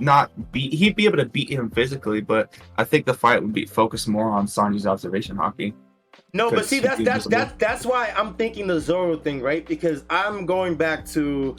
not 0.00 0.52
beat. 0.52 0.72
He'd 0.72 0.96
be 0.96 1.04
able 1.04 1.18
to 1.18 1.24
beat 1.26 1.50
him 1.50 1.70
physically, 1.70 2.20
but 2.20 2.52
I 2.78 2.84
think 2.84 3.06
the 3.06 3.14
fight 3.14 3.42
would 3.42 3.52
be 3.52 3.66
focused 3.66 4.08
more 4.08 4.30
on 4.30 4.46
Sanji's 4.46 4.86
observation 4.86 5.36
Haki. 5.36 5.74
No, 6.32 6.50
but 6.50 6.66
see, 6.66 6.80
that's 6.80 7.02
that's 7.02 7.26
that's 7.26 7.52
that's 7.58 7.86
why 7.86 8.12
I'm 8.16 8.34
thinking 8.34 8.66
the 8.66 8.80
Zoro 8.80 9.16
thing, 9.16 9.40
right? 9.40 9.66
Because 9.66 10.04
I'm 10.10 10.46
going 10.46 10.74
back 10.76 11.04
to 11.06 11.56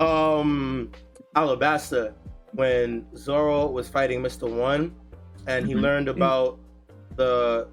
um 0.00 0.90
Alabasta 1.36 2.14
when 2.52 3.06
Zoro 3.16 3.66
was 3.66 3.88
fighting 3.88 4.20
Mr. 4.22 4.48
One, 4.48 4.94
and 5.46 5.66
he 5.66 5.74
Mhm. 5.74 5.80
learned 5.80 6.08
about 6.08 6.58
the 7.16 7.68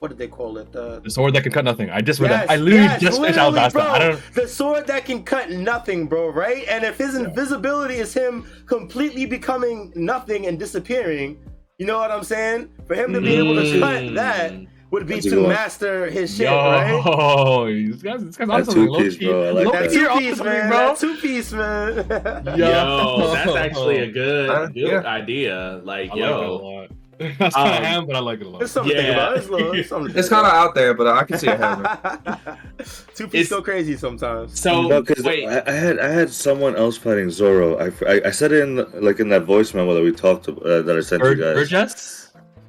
what 0.00 0.08
did 0.08 0.16
they 0.18 0.28
call 0.28 0.56
it? 0.56 0.72
The 0.72 1.00
the 1.00 1.10
sword 1.10 1.34
that 1.34 1.42
can 1.42 1.52
cut 1.52 1.64
nothing. 1.64 1.90
I 1.90 2.00
just 2.00 2.20
read 2.20 2.30
Yes, 2.30 2.46
that. 2.48 2.50
I 2.52 2.56
literally 2.56 2.84
yes, 2.84 3.00
just 3.02 3.20
finished 3.20 3.36
literally, 3.38 3.58
Alabasta. 3.60 3.72
bro. 3.72 3.82
I 3.82 3.98
don't. 3.98 4.20
the 4.34 4.48
sword 4.48 4.86
that 4.86 5.04
can 5.04 5.22
cut 5.22 5.50
nothing, 5.50 6.06
bro, 6.06 6.30
right? 6.30 6.64
And 6.68 6.84
if 6.84 6.96
his 6.96 7.14
invisibility 7.14 7.96
is 7.96 8.14
him 8.14 8.46
completely 8.66 9.26
becoming 9.26 9.92
nothing 9.94 10.46
and 10.46 10.58
disappearing, 10.58 11.38
you 11.78 11.84
know 11.84 11.98
what 11.98 12.10
I'm 12.10 12.24
saying? 12.24 12.70
For 12.86 12.94
him 12.94 13.12
to 13.12 13.20
be 13.20 13.34
able 13.34 13.54
to 13.56 13.60
Mm. 13.60 13.80
cut 13.80 14.14
that 14.14 14.54
would 14.90 15.06
be 15.06 15.14
That's 15.16 15.26
to 15.26 15.46
master 15.46 16.06
his 16.10 16.34
shit, 16.34 16.46
Yo, 16.48 16.56
right? 16.56 17.68
this 17.92 18.02
guy's, 18.02 18.24
this 18.24 18.36
guy's 18.36 18.48
That's 18.48 18.68
awesome. 18.70 18.86
two 18.86 18.96
piece, 18.96 19.16
bro. 19.18 19.48
I 19.48 19.50
like 19.50 19.66
low 19.66 19.72
that. 19.72 19.82
That 19.82 19.90
two 19.92 20.00
you're 20.00 20.18
piece, 20.18 20.32
awesome, 20.32 20.46
man. 20.46 20.68
bro. 20.70 20.78
That 20.78 20.98
two 20.98 21.16
piece, 21.18 21.52
man. 21.52 21.96
Yo, 22.58 23.32
that's 23.34 23.54
actually 23.54 23.98
a 23.98 24.10
good, 24.20 24.72
good 24.72 24.76
yeah. 24.76 25.00
idea. 25.02 25.80
Like, 25.84 26.10
I 26.10 26.14
like 26.14 26.18
it 26.18 26.24
a 26.24 26.26
yo, 26.26 26.56
lot. 26.56 26.90
That's 27.38 27.54
kind 27.54 27.68
of 27.68 27.76
Um, 27.76 27.84
ham, 27.84 28.06
but 28.06 28.16
I 28.16 28.20
like 28.20 28.40
it 28.40 28.46
a 28.46 28.48
lot. 28.48 28.58
There's 28.60 28.70
something 28.70 28.96
to 28.96 29.02
think 29.02 29.08
Yeah. 29.14 29.22
about. 29.26 29.36
It's, 29.36 29.48
little, 29.50 29.72
it's, 29.74 29.88
something 29.90 30.08
It's 30.16 30.28
think 30.28 30.42
kind 30.42 30.46
of 30.46 30.52
out 30.52 30.74
there, 30.74 30.94
but 30.94 31.06
I 31.06 31.24
can 31.24 31.38
see 31.38 31.48
it 31.48 31.58
happening. 31.60 31.86
about. 32.24 32.58
two 33.14 33.26
piece 33.28 33.46
It's- 33.46 33.48
go 33.50 33.60
crazy 33.62 33.96
sometimes. 33.96 34.58
so 34.58 34.82
no, 34.88 35.02
because 35.02 35.22
wait, 35.24 35.46
I, 35.46 35.62
I 35.66 35.72
had 35.72 35.98
I 35.98 36.08
had 36.08 36.30
someone 36.30 36.76
else 36.76 36.96
fighting 36.96 37.30
Zoro. 37.30 37.76
I, 37.78 37.92
I, 38.08 38.20
I 38.26 38.30
said 38.30 38.52
it 38.52 38.62
in 38.62 38.76
like 39.02 39.20
in 39.20 39.28
that 39.28 39.42
voice 39.44 39.74
memo 39.74 39.92
that 39.94 40.02
we 40.02 40.12
talked 40.12 40.48
about, 40.48 40.64
uh, 40.64 40.82
that 40.82 40.96
I 40.96 41.00
sent 41.00 41.20
Bur- 41.22 41.34
you 41.34 41.42
guys. 41.42 41.54
Burgess? 41.70 42.16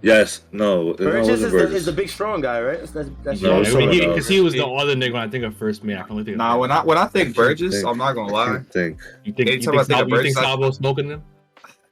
Yes, 0.04 0.42
no, 0.52 0.82
no, 0.84 0.90
it 0.94 0.98
Burgess 0.98 1.42
is 1.42 1.52
the, 1.52 1.76
is 1.76 1.86
the 1.86 1.92
big 1.92 2.10
strong 2.10 2.42
guy, 2.42 2.60
right? 2.60 2.80
That's, 2.80 2.92
that's, 2.92 3.10
that's 3.24 3.40
No, 3.42 3.52
Yeah, 3.52 3.60
it's 3.60 3.70
strong. 3.70 3.82
someone 3.84 4.00
because 4.00 4.18
else. 4.18 4.28
he, 4.28 4.42
was 4.42 4.54
the 4.54 4.66
other 4.66 4.96
nigga 4.96 5.14
when 5.14 5.22
I 5.22 5.28
think 5.28 5.44
of 5.44 5.56
first 5.56 5.84
man. 5.84 5.98
I 6.00 6.02
can 6.02 6.12
only 6.14 6.24
think 6.24 6.34
of 6.36 6.38
Nah, 6.40 6.58
when 6.58 6.72
I 6.72 6.84
when 6.84 6.98
I 6.98 7.06
think 7.06 7.36
Burgess, 7.36 7.76
think- 7.76 7.88
I'm 7.88 8.00
not 8.00 8.14
gonna 8.14 8.34
I 8.34 8.52
lie. 8.52 8.60
think 8.72 8.98
you 9.24 9.32
think, 9.32 9.48
you 9.48 9.54
anytime 9.54 9.74
think, 9.76 9.82
I 9.82 9.84
think 9.84 10.02
of 10.02 10.08
Sabo, 10.10 10.16
you 10.16 10.22
think 10.24 10.36
Burgess, 10.36 10.50
Sabo 10.52 10.72
smoking 10.72 11.08
him? 11.10 11.24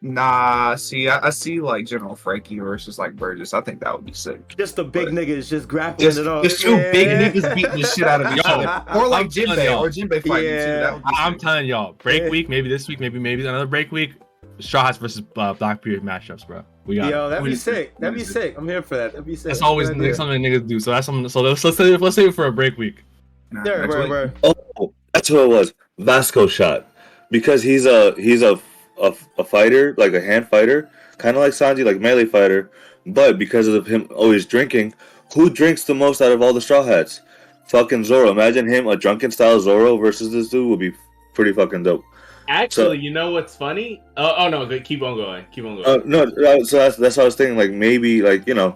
Nah, 0.02 0.76
see, 0.76 1.10
I, 1.10 1.28
I 1.28 1.30
see 1.30 1.60
like 1.60 1.86
General 1.86 2.16
Franky 2.16 2.58
versus 2.60 2.98
like 2.98 3.18
Burgess. 3.18 3.54
I 3.54 3.60
think 3.60 3.82
that 3.82 3.94
would 3.94 4.06
be 4.06 4.14
sick. 4.14 4.56
Just 4.58 4.78
the 4.78 4.84
big 4.86 5.10
niggas 5.10 5.50
just 5.50 5.68
grappling 5.68 6.08
Just, 6.08 6.20
it 6.20 6.28
up. 6.28 6.42
just 6.44 6.62
two 6.62 6.72
Yeah. 6.72 6.92
big 6.94 7.08
niggas 7.36 7.54
beating 7.54 7.82
the 7.82 7.86
shit 7.86 8.08
out 8.08 8.26
of 8.26 8.32
each 8.32 8.46
Yo, 8.46 8.50
other, 8.52 8.98
or 8.98 9.08
like 9.10 9.26
I'm 9.26 9.30
telling 9.30 9.58
Jinbei, 9.60 9.66
y'all. 9.66 9.86
or 9.86 9.90
Jinbei 9.90 10.26
fighting 10.26 10.50
too. 10.50 10.56
Yeah. 10.56 10.80
That 10.80 10.94
would 10.94 11.04
be 11.04 11.10
I'm 11.18 11.34
sick. 11.34 11.42
telling 11.42 11.66
y'all, 11.66 11.94
break 11.94 12.24
Yeah. 12.24 12.30
week, 12.30 12.48
maybe 12.48 12.70
this 12.70 12.88
week, 12.88 13.02
maybe 13.02 13.20
maybe 13.20 13.46
another 13.46 13.66
break 13.68 13.92
week. 13.92 14.14
Straw 14.60 14.86
Hats 14.86 14.98
versus 14.98 15.22
uh, 15.38 15.54
Blackbeard 15.54 16.02
matchups, 16.02 16.48
bro. 16.48 16.64
We 16.86 16.96
got. 16.96 17.12
Yo, 17.12 17.30
that'd 17.30 17.44
be 17.44 17.50
What 17.50 17.54
is 17.54 17.60
it? 17.68 17.74
sick. 17.76 17.98
That'd 18.00 18.16
be 18.18 18.24
sick. 18.24 18.56
I'm 18.58 18.68
here 18.68 18.82
for 18.82 18.96
that. 18.98 19.12
That'd 19.12 19.26
be 19.26 19.36
sick. 19.36 19.50
That's 19.50 19.62
always 19.62 19.90
Good 19.90 20.00
idea. 20.00 20.16
something 20.16 20.42
niggas 20.42 20.66
do. 20.68 20.80
So 20.80 20.92
that's 20.92 21.06
something. 21.06 21.28
So 21.28 21.42
let's 21.42 21.62
let's 21.64 21.76
save, 21.78 22.02
let's 22.02 22.16
save 22.16 22.30
it 22.30 22.36
for 22.36 22.46
a 22.46 22.52
break 22.54 22.78
week. 22.78 23.04
Nah, 23.52 23.64
Word, 23.64 23.80
next 23.82 23.90
word, 23.96 24.00
week. 24.02 24.10
word. 24.10 24.34
Oh, 24.80 24.94
that's 25.14 25.30
what 25.30 25.42
it 25.44 25.50
was. 25.50 25.74
Vasco 25.98 26.48
shot 26.48 26.88
because 27.32 27.62
he's 27.64 27.86
a 27.86 28.14
he's 28.16 28.42
a 28.42 28.58
a, 29.02 29.14
a 29.38 29.44
fighter 29.44 29.96
like 29.98 30.14
a 30.14 30.22
hand 30.22 30.48
fighter, 30.48 30.90
kind 31.18 31.36
of 31.38 31.42
like 31.42 31.54
Sanji, 31.54 31.86
like 31.86 32.00
melee 32.00 32.26
fighter. 32.26 32.72
But 33.06 33.40
because 33.40 33.68
of 33.68 33.88
him 33.88 34.08
always 34.16 34.46
drinking, 34.46 34.94
who 35.34 35.50
drinks 35.50 35.84
the 35.84 35.96
most 35.96 36.22
out 36.22 36.32
of 36.32 36.42
all 36.42 36.54
the 36.54 36.62
Straw 36.62 36.84
Hats? 36.84 37.22
Fucking 37.68 38.04
Zoro. 38.04 38.32
Imagine 38.32 38.68
him 38.68 38.88
a 38.88 38.96
drunken 38.96 39.32
style 39.32 39.60
Zoro 39.60 39.98
versus 39.98 40.32
this 40.32 40.50
dude 40.50 40.70
would 40.70 40.80
be 40.80 40.92
pretty 41.34 41.54
fucking 41.54 41.84
dope. 41.84 42.04
actually, 42.48 42.86
so- 42.86 42.92
you 42.92 43.12
know 43.12 43.32
what's 43.32 43.56
funny? 43.56 44.02
Oh, 44.18 44.34
oh 44.38 44.50
no, 44.50 44.80
keep 44.80 45.02
on 45.02 45.16
going, 45.16 45.46
keep 45.52 45.66
on 45.66 45.76
going. 45.76 45.86
Uh, 45.86 46.04
no, 46.06 46.24
uh, 46.24 46.64
so 46.64 46.78
that's 46.78 46.98
that's 46.98 47.18
what 47.18 47.24
I 47.24 47.26
was 47.26 47.36
thinking. 47.36 47.58
Like 47.58 47.72
maybe 47.72 48.22
like 48.22 48.48
you 48.48 48.54
know, 48.56 48.76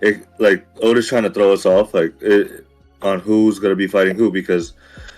it, 0.00 0.26
like 0.38 0.66
Oda's 0.82 1.08
trying 1.08 1.22
to 1.24 1.30
throw 1.30 1.52
us 1.52 1.64
off 1.66 1.94
like 1.94 2.14
it, 2.20 2.66
on 3.02 3.18
who's 3.20 3.58
gonna 3.58 3.74
be 3.74 3.86
fighting 3.86 4.16
who 4.16 4.30
because 4.30 4.74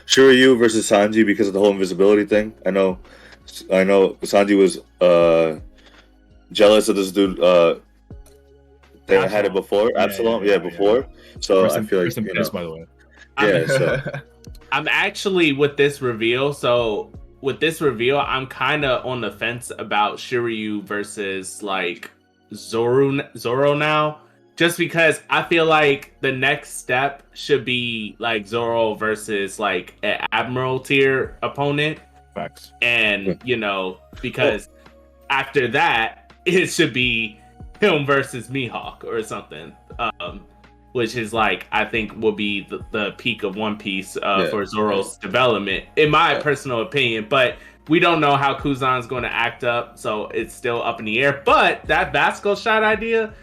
Shiryu 0.07 0.57
versus 0.59 0.89
Sanji 0.89 1.27
because 1.27 1.49
of 1.49 1.55
the 1.55 1.61
whole 1.61 1.71
invisibility 1.73 2.25
thing. 2.25 2.55
I 2.65 2.71
know, 2.71 2.99
I 3.73 3.85
know 3.85 4.11
Sanji 4.23 4.57
was 4.57 4.79
uh 5.01 5.61
jealous 6.53 6.89
of 6.89 6.97
this 6.97 7.13
dude. 7.13 7.41
Uh, 7.41 7.77
they 9.07 9.27
had 9.29 9.45
it 9.45 9.53
before 9.53 9.91
Yeah, 9.95 10.03
Absalom, 10.05 10.43
yeah, 10.43 10.49
yeah, 10.49 10.63
yeah, 10.63 10.71
before. 10.71 11.07
So 11.41 11.67
I 11.67 11.83
feel 11.83 12.05
like 12.05 12.17
you 12.17 12.35
know, 12.35 12.51
by 12.51 12.63
the 12.63 12.71
way. 12.73 12.87
yeah. 13.41 13.67
So 13.67 14.03
I'm 14.73 14.89
actually 14.89 15.53
with 15.53 15.77
this 15.77 16.03
reveal. 16.03 16.53
So 16.53 17.11
with 17.41 17.61
this 17.61 17.81
reveal, 17.81 18.19
I'm 18.19 18.47
kind 18.47 18.85
of 18.85 19.05
on 19.07 19.21
the 19.21 19.31
fence 19.31 19.71
about 19.79 20.19
Shiryu 20.19 20.83
versus 20.83 21.63
like 21.63 22.11
Zoro 22.55 23.21
Zoro 23.37 23.75
now, 23.75 24.21
just 24.57 24.79
because 24.79 25.23
I 25.31 25.43
feel 25.45 25.67
like 25.67 26.15
the 26.21 26.33
next 26.33 26.79
step 26.79 27.23
should 27.33 27.65
be 27.65 28.17
like 28.19 28.47
Zoro 28.47 28.95
versus 28.95 29.59
like 29.59 29.95
an 30.03 30.27
Admiral 30.33 30.81
tier 30.81 31.37
opponent, 31.43 32.01
Facts. 32.37 32.73
and 32.83 33.41
you 33.45 33.57
know 33.57 33.99
because 34.23 34.69
after 35.31 35.67
that 35.69 36.33
it 36.45 36.67
should 36.67 36.93
be 36.93 37.41
him 37.81 38.07
versus 38.07 38.49
Mihawk 38.49 39.03
or 39.05 39.23
something. 39.23 39.73
Um, 39.99 40.45
which 40.93 41.15
is 41.17 41.33
like 41.35 41.67
I 41.73 41.85
think 41.85 42.17
will 42.17 42.33
be 42.33 42.63
the, 42.71 42.81
the 42.91 43.11
peak 43.19 43.43
of 43.43 43.55
One 43.57 43.77
Piece 43.77 44.17
uh, 44.17 44.43
Yeah. 44.45 44.49
for 44.51 44.65
Zoro's 44.65 45.19
development, 45.19 45.85
in 45.97 46.11
my 46.11 46.33
Yeah. 46.35 46.41
personal 46.43 46.81
opinion. 46.81 47.27
But 47.29 47.57
we 47.89 47.99
don't 48.01 48.19
know 48.21 48.35
how 48.37 48.55
Kuzan's 48.55 49.07
going 49.07 49.23
to 49.25 49.33
act 49.33 49.63
up, 49.63 49.99
so 49.99 50.29
it's 50.29 50.55
still 50.55 50.83
up 50.83 50.99
in 50.99 51.05
the 51.05 51.23
air. 51.23 51.43
But 51.45 51.85
that 51.87 52.13
Vasco 52.15 52.55
shot 52.55 52.83
idea, 52.83 53.35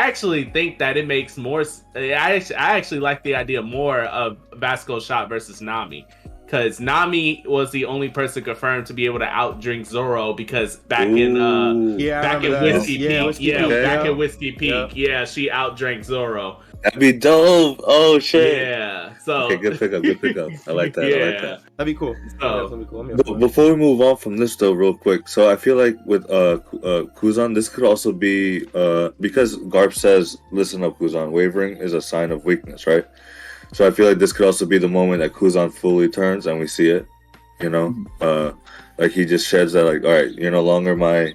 I 0.00 0.08
actually 0.08 0.44
think 0.50 0.78
that 0.80 0.96
it 0.96 1.06
makes 1.06 1.36
more. 1.36 1.60
s- 1.60 1.84
I 1.94 2.08
actually, 2.10 2.56
I 2.56 2.76
actually 2.76 3.00
like 3.00 3.22
the 3.22 3.36
idea 3.36 3.62
more 3.62 4.00
of 4.06 4.38
Vasco 4.54 4.98
shot 4.98 5.28
versus 5.28 5.60
Nami. 5.62 6.06
Because 6.46 6.78
Nami 6.78 7.42
was 7.44 7.72
the 7.72 7.84
only 7.86 8.08
person 8.08 8.44
confirmed 8.44 8.86
to 8.86 8.94
be 8.94 9.04
able 9.06 9.18
to 9.18 9.26
outdrink 9.26 9.84
Zoro 9.84 10.32
because 10.32 10.76
back 10.76 11.08
in 11.08 11.36
uh, 11.36 11.74
Yeah, 11.98 12.22
back 12.22 12.36
in 12.36 12.52
remember 12.52 12.66
that. 12.68 12.74
Whiskey 12.78 12.92
yeah, 12.94 13.08
Peak, 13.18 13.26
Whiskey 13.26 13.44
yeah, 13.44 13.58
Peak, 13.62 13.68
back 13.82 14.04
yeah. 14.04 14.10
in 14.12 14.16
Whiskey 14.16 14.52
Peak, 14.52 14.70
Yeah. 14.70 15.08
yeah, 15.08 15.24
she 15.24 15.48
outdrank 15.50 16.04
Zoro. 16.04 16.60
that'd 16.84 17.00
be 17.00 17.10
dope. 17.10 17.80
Oh 17.82 18.20
shit. 18.20 18.58
Yeah, 18.58 19.14
so 19.24 19.46
Okay, 19.46 19.56
good 19.56 19.76
pickup. 19.76 20.04
Good 20.04 20.20
pickup. 20.20 20.50
I 20.68 20.70
like 20.70 20.94
that. 20.94 21.04
I 21.06 21.26
like 21.32 21.42
that. 21.42 21.60
That'd 21.76 21.92
be 21.92 21.98
cool. 21.98 22.14
So- 22.40 22.68
That'd 22.68 22.78
be 22.78 22.84
cool. 22.90 23.00
I'm 23.00 23.16
But 23.16 23.40
before 23.40 23.64
we 23.70 23.74
move 23.76 24.00
on 24.00 24.16
from 24.16 24.36
this, 24.36 24.54
though, 24.54 24.70
real 24.72 24.94
quick, 24.96 25.26
so 25.26 25.50
I 25.50 25.56
feel 25.56 25.74
like 25.74 25.96
with 26.06 26.30
uh, 26.30 26.60
uh 26.84 27.02
Kuzan, 27.18 27.56
this 27.56 27.68
could 27.68 27.82
also 27.82 28.12
be 28.12 28.66
uh 28.72 29.10
because 29.18 29.56
Garp 29.56 29.94
says, 29.94 30.38
"Listen 30.52 30.84
up, 30.84 30.96
Kuzan. 31.00 31.32
Wavering 31.32 31.78
is 31.78 31.92
a 31.92 32.00
sign 32.00 32.30
of 32.30 32.44
weakness, 32.44 32.86
right?" 32.86 33.04
So 33.72 33.86
I 33.86 33.90
feel 33.90 34.06
like 34.06 34.18
this 34.18 34.32
could 34.32 34.46
also 34.46 34.66
be 34.66 34.78
the 34.78 34.88
moment 34.88 35.20
that 35.20 35.32
Kuzan 35.32 35.72
fully 35.72 36.08
turns 36.08 36.46
and 36.46 36.58
we 36.58 36.66
see 36.66 36.90
it. 36.90 37.06
You 37.60 37.70
know, 37.70 37.94
uh, 38.20 38.52
like 38.98 39.12
he 39.12 39.24
just 39.24 39.48
sheds 39.48 39.72
that 39.72 39.84
like, 39.84 40.04
all 40.04 40.10
right, 40.10 40.32
you're 40.32 40.50
no 40.50 40.62
longer 40.62 40.96
my 40.96 41.34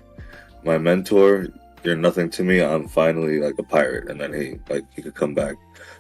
my 0.64 0.78
mentor. 0.78 1.48
You're 1.84 1.96
nothing 1.96 2.30
to 2.32 2.44
me. 2.44 2.62
I'm 2.62 2.88
finally 2.88 3.40
like 3.40 3.58
a 3.58 3.64
pirate, 3.64 4.10
and 4.10 4.22
then 4.22 4.34
he 4.34 4.60
like 4.70 4.84
he 4.94 5.02
could 5.02 5.16
come 5.16 5.34
back. 5.34 5.56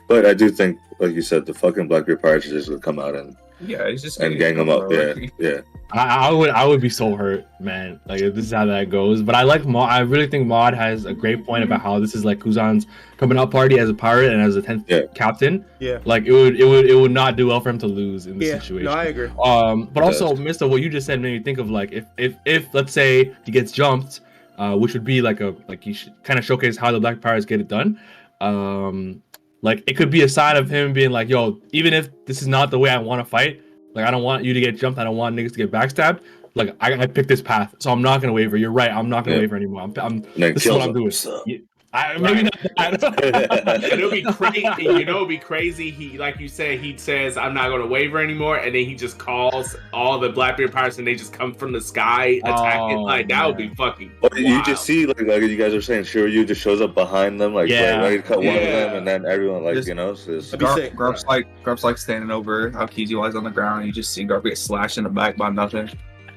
But 0.07 0.25
I 0.25 0.33
do 0.33 0.49
think, 0.49 0.77
like 0.99 1.13
you 1.13 1.23
said, 1.23 1.45
the 1.45 1.53
fucking 1.53 1.87
Blackbeard 1.87 2.21
pirates 2.21 2.45
are 2.45 2.51
just 2.51 2.69
gonna 2.69 2.79
come 2.79 2.99
out 2.99 3.15
and 3.15 3.35
Yeah, 3.65 3.89
he's 3.89 4.01
just 4.01 4.19
and 4.19 4.37
gang 4.37 4.55
them 4.57 4.69
up. 4.69 4.87
bro. 4.89 5.13
Yeah, 5.17 5.27
yeah. 5.39 5.57
I, 5.93 6.29
I 6.29 6.31
would 6.31 6.49
I 6.51 6.65
would 6.65 6.79
be 6.79 6.89
so 6.89 7.15
hurt, 7.15 7.45
man. 7.59 7.99
Like 8.07 8.21
if 8.21 8.33
this 8.33 8.45
is 8.45 8.51
how 8.51 8.65
that 8.65 8.89
goes. 8.89 9.21
But 9.21 9.35
I 9.35 9.43
like 9.43 9.65
Mod. 9.65 9.89
I 9.89 9.99
really 9.99 10.27
think 10.27 10.47
Mod 10.47 10.73
has 10.73 11.05
a 11.05 11.13
great 11.13 11.45
point 11.45 11.63
about 11.63 11.81
how 11.81 11.99
this 11.99 12.15
is 12.15 12.23
like 12.23 12.39
Kuzan's 12.39 12.87
coming 13.17 13.37
out 13.37 13.51
party 13.51 13.77
as 13.77 13.89
a 13.89 13.93
pirate 13.93 14.31
and 14.31 14.41
as 14.41 14.55
a 14.55 14.61
tenth 14.61 14.85
Yeah. 14.89 15.01
captain. 15.13 15.65
Yeah. 15.79 15.99
Like 16.05 16.25
it 16.25 16.31
would 16.31 16.59
it 16.59 16.65
would 16.65 16.85
it 16.89 16.95
would 16.95 17.11
not 17.11 17.35
do 17.35 17.47
well 17.47 17.59
for 17.59 17.69
him 17.69 17.77
to 17.79 17.87
lose 17.87 18.25
in 18.27 18.37
this 18.39 18.47
Yeah, 18.49 18.59
situation. 18.59 18.85
no, 18.85 18.91
I 18.91 19.05
agree. 19.05 19.29
Um, 19.43 19.89
but 19.93 20.01
It 20.01 20.05
also, 20.05 20.29
does. 20.29 20.39
Mysta, 20.39 20.69
what 20.69 20.81
you 20.81 20.89
just 20.89 21.05
said 21.05 21.19
made 21.19 21.37
me 21.37 21.43
think 21.43 21.57
of 21.59 21.69
like 21.69 21.91
if 21.91 22.05
if 22.17 22.35
if 22.45 22.73
let's 22.73 22.93
say 22.93 23.33
he 23.45 23.51
gets 23.51 23.71
jumped, 23.73 24.21
uh, 24.57 24.75
which 24.77 24.93
would 24.93 25.03
be 25.03 25.21
like 25.21 25.41
a 25.41 25.53
like 25.67 25.85
you 25.85 25.93
should 25.93 26.13
kind 26.23 26.39
of 26.39 26.45
showcase 26.45 26.77
how 26.77 26.91
the 26.91 26.99
Black 27.01 27.19
Pirates 27.19 27.45
get 27.45 27.59
it 27.59 27.67
done. 27.67 27.99
Um, 28.39 29.21
like 29.61 29.83
it 29.87 29.93
could 29.95 30.09
be 30.09 30.21
a 30.23 30.29
sign 30.29 30.57
of 30.57 30.69
him 30.69 30.93
being 30.93 31.11
like, 31.11 31.29
yo, 31.29 31.59
even 31.71 31.93
if 31.93 32.09
this 32.25 32.41
is 32.41 32.47
not 32.47 32.71
the 32.71 32.79
way 32.79 32.89
I 32.89 32.97
want 32.97 33.19
to 33.19 33.25
fight, 33.25 33.61
like 33.93 34.05
I 34.05 34.11
don't 34.11 34.23
want 34.23 34.43
you 34.43 34.53
to 34.53 34.59
get 34.59 34.77
jumped, 34.77 34.99
I 34.99 35.03
don't 35.03 35.17
want 35.17 35.35
niggas 35.35 35.51
to 35.51 35.57
get 35.57 35.71
backstabbed. 35.71 36.21
Like 36.55 36.75
I, 36.81 36.93
I 36.93 37.05
picked 37.07 37.29
this 37.29 37.41
path, 37.41 37.73
so 37.79 37.91
I'm 37.91 38.01
not 38.01 38.19
gonna 38.21 38.33
waver. 38.33 38.57
You're 38.57 38.71
right, 38.71 38.91
I'm 38.91 39.07
not 39.09 39.23
gonna 39.23 39.37
Yeah. 39.37 39.41
waver 39.43 39.55
anymore. 39.55 39.81
I'm, 39.83 39.93
I'm 39.97 40.21
this 40.35 40.65
is 40.65 40.71
what 40.71 40.81
I'm 40.81 40.93
doing. 40.93 41.11
Yeah, 41.45 41.57
I, 41.93 42.17
maybe 42.17 42.43
not 42.43 42.53
that. 42.77 43.83
It'll 43.91 44.11
be 44.11 44.23
crazy. 44.33 44.83
You 44.83 45.05
know, 45.05 45.15
it'll 45.15 45.25
be 45.25 45.37
crazy. 45.37 45.91
He, 45.91 46.17
like 46.17 46.39
you 46.39 46.47
said, 46.47 46.79
he 46.79 46.97
says, 46.97 47.35
"I'm 47.35 47.53
not 47.53 47.67
going 47.67 47.81
to 47.81 47.87
waver 47.87 48.19
anymore," 48.19 48.57
and 48.57 48.73
then 48.73 48.85
he 48.85 48.95
just 48.95 49.17
calls 49.17 49.75
all 49.91 50.17
the 50.17 50.29
Blackbeard 50.29 50.71
pirates, 50.71 50.99
and 50.99 51.07
they 51.07 51.15
just 51.15 51.33
come 51.33 51.53
from 51.53 51.73
the 51.73 51.81
sky 51.81 52.39
attacking. 52.45 52.99
Oh, 52.99 53.03
like 53.03 53.27
that 53.27 53.45
would 53.45 53.57
be 53.57 53.69
fucking. 53.75 54.09
Or 54.21 54.29
you 54.37 54.63
just 54.63 54.85
see 54.85 55.05
like 55.05 55.19
like 55.21 55.41
you 55.41 55.57
guys 55.57 55.73
are 55.73 55.81
saying, 55.81 56.03
Shiryu 56.03 56.47
just 56.47 56.61
shows 56.61 56.79
up 56.79 56.93
behind 56.93 57.41
them, 57.41 57.53
like 57.53 57.67
Yeah. 57.67 57.99
ready 57.99 58.17
to 58.17 58.23
cut 58.23 58.37
one 58.37 58.55
of 58.55 58.61
them, 58.61 58.95
and 58.95 59.07
then 59.07 59.25
everyone 59.25 59.63
like 59.65 59.75
Just- 59.75 59.89
you 59.89 59.95
know, 59.95 60.13
so 60.15 60.31
it's- 60.31 60.51
That'd 60.51 60.59
be 60.59 60.65
Garp. 60.65 60.95
Garp's 60.95 61.25
like 61.25 61.47
Garp's 61.63 61.83
like 61.83 61.97
standing 61.97 62.31
over 62.31 62.71
Aokiji 62.71 63.19
lies 63.19 63.35
on 63.35 63.43
the 63.43 63.51
ground. 63.51 63.85
You 63.85 63.91
just 63.91 64.13
see 64.13 64.25
Garp 64.25 64.45
get 64.45 64.57
slashed 64.57 64.97
in 64.97 65.03
the 65.03 65.09
back 65.09 65.35
by 65.35 65.49
nothing. 65.49 65.89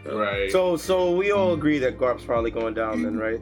right. 0.04 0.50
So, 0.50 0.76
so 0.76 1.14
we 1.14 1.30
all 1.30 1.54
hmm. 1.54 1.58
agree 1.60 1.78
that 1.78 1.96
Garp's 1.96 2.24
probably 2.24 2.50
going 2.50 2.74
down 2.74 3.02
then, 3.02 3.16
right? 3.16 3.40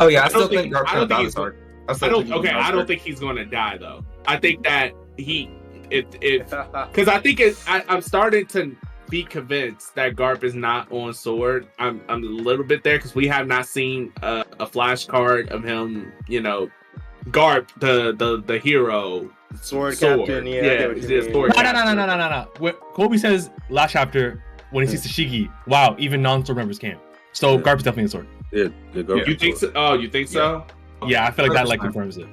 Oh 0.00 0.08
yeah, 0.08 0.22
I, 0.22 0.24
I 0.26 0.28
still 0.28 0.48
think, 0.48 0.60
think- 0.62 0.74
Garp's 0.74 0.90
I 0.92 0.94
don't 0.96 1.08
think 1.08 1.20
he's 1.20 1.34
this 1.34 1.40
arc. 1.40 1.56
I 1.88 2.08
don't. 2.08 2.30
Okay, 2.30 2.50
I 2.50 2.70
don't 2.70 2.86
think 2.86 3.00
he's 3.00 3.18
going 3.20 3.36
to 3.36 3.44
die 3.44 3.78
though. 3.78 4.04
I 4.26 4.36
think 4.36 4.62
that 4.64 4.92
he, 5.16 5.50
it, 5.90 6.06
it, 6.20 6.44
because 6.90 7.08
I 7.08 7.18
think 7.18 7.40
it. 7.40 7.56
I, 7.66 7.82
I'm 7.88 8.02
starting 8.02 8.46
to 8.48 8.76
be 9.08 9.24
convinced 9.24 9.94
that 9.94 10.14
Garp 10.14 10.44
is 10.44 10.54
not 10.54 10.92
on 10.92 11.14
sword. 11.14 11.66
I'm, 11.78 12.02
I'm 12.10 12.22
a 12.22 12.26
little 12.26 12.64
bit 12.64 12.84
there 12.84 12.98
because 12.98 13.14
we 13.14 13.26
have 13.28 13.46
not 13.46 13.66
seen 13.66 14.12
a, 14.22 14.44
a 14.60 14.66
flash 14.66 15.06
card 15.06 15.48
of 15.48 15.64
him. 15.64 16.12
You 16.26 16.42
know, 16.42 16.70
Garp, 17.30 17.68
the 17.80 18.14
the 18.16 18.42
the 18.46 18.58
hero, 18.58 19.30
Sword 19.60 19.98
captain, 19.98 20.46
yeah, 20.46 20.58
I 20.58 20.62
get 20.94 21.10
yeah, 21.10 21.32
sword 21.32 21.52
No, 21.56 21.62
no, 21.62 21.72
no, 21.72 21.84
no, 21.84 21.94
no, 21.94 22.06
no, 22.06 22.16
no, 22.16 22.28
no. 22.28 22.48
What 22.58 22.80
Koby 22.94 23.18
says 23.18 23.50
last 23.70 23.92
chapter 23.92 24.42
when 24.70 24.86
he 24.86 24.94
sees 24.94 25.06
Tashigi, 25.06 25.50
wow, 25.66 25.96
even 25.98 26.20
non-sword 26.20 26.58
members 26.58 26.78
came. 26.78 26.98
So 27.32 27.54
Yeah. 27.54 27.62
Garp's 27.62 27.82
definitely 27.82 28.04
a 28.04 28.08
sword. 28.08 28.28
Yeah, 28.52 28.68
the 28.92 29.04
Garp 29.04 29.26
You 29.26 29.34
think 29.36 29.56
so? 29.56 29.70
Oh, 29.74 29.94
you 29.94 30.08
think 30.08 30.28
so? 30.28 30.64
Yeah, 31.06 31.26
I 31.26 31.30
feel 31.30 31.46
like 31.46 31.54
that 31.54 31.68
like 31.68 31.80
confirms 31.80 32.16
it. 32.16 32.26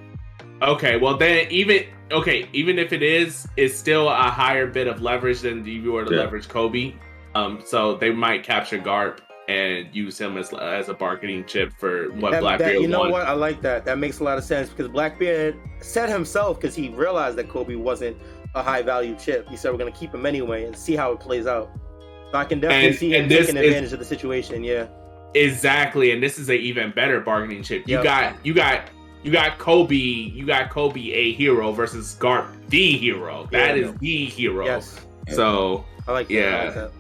Okay, 0.62 0.98
well 0.98 1.18
then 1.18 1.48
even 1.52 1.84
okay, 2.12 2.48
even 2.54 2.80
if 2.80 2.94
it 2.94 3.04
is, 3.04 3.48
it's 3.58 3.76
still 3.78 4.10
a 4.10 4.16
higher 4.30 4.68
bit 4.68 4.88
of 4.88 5.02
leverage 5.02 5.42
than 5.42 5.62
if 5.62 5.68
you 5.68 5.92
were 5.92 6.06
to 6.06 6.14
Yeah. 6.14 6.22
leverage 6.22 6.48
Koby. 6.48 6.96
Um, 7.36 7.62
so 7.66 7.96
they 7.96 8.12
might 8.12 8.44
capture 8.44 8.78
Garp 8.80 9.20
and 9.50 9.94
use 9.94 10.18
him 10.20 10.38
as 10.38 10.54
as 10.54 10.88
a 10.90 10.94
bargaining 10.94 11.44
chip 11.46 11.74
for 11.78 12.08
what 12.14 12.32
That- 12.32 12.42
Blackbeard 12.42 12.76
that- 12.78 12.82
you 12.82 12.88
know 12.88 13.00
wants. 13.02 13.12
what? 13.14 13.28
I 13.28 13.34
like 13.34 13.62
that. 13.62 13.86
That 13.86 13.98
makes 14.00 14.20
a 14.20 14.24
lot 14.24 14.38
of 14.38 14.44
sense 14.44 14.70
because 14.70 14.88
Blackbeard 14.88 15.56
said 15.82 16.10
himself 16.10 16.60
because 16.60 16.74
he 16.76 16.90
realized 16.90 17.38
that 17.38 17.50
Koby 17.50 17.78
wasn't 17.78 18.18
a 18.56 18.64
high 18.64 18.82
value 18.82 19.16
chip. 19.20 19.48
He 19.50 19.58
said 19.58 19.72
we're 19.72 19.78
gonna 19.78 19.92
keep 19.92 20.14
him 20.16 20.26
anyway 20.26 20.64
and 20.66 20.76
see 20.76 20.96
how 20.96 21.12
it 21.12 21.20
plays 21.20 21.46
out. 21.46 21.70
So 22.32 22.38
I 22.40 22.46
can 22.46 22.60
definitely 22.62 22.88
And- 22.88 22.96
see 22.96 23.14
him 23.14 23.24
and 23.24 23.32
this 23.32 23.48
taking 23.48 23.62
is- 23.62 23.68
advantage 23.68 23.94
of 23.94 24.00
the 24.00 24.06
situation. 24.06 24.64
Yeah. 24.64 24.86
Exactly, 25.36 26.12
and 26.12 26.24
this 26.24 26.40
is 26.40 26.50
an 26.50 26.56
even 26.56 26.92
better 26.92 27.20
bargaining 27.20 27.62
chip. 27.64 27.84
You 27.88 27.96
Yep. 27.96 28.04
got 28.04 28.46
you 28.46 28.54
got 28.54 28.82
you 29.24 29.32
got 29.32 29.58
Koby, 29.60 30.34
you 30.36 30.46
got 30.46 30.70
Koby 30.70 31.12
a 31.14 31.34
hero 31.34 31.72
versus 31.72 32.16
Garp 32.20 32.46
the 32.70 32.92
hero. 32.94 33.48
That 33.52 33.76
Yeah. 33.78 33.86
is 33.86 33.94
the 33.96 34.26
hero. 34.26 34.66
Yes. 34.66 35.00
So 35.30 35.84
I 36.08 36.12
like 36.12 36.28
that. 36.30 36.34
I 36.34 36.40
Yeah. 36.40 36.64
like 36.66 36.74
that. 36.76 36.92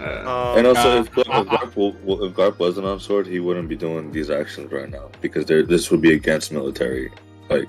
uh, 0.00 0.52
Um, 0.52 0.58
And 0.58 0.66
also, 0.66 0.96
Uh, 0.98 1.00
if, 1.00 1.12
Garp, 1.12 1.20
if, 1.42 1.48
Garp, 1.48 1.70
w- 1.74 1.92
w- 2.06 2.24
if 2.24 2.32
Garp 2.32 2.58
wasn't 2.58 2.86
on 2.86 2.98
sword, 3.00 3.26
he 3.26 3.40
wouldn't 3.40 3.68
be 3.68 3.76
doing 3.76 4.10
these 4.10 4.30
actions 4.30 4.72
right 4.72 4.88
now 4.90 5.10
because 5.20 5.44
this 5.44 5.90
would 5.90 6.00
be 6.00 6.14
against 6.14 6.50
military 6.52 7.10
like 7.50 7.66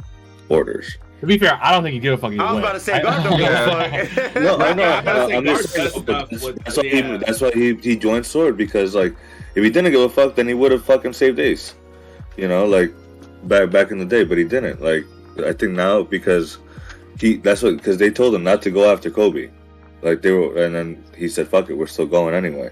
orders. 0.47 0.97
To 1.19 1.25
be 1.25 1.37
fair, 1.37 1.59
I 1.61 1.73
don't 1.73 1.83
think 1.83 1.95
he 1.95 1.99
give 1.99 2.13
a 2.13 2.17
fuck. 2.17 2.31
I 2.31 2.35
was 2.35 2.53
way. 2.53 2.59
about 2.59 2.73
to 2.73 2.79
say, 2.79 3.01
God 3.01 3.23
don't 3.23 3.37
give 3.37 3.49
a 3.51 4.05
fuck. 4.31 4.35
No, 4.41 4.57
I 4.57 4.73
know. 4.73 4.83
I 4.83 4.95
was 4.95 5.01
about 5.01 5.15
to 5.15 5.27
say 5.27 5.35
I'm 5.37 5.45
just 5.45 5.69
saying, 5.69 5.85
does 5.85 5.93
but 5.93 6.03
stuff 6.03 6.29
that's, 6.29 6.43
with- 6.45 6.63
that's 6.63 6.77
why 6.77 6.83
he 6.83 7.01
that's 7.17 7.41
why 7.41 7.51
he, 7.51 7.73
he 7.75 7.95
joined 7.97 8.25
sword 8.25 8.55
because 8.55 8.95
like 8.95 9.13
if 9.55 9.63
he 9.63 9.69
didn't 9.69 9.91
give 9.91 10.01
a 10.01 10.09
fuck, 10.09 10.35
then 10.35 10.47
he 10.47 10.53
would 10.53 10.71
have 10.71 10.83
fucking 10.83 11.13
saved 11.13 11.39
Ace. 11.39 11.75
You 12.37 12.47
know, 12.47 12.65
like 12.65 12.91
back 13.43 13.69
back 13.69 13.91
in 13.91 13.97
the 13.97 14.05
day, 14.05 14.23
but 14.23 14.37
he 14.37 14.43
didn't. 14.43 14.81
Like 14.81 15.05
I 15.45 15.53
think 15.53 15.73
now 15.73 16.03
because 16.03 16.57
he 17.19 17.37
that's 17.37 17.61
what 17.61 17.77
because 17.77 17.97
they 17.97 18.09
told 18.09 18.35
him 18.35 18.43
not 18.43 18.61
to 18.63 18.71
go 18.71 18.91
after 18.91 19.09
Koby. 19.09 19.51
Like 20.01 20.21
they 20.21 20.31
were, 20.31 20.63
and 20.63 20.73
then 20.73 21.03
he 21.15 21.27
said, 21.27 21.47
"Fuck 21.47 21.69
it, 21.69 21.73
we're 21.73 21.87
still 21.87 22.05
going 22.05 22.33
anyway." 22.33 22.71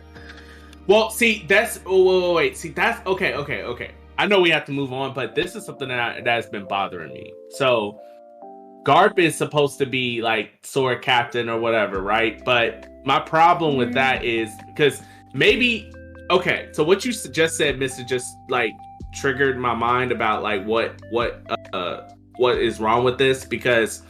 Well, 0.87 1.09
see, 1.09 1.45
that's 1.47 1.81
oh 1.85 2.03
wait, 2.03 2.27
wait, 2.27 2.35
wait. 2.35 2.57
See, 2.57 2.69
that's 2.69 3.05
okay, 3.05 3.33
okay, 3.33 3.63
okay. 3.63 3.91
I 4.17 4.25
know 4.25 4.41
we 4.41 4.49
have 4.49 4.65
to 4.65 4.71
move 4.71 4.93
on, 4.93 5.13
but 5.13 5.35
this 5.35 5.55
is 5.55 5.65
something 5.65 5.89
that 5.89 5.99
I, 5.99 6.21
that's 6.21 6.47
been 6.47 6.65
bothering 6.65 7.13
me. 7.13 7.33
So, 7.49 7.99
Garp 8.83 9.19
is 9.19 9.35
supposed 9.35 9.77
to 9.79 9.85
be 9.85 10.21
like 10.21 10.51
sword 10.63 11.01
captain 11.01 11.49
or 11.49 11.59
whatever, 11.59 12.01
right? 12.01 12.43
But 12.45 12.87
my 13.03 13.19
problem 13.19 13.75
with 13.75 13.93
that 13.93 14.21
mm-hmm. 14.21 14.43
is 14.43 14.51
because 14.67 15.01
maybe 15.33 15.91
okay. 16.29 16.69
So 16.71 16.83
what 16.83 17.05
you 17.05 17.11
just 17.11 17.57
said, 17.57 17.77
Mysta, 17.79 18.03
just 18.03 18.27
like 18.49 18.73
triggered 19.13 19.57
my 19.57 19.73
mind 19.73 20.11
about 20.11 20.43
like 20.43 20.63
what 20.65 21.01
what 21.09 21.41
uh 21.73 22.09
what 22.37 22.57
is 22.57 22.79
wrong 22.79 23.03
with 23.03 23.17
this 23.17 23.45
because 23.45 24.03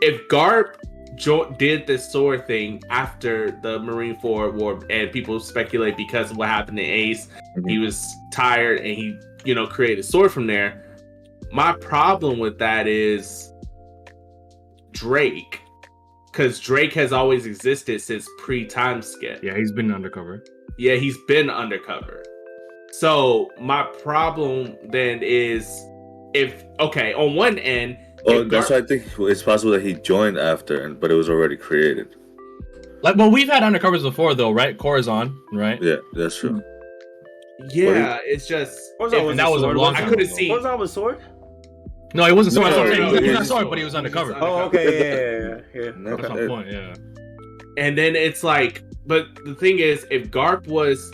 if 0.00 0.26
Garp 0.28 0.76
jo- 1.16 1.50
did 1.58 1.86
this 1.86 2.10
sword 2.10 2.46
thing 2.46 2.82
after 2.90 3.52
the 3.62 3.78
Marineford 3.78 4.54
War, 4.54 4.80
and 4.90 5.10
people 5.12 5.40
speculate 5.40 5.96
because 5.96 6.30
of 6.30 6.36
what 6.36 6.48
happened 6.48 6.78
to 6.78 6.84
Ace, 6.84 7.28
he 7.66 7.78
was 7.78 8.14
tired 8.32 8.78
and 8.80 8.94
he, 8.94 9.18
you 9.44 9.54
know, 9.54 9.66
created 9.66 10.04
sword 10.04 10.32
from 10.32 10.46
there. 10.46 10.98
My 11.52 11.72
problem 11.72 12.38
with 12.38 12.58
that 12.58 12.86
is 12.86 13.52
Drake, 14.92 15.60
because 16.26 16.58
Drake 16.60 16.92
has 16.94 17.12
always 17.12 17.46
existed 17.46 18.00
since 18.00 18.28
pre-time 18.38 19.02
skip. 19.02 19.42
Yeah, 19.42 19.56
he's 19.56 19.72
been 19.72 19.92
undercover. 19.92 20.44
Yeah, 20.76 20.94
he's 20.96 21.16
been 21.28 21.50
undercover. 21.50 22.22
So 22.92 23.50
my 23.60 23.82
problem 24.02 24.76
then 24.88 25.20
is 25.22 25.66
if 26.34 26.64
okay, 26.80 27.12
on 27.14 27.34
one 27.34 27.58
end, 27.58 27.98
Oh, 28.26 28.40
if 28.40 28.48
that's 28.48 28.68
Gar- 28.70 28.78
why 28.80 28.84
I 28.84 28.86
think 28.86 29.04
it's 29.18 29.42
possible 29.42 29.72
that 29.72 29.82
he 29.82 29.94
joined 29.94 30.38
after, 30.38 30.82
and 30.84 30.98
but 30.98 31.10
it 31.10 31.14
was 31.14 31.28
already 31.28 31.56
created. 31.56 32.16
Like, 33.02 33.16
well, 33.16 33.30
we've 33.30 33.48
had 33.50 33.62
undercovers 33.62 34.02
before, 34.02 34.34
though, 34.34 34.50
right? 34.50 34.78
Corazon, 34.78 35.38
right? 35.52 35.80
Yeah, 35.82 35.96
that's 36.14 36.38
true. 36.38 36.62
yeah, 37.70 38.18
it's 38.24 38.46
just 38.48 38.78
Corazon 38.98 39.20
if- 39.20 39.26
was 39.26 39.36
that 39.36 39.50
was 39.50 39.60
a 39.62 39.64
sword, 39.64 39.76
long 39.76 39.92
wasn't 39.92 40.06
I 40.06 40.08
could 40.08 40.18
have 40.20 40.28
ago. 40.28 40.36
seen. 40.36 40.48
Corazon 40.50 40.78
was 40.80 40.92
sword? 40.92 41.20
No, 42.14 42.24
he 42.26 42.32
wasn't 42.32 42.54
sword. 42.54 42.70
No, 42.70 42.76
that's 42.76 42.88
what 42.88 42.92
I'm 42.92 42.98
no, 42.98 43.04
no, 43.04 43.08
He 43.08 43.12
was 43.12 43.20
he's 43.20 43.32
not 43.34 43.46
sword, 43.46 43.60
sword. 43.62 43.70
but 43.70 43.78
he 43.78 43.84
was 43.84 43.94
undercover. 43.94 44.32
undercover. 44.34 44.62
Oh, 44.62 44.66
okay. 44.66 44.84
Yeah, 44.84 45.14
yeah, 45.14 45.60
yeah. 45.74 45.84
yeah. 45.84 45.92
That's 46.16 46.24
Okay. 46.24 46.34
my 46.34 46.40
uh, 46.44 46.48
point. 46.48 46.68
Yeah. 46.70 46.94
And 47.76 47.96
then 47.98 48.14
it's 48.16 48.42
like 48.44 48.82
but 49.06 49.26
the 49.44 49.54
thing 49.54 49.78
is 49.78 50.06
if 50.10 50.30
garp 50.30 50.66
was 50.66 51.12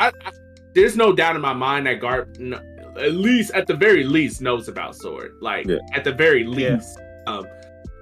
I, 0.00 0.08
I 0.08 0.32
there's 0.74 0.96
no 0.96 1.12
doubt 1.12 1.36
in 1.36 1.42
my 1.42 1.52
mind 1.52 1.86
that 1.86 2.00
garp 2.00 2.36
kn- 2.36 2.54
at 2.98 3.12
least 3.12 3.52
at 3.52 3.66
the 3.66 3.74
very 3.74 4.04
least 4.04 4.40
knows 4.40 4.68
about 4.68 4.96
sword 4.96 5.32
like 5.40 5.66
Yeah. 5.66 5.78
at 5.94 6.04
the 6.04 6.12
very 6.12 6.42
Yeah. 6.42 6.74
least 6.74 6.98
um 7.26 7.46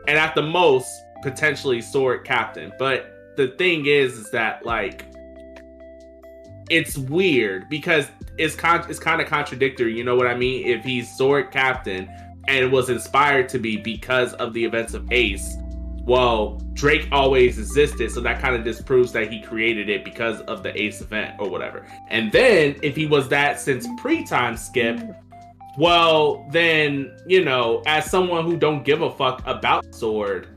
and 0.08 0.18
at 0.18 0.34
the 0.34 0.42
most 0.42 0.88
potentially 1.22 1.80
sword 1.80 2.24
captain 2.24 2.72
but 2.78 3.12
the 3.36 3.48
thing 3.58 3.86
is 3.86 4.14
is 4.14 4.30
that 4.30 4.64
like 4.64 5.04
it's 6.70 6.96
weird 6.98 7.68
because 7.68 8.08
it's 8.38 8.54
con- 8.54 8.84
it's 8.88 8.98
kind 8.98 9.20
of 9.20 9.26
contradictory 9.28 9.96
you 9.96 10.04
know 10.04 10.16
what 10.16 10.26
i 10.26 10.34
mean 10.34 10.66
if 10.66 10.84
he's 10.84 11.14
sword 11.16 11.50
captain 11.50 12.08
and 12.48 12.70
was 12.70 12.90
inspired 12.90 13.48
to 13.48 13.58
be 13.58 13.76
because 13.76 14.32
of 14.34 14.52
the 14.52 14.64
events 14.64 14.94
of 14.94 15.10
ace 15.12 15.56
well, 16.06 16.62
Drake 16.72 17.08
always 17.10 17.58
existed, 17.58 18.12
so 18.12 18.20
that 18.20 18.40
kind 18.40 18.54
of 18.54 18.62
disproves 18.62 19.10
that 19.12 19.30
he 19.30 19.40
created 19.40 19.88
it 19.88 20.04
because 20.04 20.40
of 20.42 20.62
the 20.62 20.80
Ace 20.80 21.00
event 21.00 21.34
or 21.40 21.50
whatever. 21.50 21.84
And 22.08 22.30
then 22.30 22.76
if 22.82 22.94
he 22.94 23.06
was 23.06 23.28
that 23.30 23.60
since 23.60 23.88
pre-time 23.98 24.56
skip, 24.56 25.00
well, 25.76 26.46
then 26.52 27.16
you 27.26 27.44
know, 27.44 27.82
as 27.86 28.08
someone 28.08 28.44
who 28.44 28.56
don't 28.56 28.84
give 28.84 29.02
a 29.02 29.10
fuck 29.10 29.42
about 29.46 29.92
Sword, 29.94 30.48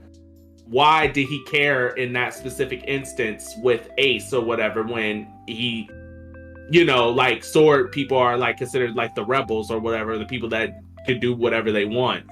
why 0.65 1.07
did 1.07 1.27
he 1.27 1.43
care 1.45 1.89
in 1.89 2.13
that 2.13 2.35
specific 2.35 2.83
instance 2.85 3.55
with 3.63 3.89
Ace 3.97 4.31
or 4.31 4.41
whatever 4.41 4.83
when 4.83 5.27
he, 5.47 5.89
you 6.69 6.85
know, 6.85 7.09
like 7.09 7.43
sword 7.43 7.91
people 7.91 8.17
are 8.17 8.37
like 8.37 8.57
considered 8.57 8.95
like 8.95 9.15
the 9.15 9.25
rebels 9.25 9.71
or 9.71 9.79
whatever, 9.79 10.19
the 10.19 10.25
people 10.25 10.47
that 10.49 10.79
could 11.07 11.19
do 11.19 11.33
whatever 11.33 11.71
they 11.71 11.85
want. 11.85 12.23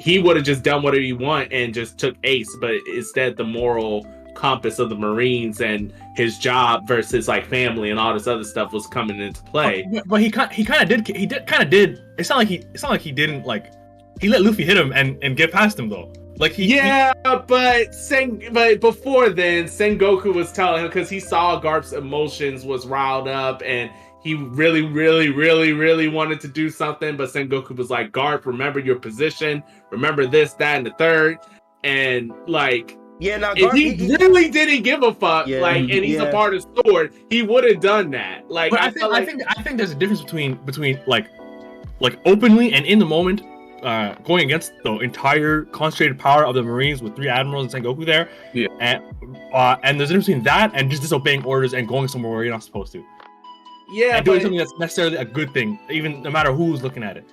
He 0.00 0.18
would 0.18 0.36
have 0.36 0.44
just 0.44 0.62
done 0.62 0.82
whatever 0.82 1.02
he 1.02 1.12
want 1.12 1.52
and 1.52 1.74
just 1.74 1.98
took 1.98 2.16
Ace, 2.24 2.48
but 2.60 2.74
instead 2.86 3.36
the 3.36 3.44
moral 3.44 4.06
compass 4.34 4.78
of 4.78 4.88
the 4.88 4.96
Marines 4.96 5.60
and 5.60 5.92
his 6.16 6.38
job 6.38 6.86
versus 6.86 7.28
like 7.28 7.46
family 7.46 7.90
and 7.90 8.00
all 8.00 8.14
this 8.14 8.26
other 8.26 8.44
stuff 8.44 8.72
was 8.72 8.86
coming 8.86 9.20
into 9.20 9.42
play. 9.42 9.86
But, 9.92 10.08
but 10.08 10.20
he 10.20 10.30
kind 10.30 10.50
he 10.50 10.64
kind 10.64 10.82
of 10.82 10.88
did 10.88 11.16
he 11.16 11.26
did 11.26 11.46
kind 11.46 11.62
of 11.62 11.68
did. 11.68 12.02
It's 12.18 12.30
not 12.30 12.38
like 12.38 12.48
he 12.48 12.64
it's 12.72 12.82
not 12.82 12.90
like 12.90 13.02
he 13.02 13.12
didn't 13.12 13.44
like 13.44 13.72
he 14.20 14.28
let 14.28 14.42
Luffy 14.42 14.64
hit 14.64 14.76
him 14.76 14.92
and 14.92 15.18
and 15.22 15.36
get 15.36 15.52
past 15.52 15.78
him 15.78 15.88
though. 15.88 16.12
Like 16.40 16.52
he 16.52 16.74
Yeah, 16.74 17.12
but 17.46 17.94
Sen, 17.94 18.42
but 18.52 18.80
before 18.80 19.28
then, 19.28 19.64
Sengoku 19.66 20.34
was 20.34 20.50
telling 20.52 20.82
him 20.82 20.88
because 20.88 21.10
he 21.10 21.20
saw 21.20 21.60
Garp's 21.60 21.92
emotions 21.92 22.64
was 22.64 22.86
riled 22.86 23.28
up 23.28 23.62
and 23.62 23.90
he 24.22 24.34
really, 24.34 24.82
really, 24.82 25.30
really, 25.30 25.72
really 25.72 26.08
wanted 26.08 26.40
to 26.42 26.48
do 26.48 26.68
something. 26.70 27.16
But 27.16 27.30
Sengoku 27.30 27.76
was 27.76 27.90
like, 27.90 28.12
Garp, 28.12 28.44
remember 28.46 28.78
your 28.80 28.96
position, 28.96 29.62
remember 29.90 30.26
this, 30.26 30.52
that, 30.54 30.76
and 30.76 30.86
the 30.86 30.92
third. 30.92 31.38
And 31.84 32.30
like, 32.46 32.98
Yeah, 33.18 33.38
now 33.38 33.54
Garp, 33.54 33.72
he 33.74 33.92
he- 33.94 34.06
he- 34.06 34.16
really 34.16 34.50
didn't 34.50 34.82
give 34.82 35.02
a 35.02 35.14
fuck, 35.14 35.46
Yeah, 35.46 35.60
like, 35.60 35.78
and 35.80 35.90
he's 35.90 36.16
yeah. 36.16 36.24
a 36.24 36.32
part 36.32 36.54
of 36.54 36.66
Sword, 36.84 37.14
he 37.30 37.42
would 37.42 37.64
have 37.64 37.80
done 37.80 38.10
that. 38.10 38.50
Like, 38.50 38.70
But 38.70 38.80
I, 38.80 38.86
I, 38.86 38.90
think 38.90 39.00
felt 39.00 39.12
I 39.14 39.24
think 39.24 39.42
I 39.48 39.62
think 39.62 39.76
there's 39.78 39.92
a 39.92 39.94
difference 39.94 40.22
between 40.22 40.54
between 40.66 41.00
like 41.06 41.26
like 42.00 42.18
openly 42.26 42.72
and 42.72 42.84
in 42.86 42.98
the 42.98 43.06
moment 43.06 43.42
uh 43.82 44.14
going 44.24 44.44
against 44.44 44.72
the 44.84 44.92
entire 44.98 45.62
concentrated 45.66 46.18
power 46.18 46.44
of 46.44 46.54
the 46.54 46.62
Marines 46.62 47.02
with 47.02 47.16
three 47.16 47.28
admirals 47.28 47.72
and 47.72 47.82
Sengoku 47.84 48.04
there. 48.04 48.28
Yeah. 48.52 48.68
And 48.80 49.02
uh 49.54 49.76
and 49.82 49.98
there's 49.98 50.10
a 50.10 50.12
difference 50.12 50.26
between 50.26 50.44
that 50.44 50.70
and 50.74 50.90
just 50.90 51.00
disobeying 51.02 51.42
orders 51.44 51.72
and 51.72 51.88
going 51.88 52.08
somewhere 52.08 52.32
where 52.32 52.44
you're 52.44 52.52
not 52.52 52.62
supposed 52.62 52.92
to. 52.92 53.02
Yeah, 53.92 54.16
and 54.16 54.24
doing 54.24 54.38
but- 54.38 54.42
something 54.42 54.58
that's 54.58 54.74
necessarily 54.78 55.16
a 55.16 55.24
good 55.24 55.52
thing, 55.52 55.78
even 55.90 56.22
no 56.22 56.30
matter 56.30 56.52
who's 56.52 56.82
looking 56.82 57.02
at 57.02 57.16
it. 57.16 57.24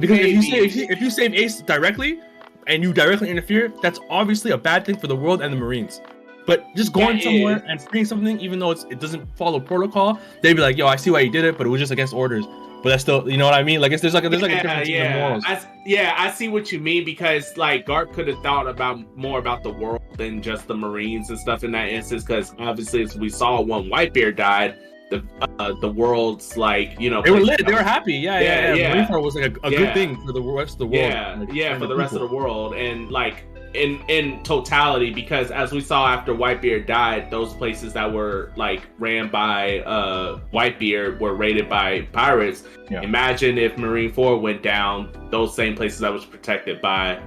Because 0.00 0.18
if 0.18 0.26
you, 0.26 0.42
say, 0.42 0.58
if, 0.58 0.74
you, 0.74 0.86
if 0.90 1.00
you 1.00 1.10
save 1.10 1.34
Ace 1.34 1.60
directly 1.62 2.18
and 2.66 2.82
you 2.82 2.92
directly 2.92 3.30
interfere, 3.30 3.72
that's 3.80 4.00
obviously 4.10 4.50
a 4.50 4.58
bad 4.58 4.84
thing 4.84 4.96
for 4.98 5.06
the 5.06 5.14
world 5.14 5.40
and 5.40 5.52
the 5.52 5.56
Marines. 5.56 6.00
But 6.46 6.64
just 6.74 6.92
going 6.92 7.16
That 7.18 7.22
somewhere 7.22 7.56
is- 7.58 7.62
and 7.68 7.80
freeing 7.80 8.04
something, 8.04 8.38
even 8.40 8.58
though 8.58 8.70
it's, 8.72 8.84
it 8.90 9.00
doesn't 9.00 9.24
follow 9.36 9.60
protocol, 9.60 10.18
they'd 10.42 10.54
be 10.54 10.62
like, 10.62 10.76
"Yo, 10.76 10.86
I 10.86 10.96
see 10.96 11.10
why 11.10 11.20
you 11.20 11.30
did 11.30 11.44
it, 11.44 11.56
but 11.56 11.66
it 11.66 11.70
was 11.70 11.80
just 11.80 11.92
against 11.92 12.12
orders." 12.12 12.44
But 12.82 12.90
that's 12.90 13.02
still, 13.02 13.30
you 13.30 13.38
know 13.38 13.46
what 13.46 13.54
I 13.54 13.62
mean? 13.62 13.80
Like, 13.80 13.92
it's, 13.92 14.02
there's 14.02 14.12
like 14.12 14.24
a, 14.24 14.28
there's 14.28 14.42
like 14.42 14.52
a 14.52 14.56
difference 14.62 14.88
in 14.90 15.12
the 15.12 15.18
morals. 15.18 15.44
I, 15.46 15.58
yeah, 15.86 16.14
I 16.18 16.30
see 16.30 16.48
what 16.48 16.70
you 16.70 16.80
mean 16.80 17.02
because 17.06 17.56
like 17.56 17.86
Garp 17.86 18.12
could 18.12 18.28
have 18.28 18.42
thought 18.42 18.66
about 18.68 19.16
more 19.16 19.38
about 19.38 19.62
the 19.62 19.70
world 19.70 20.02
than 20.18 20.42
just 20.42 20.66
the 20.66 20.76
Marines 20.76 21.30
and 21.30 21.38
stuff 21.38 21.64
in 21.64 21.70
that 21.72 21.88
instance. 21.88 22.24
Because 22.24 22.52
obviously, 22.58 23.02
as 23.02 23.16
we 23.16 23.30
saw 23.30 23.62
when 23.62 23.84
Whitebeard 23.88 24.36
died, 24.36 24.76
the 25.10 25.22
uh, 25.58 25.72
the 25.80 25.88
world's 25.88 26.56
like 26.56 26.98
you 27.00 27.10
know 27.10 27.22
they 27.22 27.30
were 27.30 27.40
lit. 27.40 27.64
They 27.66 27.72
were 27.72 27.82
happy. 27.82 28.14
Yeah, 28.14 28.40
yeah, 28.40 28.68
Yeah, 28.68 28.74
yeah. 28.74 28.94
Marine 28.94 29.06
Corps 29.06 29.20
was 29.20 29.34
like 29.34 29.56
a, 29.62 29.66
a 29.66 29.70
Yeah. 29.70 29.78
good 29.78 29.94
thing 29.94 30.26
for 30.26 30.32
the 30.32 30.42
rest 30.42 30.72
of 30.74 30.78
the 30.78 30.86
world. 30.86 31.12
Yeah, 31.12 31.36
like, 31.38 31.52
yeah, 31.52 31.78
for 31.78 31.86
the 31.86 31.96
rest 31.96 32.14
of 32.14 32.20
the 32.20 32.34
world, 32.34 32.74
and 32.74 33.10
like 33.10 33.44
in 33.74 34.00
in 34.08 34.42
totality, 34.44 35.12
because 35.12 35.50
as 35.50 35.72
we 35.72 35.80
saw 35.80 36.06
after 36.06 36.32
Whitebeard 36.32 36.86
died, 36.86 37.30
those 37.30 37.52
places 37.54 37.92
that 37.92 38.10
were 38.12 38.52
like 38.56 38.82
ran 38.98 39.28
by 39.30 39.80
uh 39.80 40.38
Whitebeard 40.52 41.20
were 41.20 41.34
raided 41.34 41.68
by 41.68 42.02
pirates. 42.12 42.64
Yeah. 42.90 43.02
Imagine 43.02 43.58
if 43.58 43.76
Marine 43.76 44.12
Four 44.12 44.38
went 44.38 44.62
down, 44.62 45.10
those 45.30 45.54
same 45.54 45.74
places 45.74 46.00
that 46.00 46.12
was 46.12 46.24
protected 46.24 46.80
by 46.80 47.20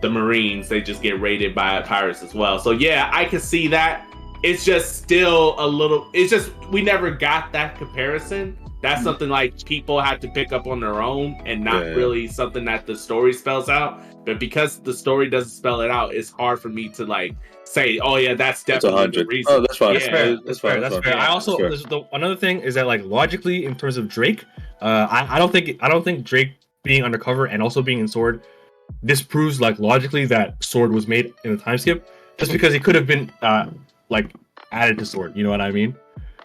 the 0.00 0.08
Marines, 0.08 0.68
they 0.68 0.80
just 0.80 1.02
get 1.02 1.20
raided 1.20 1.54
by 1.54 1.82
pirates 1.82 2.22
as 2.22 2.34
well. 2.34 2.58
So 2.58 2.70
yeah, 2.70 3.10
I 3.12 3.24
can 3.26 3.40
see 3.40 3.66
that. 3.68 4.06
It's 4.42 4.64
just 4.64 4.96
still 5.02 5.54
a 5.58 5.66
little. 5.66 6.08
It's 6.14 6.30
just 6.30 6.50
we 6.70 6.82
never 6.82 7.10
got 7.10 7.52
that 7.52 7.76
comparison. 7.76 8.56
That's 8.82 9.02
something 9.04 9.28
like 9.28 9.62
people 9.66 10.00
have 10.00 10.20
to 10.20 10.28
pick 10.28 10.52
up 10.52 10.66
on 10.66 10.80
their 10.80 11.02
own 11.02 11.38
and 11.44 11.62
not 11.62 11.84
Yeah. 11.84 11.90
really 11.90 12.26
something 12.26 12.64
that 12.64 12.86
the 12.86 12.96
story 12.96 13.34
spells 13.34 13.68
out. 13.68 14.00
But 14.24 14.38
because 14.40 14.78
the 14.80 14.94
story 14.94 15.28
doesn't 15.28 15.50
spell 15.50 15.82
it 15.82 15.90
out, 15.90 16.14
it's 16.14 16.30
hard 16.30 16.60
for 16.60 16.70
me 16.70 16.88
to 16.90 17.04
like 17.04 17.34
say, 17.64 17.98
"Oh 17.98 18.16
yeah, 18.16 18.32
that's 18.34 18.62
That's 18.62 18.84
a 18.84 18.88
definitely 18.88 19.10
the 19.10 19.18
hundred. 19.18 19.28
reason." 19.32 19.52
Oh, 19.54 19.60
that's 19.60 19.76
fine. 19.76 19.94
Yeah. 19.94 19.98
That's 19.98 20.08
fair. 20.08 20.26
That's, 20.30 20.44
That's 20.46 20.58
fine. 20.60 20.70
fair. 20.72 20.80
That's 20.80 21.04
fair. 21.06 21.16
I 21.18 21.26
also 21.26 21.58
Fair. 21.58 21.70
the, 21.76 22.02
another 22.14 22.36
thing 22.36 22.60
is 22.60 22.74
that 22.76 22.86
like 22.86 23.04
logically 23.04 23.66
in 23.66 23.74
terms 23.74 23.98
of 23.98 24.08
Drake, 24.08 24.44
uh, 24.80 25.06
I, 25.10 25.36
I 25.36 25.38
don't 25.38 25.52
think 25.52 25.76
I 25.82 25.88
don't 25.88 26.02
think 26.04 26.24
Drake 26.24 26.52
being 26.82 27.02
undercover 27.04 27.44
and 27.46 27.62
also 27.62 27.82
being 27.82 27.98
in 27.98 28.08
Sword 28.08 28.42
this 29.02 29.22
proves 29.22 29.60
like 29.60 29.78
logically 29.78 30.24
that 30.26 30.62
Sword 30.64 30.90
was 30.92 31.06
made 31.06 31.32
in 31.44 31.56
the 31.56 31.62
time 31.62 31.76
skip, 31.78 32.08
just 32.38 32.50
because 32.50 32.72
he 32.72 32.80
could 32.80 32.94
have 32.94 33.06
been 33.06 33.30
uh 33.42 33.66
like 34.10 34.32
added 34.72 34.98
to 34.98 35.06
Sword. 35.06 35.36
You 35.36 35.44
know 35.44 35.50
what 35.50 35.60
I 35.60 35.70
mean? 35.70 35.94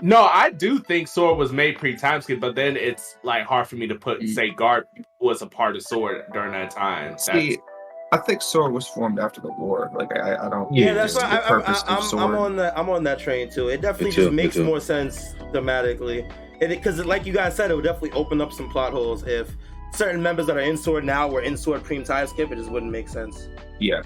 No, 0.02 0.24
I 0.26 0.50
do 0.50 0.80
think 0.80 1.08
Sword 1.08 1.38
was 1.38 1.52
made 1.54 1.78
pre 1.78 1.96
time 1.96 2.22
skip, 2.22 2.40
but 2.40 2.56
then 2.56 2.76
it's 2.78 3.18
like 3.24 3.46
hard 3.46 3.68
for 3.68 3.76
me 3.76 3.88
to 3.88 3.96
put 3.96 4.22
Mm. 4.22 4.34
say 4.34 4.52
Garp 4.52 4.84
was 5.20 5.42
a 5.42 5.48
part 5.48 5.76
of 5.76 5.82
Sword 5.84 6.24
during 6.34 6.52
that 6.52 6.70
time. 6.72 7.18
See, 7.18 7.58
I 8.12 8.18
think 8.18 8.42
Sword 8.42 8.74
was 8.74 8.88
formed 8.88 9.20
after 9.20 9.40
the 9.42 9.52
war. 9.54 9.90
Like 9.96 10.16
I, 10.18 10.36
I 10.48 10.50
don't. 10.50 10.74
Yeah, 10.74 10.88
Yeah, 10.88 10.94
that's 10.94 11.14
it's 11.16 11.24
why 11.24 11.30
the 11.30 11.46
I, 11.46 11.48
purpose 11.48 11.84
I, 11.88 11.94
of 11.94 11.98
I'm, 11.98 12.04
Sword. 12.04 12.24
I'm 12.24 12.36
on 12.36 12.56
that. 12.58 12.78
I'm 12.78 12.90
on 12.90 13.04
that 13.06 13.20
train 13.20 13.50
too. 13.50 13.70
It 13.70 13.82
definitely 13.82 14.08
Me 14.08 14.12
too, 14.12 14.22
just 14.24 14.34
makes 14.34 14.58
more 14.58 14.80
sense 14.82 15.34
thematically, 15.54 16.30
and 16.62 16.70
because 16.70 17.04
like 17.06 17.26
you 17.26 17.34
guys 17.34 17.56
said, 17.56 17.72
it 17.72 17.76
would 17.76 17.86
definitely 17.86 18.12
open 18.12 18.42
up 18.42 18.52
some 18.52 18.70
plot 18.70 18.92
holes 18.92 19.24
if 19.24 19.50
certain 19.94 20.22
members 20.22 20.46
that 20.48 20.58
are 20.58 20.62
in 20.62 20.76
Sword 20.76 21.06
now 21.06 21.28
were 21.30 21.42
in 21.42 21.56
Sword 21.56 21.84
pre 21.86 22.04
time 22.04 22.28
skip. 22.28 22.52
It 22.52 22.58
just 22.58 22.70
wouldn't 22.70 22.92
make 22.92 23.08
sense. 23.08 23.48
yeah, 23.80 24.02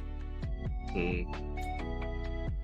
Hmm. 0.94 1.24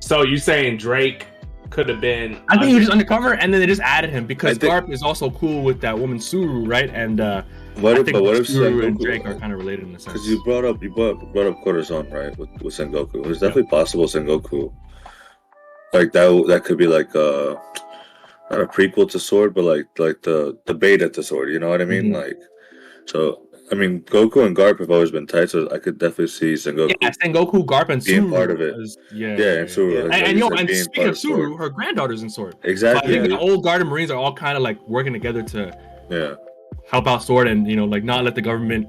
So 0.05 0.21
you 0.21 0.37
saying 0.37 0.77
Drake 0.77 1.25
could 1.71 1.89
have 1.89 1.99
been? 1.99 2.39
I 2.47 2.57
think 2.57 2.67
he 2.69 2.75
was 2.75 2.83
just 2.83 2.91
undercover, 2.91 3.33
and 3.33 3.51
then 3.51 3.59
they 3.59 3.65
just 3.65 3.81
added 3.81 4.11
him 4.11 4.27
because 4.27 4.59
think- 4.59 4.71
Garp 4.71 4.91
is 4.91 5.01
also 5.01 5.31
cool 5.31 5.63
with 5.63 5.81
that 5.81 5.97
woman 5.97 6.19
Tsuru, 6.19 6.67
right? 6.67 6.91
And 6.93 7.19
uh, 7.19 7.41
What 7.77 7.95
I 7.95 7.99
if, 8.01 8.05
think 8.05 8.19
what 8.21 8.35
if 8.35 8.45
Tsuru 8.47 8.85
and 8.85 8.99
Drake 8.99 9.25
are 9.25 9.33
kind 9.33 9.51
of 9.51 9.57
related 9.57 9.87
in 9.87 9.95
a 9.95 9.99
sense. 9.99 10.13
Because 10.13 10.27
you 10.29 10.43
brought 10.43 10.63
up 10.63 10.83
you 10.83 10.93
brought, 10.93 11.33
brought 11.33 11.47
up 11.47 11.59
Corazon, 11.63 12.07
right? 12.11 12.37
With 12.37 12.49
with 12.61 12.75
Sengoku, 12.75 13.25
it's 13.25 13.39
definitely 13.39 13.63
possible 13.63 14.05
Sengoku, 14.05 14.71
like 15.91 16.11
that. 16.11 16.45
That 16.49 16.65
could 16.65 16.77
be 16.77 16.85
like 16.85 17.15
uh 17.15 17.55
not 18.51 18.61
a 18.61 18.67
prequel 18.67 19.09
to 19.09 19.19
Sword, 19.19 19.55
but 19.55 19.63
like 19.63 19.87
like 19.97 20.21
the 20.21 20.55
the 20.67 20.75
beta 20.75 21.09
to 21.09 21.23
Sword. 21.23 21.49
You 21.51 21.57
know 21.57 21.69
what 21.69 21.81
I 21.81 21.85
mean? 21.85 22.11
Mhm. 22.11 22.13
Like, 22.13 22.37
so 23.07 23.44
I 23.71 23.75
mean, 23.75 24.01
Goku 24.01 24.45
and 24.45 24.55
Garp 24.55 24.79
have 24.79 24.91
always 24.91 25.09
been 25.11 25.25
tight, 25.25 25.49
so 25.49 25.67
I 25.71 25.79
could 25.79 25.97
definitely 25.97 26.27
see 26.27 26.53
Sengoku. 26.53 26.93
yeah, 27.01 27.09
Sengoku, 27.09 27.65
Garp, 27.65 27.89
and 27.89 28.01
Tsuru 28.01 28.05
Being 28.05 28.23
Tsuru 28.25 28.31
part 28.31 28.51
of 28.51 28.61
it. 28.61 28.75
is- 28.79 28.97
yeah, 29.11 29.37
yeah, 29.37 29.53
and 29.53 29.69
Tsuru. 29.69 29.93
Yeah. 29.93 29.99
And, 30.01 30.09
like, 30.09 30.21
like 30.21 30.29
and 30.29 30.37
you 30.39 30.49
yo, 30.49 30.55
and 30.55 30.69
speaking 30.69 31.09
of 31.09 31.15
Tsuru, 31.15 31.47
Sword. 31.47 31.59
her 31.59 31.69
granddaughter's 31.69 32.21
in 32.21 32.29
Sword. 32.29 32.53
So 32.53 32.59
I 32.63 32.67
exactly. 32.71 33.13
think 33.13 33.23
the 33.23 33.29
Yeah, 33.31 33.37
old 33.39 33.63
Garden 33.63 33.87
Marines 33.87 34.11
are 34.11 34.17
all 34.17 34.33
kind 34.33 34.55
of 34.55 34.61
like 34.63 34.79
working 34.87 35.13
together 35.13 35.41
to 35.41 35.75
yeah. 36.09 36.35
help 36.89 37.07
out 37.07 37.23
Sword 37.23 37.47
and 37.47 37.67
you 37.67 37.75
know 37.75 37.85
like 37.85 38.03
not 38.03 38.23
let 38.23 38.35
the 38.35 38.41
government 38.41 38.87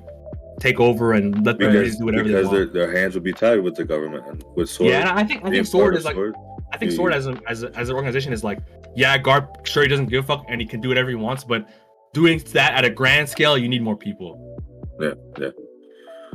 take 0.60 0.78
over 0.80 1.14
and 1.14 1.44
let 1.44 1.58
the 1.58 1.66
because 1.66 1.74
Marines 1.74 1.96
do 1.98 2.04
whatever 2.04 2.28
they 2.28 2.34
because 2.34 2.50
their, 2.50 2.66
their 2.66 2.92
hands 2.96 3.14
would 3.14 3.22
be 3.24 3.32
tied 3.32 3.60
with 3.60 3.76
the 3.76 3.84
government 3.84 4.26
and 4.26 4.44
with 4.56 4.68
Sword. 4.68 4.90
Yeah, 4.90 5.00
and 5.00 5.08
I 5.08 5.24
think 5.24 5.44
I 5.44 5.50
think 5.50 5.66
Sword 5.66 5.96
is 5.96 6.04
like 6.04 6.14
Sword. 6.16 6.34
I 6.72 6.76
think 6.76 6.92
Sword 6.92 7.14
as 7.14 7.26
a, 7.26 7.40
as 7.48 7.62
a, 7.62 7.74
as 7.76 7.88
an 7.88 7.94
organization 7.96 8.32
is 8.34 8.44
like 8.44 8.58
yeah, 8.94 9.16
Garp 9.16 9.66
sure 9.66 9.82
he 9.82 9.88
doesn't 9.88 10.06
give 10.06 10.24
a 10.24 10.26
fuck 10.26 10.44
and 10.48 10.60
he 10.60 10.66
can 10.66 10.80
do 10.80 10.88
whatever 10.88 11.08
he 11.08 11.14
wants, 11.14 11.44
but 11.44 11.66
doing 12.20 12.38
that 12.58 12.70
at 12.78 12.84
a 12.84 12.90
grand 13.00 13.28
scale, 13.28 13.54
you 13.62 13.68
need 13.68 13.82
more 13.82 13.96
people. 14.08 14.30
yeah, 15.00 15.14
yeah. 15.38 15.50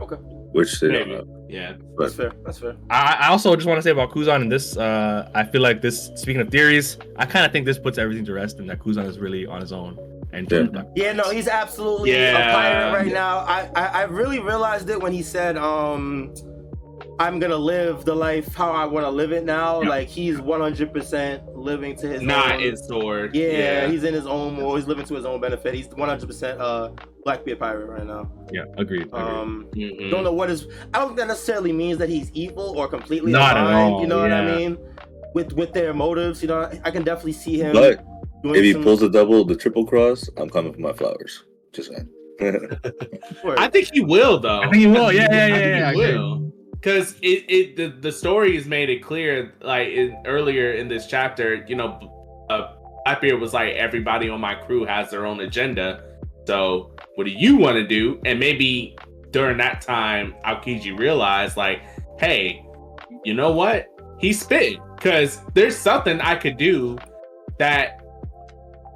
Okay. 0.03 0.15
Which 0.57 0.79
they 0.79 0.87
Maybe. 0.89 1.11
don't 1.11 1.19
have. 1.19 1.27
Yeah. 1.57 1.73
That's 1.97 2.15
fair. 2.15 2.31
That's 2.45 2.59
fair. 2.59 2.75
I, 2.89 3.17
I 3.23 3.27
also 3.33 3.55
just 3.55 3.67
want 3.67 3.77
to 3.77 3.81
say 3.87 3.91
about 3.91 4.09
Kuzan 4.11 4.41
and 4.43 4.51
this. 4.51 4.75
Uh, 4.77 5.29
I 5.33 5.43
feel 5.51 5.61
like 5.69 5.81
this. 5.81 5.97
Speaking 6.15 6.41
of 6.41 6.49
theories, 6.49 6.97
I 7.17 7.25
kind 7.25 7.45
of 7.45 7.51
think 7.51 7.65
this 7.65 7.79
puts 7.79 7.97
everything 7.97 8.25
to 8.25 8.33
rest, 8.33 8.59
and 8.59 8.69
that 8.69 8.79
Kuzan 8.79 9.07
is 9.07 9.17
really 9.19 9.45
on 9.45 9.61
his 9.61 9.71
own. 9.71 9.97
And 10.33 10.49
Yeah. 10.51 10.83
Yeah, 10.95 11.13
no, 11.13 11.29
he's 11.29 11.47
absolutely 11.47 12.11
Yeah. 12.13 12.49
a 12.49 12.53
pirate 12.55 12.93
right 13.03 13.13
now. 13.13 13.39
I, 13.39 13.59
I 13.75 13.85
I 14.01 14.03
really 14.19 14.39
realized 14.39 14.89
it 14.89 14.99
when 15.01 15.13
he 15.13 15.23
said, 15.23 15.55
um, 15.57 16.33
"I'm 17.19 17.39
gonna 17.39 17.55
live 17.57 18.05
the 18.05 18.15
life 18.15 18.53
how 18.55 18.71
I 18.71 18.85
want 18.85 19.05
to 19.05 19.09
live 19.09 19.31
it 19.31 19.43
now." 19.45 19.81
Yeah. 19.81 19.89
Like 19.89 20.07
he's 20.07 20.39
100 20.39 20.93
percent 20.93 21.55
living 21.55 21.95
to 21.97 22.07
his 22.07 22.21
Not 22.21 22.53
own. 22.55 22.61
in 22.61 22.77
Sword. 22.77 23.35
yeah, 23.35 23.87
he's 23.87 24.03
in 24.03 24.13
his 24.13 24.25
own 24.25 24.57
world. 24.57 24.77
He's 24.77 24.87
living 24.87 25.05
to 25.05 25.15
his 25.15 25.25
own 25.25 25.39
benefit. 25.41 25.73
He's 25.73 25.87
100 25.89 26.25
percent 26.27 26.59
uh 26.61 26.89
Blackbeard 27.23 27.59
pirate 27.59 27.85
right 27.85 28.05
now. 28.07 28.31
yeah, 28.51 28.63
agreed. 28.77 29.03
agreed. 29.03 29.13
Um, 29.13 29.67
don't 30.09 30.23
know 30.23 30.33
what 30.33 30.49
is. 30.49 30.67
I 30.93 30.97
don't 30.97 31.09
think 31.09 31.19
that 31.19 31.27
necessarily 31.27 31.71
means 31.71 31.99
that 31.99 32.09
he's 32.09 32.31
evil 32.33 32.73
or 32.77 32.87
completely 32.87 33.31
Not 33.31 33.57
at 33.57 33.63
all, 33.67 34.01
You 34.01 34.07
know 34.07 34.21
what. 34.21 34.31
I 34.31 34.55
mean? 34.57 34.77
With 35.35 35.53
with 35.53 35.71
their 35.71 35.93
motives, 35.93 36.41
you 36.41 36.47
know, 36.47 36.69
I 36.83 36.89
can 36.91 37.03
definitely 37.03 37.33
see 37.33 37.57
him. 37.57 37.73
But 37.73 38.03
doing 38.41 38.55
if 38.55 38.63
he 38.63 38.73
some- 38.73 38.83
pulls 38.83 39.01
the 39.01 39.09
double, 39.09 39.45
the 39.45 39.55
triple 39.55 39.85
cross, 39.85 40.27
I'm 40.37 40.49
coming 40.49 40.73
for 40.73 40.79
my 40.81 40.93
flowers. 40.93 41.43
Just 41.73 41.89
saying. 41.91 42.09
I 43.57 43.67
think 43.69 43.89
he 43.93 44.01
will 44.01 44.39
though. 44.39 44.61
I 44.61 44.63
think 44.63 44.75
he 44.77 44.87
will. 44.87 45.11
Yeah, 45.11 45.27
yeah, 45.31 45.43
I 45.43 45.47
yeah, 45.47 45.55
think 45.55 45.59
yeah, 45.79 45.91
he 45.93 46.01
agree. 46.01 46.17
will. 46.17 46.53
Because 46.81 47.13
it, 47.21 47.45
it 47.47 47.75
the, 47.75 47.87
the 47.87 48.11
story 48.11 48.55
has 48.55 48.65
made 48.65 48.89
it 48.89 49.03
clear, 49.03 49.53
like 49.61 49.89
in, 49.89 50.17
earlier 50.25 50.73
in 50.73 50.87
this 50.87 51.05
chapter, 51.05 51.63
you 51.67 51.75
know, 51.75 52.47
uh, 52.49 52.73
Blackbeard 53.05 53.39
was 53.39 53.53
like, 53.53 53.75
everybody 53.75 54.29
on 54.29 54.41
my 54.41 54.55
crew 54.55 54.83
has 54.85 55.11
their 55.11 55.25
own 55.27 55.41
agenda. 55.41 56.03
So 56.47 56.95
what 57.15 57.25
do 57.25 57.31
you 57.31 57.55
want 57.55 57.75
to 57.75 57.85
do? 57.85 58.19
And 58.25 58.39
maybe 58.39 58.97
during 59.29 59.57
that 59.57 59.81
time, 59.81 60.33
Aokiji 60.43 60.97
realized, 60.97 61.55
like, 61.55 61.81
hey, 62.19 62.65
you 63.23 63.35
know 63.35 63.51
what? 63.51 63.87
He's 64.19 64.41
spitting 64.41 64.81
because 64.95 65.39
there's 65.53 65.77
something 65.77 66.19
I 66.19 66.35
could 66.35 66.57
do 66.57 66.97
that 67.57 68.01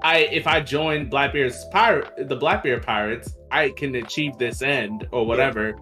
I 0.04 0.20
if 0.32 0.46
I 0.46 0.62
join 0.62 1.10
Blackbeard's 1.10 1.66
pirate 1.72 2.30
the 2.30 2.36
Blackbeard 2.36 2.84
pirates, 2.84 3.36
I 3.52 3.70
can 3.70 3.96
achieve 3.96 4.38
this 4.38 4.62
end 4.62 5.08
or 5.12 5.26
whatever. 5.26 5.76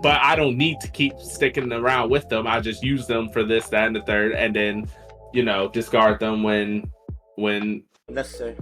But 0.00 0.20
I 0.22 0.34
don't 0.36 0.56
need 0.56 0.80
to 0.80 0.88
keep 0.88 1.18
sticking 1.18 1.72
around 1.72 2.10
with 2.10 2.28
them. 2.28 2.46
I 2.46 2.60
just 2.60 2.82
use 2.82 3.06
them 3.06 3.28
for 3.28 3.44
this, 3.44 3.68
that, 3.68 3.86
and 3.86 3.94
the 3.96 4.02
third, 4.02 4.32
and 4.32 4.54
then 4.56 4.86
you 5.32 5.42
know 5.44 5.68
discard 5.68 6.18
them 6.20 6.42
when 6.42 6.90
when 7.36 7.82
Necessary. 8.08 8.56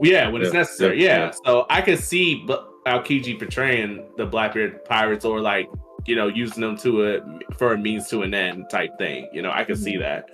yeah 0.00 0.28
when 0.28 0.42
it's 0.42 0.52
necessary. 0.52 1.02
yeah, 1.02 1.06
Yeah. 1.18 1.24
yeah. 1.26 1.30
So 1.44 1.66
I 1.70 1.80
could 1.80 1.98
see 1.98 2.44
B- 2.46 2.56
Aokiji 2.86 3.38
portraying 3.38 4.04
the 4.16 4.26
Blackbeard 4.26 4.84
pirates 4.84 5.24
or 5.24 5.40
like 5.40 5.68
you 6.06 6.14
know 6.16 6.26
using 6.28 6.60
them 6.60 6.76
to 6.78 7.14
a 7.16 7.20
for 7.56 7.72
a 7.72 7.78
means 7.78 8.08
to 8.08 8.22
an 8.22 8.34
end 8.34 8.66
type 8.70 8.90
thing. 8.98 9.28
You 9.32 9.42
know 9.42 9.50
I 9.50 9.64
could 9.64 9.78
see 9.78 9.96
that. 9.96 10.28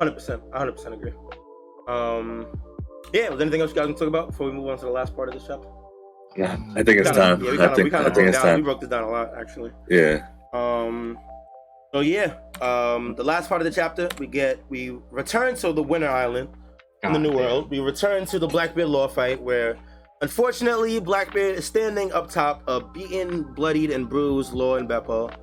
Hundred 0.00 0.12
percent. 0.14 0.42
hundred 0.52 0.72
percent 0.72 0.94
agree. 0.94 1.12
Um, 1.88 2.46
yeah. 3.12 3.28
Was 3.28 3.38
there 3.38 3.42
anything 3.46 3.60
else 3.60 3.70
you 3.70 3.76
guys 3.76 3.86
can 3.86 3.94
talk 3.94 4.08
about 4.08 4.30
before 4.30 4.46
we 4.48 4.52
move 4.52 4.68
on 4.68 4.78
to 4.78 4.84
the 4.84 4.90
last 4.90 5.14
part 5.16 5.28
of 5.28 5.34
this 5.34 5.44
chapter? 5.46 5.68
Yeah, 6.36 6.56
I 6.74 6.82
think 6.82 6.98
it's 7.00 7.10
Kinda- 7.10 7.36
time. 7.36 7.44
Yeah, 7.44 7.50
we 7.50 7.56
I 7.58 7.66
kind 7.66 7.70
of 7.72 7.76
we 7.76 7.82
think 7.82 7.92
kind 7.92 8.06
I 8.06 8.10
think 8.10 8.14
broke 8.14 8.26
it's 8.28 8.36
down. 8.38 8.46
We 8.46 8.50
time. 8.52 8.62
broke 8.64 8.80
this 8.80 8.88
down 8.90 9.02
a 9.04 9.10
lot 9.10 9.30
actually. 9.38 9.70
Yeah. 9.88 10.26
Um. 10.52 11.18
So 11.92 12.00
yeah. 12.00 12.34
Um. 12.60 13.14
The 13.16 13.24
last 13.24 13.48
part 13.48 13.60
of 13.60 13.64
the 13.66 13.70
chapter, 13.72 14.08
we 14.18 14.26
get 14.26 14.58
we 14.68 14.98
return 15.10 15.54
to 15.56 15.72
the 15.72 15.82
Winter 15.82 16.08
Island 16.08 16.48
in 17.02 17.12
the 17.12 17.18
New 17.18 17.30
damn. 17.30 17.38
World. 17.38 17.70
We 17.70 17.80
return 17.80 18.24
to 18.26 18.38
the 18.38 18.46
Blackbeard 18.48 18.88
law 18.88 19.08
fight 19.08 19.40
where. 19.42 19.76
Unfortunately, 20.22 21.00
Blackbeard 21.00 21.56
is 21.58 21.64
standing 21.64 22.12
up 22.12 22.30
top, 22.30 22.62
a 22.68 22.80
beaten, 22.80 23.42
bloodied, 23.42 23.90
and 23.90 24.08
bruised 24.08 24.52
Law 24.52 24.76
and 24.76 24.88
Bepo. 24.88 25.34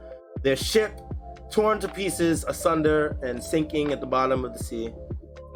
Their 0.42 0.56
ship 0.56 0.98
torn 1.52 1.82
to 1.82 1.90
pieces, 1.90 2.46
asunder, 2.48 3.18
and 3.22 3.44
sinking 3.44 3.92
at 3.92 4.00
the 4.00 4.08
bottom 4.08 4.46
of 4.46 4.54
the 4.58 4.64
sea. 4.64 4.94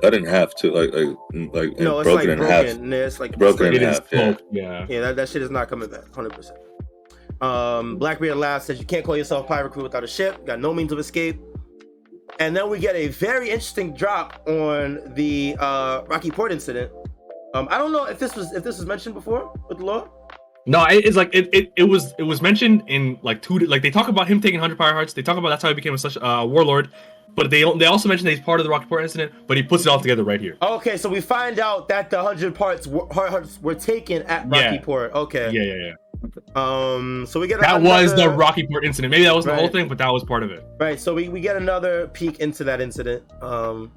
Cut 0.04 0.14
in 0.14 0.26
half 0.26 0.54
too, 0.56 0.72
like 0.72 0.92
like 0.94 1.16
like 1.54 1.80
No, 1.80 2.00
it's 2.00 2.08
broken 2.08 2.16
like 2.16 2.28
in 2.28 2.38
broken. 2.40 2.66
half. 2.68 2.76
and 2.76 2.94
It's 2.94 3.20
like 3.22 3.38
Broken 3.38 3.68
it's 3.68 3.78
in 3.78 3.84
like- 3.84 3.90
It 3.90 3.90
is 3.94 3.98
half, 4.00 4.12
yeah. 4.12 4.20
smoke, 4.36 4.42
yeah. 4.52 4.86
Yeah, 4.90 5.00
that, 5.02 5.16
that 5.16 5.30
shit 5.30 5.42
is 5.42 5.50
not 5.50 5.70
coming 5.70 5.90
back, 5.90 6.14
hundred 6.14 6.34
percent. 6.34 6.60
Um, 7.42 7.98
Blackbeard 7.98 8.36
laughs 8.38 8.66
says 8.66 8.80
you 8.80 8.86
can't 8.86 9.06
call 9.06 9.16
yourself 9.18 9.48
pirate 9.48 9.72
crew 9.72 9.84
without 9.84 10.04
a 10.04 10.08
ship. 10.08 10.46
Got 10.46 10.60
no 10.60 10.74
means 10.74 10.92
of 10.92 11.00
escape. 11.00 11.40
And 12.40 12.56
then 12.56 12.70
we 12.70 12.80
get 12.80 12.96
a 12.96 13.08
very 13.10 13.50
interesting 13.50 13.94
drop 13.94 14.44
on 14.48 15.14
the 15.14 15.56
uh, 15.60 16.04
Rocky 16.08 16.32
Port 16.32 16.52
incident. 16.52 16.92
Um, 17.54 17.68
I 17.70 17.78
don't 17.78 17.92
know 17.92 18.06
if 18.06 18.18
this 18.20 18.36
was 18.36 18.52
if 18.54 18.64
this 18.64 18.78
was 18.78 18.86
mentioned 18.86 19.16
before 19.16 19.54
with 19.70 19.78
the 19.78 19.86
law. 19.86 20.10
No, 20.66 20.84
it, 20.86 21.06
it's 21.06 21.18
like 21.18 21.30
it, 21.34 21.50
it, 21.54 21.74
it 21.76 21.84
was 21.84 22.14
it 22.18 22.24
was 22.24 22.42
mentioned 22.42 22.84
in 22.88 23.20
like 23.22 23.42
two 23.42 23.60
like 23.60 23.82
they 23.82 23.92
talk 23.92 24.08
about 24.08 24.28
him 24.28 24.40
taking 24.42 24.60
hundred 24.60 24.78
fire 24.78 24.94
hearts. 24.94 25.14
They 25.14 25.22
talk 25.22 25.38
about 25.38 25.50
that's 25.50 25.62
how 25.62 25.70
he 25.70 25.76
became 25.76 25.94
a 25.94 25.98
such 25.98 26.16
a 26.16 26.26
uh, 26.26 26.46
warlord. 26.46 26.90
But 27.36 27.50
they 27.50 27.64
they 27.78 27.86
also 27.86 28.08
mention 28.08 28.26
that 28.26 28.32
he's 28.32 28.40
part 28.40 28.60
of 28.60 28.64
the 28.64 28.70
Rocky 28.70 28.86
Port 28.86 29.02
incident. 29.04 29.34
But 29.48 29.58
he 29.58 29.64
puts 29.64 29.86
it 29.86 29.90
all 29.90 30.00
together 30.00 30.24
right 30.24 30.40
here. 30.40 30.56
Okay, 30.62 30.98
so 30.98 31.10
we 31.10 31.20
find 31.20 31.60
out 31.60 31.88
that 31.90 32.10
the 32.10 32.22
hundred 32.22 32.54
parts 32.56 32.86
were, 32.88 33.08
hearts 33.12 33.60
were 33.62 33.76
taken 33.76 34.22
at 34.24 34.48
Rocky 34.48 34.76
Yeah. 34.76 34.82
Port. 34.82 35.14
Okay. 35.14 35.52
Yeah, 35.52 35.64
yeah, 35.64 35.76
yeah. 35.88 35.94
Um. 36.56 37.26
So 37.28 37.40
we 37.40 37.48
get 37.48 37.60
That 37.60 37.82
was 37.82 38.14
the 38.16 38.22
another- 38.24 38.38
Rocky 38.38 38.66
Port 38.68 38.86
incident. 38.86 39.12
Maybe 39.12 39.24
that 39.24 39.34
wasn't 39.36 39.56
the 39.56 39.60
whole 39.62 39.70
thing, 39.72 39.88
but 39.90 39.98
that 39.98 40.14
was 40.14 40.24
part 40.24 40.44
of 40.44 40.52
it. 40.52 40.64
Right, 40.80 41.00
so 41.00 41.14
we, 41.14 41.28
we 41.28 41.42
get 41.42 41.56
another 41.58 42.08
peek 42.08 42.40
into 42.40 42.64
that 42.66 42.80
incident. 42.80 43.24
Um, 43.42 43.92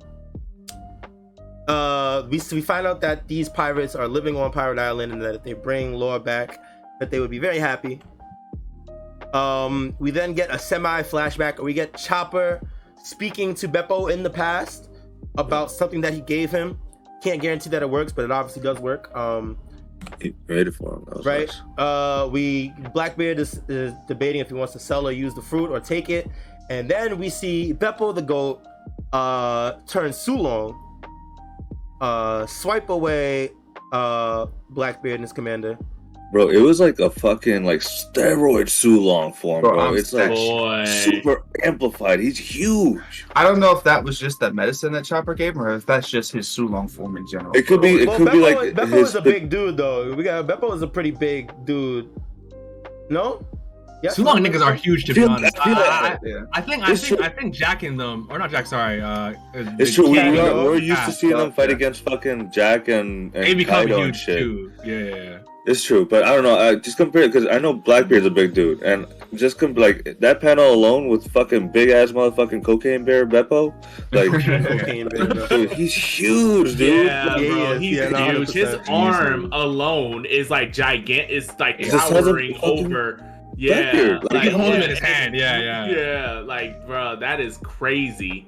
uh, 1.69 2.27
we 2.31 2.41
we 2.53 2.61
find 2.61 2.87
out 2.87 3.01
that 3.01 3.27
these 3.29 3.49
pirates 3.49 3.95
are 3.95 4.09
living 4.09 4.37
on 4.37 4.53
Pirate 4.53 4.79
Island, 4.79 5.13
and 5.13 5.23
that 5.23 5.35
if 5.35 5.43
they 5.43 5.53
bring 5.53 5.95
Laura 5.95 6.21
back, 6.21 6.63
that 7.01 7.11
they 7.11 7.21
would 7.21 7.31
be 7.31 7.39
very 7.39 7.59
happy. 7.59 8.01
Um, 9.35 9.95
we 9.99 10.11
then 10.11 10.33
get 10.33 10.55
a 10.55 10.59
semi 10.59 11.03
flashback. 11.03 11.63
We 11.63 11.75
get 11.75 11.97
Chopper 11.97 12.61
speaking 13.03 13.55
to 13.55 13.69
Bepo 13.69 14.13
in 14.13 14.23
the 14.23 14.31
past 14.31 14.89
about 15.39 15.71
something 15.71 16.01
that 16.01 16.13
he 16.13 16.21
gave 16.21 16.51
him. 16.51 16.79
Can't 17.23 17.41
guarantee 17.41 17.71
that 17.71 17.83
it 17.83 17.91
works, 17.91 18.13
but 18.13 18.25
it 18.25 18.31
obviously 18.31 18.63
does 18.63 18.79
work. 18.79 19.15
Um, 19.17 19.59
He 20.21 20.35
made 20.49 20.69
it 20.69 20.75
for 20.75 20.95
him. 20.95 21.05
Right? 21.25 21.49
nice. 21.49 21.61
Uh, 21.79 22.29
we 22.31 22.73
Blackbeard 22.95 23.39
is, 23.39 23.61
is 23.69 23.93
debating 24.07 24.41
if 24.41 24.49
he 24.49 24.55
wants 24.55 24.73
to 24.75 24.79
sell 24.79 25.07
or 25.07 25.13
use 25.13 25.35
the 25.35 25.43
fruit 25.43 25.71
or 25.71 25.81
take 25.81 26.09
it, 26.11 26.31
and 26.71 26.89
then 26.89 27.19
we 27.19 27.29
see 27.29 27.75
Bepo 27.75 28.15
the 28.15 28.23
goat 28.23 28.63
uh, 29.13 29.73
turn 29.87 30.11
Sulong, 30.11 30.79
uh, 32.01 32.47
swipe 32.47 32.91
away 32.91 33.51
uh, 33.93 34.47
Blackbeard 34.71 35.15
and 35.17 35.23
his 35.23 35.33
commander. 35.33 35.79
Bro, 36.33 36.49
it 36.51 36.61
was 36.61 36.81
like 36.81 36.99
a 36.99 37.09
fucking 37.09 37.65
like 37.65 37.81
steroid 37.81 38.67
Sulong 38.67 39.35
form, 39.35 39.61
Bro, 39.63 39.75
bro. 39.75 39.89
I'm 39.89 39.97
It's 39.97 40.13
like 40.13 40.29
Boy. 40.29 40.85
super 40.85 41.45
amplified. 41.63 42.19
He's 42.19 42.37
huge. 42.37 43.25
I 43.37 43.45
don't 43.45 43.61
know 43.61 43.71
if 43.75 43.85
that 43.85 44.03
was 44.03 44.19
just 44.19 44.41
that 44.41 44.53
medicine 44.53 44.93
that 44.95 45.05
Chopper 45.05 45.35
gave 45.35 45.55
him, 45.55 45.63
or 45.63 45.75
if 45.75 45.87
that's 45.87 46.11
just 46.11 46.33
his 46.33 46.49
Sulong 46.49 46.91
form 46.91 47.17
in 47.17 47.27
general. 47.29 47.57
It 47.57 47.69
could 47.69 47.81
be. 47.81 48.03
It 48.03 48.09
well, 48.09 48.19
could 48.19 48.33
be 48.33 48.39
Bepo, 48.39 48.57
like 48.57 48.75
Bepo 48.75 48.99
his. 48.99 49.11
is 49.11 49.15
a 49.15 49.23
big 49.23 49.49
dude 49.49 49.77
though. 49.77 50.13
We 50.15 50.25
got 50.25 50.47
Bepo 50.49 50.75
is 50.75 50.83
a 50.83 50.89
pretty 50.89 51.13
big 51.13 51.53
dude. 51.65 52.11
No. 53.09 53.47
Yes? 54.03 54.17
Too 54.17 54.25
long 54.25 54.39
niggas 54.39 54.61
are 54.65 54.75
huge 54.75 55.05
to 55.07 55.15
be 55.15 55.21
Feel- 55.23 55.31
honest. 55.31 55.59
I 55.59 55.65
feel 55.65 55.75
I, 55.75 55.79
that- 55.79 56.21
I, 56.23 56.27
yeah. 56.29 56.41
I 56.53 56.61
think 56.61 56.83
I 56.87 56.93
It's 56.93 57.01
think 57.09 57.19
true. 57.21 57.27
I 57.27 57.29
think 57.31 57.55
Jack 57.55 57.83
and 57.83 57.99
them 57.99 58.27
or 58.31 58.39
not 58.39 58.51
Jack. 58.51 58.67
Sorry, 58.67 59.01
uh, 59.01 59.33
It's 59.55 59.95
true. 59.95 60.05
We, 60.11 60.19
we 60.31 60.39
are, 60.39 60.55
we're 60.55 60.77
used 60.79 61.05
to 61.07 61.13
seeing 61.13 61.37
them 61.37 61.53
fight 61.53 61.71
yeah. 61.71 61.77
against 61.77 62.03
fucking 62.03 62.51
Jack 62.53 62.89
and, 62.89 63.33
They 63.33 63.55
become 63.55 63.85
Kaido 63.87 63.97
and 63.97 64.05
huge 64.07 64.17
shit. 64.17 64.39
too. 64.39 64.73
Yeah, 64.85 64.99
yeah, 64.99 65.15
yeah. 65.17 65.39
It's 65.69 65.83
true, 65.83 66.07
but 66.07 66.23
I 66.23 66.33
don't 66.33 66.45
know. 66.45 66.57
I 66.57 66.77
just 66.77 66.97
compare 66.97 67.23
it 67.23 67.33
because 67.33 67.49
I 67.51 67.59
know 67.59 67.73
Blackbeard's 67.73 68.25
a 68.25 68.31
big 68.31 68.55
dude, 68.55 68.83
and 68.85 69.05
just 69.35 69.59
com- 69.59 69.75
like 69.75 70.17
that 70.21 70.41
panel 70.41 70.73
alone 70.73 71.09
with 71.09 71.29
fucking 71.33 71.73
big 71.73 71.89
ass 71.89 72.13
motherfucking 72.13 72.63
cocaine 72.65 73.03
bear 73.05 73.27
Bepo, 73.27 73.75
like 74.13 74.31
dude, 75.49 75.73
he's 75.73 75.93
huge, 75.93 76.77
dude. 76.77 77.07
Yeah, 77.07 77.37
Yeah, 77.37 77.49
bro. 77.49 77.73
is. 77.73 77.81
He's 77.81 77.97
Yeah, 77.99 78.33
huge. 78.33 78.51
His 78.53 78.75
arm 78.89 79.49
alone 79.53 80.25
is 80.25 80.51
like 80.51 80.73
gigantic. 80.73 81.31
It's 81.31 81.59
like 81.59 81.77
It's 81.81 81.91
the 81.91 81.99
size 81.99 82.13
of 82.13 82.25
towering 82.27 82.55
fucking 82.55 82.87
over. 82.87 83.33
Yeah, 83.57 83.93
Blackbeard. 83.93 84.25
Like, 84.33 84.45
You 84.45 84.51
can 84.51 84.61
hold 84.61 84.75
him 84.75 84.83
in 84.83 84.91
his 84.91 84.99
hand. 84.99 85.35
Yeah, 85.35 85.59
yeah. 85.59 85.87
Yeah, 85.87 86.39
like 86.41 86.87
bro, 86.87 87.17
that 87.17 87.41
is 87.41 87.57
crazy. 87.59 88.47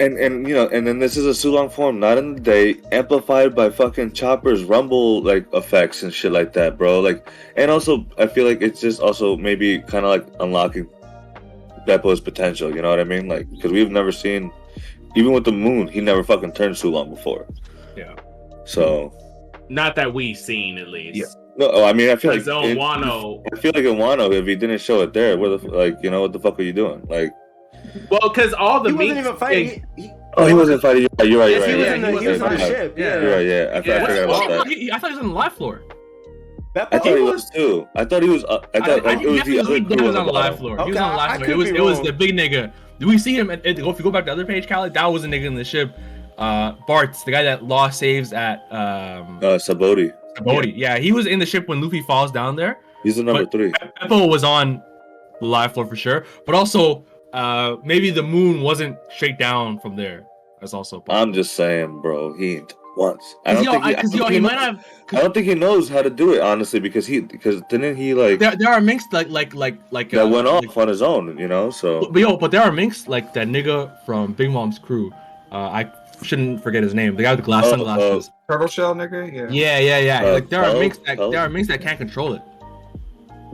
And 0.00 0.18
and 0.18 0.48
you 0.48 0.54
know, 0.54 0.68
and 0.68 0.86
then 0.86 0.98
this 0.98 1.16
is 1.16 1.24
a 1.24 1.30
Sulong 1.48 1.70
form, 1.70 2.00
not 2.00 2.18
in 2.18 2.34
the 2.34 2.40
day, 2.40 2.80
amplified 2.90 3.54
by 3.54 3.70
fucking 3.70 4.12
Chopper's 4.12 4.64
rumble 4.64 5.22
like 5.22 5.46
effects 5.52 6.02
and 6.02 6.12
shit 6.12 6.32
like 6.32 6.52
that, 6.54 6.76
bro. 6.76 7.00
Like, 7.00 7.28
and 7.56 7.70
also 7.70 8.04
I 8.18 8.26
feel 8.26 8.44
like 8.44 8.60
it's 8.60 8.80
just 8.80 9.00
also 9.00 9.36
maybe 9.36 9.78
kind 9.80 10.04
of 10.04 10.10
like 10.10 10.26
unlocking 10.40 10.88
Bepo's 11.86 12.20
potential. 12.20 12.74
You 12.74 12.82
know 12.82 12.90
what 12.90 12.98
I 12.98 13.04
mean? 13.04 13.28
Like, 13.28 13.48
because 13.50 13.70
we've 13.70 13.90
never 13.90 14.10
seen, 14.10 14.50
even 15.14 15.32
with 15.32 15.44
the 15.44 15.52
moon, 15.52 15.86
he 15.86 16.00
never 16.00 16.24
fucking 16.24 16.52
turned 16.52 16.74
Sulong 16.74 17.10
before. 17.10 17.46
Yeah. 17.96 18.16
So 18.64 19.12
Not 19.68 19.94
that 19.94 20.12
we've 20.12 20.36
seen 20.36 20.78
at 20.78 20.88
least. 20.88 21.18
Yeah. 21.18 21.43
No, 21.56 21.70
oh, 21.72 21.84
I 21.84 21.92
mean 21.92 22.10
I 22.10 22.16
feel 22.16 22.32
like 22.32 22.40
in- 22.40 22.76
Wano, 22.76 23.42
I 23.52 23.58
feel 23.60 23.72
like 23.74 23.84
in 23.84 23.96
Wano, 23.96 24.32
if 24.32 24.44
he 24.46 24.56
didn't 24.56 24.80
show 24.80 25.02
it 25.02 25.12
there, 25.12 25.38
what 25.38 25.60
the 25.62 25.68
like 25.68 25.98
you 26.02 26.10
know 26.10 26.20
what 26.20 26.32
the 26.32 26.38
fuck 26.40 26.58
are 26.58 26.62
you 26.62 26.72
doing? 26.72 27.06
Like, 27.08 27.32
well, 28.10 28.20
because 28.28 28.52
all 28.54 28.80
the 28.82 28.90
He 28.90 28.96
wasn't 28.96 29.18
even 29.20 29.36
fighting. 29.36 29.86
He, 29.96 30.02
he, 30.02 30.10
oh, 30.36 30.46
he 30.46 30.54
wasn't 30.54 30.82
fighting. 30.82 31.02
You're 31.02 31.10
right. 31.18 31.28
You're 31.30 31.40
right. 31.40 31.50
Yes, 31.50 31.68
You're 31.68 31.76
he 31.76 31.82
right. 31.84 32.00
was 32.00 32.08
in 32.08 32.14
he 32.18 32.20
he 32.24 32.28
was 32.28 32.40
was 32.40 32.42
on 32.42 32.50
the 32.54 32.58
ship. 32.66 32.94
yeah. 32.98 33.04
Yeah. 33.04 33.20
You're 33.20 33.32
right. 33.36 33.46
Yeah, 33.46 33.54
I, 33.54 33.60
I 33.60 33.82
Yeah. 34.00 34.06
forgot 34.06 34.24
about 34.24 34.48
that. 34.48 34.66
He- 34.68 34.80
he- 34.80 34.92
I 34.92 34.98
thought 34.98 35.10
he 35.10 35.16
was 35.16 35.22
on 35.24 35.28
the 35.30 35.34
live 35.34 35.52
floor. 35.52 35.82
Bepo, 36.74 36.88
I 36.90 36.98
thought 36.98 37.16
he 37.16 37.22
was 37.22 37.50
too. 37.50 37.88
I 37.94 38.04
thought 38.04 38.22
he 38.24 38.28
was. 38.28 38.44
Uh, 38.44 38.58
I 38.74 38.78
I, 38.78 38.80
thought 38.80 38.88
I, 38.90 38.94
like, 38.94 39.04
think 39.04 39.22
it 39.22 39.28
was 39.28 39.42
he 39.42 39.50
the 39.52 39.56
definitely- 39.58 39.84
other 39.86 40.02
he 40.02 40.08
was 40.08 40.16
on 40.16 40.20
on 40.22 40.26
the 40.26 40.32
bottom. 40.32 40.50
live 40.50 40.58
floor. 40.58 40.76
He 40.84 40.90
was 40.90 40.96
on 41.00 41.14
the 41.16 41.22
I- 41.22 41.26
live 41.28 41.36
floor. 41.38 41.50
It 41.50 41.56
was 41.56 41.68
it 41.70 41.80
was 41.84 42.00
the 42.02 42.12
big 42.12 42.32
nigga. 42.36 42.72
Do 42.98 43.06
we 43.06 43.16
see 43.18 43.38
him? 43.38 43.50
At, 43.50 43.64
at- 43.64 43.78
if 43.78 43.98
you 43.98 44.02
go 44.02 44.10
back 44.10 44.22
to 44.24 44.26
the 44.26 44.32
other 44.32 44.44
page, 44.44 44.66
Khaled, 44.66 44.92
that 44.94 45.06
was 45.06 45.22
the 45.22 45.28
nigga 45.28 45.44
in 45.44 45.54
the 45.54 45.62
ship. 45.64 45.96
Uh, 46.36 46.72
Bart's 46.88 47.22
the 47.22 47.30
guy 47.30 47.44
that 47.44 47.62
Law 47.64 47.90
saves 47.90 48.32
at 48.32 48.60
um 48.72 49.38
Uh, 49.38 49.56
Sabaody. 49.56 50.12
Bodhi. 50.42 50.72
Yeah, 50.76 50.98
he 50.98 51.12
was 51.12 51.26
in 51.26 51.38
the 51.38 51.46
ship 51.46 51.68
when 51.68 51.80
Luffy 51.80 52.02
falls 52.02 52.32
down 52.32 52.56
there. 52.56 52.78
He's 53.02 53.16
the 53.16 53.22
number 53.22 53.42
But- 53.44 53.52
three. 53.52 53.72
Bepo 54.02 54.28
was 54.28 54.42
on 54.44 54.82
the 55.40 55.46
live 55.46 55.74
floor 55.74 55.86
for 55.86 55.96
sure, 55.96 56.24
but 56.46 56.54
also 56.54 57.04
uh 57.32 57.76
maybe 57.84 58.10
the 58.10 58.22
moon 58.22 58.62
wasn't 58.62 58.96
straight 59.14 59.38
down 59.38 59.78
from 59.80 59.96
there. 59.96 60.24
That's 60.60 60.72
also. 60.74 61.00
possible. 61.00 61.20
I'm 61.22 61.32
just 61.34 61.54
saying, 61.54 62.00
bro. 62.00 62.32
He 62.38 62.62
once. 62.96 63.34
I 63.44 63.54
don't 63.54 63.64
yo, 63.64 63.72
think. 63.72 63.84
He, 63.84 63.94
I 63.96 64.02
don't 64.02 64.14
yo, 64.14 64.26
he 64.28 64.40
might 64.40 64.52
knows- 64.52 64.60
have. 64.62 64.86
I 65.12 65.20
don't 65.20 65.34
think 65.34 65.46
he 65.46 65.54
knows 65.54 65.88
how 65.88 66.00
to 66.00 66.08
do 66.10 66.32
it 66.34 66.40
honestly 66.40 66.80
because 66.80 67.06
he 67.06 67.20
because 67.20 67.60
didn't 67.68 67.96
he 67.96 68.14
like 68.14 68.38
There, 68.38 68.54
there 68.56 68.72
are 68.72 68.80
minks 68.80 69.04
like 69.12 69.28
like 69.28 69.52
like 69.54 69.76
like 69.90 70.10
that 70.10 70.24
uh, 70.26 70.28
went 70.28 70.46
off 70.46 70.64
like- 70.64 70.76
on 70.76 70.88
his 70.88 71.02
own, 71.02 71.36
you 71.38 71.48
know? 71.48 71.70
So 71.70 72.08
But 72.10 72.20
yo, 72.20 72.36
but 72.36 72.50
there 72.50 72.62
are 72.62 72.72
minks 72.72 73.08
like 73.08 73.34
that 73.34 73.48
nigga 73.48 73.92
from 74.06 74.32
Big 74.32 74.50
Mom's 74.50 74.78
crew. 74.78 75.12
Uh, 75.52 75.56
I 75.80 75.84
shouldn't 76.24 76.62
forget 76.62 76.82
his 76.82 76.94
name. 76.94 77.14
The 77.16 77.22
guy 77.22 77.30
with 77.32 77.40
the 77.40 77.44
glass 77.44 77.64
Oh, 77.66 77.70
sunglasses. 77.70 78.30
Turtle 78.50 78.66
shell, 78.68 78.94
nigga. 78.94 79.32
Yeah. 79.32 79.48
yeah, 79.50 79.78
yeah, 79.78 79.98
yeah. 79.98 80.28
Uh, 80.28 80.32
like 80.34 80.48
there 80.48 80.60
are 80.64 80.70
Pel- 80.70 80.80
minks 80.80 80.98
that 81.06 81.16
Pel- 81.16 81.30
there 81.30 81.40
are 81.40 81.48
minks 81.48 81.68
that 81.68 81.80
can't 81.80 81.98
control 81.98 82.34
it. 82.34 82.42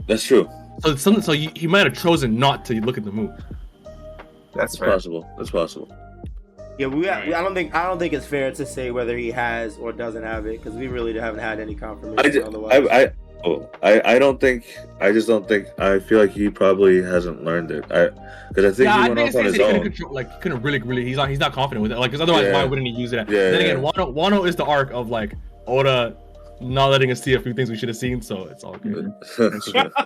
that's 0.07 0.23
true. 0.25 0.49
So 0.79 0.91
it's 0.91 1.01
something. 1.01 1.21
So 1.23 1.31
he, 1.33 1.51
he 1.55 1.67
might 1.67 1.85
have 1.85 1.95
chosen 1.97 2.37
not 2.39 2.65
to 2.65 2.81
look 2.81 2.97
at 2.97 3.05
the 3.05 3.11
moon. 3.11 3.33
That's 4.55 4.73
It's 4.73 4.79
fair. 4.79 4.89
possible. 4.91 5.29
It's 5.39 5.51
possible. 5.51 5.93
Yeah, 6.79 6.87
we, 6.87 7.07
Right. 7.07 7.27
we. 7.27 7.33
I 7.33 7.41
don't 7.43 7.53
think. 7.53 7.75
I 7.75 7.85
don't 7.87 7.99
think 7.99 8.13
it's 8.13 8.25
fair 8.25 8.51
to 8.51 8.65
say 8.65 8.91
whether 8.91 9.15
he 9.15 9.29
has 9.31 9.77
or 9.77 9.91
doesn't 9.91 10.23
have 10.23 10.45
it 10.47 10.61
because 10.63 10.73
we 10.75 10.87
really 10.87 11.17
haven't 11.19 11.41
had 11.41 11.59
any 11.59 11.75
confirmation. 11.75 12.31
ju- 12.31 12.43
otherwise, 12.43 12.87
I, 12.89 13.03
I 13.03 13.11
Oh, 13.43 13.69
I, 13.81 14.01
I 14.15 14.19
don't 14.19 14.39
think 14.39 14.65
I 14.99 15.11
just 15.11 15.27
don't 15.27 15.47
think 15.47 15.67
I 15.79 15.99
feel 15.99 16.19
like 16.19 16.31
he 16.31 16.49
probably 16.49 17.01
hasn't 17.01 17.43
learned 17.43 17.71
it. 17.71 17.85
I 17.91 18.09
because 18.49 18.65
I 18.65 18.75
think 18.75 18.85
yeah, 18.85 18.93
he 18.97 18.99
I 19.05 19.07
went 19.09 19.15
think 19.15 19.19
off 19.19 19.27
it's 19.29 19.35
on 19.37 19.45
his 19.45 19.57
couldn't 19.57 19.75
own. 19.77 19.83
control, 19.83 20.13
like 20.13 20.31
he 20.33 20.39
couldn't 20.41 20.61
really, 20.61 20.79
really. 20.79 21.05
He's 21.05 21.15
not, 21.17 21.29
he's 21.29 21.39
not 21.39 21.53
confident 21.53 21.81
with 21.83 21.91
it. 21.93 21.97
Like, 21.97 22.11
because 22.11 22.21
otherwise, 22.21 22.45
Yeah. 22.45 22.53
why 22.53 22.65
wouldn't 22.65 22.85
he 22.87 22.93
use 22.93 23.13
it? 23.13 23.27
Yeah, 23.29 23.51
then 23.51 23.53
yeah. 23.61 23.67
again, 23.71 23.81
Wano, 23.81 24.13
Wano 24.13 24.47
is 24.47 24.55
the 24.55 24.65
arc 24.65 24.91
of 24.91 25.09
like 25.09 25.33
Oda 25.67 26.17
not 26.59 26.87
letting 26.91 27.09
us 27.11 27.23
see 27.23 27.33
a 27.33 27.39
few 27.39 27.53
things 27.53 27.69
we 27.71 27.77
should 27.77 27.89
have 27.89 27.97
seen, 27.97 28.21
so 28.21 28.45
it's 28.45 28.63
all 28.63 28.75
good. 28.77 29.11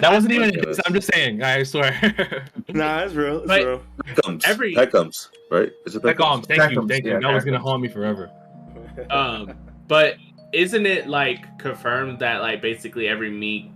That 0.00 0.12
wasn't 0.12 0.32
even. 0.32 0.52
Yes. 0.54 0.78
I'm 0.86 0.94
just 0.94 1.12
saying. 1.12 1.42
I 1.42 1.62
swear. 1.64 2.46
Nah, 2.68 3.00
it's 3.00 3.14
real. 3.14 3.38
It's 3.38 3.46
But- 3.48 3.64
real. 3.66 3.82
comes 4.22 4.44
Every- 4.44 4.74
that 4.76 4.92
comes 4.92 5.28
right. 5.50 5.70
Is 5.86 5.96
it 5.96 6.02
That 6.02 6.16
comes? 6.16 6.46
thank 6.46 6.58
you, 6.72 6.80
Beckham's, 6.80 6.88
thank 6.88 7.04
you. 7.04 7.12
yeah, 7.12 7.18
that 7.20 7.34
was 7.34 7.44
gonna 7.44 7.58
haunt 7.58 7.82
me 7.82 7.88
forever. 7.88 8.30
um, 9.10 9.52
but 9.88 10.14
isn't 10.52 10.86
it 10.86 11.08
like 11.08 11.58
confirmed 11.58 12.18
that 12.20 12.40
like 12.40 12.60
basically 12.62 13.08
every 13.08 13.30
meat 13.30 13.70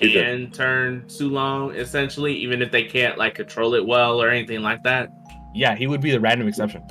Is 0.00 0.14
it? 0.14 0.22
can 0.24 0.50
turn 0.50 1.02
Sulong 1.06 1.74
essentially, 1.76 2.34
even 2.34 2.62
if 2.62 2.70
they 2.70 2.84
can't 2.84 3.18
like 3.18 3.34
control 3.34 3.74
it 3.74 3.86
well 3.86 4.20
or 4.22 4.28
anything 4.30 4.60
like 4.62 4.82
that? 4.84 5.10
Yeah, 5.54 5.74
he 5.76 5.86
would 5.86 6.00
be 6.00 6.10
the 6.12 6.20
random 6.20 6.48
exception. 6.48 6.82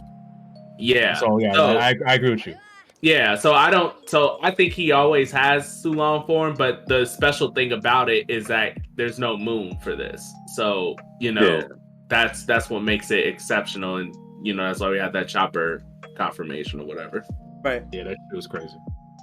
Yeah. 0.78 1.16
So 1.16 1.40
yeah, 1.40 1.54
So- 1.54 1.78
I, 1.78 1.96
I 2.08 2.14
agree 2.16 2.32
with 2.32 2.46
you. 2.46 2.56
Yeah, 3.04 3.34
so 3.34 3.54
I 3.56 3.72
don't. 3.72 4.08
So 4.08 4.38
I 4.44 4.52
think 4.52 4.74
he 4.74 4.92
always 4.92 5.32
has 5.32 5.66
Sulong 5.84 6.24
form, 6.28 6.54
but 6.56 6.88
the 6.88 7.04
special 7.06 7.52
thing 7.52 7.72
about 7.72 8.12
it 8.12 8.30
is 8.30 8.46
that 8.46 8.78
there's 8.96 9.18
no 9.18 9.36
moon 9.36 9.76
for 9.84 9.96
this. 9.96 10.24
So 10.56 10.96
you 11.20 11.32
know, 11.32 11.42
Yeah. 11.58 11.64
that's 12.10 12.46
that's 12.46 12.70
what 12.70 12.84
makes 12.84 13.10
it 13.10 13.26
exceptional, 13.26 13.96
and 13.98 14.16
you 14.44 14.54
know 14.54 14.68
that's 14.68 14.80
why 14.82 14.90
we 14.92 15.00
have 15.00 15.14
that 15.14 15.28
chopper 15.28 15.82
confirmation 16.16 16.80
or 16.80 16.86
whatever. 16.86 17.26
Right. 17.64 17.84
Yeah, 17.92 18.04
that 18.06 18.12
shit 18.12 18.36
was 18.36 18.48
crazy. 18.48 18.78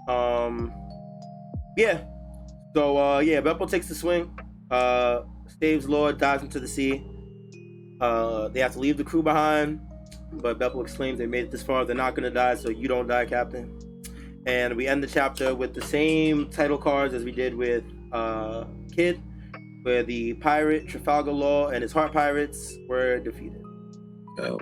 Um. 0.09 0.72
Yeah. 1.76 2.01
So 2.74 2.97
uh, 2.97 3.18
yeah, 3.20 3.41
Bepo 3.41 3.68
takes 3.68 3.89
the 3.89 3.95
swing. 3.95 4.39
Uh, 4.70 5.22
saves 5.61 5.89
Lord, 5.89 6.18
dives 6.18 6.43
into 6.43 6.61
the 6.61 6.68
sea. 6.68 7.05
Uh, 8.01 8.49
they 8.49 8.61
have 8.61 8.72
to 8.74 8.78
leave 8.78 8.97
the 8.97 9.05
crew 9.05 9.22
behind, 9.22 9.80
but 10.32 10.59
Bepo 10.59 10.82
exclaims 10.82 11.18
they 11.18 11.26
made 11.26 11.45
it 11.45 11.51
this 11.51 11.62
far. 11.62 11.84
They're 11.84 11.97
not 11.97 12.14
gonna 12.14 12.30
die, 12.30 12.55
so 12.55 12.70
you 12.70 12.89
don't 12.89 13.09
die, 13.09 13.26
Captain. 13.26 13.78
And 14.47 14.76
we 14.76 14.86
end 14.86 15.03
the 15.03 15.07
chapter 15.07 15.55
with 15.55 15.74
the 15.74 15.82
same 15.82 16.49
title 16.51 16.78
cards 16.78 17.12
as 17.12 17.24
we 17.24 17.32
did 17.32 17.55
with 17.55 17.84
uh, 18.12 18.64
Kid, 18.95 19.20
where 19.82 20.03
the 20.03 20.34
pirate 20.34 20.89
Trafalgar 20.89 21.32
Law 21.32 21.68
and 21.68 21.82
his 21.82 21.93
heart 21.93 22.12
pirates 22.12 22.76
were 22.89 23.18
defeated. 23.18 23.62
Yeah. 24.39 24.57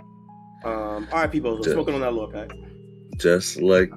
Um, 0.65 1.07
all 1.13 1.21
right, 1.21 1.31
people, 1.31 1.63
smoking 1.63 1.95
on 1.95 2.01
that 2.01 2.15
lore 2.15 2.31
pack. 2.31 2.51
Just 3.17 3.61
like, 3.61 3.91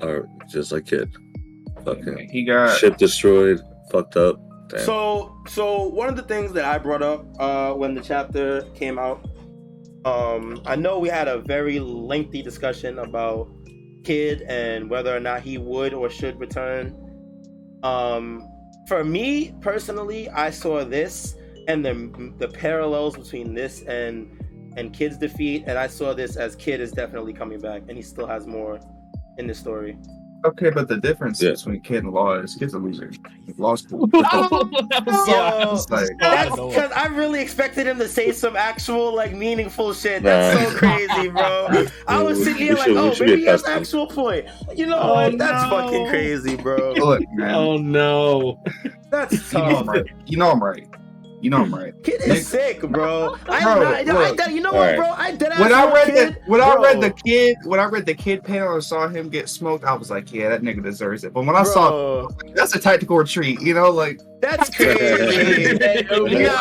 or 0.00 0.28
just 0.48 0.72
like 0.72 0.86
kid. 0.86 1.10
Fucking 1.84 2.28
He 2.30 2.44
got 2.44 2.78
ship 2.78 2.96
destroyed. 2.96 3.60
Fucked 3.90 4.16
up. 4.16 4.40
Damn. 4.68 4.80
So, 4.80 5.36
so 5.46 5.82
one 5.82 6.08
of 6.08 6.16
the 6.16 6.22
things 6.22 6.52
that 6.52 6.64
I 6.64 6.78
brought 6.78 7.02
up 7.02 7.26
uh, 7.38 7.74
when 7.74 7.94
the 7.94 8.00
chapter 8.00 8.62
came 8.74 8.98
out, 8.98 9.24
um, 10.04 10.60
I 10.64 10.76
know 10.76 10.98
we 10.98 11.08
had 11.08 11.28
a 11.28 11.38
very 11.38 11.80
lengthy 11.80 12.42
discussion 12.42 12.98
about 12.98 13.48
Kid 14.04 14.42
and 14.42 14.88
whether 14.88 15.14
or 15.14 15.20
not 15.20 15.42
he 15.42 15.58
would 15.58 15.94
or 15.94 16.08
should 16.10 16.38
return. 16.38 16.96
Um, 17.82 18.48
for 18.86 19.04
me 19.04 19.54
personally, 19.60 20.28
I 20.30 20.50
saw 20.50 20.84
this 20.84 21.36
and 21.68 21.84
the 21.84 22.32
the 22.38 22.48
parallels 22.48 23.16
between 23.16 23.54
this 23.54 23.82
and 23.82 24.43
and 24.76 24.92
Kid's 24.92 25.16
defeat, 25.18 25.64
and 25.66 25.78
I 25.78 25.86
saw 25.86 26.12
this 26.14 26.36
as 26.36 26.56
Kid 26.56 26.80
is 26.80 26.92
definitely 26.92 27.32
coming 27.32 27.60
back, 27.60 27.82
and 27.88 27.96
he 27.96 28.02
still 28.02 28.26
has 28.26 28.46
more 28.46 28.80
in 29.38 29.46
this 29.46 29.58
story. 29.58 29.96
okay, 30.46 30.68
but 30.68 30.86
the 30.88 30.98
difference 30.98 31.40
Yeah. 31.42 31.52
between 31.52 31.80
Kid 31.80 32.04
and 32.04 32.12
Law 32.12 32.34
is 32.34 32.54
Kid's 32.54 32.74
a 32.74 32.78
loser. 32.78 33.10
Oh, 33.48 33.52
Law 33.62 33.74
school. 33.76 34.06
that 34.08 34.22
so, 34.22 35.32
that 35.32 35.68
was 35.70 35.86
so 35.86 35.94
like- 35.94 36.08
That's 36.20 36.50
because 36.50 36.92
I 36.92 37.06
really 37.06 37.40
expected 37.40 37.86
him 37.86 37.98
to 37.98 38.08
say 38.08 38.30
some 38.32 38.56
actual 38.56 39.14
like 39.14 39.32
meaningful 39.34 39.92
shit. 39.94 40.22
Nah. 40.22 40.28
That's 40.30 40.70
so 40.72 40.76
crazy, 40.78 41.28
bro. 41.28 41.86
I 42.08 42.22
was 42.22 42.38
sitting 42.42 42.56
here 42.56 42.74
like, 42.74 42.84
should- 42.84 42.94
we 42.94 42.98
oh, 42.98 43.14
maybe 43.20 43.36
he 43.40 43.44
has 43.46 43.62
accustomed. 43.62 43.80
actual 43.82 44.06
point. 44.06 44.46
You 44.76 44.86
know 44.86 44.98
Oh, 45.00 45.14
what? 45.14 45.38
That's 45.38 45.70
no. 45.70 45.70
fucking 45.70 46.08
crazy, 46.08 46.56
bro. 46.56 46.92
Look, 46.92 47.22
man. 47.32 47.54
Oh 47.54 47.76
no! 47.78 48.62
That's 49.10 49.52
You 49.52 49.58
know 49.60 49.64
I'm 49.76 49.88
right. 49.88 50.06
You 50.26 50.36
know 50.38 50.50
I'm 50.50 50.62
right. 50.62 50.86
You 51.44 51.50
know 51.50 51.58
I'm 51.58 51.74
right. 51.74 51.92
Kid 52.02 52.20
Nick- 52.20 52.38
is 52.38 52.48
sick, 52.48 52.80
bro. 52.80 53.36
I, 53.50 53.62
Bro, 53.62 53.82
I, 53.84 53.98
I, 53.98 54.02
look. 54.04 54.40
I- 54.40 54.48
you 54.48 54.62
know 54.62 54.72
what, 54.72 54.96
bro? 54.96 55.10
I 55.10 55.32
did 55.32 55.50
When 55.58 55.74
I 55.74 55.92
read 55.92 56.06
kid, 56.06 56.34
the 56.34 56.40
when 56.46 56.62
I 56.62 56.74
read 56.76 57.02
the 57.02 57.10
kid 57.10 57.58
when 57.64 57.78
I 57.78 57.84
read 57.84 58.06
the 58.06 58.14
kid 58.14 58.42
panel 58.42 58.72
and 58.72 58.82
saw 58.82 59.08
him 59.08 59.28
get 59.28 59.50
smoked, 59.50 59.84
I 59.84 59.92
was 59.92 60.10
like, 60.10 60.32
yeah, 60.32 60.48
that 60.48 60.62
nigga 60.62 60.82
deserves 60.82 61.22
it. 61.22 61.34
But 61.34 61.44
when 61.44 61.54
I 61.54 61.62
saw 61.64 61.90
Bro, 61.90 62.30
that's 62.54 62.74
a 62.74 62.78
tactical 62.80 63.18
retreat, 63.18 63.60
you 63.60 63.74
know, 63.74 63.90
like 63.90 64.22
that's 64.44 64.70
crazy. 64.76 65.74
nah, 66.44 66.52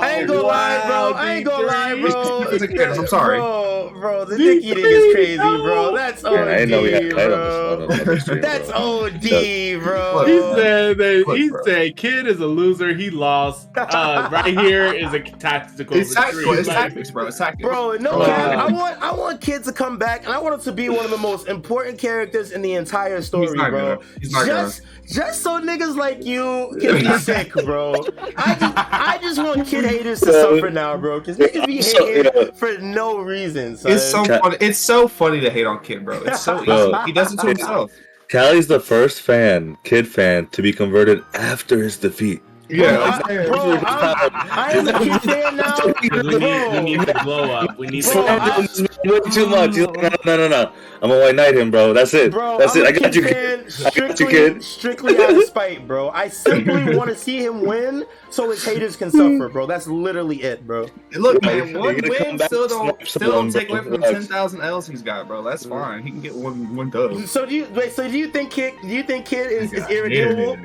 I 0.00 0.16
ain't 0.18 0.28
gonna 0.28 0.42
lie, 0.42 0.82
bro. 0.86 1.12
I 1.14 1.34
ain't 1.34 1.46
gonna 1.46 1.66
lie, 1.66 2.00
bro. 2.00 2.42
It's 2.50 2.62
a 2.62 2.68
kid, 2.68 2.80
I'm 2.80 3.06
sorry. 3.06 3.38
Bro, 3.38 3.92
bro, 4.00 4.24
the 4.24 4.36
dick 4.38 4.62
eating 4.62 4.84
is 4.84 5.12
crazy, 5.14 5.38
bro. 5.38 5.94
That's 5.94 6.24
OD, 6.24 6.32
Yeah, 6.34 6.40
I 6.42 6.44
didn't 6.58 6.70
know 6.70 6.82
we 6.82 6.92
had 6.92 7.10
titles 7.10 8.04
bro. 8.04 8.18
stream, 8.18 8.40
That's 8.40 8.68
bro. 8.70 9.04
OD, 9.06 9.82
bro. 9.82 10.24
He 10.26 10.40
said 10.60 10.98
that 10.98 11.24
Look, 11.26 11.36
he 11.36 11.48
bro. 11.50 11.62
said 11.64 11.96
kid 11.96 12.26
is 12.26 12.40
a 12.40 12.46
loser. 12.46 12.94
He 12.94 13.10
lost. 13.10 13.68
Uh, 13.76 14.28
right 14.30 14.56
here 14.58 14.92
is 14.92 15.12
a 15.12 15.20
tactical. 15.20 15.96
it's 15.96 16.14
tactical, 16.14 16.40
retreat. 16.52 16.58
it's 16.60 16.68
tactics, 16.68 17.10
bro. 17.10 17.26
It's 17.26 17.38
tactics. 17.38 17.68
Bro, 17.68 17.96
no 18.00 18.18
Wow. 18.18 18.26
cap. 18.26 18.58
I 18.58 18.72
want 18.72 19.02
I 19.02 19.12
want 19.12 19.40
kids 19.40 19.66
to 19.66 19.72
come 19.72 19.98
back, 19.98 20.24
and 20.24 20.32
I 20.32 20.38
want 20.38 20.54
him 20.54 20.60
to 20.62 20.72
be 20.72 20.88
one 20.88 21.04
of 21.04 21.10
the 21.10 21.18
most 21.18 21.48
important 21.48 21.98
characters 21.98 22.52
in 22.52 22.62
the 22.62 22.74
entire 22.74 23.20
story, 23.22 23.46
He's 23.48 23.54
not 23.54 23.70
bro. 23.70 23.96
gonna. 23.96 24.06
He's 24.20 24.30
not 24.32 24.80
just 25.06 25.14
just 25.14 25.42
so 25.42 25.60
niggas 25.60 25.96
like 25.96 26.24
you 26.24 26.76
can 26.80 27.00
be 27.00 27.18
sick, 27.18 27.52
bro. 27.52 27.94
I 28.36 28.54
just 28.58 28.74
I 28.76 29.18
just 29.22 29.38
want 29.42 29.66
kid 29.66 29.84
haters 29.90 30.20
to 30.20 30.32
suffer 30.32 30.70
now, 30.70 30.96
bro. 30.96 31.20
Because 31.20 31.36
niggas 31.38 31.66
be 31.66 31.82
So, 31.82 32.06
yeah. 32.08 32.50
for 32.54 32.78
no 32.78 33.18
reason. 33.18 33.76
Son. 33.76 33.92
It's 33.92 34.04
so 34.04 34.24
Ca- 34.24 34.40
funny. 34.40 34.56
It's 34.60 34.78
so 34.78 35.08
funny 35.08 35.40
to 35.40 35.50
hate 35.50 35.66
on 35.66 35.82
Kid, 35.82 36.04
bro. 36.04 36.22
It's 36.24 36.40
so 36.42 36.64
Bro. 36.64 36.88
easy. 36.88 36.98
He 37.06 37.12
does 37.12 37.32
it 37.32 37.40
to 37.40 37.46
himself. 37.48 37.92
Kali's 38.28 38.66
the 38.66 38.80
first 38.80 39.20
fan, 39.20 39.76
kid 39.84 40.08
fan, 40.08 40.46
to 40.48 40.62
be 40.62 40.72
converted 40.72 41.22
after 41.34 41.82
his 41.82 41.96
defeat. 41.98 42.42
Yeah, 42.68 42.98
I- 42.98 43.08
exactly. 43.08 43.36
bro, 43.46 43.60
I'm- 43.72 44.30
I 44.50 44.72
am 44.72 44.88
a 44.88 44.98
kid 44.98 45.20
fan 45.22 45.56
now. 45.56 45.76
'cause 45.76 45.94
we 46.00 46.08
need, 46.38 46.72
we 46.72 46.80
need 46.96 47.06
to 47.06 47.12
glow 47.22 47.44
up. 47.52 47.78
We 47.78 47.86
need 47.88 48.04
Bro, 48.04 48.22
to. 48.24 48.28
I- 48.30 48.60
This 48.62 48.80
is 48.80 48.88
way 49.04 49.20
too 49.30 49.46
much. 49.46 49.76
He's 49.76 49.86
like, 49.86 50.24
no, 50.24 50.36
no, 50.36 50.36
no, 50.36 50.48
no. 50.48 50.70
I'm 51.02 51.10
gonna 51.10 51.20
white 51.20 51.34
knight 51.34 51.56
him, 51.56 51.70
bro. 51.70 51.92
That's 51.92 52.14
it. 52.14 52.32
Bro, 52.32 52.56
That's 52.58 52.74
I'm 52.74 52.82
it. 52.82 52.88
I 52.88 52.92
got 52.92 53.14
you, 53.14 53.22
kid 53.22 53.28
you. 53.28 53.34
fan 53.34 53.64
kid. 53.64 53.72
strictly, 53.72 54.26
kid. 54.26 54.62
strictly 54.62 55.18
out 55.18 55.34
of 55.34 55.44
spite, 55.44 55.86
bro. 55.86 56.08
I 56.08 56.28
simply 56.28 56.96
want 56.96 57.10
to 57.10 57.16
see 57.16 57.44
him 57.44 57.66
win 57.66 58.06
so 58.30 58.50
his 58.50 58.64
haters 58.64 58.96
can 58.96 59.10
suffer, 59.10 59.50
bro. 59.50 59.66
That's 59.66 59.86
literally 59.86 60.42
it, 60.42 60.66
bro. 60.66 60.86
And 61.12 61.22
Look, 61.22 61.42
man, 61.42 61.68
you're 61.68 61.78
one 61.78 61.96
gonna 62.00 62.14
come 62.14 62.26
win 62.28 62.36
back 62.38 62.46
still 62.48 62.66
don't 62.68 63.06
still 63.06 63.30
don't 63.32 63.50
take 63.50 63.68
away 63.68 63.80
from 63.82 63.90
the 63.90 63.98
ten 63.98 64.22
thousand 64.22 64.62
L's 64.62 64.86
he's 64.86 65.02
got, 65.02 65.28
bro. 65.28 65.42
That's 65.42 65.66
fine. 65.66 66.02
He 66.02 66.10
can 66.10 66.22
get 66.22 66.34
one 66.34 66.74
one 66.74 66.88
dub. 66.88 67.26
So 67.26 67.44
do 67.44 67.54
you 67.54 67.66
wait? 67.74 67.92
So 67.92 68.08
do 68.08 68.16
you 68.16 68.28
think 68.28 68.50
Kid? 68.50 68.72
Do 68.80 68.88
you 68.88 69.02
think 69.02 69.26
Kid 69.26 69.50
is, 69.52 69.72
is 69.74 69.86
irredeemable? 69.90 70.56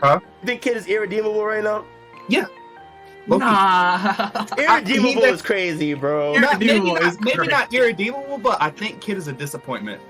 Huh? 0.00 0.20
You 0.42 0.46
think 0.46 0.62
Kid 0.62 0.76
is 0.76 0.86
irredeemable 0.86 1.44
right 1.44 1.62
now? 1.64 1.84
Loki. 3.26 3.44
Nah. 3.44 4.46
Irredeemable 4.58 5.22
he- 5.24 5.30
is 5.30 5.42
crazy, 5.42 5.92
bro. 5.92 6.34
Not, 6.38 6.58
maybe, 6.60 6.80
not, 6.80 7.02
is 7.02 7.20
maybe 7.20 7.46
not 7.46 7.74
irredeemable, 7.74 8.38
but 8.38 8.56
I 8.60 8.70
think 8.70 9.02
Kid 9.02 9.18
is 9.18 9.28
a 9.28 9.34
disappointment. 9.34 10.00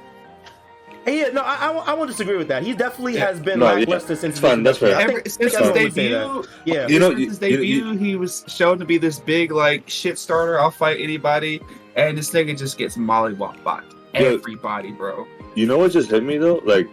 Hey, 1.04 1.20
yeah, 1.22 1.28
no, 1.30 1.40
I, 1.40 1.56
I, 1.56 1.70
won't- 1.70 1.88
I 1.88 1.94
won't 1.94 2.08
disagree 2.10 2.36
with 2.36 2.46
that. 2.48 2.62
He 2.62 2.74
definitely 2.74 3.14
Yeah. 3.14 3.26
has 3.26 3.40
been 3.40 3.58
No, 3.58 3.74
yeah. 3.74 3.98
since 3.98 4.22
It's 4.22 4.38
fine, 4.38 4.58
his 4.58 4.64
that's 4.64 4.78
fair. 4.78 4.90
introduction. 5.00 5.10
I 5.10 5.12
think, 5.14 5.28
since 5.30 5.36
his 5.36 5.52
think 5.52 5.66
everyone 5.66 5.82
would 5.84 5.94
say 5.94 6.08
debut, 6.10 6.74
yeah. 6.74 6.86
You 6.86 6.98
know, 7.00 7.08
since 7.08 7.20
you- 7.20 7.28
his 7.28 7.40
you- 7.42 7.48
debut, 7.56 7.84
you- 7.92 7.98
he 7.98 8.16
was 8.16 8.44
shown 8.46 8.78
to 8.78 8.84
be 8.84 8.98
this 8.98 9.18
big 9.18 9.50
like 9.50 9.88
shit 9.88 10.16
starter. 10.18 10.60
I'll 10.60 10.70
fight 10.70 10.98
anybody, 11.00 11.60
and 11.96 12.16
this 12.16 12.30
nigga 12.30 12.56
just 12.56 12.78
gets 12.78 12.96
mollywopped 12.96 13.64
by 13.64 13.80
Yeah. 14.14 14.20
everybody, 14.20 14.92
bro. 14.92 15.26
You 15.56 15.66
know 15.66 15.78
what 15.78 15.90
just 15.92 16.08
hit 16.10 16.22
me 16.22 16.36
though? 16.36 16.60
Like, 16.64 16.86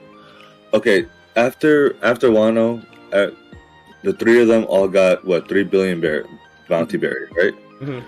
okay, 0.74 1.06
after 1.36 1.96
after 2.04 2.30
Wano, 2.30 2.86
uh, 3.14 3.28
the 4.04 4.14
three 4.14 4.42
of 4.42 4.48
them 4.48 4.66
all 4.70 4.88
got 4.88 5.26
what 5.26 5.48
three 5.48 5.64
billion 5.64 6.00
bear 6.02 6.26
bounty 6.70 6.98
berry, 6.98 7.28
right? 7.38 7.54
Mhm. 7.82 8.04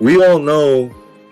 We 0.00 0.24
all 0.24 0.38
know 0.38 0.88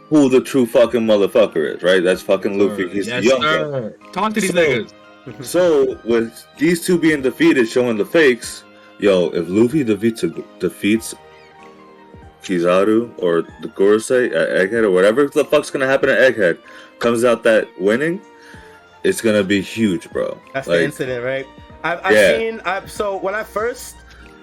who 0.09 0.29
the 0.29 0.41
true 0.41 0.67
fucking 0.67 1.01
motherfucker 1.03 1.77
is, 1.77 1.83
right? 1.83 2.03
That's 2.03 2.23
fucking 2.23 2.59
Luffy. 2.59 2.89
He's 2.89 3.07
yes, 3.07 3.23
the 3.23 3.29
young 3.31 3.43
sir. 3.43 3.95
Talk 4.13 4.35
to 4.35 4.41
these 4.41 4.51
So- 4.53 4.57
niggas. 4.57 4.93
So 5.43 5.99
with 6.05 6.45
these 6.59 6.85
two 6.85 6.99
being 6.99 7.21
defeated, 7.21 7.69
showing 7.69 7.99
the 7.99 8.07
fakes, 8.07 8.65
yo, 8.99 9.27
if 9.31 9.47
Luffy 9.49 9.85
defeats 9.85 10.25
defeats 10.59 11.15
Kizaru 12.43 13.11
or 13.19 13.43
the 13.61 13.69
Gorosei 13.69 14.27
at 14.35 14.49
Egghead 14.49 14.83
or 14.83 14.91
whatever 14.91 15.27
the 15.29 15.45
fuck's 15.45 15.71
gonna 15.71 15.87
happen 15.87 16.09
at 16.09 16.19
Egghead, 16.35 16.59
comes 16.99 17.23
out 17.25 17.43
that 17.45 17.69
winning, 17.79 18.21
it's 19.05 19.21
gonna 19.21 19.45
be 19.45 19.61
huge, 19.61 20.11
bro. 20.11 20.39
That's 20.53 20.67
the 20.67 20.85
incident, 20.85 21.25
right? 21.25 21.47
I've, 21.83 22.01
I've 22.05 22.15
Yeah. 22.15 22.37
seen. 22.37 22.61
I've, 22.65 22.91
so 22.91 23.17
when 23.17 23.35
I 23.35 23.43
first, 23.43 23.97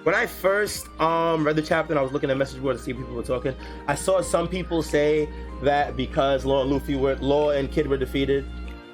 when 0.04 0.14
I 0.14 0.26
first 0.26 0.86
um 1.00 1.44
read 1.44 1.56
the 1.56 1.62
chapter, 1.62 1.92
and 1.92 1.98
I 1.98 2.02
was 2.02 2.12
looking 2.12 2.30
at 2.30 2.36
message 2.36 2.60
board 2.62 2.76
to 2.76 2.82
see 2.82 2.92
people 2.92 3.14
were 3.14 3.22
talking. 3.22 3.54
I 3.86 3.94
saw 3.94 4.20
some 4.20 4.48
people 4.48 4.82
say 4.82 5.28
that 5.62 5.96
because 5.96 6.44
Law 6.44 6.62
and 6.62 6.70
Luffy 6.70 6.96
were 6.96 7.16
Law 7.16 7.50
and 7.50 7.70
Kid 7.70 7.86
were 7.86 7.96
defeated, 7.96 8.44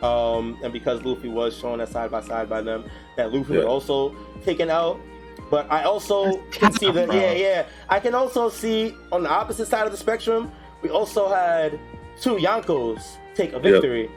um, 0.03 0.59
and 0.62 0.73
because 0.73 1.03
Luffy 1.03 1.29
was 1.29 1.57
shown 1.57 1.81
as 1.81 1.91
side 1.91 2.11
by 2.11 2.21
side 2.21 2.49
by 2.49 2.61
them, 2.61 2.85
that 3.17 3.33
Luffy 3.33 3.53
would 3.53 3.62
Yeah. 3.62 3.69
also 3.69 4.15
taken 4.45 4.71
out. 4.71 4.99
But 5.51 5.71
I 5.71 5.85
also 5.85 6.39
can 6.53 6.73
see 6.73 6.91
that, 6.91 7.12
yeah, 7.12 7.33
yeah. 7.33 7.67
I 7.89 8.01
can 8.01 8.15
also 8.15 8.49
see 8.49 8.97
on 9.12 9.23
the 9.25 9.31
opposite 9.31 9.69
side 9.69 9.85
of 9.85 9.93
the 9.93 9.99
spectrum, 9.99 10.51
we 10.83 10.89
also 10.89 11.29
had 11.29 11.79
two 12.21 12.37
Yonkos 12.37 13.17
take 13.35 13.53
a 13.53 13.59
victory, 13.61 14.03
Yep, 14.03 14.11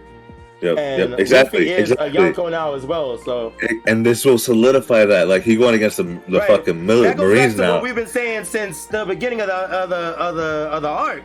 and 0.61 1.11
yep, 1.11 1.19
exactly, 1.19 1.59
Luffy 1.59 1.71
is 1.71 1.91
exactly. 1.91 2.17
a 2.17 2.33
Yonko 2.33 2.49
now 2.51 2.73
as 2.73 2.85
well. 2.85 3.17
So 3.19 3.53
And 3.85 4.05
this 4.05 4.25
will 4.25 4.37
solidify 4.37 5.05
that. 5.05 5.27
Like 5.27 5.43
he 5.43 5.55
going 5.55 5.75
against 5.75 5.97
the, 5.97 6.03
the 6.27 6.39
Right. 6.39 6.47
fucking 6.47 6.85
mil- 6.85 7.03
that 7.03 7.17
goes 7.17 7.27
Marines 7.29 7.53
back 7.53 7.57
to 7.57 7.61
now. 7.67 7.73
what 7.75 7.83
we've 7.83 7.95
been 7.95 8.07
saying 8.07 8.45
since 8.45 8.85
the 8.87 9.05
beginning 9.05 9.41
of 9.41 9.47
the 9.47 9.53
of 9.55 9.89
the 9.89 9.95
of 9.95 10.35
the, 10.35 10.69
of 10.71 10.81
the 10.81 10.89
arc 10.89 11.23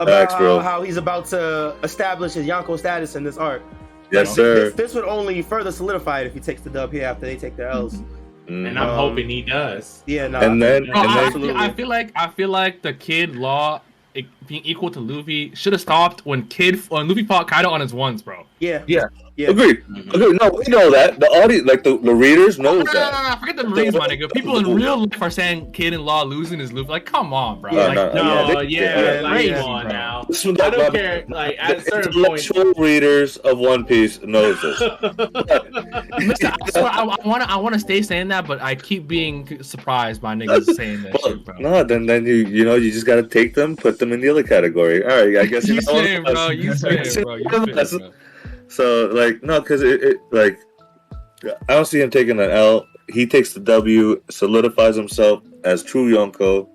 about 0.00 0.30
Facts, 0.30 0.34
bro. 0.36 0.58
how, 0.58 0.78
how 0.78 0.82
he's 0.82 0.96
about 0.96 1.24
to 1.26 1.74
establish 1.82 2.34
his 2.34 2.46
Yonko 2.46 2.78
status 2.78 3.14
in 3.16 3.24
this 3.24 3.36
arc. 3.38 3.62
Yes, 4.10 4.26
Like, 4.28 4.36
sir. 4.36 4.54
This, 4.66 4.74
this 4.74 4.94
would 4.94 5.04
only 5.04 5.40
further 5.40 5.72
solidify 5.72 6.20
it 6.20 6.26
if 6.26 6.34
he 6.34 6.40
takes 6.40 6.60
the 6.62 6.70
dub 6.70 6.92
here 6.92 7.04
after 7.06 7.26
they 7.26 7.36
take 7.36 7.56
their 7.56 7.68
L's. 7.70 7.94
Mhm. 8.48 8.68
And 8.68 8.78
I'm 8.78 8.90
Um, 8.90 8.96
hoping 8.96 9.28
he 9.30 9.40
does. 9.40 10.02
Yeah, 10.06 10.26
no. 10.28 10.38
And 10.40 10.60
then- 10.62 10.84
Bro, 10.84 11.00
and 11.00 11.10
I, 11.10 11.14
then- 11.14 11.24
I 11.24 11.30
feel, 11.30 11.56
I 11.56 11.70
feel 11.70 11.88
like 11.88 12.12
I 12.14 12.26
feel 12.28 12.48
like 12.50 12.82
the 12.82 12.92
kid 12.92 13.34
law 13.36 13.76
it, 13.76 13.82
being 14.46 14.62
equal 14.64 14.90
to 14.90 15.00
Luffy 15.00 15.54
should 15.54 15.72
have 15.72 15.82
stopped 15.82 16.24
when 16.24 16.42
kid 16.46 16.76
when 16.88 17.08
Luffy 17.08 17.24
fought 17.24 17.48
Kaido 17.48 17.70
on 17.70 17.80
his 17.80 17.92
ones, 17.92 18.22
bro. 18.22 18.46
yeah, 18.60 18.82
Yeah. 18.86 19.04
Yeah. 19.36 19.50
Agreed. 19.50 19.82
Mm-hmm. 19.88 20.10
Agreed. 20.10 20.38
No, 20.40 20.48
we 20.50 20.64
know 20.68 20.90
that. 20.92 21.18
The 21.18 21.26
audience, 21.26 21.66
like 21.66 21.82
the, 21.82 21.98
the 21.98 22.14
readers, 22.14 22.58
No, 22.58 22.74
knows 22.76 22.84
no, 22.86 22.92
no, 22.92 22.98
that. 23.00 23.12
no, 23.24 23.30
no, 23.30 23.36
forget 23.40 23.56
the 23.56 23.64
Marines, 23.68 23.94
my 23.96 24.06
nigga. 24.06 24.30
People 24.32 24.58
in 24.58 24.74
real 24.74 24.98
life 25.00 25.20
are 25.22 25.30
saying 25.30 25.72
kid 25.72 25.92
in 25.92 26.00
law 26.04 26.22
losing 26.22 26.58
his 26.60 26.72
Luffy. 26.72 26.88
Like, 26.88 27.04
come 27.06 27.32
on, 27.32 27.60
bro. 27.60 27.72
Yeah, 27.72 27.86
like, 27.88 28.14
no, 28.14 28.46
No, 28.52 28.60
yeah, 28.60 28.80
yeah, 28.80 28.94
they- 29.02 29.14
yeah, 29.16 29.20
like, 29.22 29.32
crazy, 29.32 29.54
come 29.54 29.70
on 29.70 29.82
bro. 29.84 29.92
now. 29.92 30.24
This 30.28 30.44
was 30.44 30.60
I 30.60 30.70
don't 30.70 30.92
care. 30.94 31.24
Like 31.28 31.56
at 31.58 31.70
a 31.70 31.74
the 31.76 31.82
certain 31.82 32.24
point. 32.24 32.78
readers 32.78 33.36
of 33.38 33.58
One 33.58 33.84
Piece 33.84 34.20
knows 34.22 34.60
this. 34.62 34.80
Listen, 34.80 36.52
I, 36.62 36.70
swear, 36.70 36.84
I, 36.86 37.02
I 37.20 37.26
wanna, 37.26 37.44
I 37.48 37.56
wanna 37.56 37.78
stay 37.78 38.02
saying 38.02 38.28
that, 38.28 38.46
but 38.46 38.60
I 38.62 38.74
keep 38.74 39.06
being 39.08 39.62
surprised 39.62 40.20
by 40.22 40.34
niggas 40.34 40.74
saying 40.76 41.02
that 41.02 41.12
Well, 41.22 41.32
shit, 41.32 41.44
bro. 41.44 41.58
no, 41.58 41.84
then 41.84 42.06
then 42.06 42.24
you 42.26 42.34
you 42.34 42.64
know 42.64 42.74
you 42.76 42.90
just 42.90 43.06
gotta 43.06 43.22
take 43.26 43.54
them, 43.54 43.76
put 43.76 43.98
them 43.98 44.12
in 44.12 44.20
the 44.20 44.28
other 44.28 44.42
category. 44.42 45.02
All 45.02 45.08
right, 45.10 45.36
I 45.38 45.46
guess 45.46 45.66
You 45.68 45.74
know 45.76 45.80
say 45.80 46.14
it, 46.16 46.26
us. 46.26 46.32
bro. 46.32 46.50
You 46.50 46.74
say 46.74 46.88
it, 47.00 47.22
bro. 47.24 47.34
You 47.36 47.44
say 47.74 47.96
it, 47.96 47.98
bro. 48.00 48.10
So 48.74 49.06
like 49.12 49.42
no, 49.42 49.60
because 49.60 49.82
it, 49.82 50.02
it 50.02 50.16
like 50.32 50.58
I 51.68 51.74
don't 51.74 51.84
see 51.86 52.00
him 52.00 52.10
taking 52.10 52.40
an 52.40 52.50
L. 52.50 52.86
He 53.08 53.26
takes 53.26 53.52
the 53.52 53.60
W, 53.60 54.20
solidifies 54.30 54.96
himself 54.96 55.42
as 55.62 55.82
true 55.82 56.10
Yonko, 56.12 56.66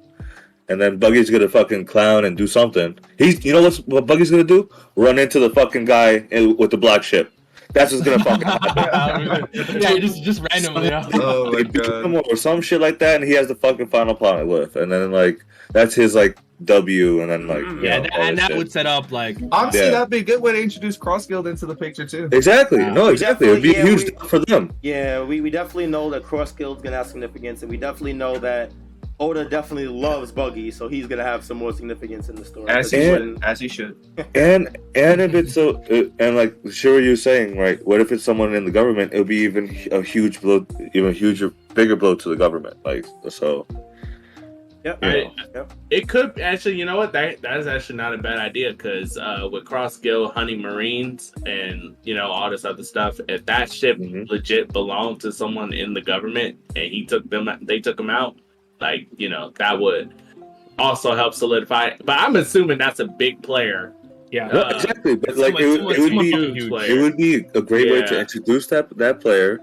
and 0.69 0.79
then 0.79 0.97
Buggy's 0.99 1.29
gonna 1.29 1.49
fucking 1.49 1.85
clown 1.85 2.23
and 2.25 2.37
do 2.37 2.47
something. 2.47 2.97
He's 3.17 3.43
you 3.43 3.51
know 3.51 3.61
what's 3.63 3.77
what 3.79 4.05
Buggy's 4.05 4.31
gonna 4.31 4.43
do? 4.43 4.69
Run 4.95 5.19
into 5.19 5.39
the 5.39 5.49
fucking 5.49 5.85
guy 5.85 6.25
in, 6.31 6.55
with 6.57 6.71
the 6.71 6.77
black 6.77 7.03
ship. 7.03 7.33
That's 7.73 7.91
what's 7.91 8.03
gonna 8.03 8.23
fucking 8.23 8.47
happen. 8.47 9.47
yeah, 9.81 9.97
just 9.97 10.23
just 10.23 10.41
randomly. 10.51 10.91
Oh 10.93 11.51
my 11.51 11.57
Like, 11.59 11.73
god. 11.73 12.05
or 12.31 12.35
some 12.35 12.61
shit 12.61 12.79
like 12.79 12.99
that, 12.99 13.15
and 13.21 13.23
he 13.25 13.31
has 13.33 13.47
the 13.47 13.55
fucking 13.55 13.87
final 13.87 14.15
planet 14.15 14.47
with, 14.47 14.75
and 14.75 14.91
then 14.91 15.11
like 15.11 15.43
that's 15.73 15.93
his 15.95 16.15
like 16.15 16.37
W, 16.65 17.21
and 17.21 17.31
then 17.31 17.47
like 17.47 17.61
you 17.63 17.81
Yeah, 17.81 17.97
know, 17.97 18.03
that, 18.03 18.19
and 18.19 18.37
that 18.37 18.47
shit. 18.49 18.57
would 18.57 18.71
set 18.71 18.85
up 18.85 19.11
like 19.11 19.37
Honestly, 19.51 19.81
Yeah. 19.81 19.91
that'd 19.91 20.09
be 20.09 20.17
a 20.17 20.23
good 20.23 20.41
way 20.41 20.51
to 20.53 20.61
introduce 20.61 20.97
Cross 20.97 21.27
Guild 21.27 21.47
into 21.47 21.65
the 21.65 21.75
picture 21.75 22.05
too. 22.05 22.27
exactly 22.31 22.79
Yeah. 22.79 22.91
no 22.93 23.07
exactly 23.07 23.47
it 23.47 23.51
would 23.51 23.63
be 23.63 23.75
a 23.75 23.81
huge 23.81 24.03
yeah, 24.03 24.09
deal 24.09 24.27
for 24.27 24.39
them. 24.39 24.71
Yeah, 24.81 25.23
we, 25.23 25.41
we 25.41 25.49
definitely 25.49 25.87
know 25.87 26.09
that 26.09 26.23
Cross 26.23 26.53
Guild's 26.53 26.81
gonna 26.81 26.97
have 26.97 27.07
significance, 27.07 27.61
and 27.61 27.71
we 27.71 27.77
definitely 27.77 28.13
know 28.13 28.37
that 28.39 28.71
Oda 29.21 29.43
definitely 29.49 29.87
loves 29.89 30.31
Buggy, 30.31 30.71
so 30.71 30.87
he's 30.87 31.05
gonna 31.05 31.23
have 31.25 31.43
some 31.43 31.57
more 31.57 31.73
significance 31.73 32.29
in 32.29 32.35
the 32.37 32.45
story. 32.45 32.69
As 32.69 32.89
he 32.91 33.03
And- 33.03 33.17
should. 33.35 33.43
As 33.43 33.59
he 33.59 33.67
should. 33.67 33.95
And 34.35 34.77
and 34.95 35.19
if 35.21 35.33
it's 35.33 35.53
so, 35.53 35.81
uh, 35.91 36.03
and 36.19 36.35
like 36.37 36.55
sure 36.71 37.01
you're 37.01 37.15
saying 37.17 37.57
right, 37.57 37.85
what 37.85 37.99
if 37.99 38.11
it's 38.13 38.23
someone 38.23 38.53
in 38.55 38.63
the 38.65 38.71
government? 38.71 39.11
It'll 39.13 39.25
be 39.25 39.37
even 39.37 39.75
a 39.91 40.01
huge 40.01 40.39
blow, 40.41 40.65
even 40.93 41.09
a 41.09 41.13
huger, 41.13 41.51
bigger 41.73 41.95
blow 41.97 42.15
to 42.15 42.29
the 42.29 42.35
government. 42.37 42.77
Like 42.85 43.05
so, 43.27 43.65
Yep. 44.89 45.03
Yeah. 45.03 45.09
I- 45.09 45.31
Yep. 45.55 45.73
It 45.89 46.07
could 46.07 46.39
actually, 46.39 46.75
you 46.75 46.85
know 46.85 46.95
what? 46.97 47.11
That 47.13 47.41
that 47.41 47.57
is 47.57 47.65
actually 47.67 47.95
not 47.97 48.13
a 48.13 48.17
bad 48.19 48.37
idea 48.39 48.71
because 48.71 49.17
uh, 49.17 49.47
with 49.51 49.65
Cross 49.65 49.97
Guild 49.97 50.33
hunting 50.33 50.61
Marines 50.61 51.33
and 51.45 51.95
you 52.03 52.13
know 52.15 52.27
all 52.27 52.49
this 52.49 52.65
other 52.65 52.83
stuff, 52.83 53.19
if 53.27 53.45
that 53.47 53.71
ship 53.71 53.97
Mhm. 53.97 54.29
legit 54.29 54.71
belonged 54.71 55.19
to 55.21 55.31
someone 55.31 55.73
in 55.73 55.93
the 55.93 56.01
government 56.01 56.57
and 56.75 56.85
he 56.85 57.05
took 57.05 57.27
them, 57.29 57.49
they 57.63 57.79
took 57.79 57.99
him 57.99 58.09
out, 58.09 58.35
like 58.79 59.07
you 59.17 59.29
know 59.29 59.51
that 59.57 59.79
would 59.79 60.13
also 60.77 61.15
help 61.15 61.33
solidify. 61.33 61.85
it. 61.87 62.01
But 62.05 62.19
I'm 62.19 62.35
assuming 62.35 62.77
that's 62.77 62.99
a 62.99 63.05
big 63.07 63.41
player. 63.41 63.93
yeah. 64.31 64.47
no, 64.47 64.61
Uh, 64.61 64.69
exactly. 64.75 65.15
But 65.15 65.35
like 65.37 65.59
it, 65.59 65.81
would- 65.83 65.97
it 65.97 66.01
would 66.01 66.11
be 66.11 66.31
huge 66.31 66.53
huge. 66.57 66.69
player. 66.69 66.91
it 66.91 67.01
would 67.01 67.17
be 67.17 67.35
a 67.55 67.61
great 67.61 67.91
way 67.91 68.01
to 68.03 68.19
introduce 68.19 68.67
that 68.67 68.95
that 68.97 69.19
player, 69.21 69.59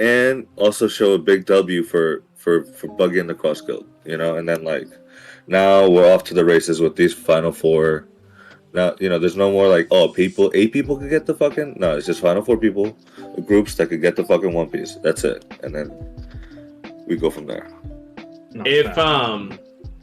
and 0.00 0.46
also 0.56 0.88
show 0.88 1.12
a 1.12 1.18
big 1.18 1.46
W 1.46 1.82
for 1.84 2.24
for 2.40 2.64
for 2.64 2.88
Buggy 2.88 3.18
and 3.20 3.28
the 3.28 3.34
Cross 3.34 3.60
Guild. 3.62 3.86
You 4.04 4.16
know, 4.16 4.36
and 4.36 4.48
then 4.48 4.64
like 4.64 4.88
now 5.46 5.88
we're 5.88 6.12
off 6.12 6.24
to 6.24 6.34
the 6.34 6.44
races 6.44 6.80
with 6.80 6.96
these 6.96 7.14
final 7.14 7.52
four. 7.52 8.08
Now 8.72 8.94
you 8.98 9.08
know 9.08 9.18
there's 9.18 9.36
no 9.36 9.50
more 9.50 9.68
like 9.68 9.88
oh 9.90 10.08
people 10.08 10.50
eight 10.54 10.72
people 10.72 10.96
could 10.96 11.10
get 11.10 11.26
the 11.26 11.34
fucking 11.34 11.76
no 11.78 11.96
it's 11.96 12.06
just 12.06 12.20
final 12.20 12.42
four 12.42 12.56
people 12.56 12.96
groups 13.44 13.74
that 13.74 13.88
could 13.88 14.00
get 14.00 14.16
the 14.16 14.24
fucking 14.24 14.52
One 14.52 14.70
Piece. 14.70 14.96
That's 14.96 15.24
it, 15.24 15.44
and 15.62 15.74
then 15.74 15.90
we 17.06 17.16
go 17.16 17.30
from 17.30 17.46
there. 17.46 17.68
No, 18.52 18.62
if 18.66 18.86
fact. 18.86 18.98
um 18.98 19.58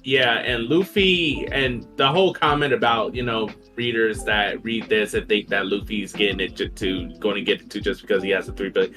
yeah 0.07 0.39
and 0.39 0.69
luffy 0.69 1.45
and 1.51 1.85
the 1.97 2.07
whole 2.07 2.33
comment 2.33 2.71
about 2.71 3.13
you 3.13 3.23
know 3.23 3.49
readers 3.75 4.23
that 4.23 4.63
read 4.63 4.87
this 4.87 5.13
and 5.13 5.27
think 5.27 5.49
that 5.49 5.67
luffy's 5.67 6.13
getting 6.13 6.39
it 6.39 6.55
to, 6.55 6.69
to 6.69 7.13
going 7.19 7.35
to 7.35 7.41
get 7.41 7.59
it 7.59 7.69
to 7.69 7.81
just 7.81 8.01
because 8.01 8.23
he 8.23 8.29
has 8.29 8.47
a 8.47 8.53
three 8.53 8.69
billion 8.69 8.95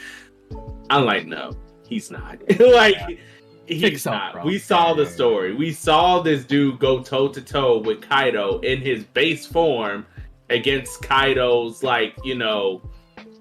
i'm 0.89 1.05
like 1.05 1.27
no 1.27 1.51
he's 1.89 2.13
not 2.13 2.39
like 2.61 3.19
he's 3.71 3.81
Fix 3.83 4.07
up, 4.07 4.13
not 4.15 4.33
bro. 4.35 4.45
we 4.45 4.59
saw 4.59 4.93
the 4.95 5.05
Yeah. 5.05 5.09
story 5.11 5.55
we 5.55 5.73
saw 5.73 6.21
this 6.21 6.45
dude 6.45 6.79
go 6.79 7.03
toe 7.03 7.29
to 7.29 7.41
toe 7.41 7.79
with 7.79 8.01
kaido 8.01 8.59
in 8.61 8.81
his 8.81 9.05
base 9.05 9.47
form 9.47 10.05
against 10.51 11.03
kaido's 11.03 11.83
like 11.83 12.15
you 12.25 12.35
know 12.35 12.83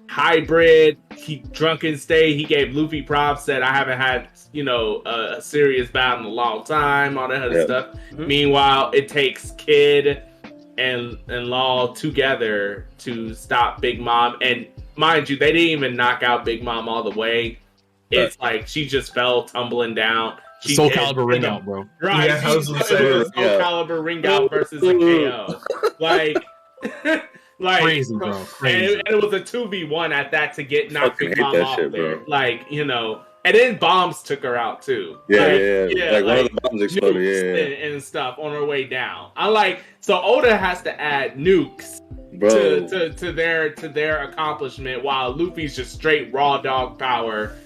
hybrid 0.08 0.96
he 1.16 1.36
drunken 1.52 1.96
stay 1.96 2.34
he 2.34 2.44
gave 2.44 2.74
luffy 2.74 3.00
props 3.02 3.44
said 3.44 3.62
i 3.62 3.72
haven't 3.72 3.98
had 3.98 4.28
you 4.52 4.64
know 4.64 5.02
a, 5.06 5.36
a 5.38 5.42
serious 5.42 5.88
battle 5.90 6.20
in 6.20 6.26
a 6.26 6.34
long 6.34 6.64
time 6.64 7.16
all 7.16 7.28
that 7.28 7.42
other 7.42 7.58
Yeah. 7.58 7.64
stuff 7.64 7.86
Mhm. 8.12 8.26
meanwhile 8.26 8.90
it 8.92 9.08
takes 9.08 9.52
kid 9.52 10.22
and 10.78 11.16
and 11.28 11.46
law 11.46 11.92
together 11.94 12.86
to 12.98 13.34
stop 13.34 13.80
big 13.80 14.00
mom 14.00 14.36
and 14.42 14.66
mind 14.96 15.28
you 15.30 15.36
they 15.36 15.52
didn't 15.52 15.68
even 15.68 15.94
knock 15.96 16.22
out 16.24 16.44
big 16.44 16.62
mom 16.64 16.88
all 16.88 17.02
the 17.08 17.16
way 17.18 17.58
it's 18.10 18.38
like 18.40 18.66
she 18.66 18.86
just 18.86 19.14
fell 19.14 19.44
tumbling 19.44 19.94
down 19.94 20.38
she 20.60 20.74
Soul 20.74 20.90
did- 20.90 20.98
Calibur 20.98 21.26
ring 21.26 21.44
out, 21.44 21.64
bro. 21.64 21.86
Right. 22.02 22.28
Yeah, 22.28 22.42
I 22.44 22.54
was 22.54 22.68
gonna 22.68 22.84
say, 22.84 22.96
Soul 22.98 23.24
yeah. 23.36 23.58
Calibur 23.60 24.04
ring 24.04 24.24
out 24.26 24.50
versus 24.50 24.82
a 24.82 24.92
KO. 24.92 25.58
Like, 25.98 26.36
like 27.58 27.82
Crazy, 27.82 28.14
bro. 28.16 28.36
And 28.36 28.46
Crazy. 28.46 28.84
it, 28.94 29.02
and 29.06 29.16
it 29.16 29.22
was 29.22 29.32
a 29.34 29.40
two 29.40 29.68
v 29.68 29.84
one 29.84 30.12
at 30.12 30.30
that 30.32 30.54
to 30.54 30.62
get 30.62 30.92
knocked 30.92 31.20
Fucking 31.20 31.34
Mom 31.38 31.56
off 31.56 31.76
shit, 31.76 31.92
there. 31.92 32.16
bro. 32.16 32.24
Like, 32.26 32.66
you 32.70 32.84
know, 32.84 33.22
and 33.44 33.54
then 33.54 33.78
bombs 33.78 34.22
took 34.22 34.42
her 34.42 34.56
out 34.56 34.82
too. 34.82 35.18
Yeah, 35.28 35.40
Like, 35.40 35.58
yeah, 35.60 35.86
yeah. 35.90 36.10
Like, 36.12 36.24
one 36.24 36.38
of 36.38 36.44
the 36.44 36.60
bombs 36.62 36.82
exploded. 36.82 37.22
Yeah, 37.22 37.30
yeah, 37.58 37.64
and, 37.64 37.92
and 37.94 38.02
stuff 38.02 38.38
on 38.38 38.52
her 38.52 38.64
way 38.64 38.84
down. 38.84 39.30
I 39.36 39.48
like 39.48 39.82
so 40.00 40.20
Oda 40.22 40.56
has 40.56 40.82
to 40.82 41.00
add 41.00 41.36
nukes 41.36 42.00
to, 42.40 42.88
to, 42.88 43.12
to 43.14 43.32
their 43.32 43.70
to 43.74 43.88
their 43.88 44.24
accomplishment 44.24 45.02
while 45.04 45.34
Luffy's 45.34 45.76
just 45.76 45.92
straight 45.94 46.32
raw 46.32 46.58
dog 46.60 46.98
power 46.98 47.56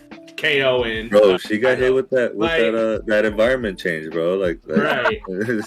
KOing. 0.45 1.11
Bro, 1.11 1.39
she 1.39 1.59
got 1.59 1.79
hit 1.79 1.93
with 1.95 2.11
that 2.11 2.35
with 2.35 2.49
Like- 2.51 2.61
that 2.61 2.75
uh 2.75 3.01
that 3.07 3.25
environment 3.25 3.79
change, 3.79 4.11
bro. 4.13 4.35
Like 4.37 4.63
that, 4.63 4.77
Right. 4.79 5.21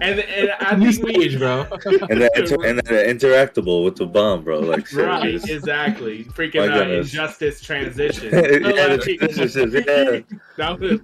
And 0.00 0.20
and 0.20 0.52
I 0.60 0.76
New 0.76 0.92
think 0.92 1.06
we 1.06 1.14
stage, 1.28 1.38
bro. 1.40 1.62
and 1.72 2.20
that 2.22 2.30
inter- 2.36 2.64
and 2.64 2.78
that 2.78 3.06
interactable 3.08 3.84
with 3.84 3.96
the 3.96 4.06
bomb, 4.06 4.44
bro. 4.44 4.60
Like 4.60 4.92
Right, 4.92 5.22
serious. 5.40 5.48
exactly. 5.48 6.24
Freaking 6.24 6.68
My 6.68 6.78
uh, 6.78 6.88
injustice 7.00 7.60
transition. 7.60 8.26
Yeah, 8.32 8.40
So, 8.42 8.48
the 8.58 8.96
like, 8.96 9.18
transitions, 9.18 9.74
yeah. 9.74 10.20
that 10.56 10.78
was- 10.78 11.00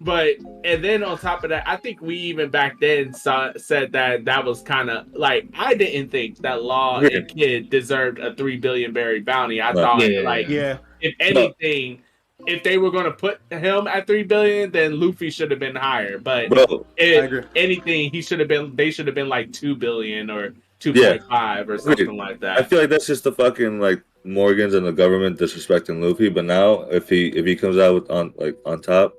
but 0.00 0.34
and 0.64 0.82
then 0.82 1.04
on 1.04 1.16
top 1.18 1.44
of 1.44 1.50
that, 1.50 1.62
I 1.68 1.76
think 1.76 2.00
we 2.00 2.16
even 2.16 2.50
back 2.50 2.80
then 2.80 3.14
saw, 3.14 3.52
said 3.56 3.92
that 3.92 4.24
that 4.24 4.44
was 4.44 4.60
kind 4.62 4.90
of 4.90 5.06
like 5.12 5.46
I 5.56 5.74
didn't 5.74 6.10
think 6.10 6.38
that 6.38 6.64
Law 6.64 7.00
Yeah. 7.00 7.18
and 7.18 7.28
Kid 7.28 7.70
deserved 7.70 8.18
a 8.18 8.34
three 8.34 8.56
billion 8.56 8.92
berry 8.92 9.20
bounty. 9.20 9.60
I 9.62 9.70
No. 9.70 9.82
thought 9.82 10.00
Yeah. 10.10 10.22
like 10.22 10.48
Yeah. 10.48 10.78
if 11.00 11.14
anything, 11.20 12.02
if 12.46 12.62
they 12.62 12.78
were 12.78 12.90
going 12.90 13.04
to 13.04 13.12
put 13.12 13.40
him 13.50 13.86
at 13.86 14.06
three 14.06 14.22
billion, 14.22 14.70
then 14.70 14.98
Luffy 14.98 15.30
should 15.30 15.50
have 15.50 15.60
been 15.60 15.76
higher. 15.76 16.18
But 16.18 16.50
Bro, 16.50 16.86
if 16.96 17.46
anything, 17.54 18.10
he 18.10 18.22
should 18.22 18.40
have 18.40 18.48
been. 18.48 18.74
They 18.74 18.90
should 18.90 19.06
have 19.06 19.14
been 19.14 19.28
like 19.28 19.52
two 19.52 19.76
billion 19.76 20.30
or 20.30 20.54
two 20.78 20.92
point 20.92 21.22
five 21.28 21.68
or 21.68 21.78
something 21.78 22.16
like 22.16 22.40
that. 22.40 22.58
I 22.58 22.62
feel 22.62 22.80
like 22.80 22.90
that's 22.90 23.06
just 23.06 23.24
the 23.24 23.32
fucking 23.32 23.80
like 23.80 24.02
Morgans 24.24 24.74
and 24.74 24.86
the 24.86 24.92
government 24.92 25.38
disrespecting 25.38 26.02
Luffy. 26.02 26.28
But 26.28 26.44
now, 26.44 26.82
if 26.82 27.08
he 27.08 27.28
if 27.28 27.46
he 27.46 27.56
comes 27.56 27.78
out 27.78 27.94
with 27.94 28.10
on 28.10 28.34
like 28.36 28.56
on 28.66 28.80
top, 28.80 29.14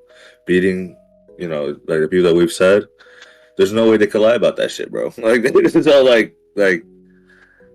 beating, 0.45 0.97
you 1.37 1.47
know, 1.47 1.67
like 1.87 2.01
the 2.01 2.07
people 2.09 2.29
that 2.29 2.35
we've 2.35 2.51
said, 2.51 2.85
there's 3.57 3.73
no 3.73 3.89
way 3.89 3.97
they 3.97 4.07
could 4.07 4.21
lie 4.21 4.35
about 4.35 4.57
that 4.57 4.71
shit, 4.71 4.91
bro. 4.91 5.13
Like 5.17 5.43
this 5.53 5.75
is 5.75 5.87
all 5.87 6.05
like 6.05 6.35
like 6.55 6.83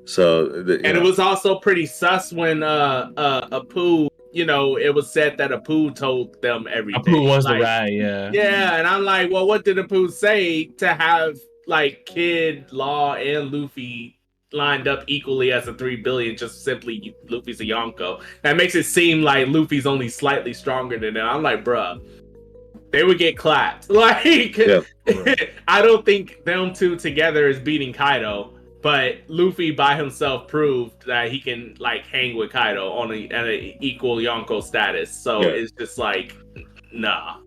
So 0.05 0.49
the, 0.49 0.75
you 0.75 0.81
And 0.85 0.97
it 0.97 1.03
was 1.03 1.19
also 1.19 1.59
pretty 1.59 1.87
sus 1.87 2.33
when 2.33 2.63
uh 2.63 3.11
uh 3.17 3.61
Apu, 3.61 4.09
you 4.39 4.47
know, 4.47 4.79
it 4.79 4.95
was 4.95 5.11
said 5.13 5.37
that 5.39 5.51
Apu 5.51 5.93
told 5.95 6.41
them 6.41 6.69
everything. 6.73 7.03
Apu 7.03 7.29
was 7.29 7.45
Like, 7.45 7.59
the 7.59 7.65
rat, 7.65 7.93
yeah. 7.93 8.31
Yeah, 8.33 8.77
and 8.77 8.87
I'm 8.87 9.03
like, 9.05 9.33
well, 9.33 9.49
what 9.49 9.65
did 9.65 9.79
Apu 9.79 10.11
say 10.13 10.67
to 10.79 10.95
have 10.95 11.37
like 11.67 12.07
Kid, 12.07 12.73
Law, 12.73 13.15
and 13.15 13.51
Luffy 13.51 14.21
lined 14.53 14.87
up 14.87 15.03
equally 15.09 15.51
as 15.51 15.67
a 15.67 15.75
three 15.75 15.97
billion? 15.97 16.37
Just 16.37 16.63
simply 16.63 17.17
Luffy's 17.29 17.61
a 17.61 17.65
Yonko. 17.65 18.23
That 18.43 18.57
makes 18.57 18.77
it 18.77 18.85
seem 18.85 19.23
like 19.23 19.49
Luffy's 19.49 19.87
only 19.87 20.09
slightly 20.09 20.55
stronger 20.55 21.01
than 21.01 21.15
them. 21.15 21.27
I'm 21.27 21.43
like, 21.43 21.65
bruh, 21.65 22.01
they 22.93 23.03
would 23.03 23.19
get 23.19 23.37
clapped. 23.37 23.91
Like, 23.91 24.57
Yeah. 24.57 24.81
I 25.67 25.83
don't 25.83 26.07
think 26.07 26.45
them 26.45 26.73
two 26.73 26.95
together 26.95 27.49
is 27.49 27.59
beating 27.59 27.93
Kaido. 27.93 28.53
But 28.81 29.17
Luffy 29.27 29.73
by 29.73 29.97
himself 29.97 30.47
proved 30.47 31.05
that 31.07 31.33
he 31.33 31.41
can 31.41 31.75
like 31.81 32.07
hang 32.07 32.37
with 32.37 32.51
Kaido 32.53 32.93
on 32.93 33.13
a, 33.13 33.29
at 33.29 33.47
an 33.47 33.75
equal 33.81 34.17
Yonko 34.17 34.63
status. 34.63 35.11
So 35.11 35.43
Yeah. 35.43 35.49
it's 35.49 35.73
just 35.73 35.99
like, 35.99 36.37
nah. 36.93 37.39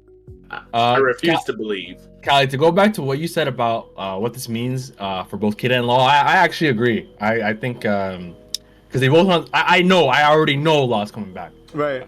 I 0.49 0.61
Uh, 0.73 0.99
refuse 0.99 1.41
to 1.45 1.53
believe. 1.53 1.97
Kali, 2.21 2.45
to 2.47 2.57
go 2.57 2.71
back 2.71 2.93
to 2.95 3.01
what 3.01 3.19
you 3.19 3.27
said 3.27 3.47
about 3.47 3.91
uh, 3.95 4.17
what 4.17 4.33
this 4.33 4.49
means 4.49 4.91
uh, 4.99 5.23
for 5.23 5.37
both 5.37 5.57
Kid 5.57 5.71
and 5.71 5.87
Law, 5.87 6.05
I, 6.05 6.17
I 6.17 6.33
actually 6.35 6.67
agree. 6.69 7.09
I, 7.21 7.41
I 7.41 7.53
think 7.53 7.79
because 7.81 8.99
they 8.99 9.07
both 9.07 9.25
want. 9.27 9.49
I, 9.53 9.77
I 9.77 9.81
know. 9.81 10.07
I 10.07 10.25
already 10.25 10.57
know 10.57 10.83
Law's 10.83 11.11
coming 11.11 11.31
back. 11.33 11.53
Right. 11.73 12.05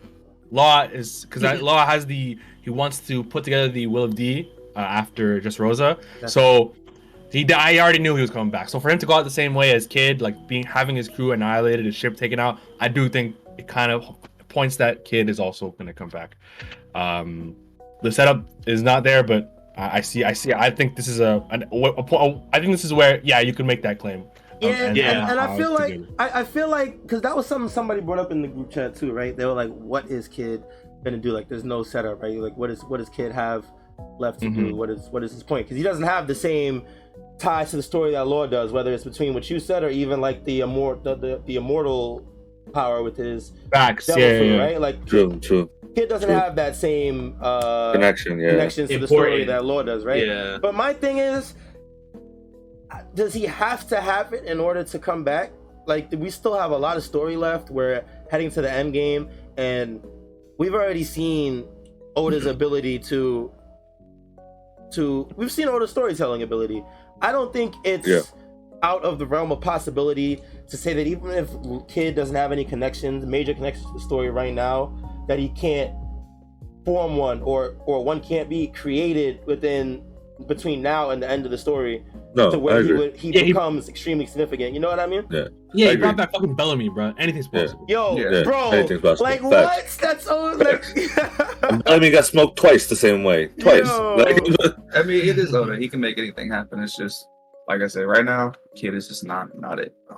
Law 0.51 0.84
is 0.84 1.26
because 1.26 1.61
Law 1.61 1.86
has 1.86 2.05
the 2.05 2.38
he 2.61 2.69
wants 2.69 2.99
to 3.07 3.24
put 3.24 3.45
together 3.45 3.69
the 3.69 3.88
Will 3.88 4.03
of 4.03 4.15
D 4.15 4.51
uh, 4.76 4.80
after 4.80 5.39
Dressrosa. 5.39 5.97
So 6.30 6.76
he 7.34 7.51
I 7.51 7.79
already 7.79 7.99
knew 7.99 8.15
he 8.15 8.21
was 8.21 8.29
coming 8.29 8.51
back. 8.51 8.69
So 8.69 8.79
for 8.79 8.89
him 8.89 8.99
to 8.99 9.05
go 9.05 9.13
out 9.13 9.23
the 9.23 9.29
same 9.31 9.53
way 9.55 9.71
as 9.71 9.88
Kid, 9.88 10.21
like 10.21 10.47
being 10.47 10.63
having 10.63 10.95
his 10.95 11.09
crew 11.09 11.31
annihilated, 11.31 11.86
his 11.86 11.95
ship 11.95 12.15
taken 12.15 12.39
out, 12.39 12.59
I 12.79 12.88
do 12.88 13.09
think 13.09 13.36
it 13.57 13.67
kind 13.67 13.91
of 13.91 14.15
points 14.49 14.75
that 14.77 15.03
Kid 15.03 15.29
is 15.29 15.39
also 15.39 15.71
going 15.71 15.88
to 15.88 15.93
come 15.93 16.09
back. 16.09 16.36
Um, 16.93 17.55
the 18.03 18.11
setup 18.11 18.45
is 18.67 18.84
not 18.84 19.03
there, 19.03 19.23
but 19.23 19.73
I 19.77 19.97
I 19.97 20.01
see, 20.01 20.23
I 20.23 20.34
see. 20.34 20.53
I 20.53 20.69
think 20.69 20.95
this 20.95 21.07
is 21.07 21.19
a, 21.19 21.43
an, 21.49 21.63
a, 21.71 21.75
a, 21.75 22.41
I 22.53 22.59
think 22.59 22.71
this 22.71 22.86
is 22.86 22.93
where, 22.93 23.19
yeah, 23.23 23.39
you 23.39 23.53
can 23.53 23.65
make 23.65 23.81
that 23.81 23.97
claim. 23.97 24.25
Yeah, 24.61 24.69
Um, 24.69 24.75
and, 24.75 24.97
Yeah. 24.97 25.31
and, 25.31 25.39
I 25.39 25.57
feel 25.57 25.73
like. 25.73 25.99
I, 26.19 26.41
I 26.41 26.43
feel 26.43 26.69
like 26.69 27.01
because 27.01 27.21
that 27.21 27.36
was 27.36 27.47
something 27.47 27.69
somebody 27.69 28.01
brought 28.01 28.19
up 28.19 28.31
in 28.31 28.41
the 28.43 28.47
group 28.47 28.69
chat 28.69 28.95
too, 28.95 29.11
right? 29.11 29.36
They 29.36 29.45
were 29.45 29.53
like, 29.53 29.71
"What 29.71 30.09
is 30.11 30.27
kid 30.27 30.63
gonna 31.03 31.17
do? 31.17 31.31
Like, 31.31 31.49
there's 31.49 31.63
no 31.63 31.81
setup, 31.84 32.21
right? 32.21 32.38
Like, 32.38 32.55
what 32.55 32.69
is 32.69 32.84
what 32.86 32.97
does 32.97 33.09
kid 33.09 33.31
have 33.31 33.65
left 34.19 34.39
to 34.41 34.49
do? 34.49 34.67
Mhm. 34.67 34.75
What 34.75 34.89
is 34.89 35.07
what 35.09 35.23
is 35.23 35.31
his 35.34 35.43
point? 35.43 35.65
Because 35.65 35.77
he 35.77 35.84
doesn't 35.84 36.03
have 36.05 36.27
the 36.27 36.36
same 36.36 36.84
ties 37.39 37.71
to 37.71 37.75
the 37.77 37.84
story 37.84 38.11
that 38.11 38.27
Law 38.27 38.47
does, 38.47 38.71
whether 38.71 38.93
it's 38.93 39.03
between 39.03 39.34
what 39.34 39.49
you 39.49 39.59
said 39.59 39.84
or 39.84 39.89
even 39.89 40.21
like 40.21 40.43
the 40.43 40.61
immor- 40.61 41.03
the, 41.03 41.15
the, 41.15 41.41
the 41.45 41.55
immortal 41.55 42.27
power 42.73 43.03
with 43.03 43.17
his 43.17 43.51
Facts, 43.71 44.07
devil 44.07 44.21
yeah, 44.21 44.38
fruit, 44.38 44.47
yeah, 44.47 44.55
yeah. 44.55 44.63
right? 44.63 44.81
Like, 44.81 45.05
true, 45.05 45.39
true 45.39 45.69
kid 45.93 46.09
doesn't 46.09 46.27
True. 46.27 46.38
have 46.38 46.55
that 46.55 46.75
same 46.75 47.36
uh, 47.41 47.91
connection. 47.91 48.39
Yeah, 48.39 48.51
connections 48.51 48.89
to 48.89 48.99
the 48.99 49.07
story 49.07 49.43
that 49.45 49.65
Law 49.65 49.84
does, 49.84 50.05
right? 50.05 50.25
Yeah. 50.25 50.57
But 50.61 50.75
my 50.75 50.93
thing 50.93 51.19
is, 51.19 51.53
does 53.13 53.34
he 53.34 53.43
have 53.45 53.88
to 53.89 54.01
have 54.01 54.34
it 54.34 54.45
in 54.45 54.59
order 54.59 54.84
to 54.84 54.99
come 54.99 55.23
back? 55.23 55.51
Like, 55.86 56.11
we 56.11 56.29
still 56.29 56.57
have 56.57 56.71
a 56.71 56.77
lot 56.77 56.97
of 56.97 57.03
story 57.03 57.36
left. 57.36 57.69
We're 57.69 58.03
heading 58.31 58.49
to 58.51 58.61
the 58.61 58.71
end 58.71 58.93
game, 58.93 59.29
and 59.57 60.03
we've 60.57 60.73
already 60.73 61.03
seen 61.03 61.65
Oda's 62.15 62.45
ability 62.57 62.99
to 62.99 63.51
to. 64.93 65.29
We've 65.36 65.51
seen 65.51 65.67
Oda's 65.67 65.91
storytelling 65.91 66.41
ability. 66.43 66.84
I 67.24 67.32
don't 67.32 67.51
think 67.53 67.74
it's 67.84 68.07
Yeah. 68.07 68.21
out 68.84 69.03
of 69.03 69.17
the 69.17 69.26
realm 69.26 69.51
of 69.51 69.61
possibility 69.61 70.41
to 70.67 70.78
say 70.78 70.93
that 70.93 71.07
even 71.07 71.32
if 71.32 71.49
Kid 71.88 72.15
doesn't 72.15 72.36
have 72.36 72.51
any 72.51 72.65
connections, 72.65 73.26
major 73.26 73.53
connections 73.53 73.86
to 73.88 73.93
the 73.93 73.99
story 74.01 74.30
right 74.30 74.53
now, 74.53 74.91
that 75.30 75.39
he 75.39 75.47
can't 75.49 75.91
form 76.86 77.15
one 77.15 77.41
or 77.43 77.76
or 77.86 78.03
one 78.03 78.19
can't 78.19 78.49
be 78.49 78.67
created 78.67 79.39
within 79.47 80.03
between 80.47 80.82
now 80.82 81.11
and 81.11 81.24
the 81.24 81.30
end 81.30 81.45
of 81.45 81.51
the 81.51 81.57
story 81.57 82.03
no, 82.36 82.51
to 82.51 82.59
where 82.59 82.81
he 82.84 82.93
would 82.93 83.15
he 83.15 83.29
Yeah, 83.31 83.41
he- 83.41 83.53
becomes 83.53 83.88
extremely 83.89 84.25
significant. 84.25 84.73
You 84.73 84.79
know 84.79 84.89
what 84.89 84.99
I 84.99 85.07
mean? 85.07 85.23
Yeah, 85.29 85.88
I 85.88 85.91
he 85.91 85.95
brought 85.97 86.17
back 86.17 86.31
fucking 86.31 86.55
Bellamy, 86.55 86.89
bro. 86.89 87.13
Anything's 87.17 87.47
Yeah. 87.51 87.61
possible. 87.61 87.86
Yo, 87.89 88.17
Yeah, 88.17 88.43
bro, 88.43 88.71
anything's 88.71 89.01
possible. 89.01 89.23
like 89.29 89.41
Facts. 89.41 89.97
what? 90.01 90.01
That's 90.01 90.25
so 90.25 90.51
like. 90.57 91.88
I 91.89 91.99
mean, 91.99 92.11
got 92.17 92.25
smoked 92.25 92.57
twice 92.57 92.88
the 92.88 92.95
same 92.95 93.23
way. 93.23 93.47
Twice. 93.59 93.86
Yo. 93.86 94.15
Like, 94.17 94.38
I 94.95 95.03
mean, 95.03 95.27
it 95.27 95.38
is 95.38 95.53
Oda. 95.53 95.77
He 95.77 95.88
can 95.89 95.99
make 95.99 96.17
anything 96.17 96.49
happen. 96.51 96.81
It's 96.84 96.95
just 96.97 97.27
like 97.67 97.81
I 97.81 97.88
said, 97.88 98.01
right 98.07 98.25
now, 98.25 98.53
kid 98.75 98.93
is 98.93 99.07
just 99.07 99.23
not 99.25 99.47
not 99.59 99.79
it. 99.79 99.93
bro. 100.07 100.17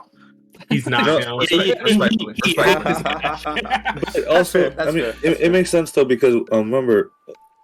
He's 0.70 0.88
not. 0.88 1.06
No, 1.06 1.20
now. 1.20 1.38
respect- 1.38 1.84
respectfully, 1.84 2.36
he- 2.46 2.52
he- 2.54 2.62
respectfully. 2.76 4.26
Also, 4.28 4.74
I 4.80 4.92
mean, 4.92 5.06
it, 5.24 5.42
it 5.42 5.52
makes 5.52 5.70
sense 5.70 5.92
though 5.92 6.06
because 6.06 6.36
um, 6.52 6.72
remember, 6.72 7.12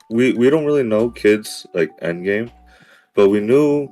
we 0.10 0.34
we 0.34 0.50
don't 0.50 0.66
really 0.66 0.84
know 0.84 1.10
kids 1.10 1.66
like 1.74 1.90
Endgame, 2.02 2.52
but 3.16 3.30
we 3.30 3.40
knew 3.40 3.88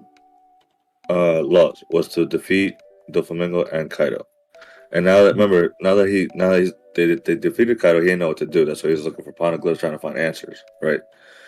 uh 1.09 1.41
Laws 1.41 1.83
was 1.89 2.07
to 2.09 2.25
defeat 2.25 2.75
Doflamingo 3.11 3.71
and 3.73 3.89
Kaido, 3.89 4.27
and 4.91 5.05
now 5.05 5.23
that 5.23 5.33
remember 5.33 5.73
now 5.81 5.95
that 5.95 6.07
he 6.07 6.27
now 6.35 6.49
that 6.49 6.61
he's, 6.61 6.73
they 6.95 7.15
they 7.15 7.35
defeated 7.35 7.79
Kaido, 7.79 7.99
he 7.99 8.07
didn't 8.07 8.19
know 8.19 8.27
what 8.27 8.37
to 8.37 8.45
do. 8.45 8.65
That's 8.65 8.83
why 8.83 8.89
he 8.89 8.95
was 8.95 9.05
looking 9.05 9.25
for 9.25 9.33
poneglyphs, 9.33 9.79
trying 9.79 9.93
to 9.93 9.99
find 9.99 10.17
answers, 10.17 10.63
right? 10.81 11.01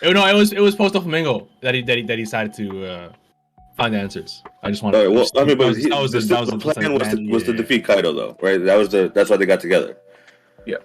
Oh, 0.04 0.12
no, 0.12 0.26
it 0.26 0.34
was 0.34 0.52
it 0.52 0.60
was 0.62 0.76
post 0.76 0.96
Flamingo 0.96 1.48
that 1.62 1.76
he 1.76 1.82
that 1.84 1.98
he, 1.98 2.04
that 2.04 2.18
he 2.18 2.24
decided 2.24 2.54
to 2.56 2.86
uh, 2.86 3.12
find 3.78 3.94
the 3.94 4.00
ansers. 4.00 4.42
I 4.64 4.72
just 4.72 4.82
wanted. 4.82 4.98
All 4.98 5.06
right. 5.06 5.14
Well, 5.14 5.28
I 5.36 5.40
mean, 5.46 5.50
that 5.50 5.58
but 5.60 5.68
was, 5.68 5.78
he, 5.78 5.90
that 5.90 6.02
was, 6.02 6.12
the, 6.12 6.20
the, 6.20 6.26
that 6.26 6.40
was 6.40 6.50
the 6.50 6.58
the 6.58 6.74
plan 6.74 6.94
was 6.94 7.04
to, 7.04 7.16
plan, 7.16 7.30
was 7.30 7.44
to 7.44 7.54
defeat 7.54 7.86
Kaido, 7.86 8.12
though, 8.14 8.38
right? 8.42 8.64
That 8.64 8.78
was 8.78 8.90
the 8.90 9.12
that's 9.14 9.30
why 9.30 9.38
they 9.38 9.46
got 9.46 9.60
together. 9.60 9.98
Yeah. 10.66 10.78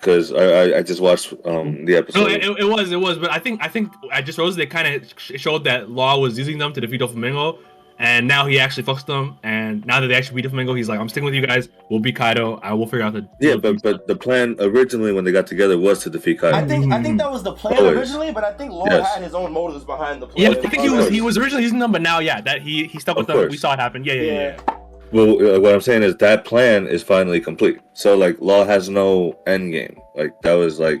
Because 0.00 0.32
I, 0.32 0.44
I 0.44 0.78
I 0.78 0.82
just 0.82 1.00
watched 1.00 1.32
um 1.44 1.84
the 1.84 1.96
episode. 1.96 2.20
No, 2.20 2.26
it, 2.26 2.42
it 2.42 2.64
was, 2.64 2.92
it 2.92 3.00
was, 3.00 3.16
but 3.16 3.30
I 3.30 3.38
think, 3.38 3.62
I 3.62 3.68
think, 3.68 3.92
I 4.12 4.20
just 4.20 4.36
rose. 4.36 4.54
They 4.54 4.66
kind 4.66 4.86
of 4.86 5.14
showed 5.16 5.64
that 5.64 5.88
Law 5.88 6.18
was 6.18 6.36
using 6.36 6.58
them 6.58 6.72
to 6.72 6.80
defeat 6.80 7.00
Doflamingo, 7.00 7.58
and 7.98 8.26
now 8.26 8.46
he 8.46 8.58
actually 8.58 8.82
fucks 8.82 9.04
them. 9.06 9.38
And 9.42 9.84
now 9.86 10.00
that 10.00 10.08
they 10.08 10.14
actually 10.14 10.40
beat 10.42 10.50
Doflamingo, 10.50 10.76
he's 10.76 10.88
like, 10.88 10.98
"I'm 11.00 11.08
sticking 11.08 11.24
with 11.26 11.34
you 11.34 11.46
guys. 11.46 11.68
We'll 11.90 12.00
beat 12.00 12.16
Kaido. 12.16 12.58
I 12.62 12.72
will 12.74 12.86
figure 12.86 13.02
out 13.06 13.12
the." 13.12 13.28
Yeah, 13.40 13.56
but 13.56 13.82
but 13.82 14.06
the 14.06 14.16
plan 14.16 14.56
originally 14.60 15.12
when 15.12 15.24
they 15.24 15.32
got 15.32 15.46
together 15.46 15.78
was 15.78 16.02
to 16.04 16.10
defeat 16.10 16.40
Kaido. 16.40 16.56
I 16.56 16.66
think 16.66 16.92
I 16.92 17.02
think 17.02 17.18
that 17.18 17.30
was 17.30 17.42
the 17.42 17.52
plan 17.52 17.78
Always. 17.78 17.96
originally, 17.98 18.32
but 18.32 18.44
I 18.44 18.52
think 18.52 18.72
Law 18.72 18.86
Yes. 18.86 19.14
had 19.14 19.22
his 19.22 19.34
own 19.34 19.52
motives 19.52 19.84
behind 19.84 20.20
the 20.22 20.26
plan. 20.26 20.52
yeah, 20.52 20.58
I 20.58 20.60
think 20.68 20.82
he 20.82 20.90
was 20.90 21.08
he 21.08 21.20
was 21.20 21.38
originally 21.38 21.62
using 21.62 21.78
them, 21.78 21.92
but 21.92 22.02
now, 22.02 22.18
yeah, 22.18 22.40
that 22.40 22.62
he 22.62 22.84
he 22.86 22.98
stuck 22.98 23.16
with 23.16 23.24
Of 23.24 23.26
them. 23.28 23.36
course. 23.36 23.50
We 23.50 23.56
saw 23.56 23.72
it 23.74 23.78
happen. 23.78 24.04
Yeah, 24.04 24.14
yeah, 24.14 24.22
yeah. 24.22 24.32
Yeah. 24.68 24.76
Well, 25.12 25.56
uh, 25.56 25.60
what 25.60 25.72
I'm 25.72 25.80
saying 25.80 26.02
is 26.02 26.16
that 26.16 26.44
plan 26.44 26.88
is 26.88 27.02
finally 27.04 27.40
complete. 27.40 27.78
So 27.92 28.16
like, 28.16 28.36
Law 28.40 28.64
has 28.64 28.88
no 28.88 29.38
end 29.46 29.70
game. 29.70 29.96
Like 30.16 30.32
that 30.42 30.54
was 30.54 30.80
like, 30.80 31.00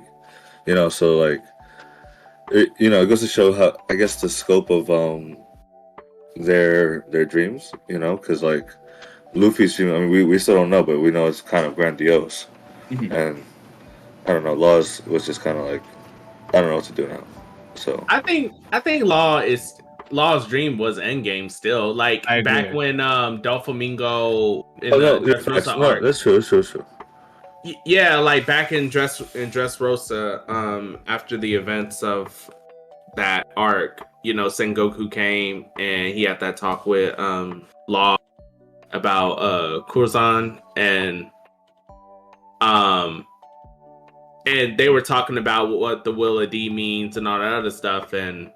you 0.66 0.74
know, 0.74 0.88
so 0.88 1.16
like, 1.18 1.40
it, 2.52 2.68
you 2.78 2.90
know, 2.90 3.02
it 3.02 3.06
goes 3.06 3.20
to 3.22 3.26
show 3.26 3.52
how 3.52 3.76
I 3.90 3.94
guess 3.94 4.20
the 4.20 4.28
scope 4.28 4.70
of 4.70 4.88
um 4.90 5.36
their 6.36 7.04
their 7.10 7.24
dreams. 7.24 7.72
You 7.88 7.98
know, 7.98 8.16
because 8.16 8.42
like 8.42 8.68
Luffy's 9.34 9.76
dream. 9.76 9.94
I 9.94 9.98
mean, 10.00 10.10
we 10.10 10.24
we 10.24 10.38
still 10.38 10.54
don't 10.56 10.70
know, 10.70 10.82
but 10.82 11.00
we 11.00 11.10
know 11.10 11.26
it's 11.26 11.40
kind 11.40 11.66
of 11.66 11.74
grandiose. 11.74 12.46
Mhm. 12.90 13.12
And 13.12 13.42
I 14.26 14.32
don't 14.32 14.44
know, 14.44 14.54
Laws 14.54 15.02
was 15.06 15.26
just 15.26 15.40
kind 15.42 15.58
of 15.58 15.66
like, 15.66 15.82
I 16.54 16.60
don't 16.60 16.70
know 16.70 16.76
what 16.76 16.84
to 16.84 16.92
do 16.92 17.06
now. 17.08 17.24
So 17.74 18.04
I 18.08 18.20
think 18.20 18.52
I 18.72 18.80
think 18.80 19.04
Law 19.04 19.38
is 19.38 19.74
Law's 20.10 20.46
dream 20.46 20.78
was 20.78 20.98
Endgame 20.98 21.50
still. 21.50 21.92
Like 21.94 22.24
I 22.28 22.36
agree. 22.36 22.52
back 22.52 22.74
when 22.74 23.00
um 23.00 23.42
Doflamingo 23.42 24.64
in 24.82 24.92
oh 24.94 24.98
no, 24.98 25.18
the 25.18 25.30
yeah, 25.30 25.34
Dressrosa 25.38 25.64
facts. 25.64 25.78
no, 25.78 26.00
that's 26.00 26.20
true, 26.20 26.34
that's 26.34 26.48
true, 26.48 26.58
that's 26.58 26.70
true. 26.70 26.86
Y- 27.64 27.74
Yeah, 27.86 28.18
like 28.18 28.46
back 28.46 28.72
in 28.72 28.88
Dress 28.88 29.20
in 29.34 29.50
Dressrosa, 29.50 30.48
um, 30.48 30.98
after 31.06 31.36
the 31.36 31.52
events 31.54 32.02
of 32.02 32.50
that 33.16 33.46
arc, 33.56 34.00
you 34.24 34.32
know, 34.34 34.46
Sengoku 34.46 35.12
came 35.12 35.66
and 35.78 36.14
he 36.14 36.22
had 36.24 36.40
that 36.40 36.56
talk 36.56 36.86
with 36.86 37.16
um 37.20 37.66
Law 37.86 38.16
about 38.92 39.32
uh 39.34 39.82
Corazon 39.82 40.60
and 40.76 41.30
um 42.60 43.26
and 44.46 44.78
they 44.78 44.88
were 44.88 45.02
talking 45.02 45.38
about 45.38 45.68
what 45.68 46.04
the 46.04 46.12
will 46.12 46.40
of 46.40 46.50
D 46.50 46.70
means 46.70 47.16
and 47.16 47.28
all 47.28 47.38
that 47.38 47.52
other 47.52 47.70
stuff 47.70 48.14
and 48.14 48.50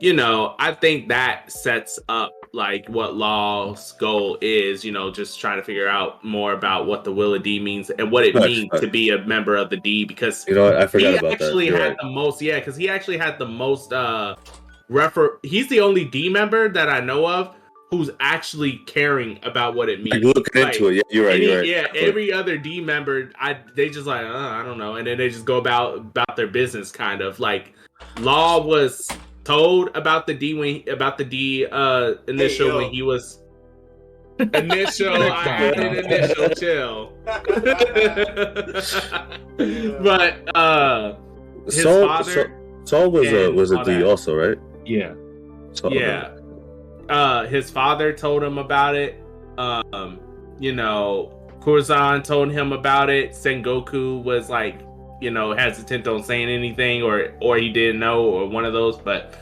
you 0.00 0.12
know, 0.12 0.56
I 0.58 0.74
think 0.74 1.08
that 1.08 1.50
sets 1.50 1.98
up 2.08 2.32
like 2.52 2.86
what 2.88 3.16
Law's 3.16 3.92
goal 3.92 4.36
is, 4.40 4.84
you 4.84 4.92
know, 4.92 5.10
just 5.10 5.40
trying 5.40 5.56
to 5.58 5.62
figure 5.62 5.88
out 5.88 6.22
more 6.24 6.52
about 6.52 6.86
what 6.86 7.04
the 7.04 7.12
will 7.12 7.34
of 7.34 7.42
D 7.44 7.60
means 7.60 7.90
and 7.90 8.10
what 8.10 8.24
it 8.24 8.34
means 8.34 8.68
to 8.80 8.88
be 8.88 9.10
a 9.10 9.18
member 9.24 9.56
of 9.56 9.70
the 9.70 9.76
D 9.76 10.04
because 10.04 10.46
You 10.48 10.56
know 10.56 10.64
what? 10.64 10.76
I 10.76 10.86
forgot 10.88 11.12
he 11.12 11.16
about 11.18 11.32
actually 11.32 11.70
that. 11.70 11.76
You're 11.76 11.80
had 11.80 11.88
right. 11.90 11.98
the 12.02 12.10
most 12.10 12.42
yeah 12.42 12.58
because 12.58 12.76
he 12.76 12.88
actually 12.88 13.16
had 13.16 13.38
the 13.38 13.46
most 13.46 13.92
uh 13.92 14.34
refer 14.88 15.38
he's 15.42 15.68
the 15.68 15.80
only 15.80 16.04
d 16.04 16.28
member 16.28 16.68
that 16.68 16.88
i 16.88 17.00
know 17.00 17.26
of 17.28 17.54
who's 17.90 18.10
actually 18.20 18.78
caring 18.86 19.38
about 19.44 19.74
what 19.74 19.88
it 19.88 20.02
means 20.02 20.22
Like 20.24 20.34
looking 20.36 20.62
Like, 20.62 20.74
into 20.74 20.88
it, 20.88 20.94
yeah, 20.96 21.02
you're 21.10 21.26
right. 21.26 21.36
any- 21.36 21.44
You're 21.46 21.58
right. 21.58 21.66
yeah 21.66 21.86
But- 21.88 21.96
every 21.96 22.32
other 22.32 22.58
d 22.58 22.80
member 22.80 23.30
i 23.38 23.56
they 23.76 23.88
just 23.88 24.06
like 24.06 24.24
uh, 24.26 24.36
i 24.36 24.62
don't 24.62 24.78
know 24.78 24.96
and 24.96 25.06
then 25.06 25.16
they 25.18 25.28
just 25.30 25.44
go 25.44 25.56
about 25.58 25.96
about 25.98 26.36
their 26.36 26.48
business 26.48 26.90
kind 26.92 27.20
of 27.22 27.38
like 27.40 27.72
law 28.20 28.60
was 28.64 29.08
told 29.44 29.90
about 29.96 30.26
the 30.26 30.34
d 30.34 30.54
when 30.54 30.82
about 30.88 31.16
the 31.18 31.24
d 31.24 31.66
uh 31.70 32.14
initial 32.28 32.68
yo. 32.68 32.76
when 32.78 32.90
he 32.90 33.02
was 33.02 33.40
Initial, 34.36 35.14
I 35.32 35.70
did 35.76 36.04
initial 36.06 36.48
chill. 36.56 37.12
but 40.02 40.56
uh, 40.56 41.14
his 41.66 41.82
Saul, 41.84 42.06
father, 42.08 42.32
Saul, 42.32 42.46
Saul 42.84 43.10
was 43.12 43.28
a 43.32 43.48
was 43.52 43.70
a 43.70 43.84
D 43.84 43.92
that. 43.92 44.02
also, 44.04 44.34
right? 44.34 44.58
Yeah. 44.84 45.14
Saul, 45.72 45.92
yeah, 45.92 46.30
uh, 47.08 47.46
his 47.46 47.70
father 47.70 48.12
told 48.12 48.42
him 48.42 48.58
about 48.58 48.94
it. 48.94 49.20
Um, 49.58 50.20
you 50.60 50.72
know, 50.74 51.32
Corazon 51.60 52.22
told 52.22 52.52
him 52.52 52.72
about 52.72 53.10
it. 53.10 53.30
Sengoku 53.32 54.22
was 54.22 54.48
like, 54.48 54.80
you 55.20 55.30
know, 55.30 55.52
hesitant 55.52 56.06
on 56.06 56.22
saying 56.22 56.48
anything, 56.48 57.02
or 57.02 57.32
or 57.40 57.56
he 57.56 57.70
didn't 57.70 57.98
know, 58.00 58.24
or 58.24 58.46
one 58.48 58.64
of 58.64 58.72
those. 58.72 58.98
But 58.98 59.34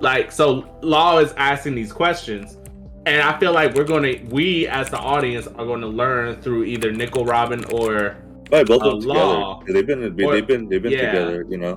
like, 0.00 0.32
so 0.32 0.68
Law 0.82 1.18
is 1.18 1.32
asking 1.36 1.76
these 1.76 1.92
questions, 1.92 2.58
and 3.06 3.22
I 3.22 3.38
feel 3.38 3.52
like 3.52 3.74
we're 3.74 3.84
gonna, 3.84 4.14
we 4.30 4.66
as 4.66 4.90
the 4.90 4.98
audience 4.98 5.46
are 5.46 5.64
going 5.64 5.80
to 5.82 5.86
learn 5.86 6.40
through 6.42 6.64
either 6.64 6.90
Nico 6.90 7.24
Robin 7.24 7.64
or 7.72 8.16
Right, 8.50 8.66
both 8.66 8.82
Uh, 8.82 8.94
Law. 8.94 9.60
together. 9.60 9.72
They've 9.72 9.86
been 9.86 10.24
Or- 10.24 10.32
they've 10.34 10.46
been 10.46 10.68
they've 10.68 10.82
been 10.82 10.92
yeah. 10.92 11.12
together, 11.12 11.46
you 11.48 11.58
know. 11.58 11.74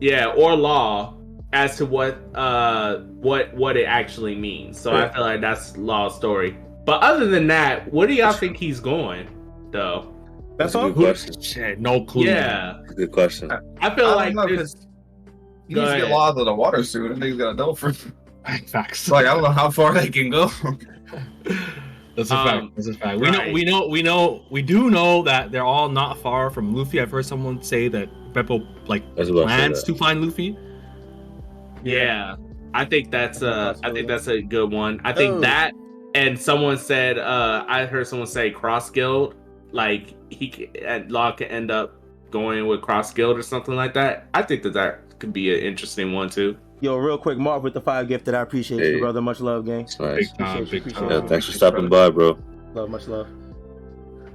yeah 0.00 0.26
or 0.26 0.54
law 0.56 1.14
as 1.52 1.76
to 1.76 1.84
what 1.86 2.18
uh 2.34 2.98
what 3.20 3.52
what 3.54 3.76
it 3.76 3.84
actually 3.84 4.34
means 4.34 4.80
so 4.80 4.94
i 4.94 5.12
feel 5.12 5.20
like 5.22 5.40
that's 5.40 5.76
law's 5.76 6.14
story 6.16 6.56
but 6.86 7.02
other 7.02 7.26
than 7.26 7.46
that 7.46 7.90
what 7.92 8.08
do 8.08 8.14
y'all 8.14 8.32
think 8.32 8.56
he's 8.56 8.80
going 8.80 9.28
though 9.70 10.14
That's 10.56 10.74
a 10.74 10.78
all. 10.78 10.90
good 10.90 10.96
question. 11.16 11.40
Shit, 11.42 11.78
no 11.80 12.04
clue. 12.04 12.24
yeah 12.24 12.78
good 12.96 13.12
question. 13.12 13.50
i 13.80 13.94
feel 13.94 14.06
I 14.06 14.14
like 14.14 14.34
don't 14.34 14.36
know, 14.48 14.54
there's- 14.56 14.74
'cause 14.74 14.86
He 15.68 15.74
Go 15.74 15.80
needs 15.82 15.92
to 15.92 15.96
get 15.98 16.04
ahead. 16.04 16.14
Law 16.14 16.28
out 16.28 16.38
of 16.38 16.44
the 16.44 16.54
water 16.54 16.82
soon. 16.84 17.06
I 17.12 17.14
think 17.14 17.24
he's 17.24 17.36
gonna 17.36 17.54
know 17.54 17.74
for 17.74 17.92
Facts. 18.66 19.08
like 19.14 19.26
I 19.26 19.32
don't 19.34 19.42
know 19.42 19.50
how 19.50 19.70
far 19.70 19.94
they 19.94 20.08
can 20.10 20.28
go. 20.30 20.50
That's 22.16 22.30
a 22.30 22.36
Um, 22.36 22.46
fact. 22.46 22.76
That's 22.76 22.88
a 22.88 22.94
fact. 22.94 23.20
We 23.20 23.30
know. 23.30 23.50
We 23.52 23.64
know. 23.64 23.86
We 23.88 24.02
know. 24.02 24.42
We 24.50 24.60
do 24.62 24.90
know 24.90 25.22
that 25.22 25.50
they're 25.50 25.64
all 25.64 25.88
not 25.88 26.18
far 26.18 26.50
from 26.50 26.74
Luffy. 26.74 27.00
I've 27.00 27.10
heard 27.10 27.24
someone 27.24 27.62
say 27.62 27.88
that 27.88 28.08
Bepo 28.34 28.66
like 28.86 29.02
I 29.16 29.20
was 29.20 29.30
about 29.30 29.42
to 29.44 29.48
say 29.48 29.56
plans 29.56 29.82
to 29.84 29.94
find 29.94 30.20
Luffy. 30.22 30.56
Yeah 31.84 32.36
i 32.74 32.84
think 32.84 33.10
that's 33.10 33.42
uh 33.42 33.76
i 33.82 33.90
think 33.92 34.08
that's 34.08 34.28
a 34.28 34.40
good 34.40 34.70
one 34.72 35.00
i 35.04 35.12
think 35.12 35.34
Oh. 35.34 35.40
that 35.40 35.72
and 36.14 36.38
someone 36.38 36.78
said 36.78 37.18
uh 37.18 37.64
i 37.68 37.84
heard 37.86 38.06
someone 38.06 38.26
say 38.28 38.50
cross 38.50 38.90
guild 38.90 39.34
like 39.72 40.14
he 40.30 40.50
c- 40.52 40.70
and 40.84 41.10
law 41.10 41.32
could 41.32 41.48
end 41.48 41.70
up 41.70 42.00
going 42.30 42.66
with 42.66 42.80
cross 42.82 43.12
guild 43.12 43.36
or 43.38 43.42
something 43.42 43.74
like 43.74 43.94
that 43.94 44.26
i 44.34 44.42
think 44.42 44.62
that 44.62 44.72
that 44.74 45.18
could 45.18 45.32
be 45.32 45.54
an 45.54 45.60
interesting 45.60 46.12
one 46.12 46.28
too 46.30 46.56
Yo, 46.80 46.96
real 46.96 47.16
quick, 47.16 47.38
Mark 47.38 47.62
with 47.62 47.74
the 47.74 47.80
five 47.80 48.08
gifted. 48.08 48.34
I 48.34 48.40
appreciate 48.40 48.80
Hey. 48.80 48.94
you, 48.94 48.98
brother. 48.98 49.22
Much 49.22 49.38
love, 49.38 49.64
gang. 49.64 49.82
Nice. 49.82 49.96
Big 49.98 50.00
time. 50.00 50.16
Appreciate 50.16 50.58
you, 50.58 50.66
Big 50.66 50.80
appreciate 50.80 51.08
time. 51.10 51.22
Yeah, 51.22 51.28
thanks 51.28 51.46
for 51.46 51.52
stopping 51.52 51.88
by, 51.88 52.10
bro. 52.10 52.36
Love, 52.74 52.90
much 52.90 53.06
love. 53.06 53.28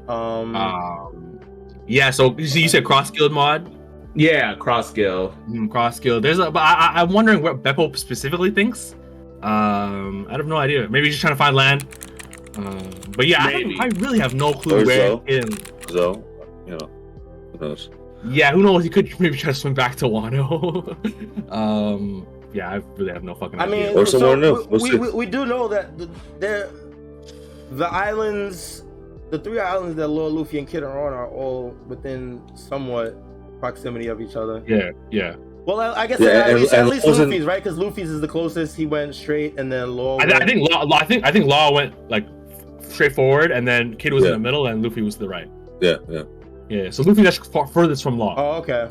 Um, 0.07 0.55
Um, 0.55 1.39
yeah. 1.87 2.09
So 2.09 2.33
you 2.37 2.47
see, 2.47 2.61
you 2.61 2.69
said 2.69 2.85
cross 2.85 3.11
guild 3.11 3.33
mod. 3.33 3.69
Yeah 4.17 4.55
cross 4.55 4.91
guild 4.91 5.33
Mm, 5.49 5.69
cross 5.71 5.99
guild. 5.99 6.23
There's 6.23 6.39
a. 6.39 6.49
But 6.51 6.61
I, 6.63 6.73
I, 6.73 7.01
I'm 7.01 7.13
wondering 7.13 7.41
what 7.41 7.61
Bepo 7.63 7.95
specifically 7.95 8.51
thinks. 8.51 8.95
Um, 9.43 10.25
I 10.29 10.33
have 10.33 10.47
no 10.47 10.57
idea. 10.57 10.89
Maybe 10.89 11.05
he's 11.05 11.15
just 11.15 11.21
trying 11.21 11.33
to 11.33 11.37
find 11.37 11.55
land. 11.55 11.85
Um, 12.57 12.89
but 13.15 13.27
yeah, 13.27 13.43
I, 13.45 13.63
I 13.79 13.85
really 13.97 14.17
have 14.19 14.33
no 14.33 14.51
clue 14.53 14.81
Or 14.81 14.85
where. 14.85 15.07
so. 15.11 15.23
In, 15.27 15.47
So, 15.89 16.23
you 16.65 16.75
know, 16.77 16.89
who 17.51 17.57
knows? 17.67 17.89
yeah, 18.25 18.51
who 18.51 18.63
knows? 18.63 18.83
He 18.83 18.89
could 18.89 19.07
maybe 19.19 19.37
try 19.37 19.51
to 19.51 19.57
swim 19.57 19.75
back 19.75 19.95
to 19.97 20.05
Wano. 20.05 20.97
um, 21.51 22.25
yeah, 22.53 22.69
I 22.71 22.75
really 22.97 23.11
have 23.13 23.23
no 23.23 23.35
fucking 23.35 23.59
I 23.59 23.65
idea. 23.65 23.87
mean, 23.89 23.97
Or 23.97 24.05
so 24.07 24.17
somewhere 24.19 24.37
new. 24.37 24.55
we, 24.63 24.65
We'll 24.79 24.81
we, 24.81 24.97
we, 24.97 25.09
we 25.11 25.25
do 25.27 25.45
know 25.45 25.67
that 25.67 25.95
the, 25.99 26.09
they're, 26.39 26.71
the 27.73 27.85
islands, 27.87 28.83
the 29.29 29.37
three 29.37 29.59
islands 29.59 29.95
that 29.97 30.07
Lord 30.07 30.33
Luffy 30.33 30.57
and 30.57 30.67
Kid 30.67 30.81
are 30.81 31.05
on 31.07 31.13
are 31.13 31.27
all 31.29 31.75
within 31.87 32.41
somewhat 32.55 33.15
proximity 33.59 34.07
of 34.07 34.21
each 34.21 34.35
other. 34.35 34.63
yeah, 34.67 34.91
yeah. 35.11 35.35
Well, 35.65 35.81
I, 35.81 36.03
I 36.03 36.07
guess 36.07 36.19
Yeah, 36.21 36.29
at 36.29 36.49
and- 36.51 36.59
least, 36.61 36.73
and 36.73 36.81
at 36.81 36.87
least 36.87 37.05
Luffy's 37.05 37.45
right 37.45 37.61
because 37.61 37.77
Luffy's 37.77 38.09
is 38.09 38.21
the 38.21 38.27
closest. 38.27 38.75
He 38.75 38.85
went 38.85 39.13
straight, 39.15 39.59
and 39.59 39.69
then 39.71 39.95
Law. 39.95 40.17
I, 40.19 40.25
th- 40.25 40.41
I 40.41 40.45
think 40.45 40.69
Law, 40.69 40.83
Law- 40.83 40.97
I 40.99 41.05
think 41.05 41.25
I 41.25 41.31
think 41.31 41.45
Law 41.45 41.73
went 41.73 41.93
like 42.09 42.25
straightforward, 42.81 43.51
and 43.51 43.67
then 43.67 43.95
Kid 43.97 44.13
was 44.13 44.23
in 44.23 44.31
the 44.31 44.39
middle, 44.39 44.67
and 44.67 44.81
Luffy 44.81 45.01
was 45.01 45.15
to 45.15 45.19
the 45.21 45.27
right. 45.29 45.49
Yeah, 45.81 45.97
yeah. 46.09 46.23
Yeah, 46.69 46.89
so 46.89 47.03
Luffy 47.03 47.21
that's 47.23 47.37
far 47.37 47.67
furthest 47.67 48.01
from 48.03 48.17
Law. 48.17 48.35
Oh, 48.37 48.57
okay, 48.59 48.87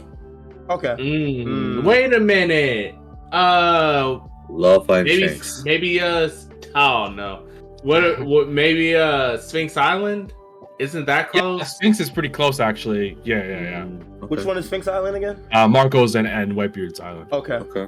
okay. 0.70 0.96
Mm, 1.02 1.44
Mm. 1.44 1.84
Wait 1.84 2.12
a 2.12 2.20
minute. 2.20 2.94
Uh, 3.32 4.18
Law 4.48 4.80
find 4.80 5.04
maybe 5.04 5.28
Shanks. 5.28 5.62
maybe 5.64 6.00
uh, 6.00 6.28
oh 6.74 7.08
no. 7.10 7.46
What? 7.82 8.24
What? 8.24 8.48
Maybe 8.48 8.94
uh, 8.96 9.36
Sphinx 9.38 9.76
Island. 9.76 10.32
Isn't 10.78 11.06
that 11.06 11.30
Yeah, 11.32 11.40
close? 11.40 11.74
Sphinx 11.76 12.00
is 12.00 12.10
pretty 12.10 12.28
close 12.28 12.60
actually. 12.60 13.16
Yeah, 13.24 13.36
yeah, 13.44 13.60
yeah. 13.62 13.80
Mm, 13.84 14.15
Which 14.28 14.44
one 14.44 14.56
is 14.58 14.66
Sphinx 14.66 14.86
Island 14.88 15.16
again? 15.16 15.46
Uh, 15.52 15.66
Marco's 15.68 16.14
and 16.14 16.26
and 16.26 16.52
Whitebeard's 16.52 17.00
island. 17.00 17.32
Okay, 17.32 17.54
Okay. 17.54 17.86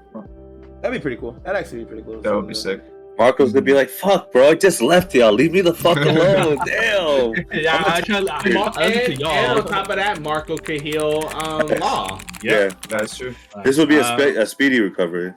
that'd 0.82 0.98
be 0.98 1.02
pretty 1.02 1.16
cool. 1.16 1.32
That'd 1.44 1.56
actually 1.60 1.80
be 1.80 1.84
pretty 1.86 2.02
cool. 2.02 2.20
That 2.20 2.34
would 2.34 2.46
be 2.48 2.54
sick. 2.54 2.82
Marco's 3.18 3.52
gonna 3.52 3.62
be 3.64 3.74
like, 3.74 3.90
"Fuck, 3.90 4.30
bro! 4.30 4.50
I 4.50 4.54
just 4.54 4.80
left 4.80 5.12
y'all. 5.12 5.32
Leave 5.32 5.50
me 5.50 5.60
the 5.60 5.74
fuck 5.74 5.96
alone. 6.12 6.58
Damn." 6.64 7.34
Yeah, 7.52 7.82
I 7.86 8.00
try. 8.00 8.18
I, 8.18 8.40
I, 8.44 8.48
Mar- 8.52 8.72
I 8.76 8.86
listen 8.88 9.10
and, 9.12 9.20
to 9.20 9.28
and 9.28 9.58
on 9.58 9.66
top 9.66 9.88
of 9.90 9.96
that, 9.96 10.20
Marco 10.20 10.56
could 10.56 10.80
heal 10.80 11.24
um, 11.34 11.66
Law. 11.80 12.20
Yeah. 12.44 12.70
That's 12.88 13.16
true. 13.18 13.34
This 13.64 13.76
would 13.76 13.88
be 13.88 13.96
a, 13.96 14.02
Uh, 14.02 14.16
spe- 14.16 14.36
a 14.36 14.46
speedy 14.46 14.78
recovery. 14.80 15.34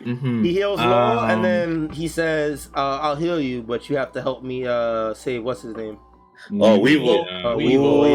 mhm. 0.00 0.42
He 0.42 0.52
heals 0.54 0.80
Law, 0.80 1.18
Um, 1.24 1.30
and 1.30 1.44
then 1.44 1.90
he 1.90 2.08
says, 2.08 2.70
uh, 2.74 2.98
"I'll 3.02 3.16
heal 3.16 3.38
you, 3.38 3.60
but 3.62 3.90
you 3.90 3.96
have 3.98 4.12
to 4.12 4.22
help 4.22 4.42
me 4.42 4.66
uh, 4.66 5.12
save 5.12 5.44
what's 5.44 5.60
his 5.60 5.76
name." 5.76 5.98
Oh, 6.58 6.78
Weevil. 6.78 7.26
Yeah. 7.30 7.48
Uh, 7.50 7.56
Weevil, 7.56 8.04
Ooh. 8.06 8.08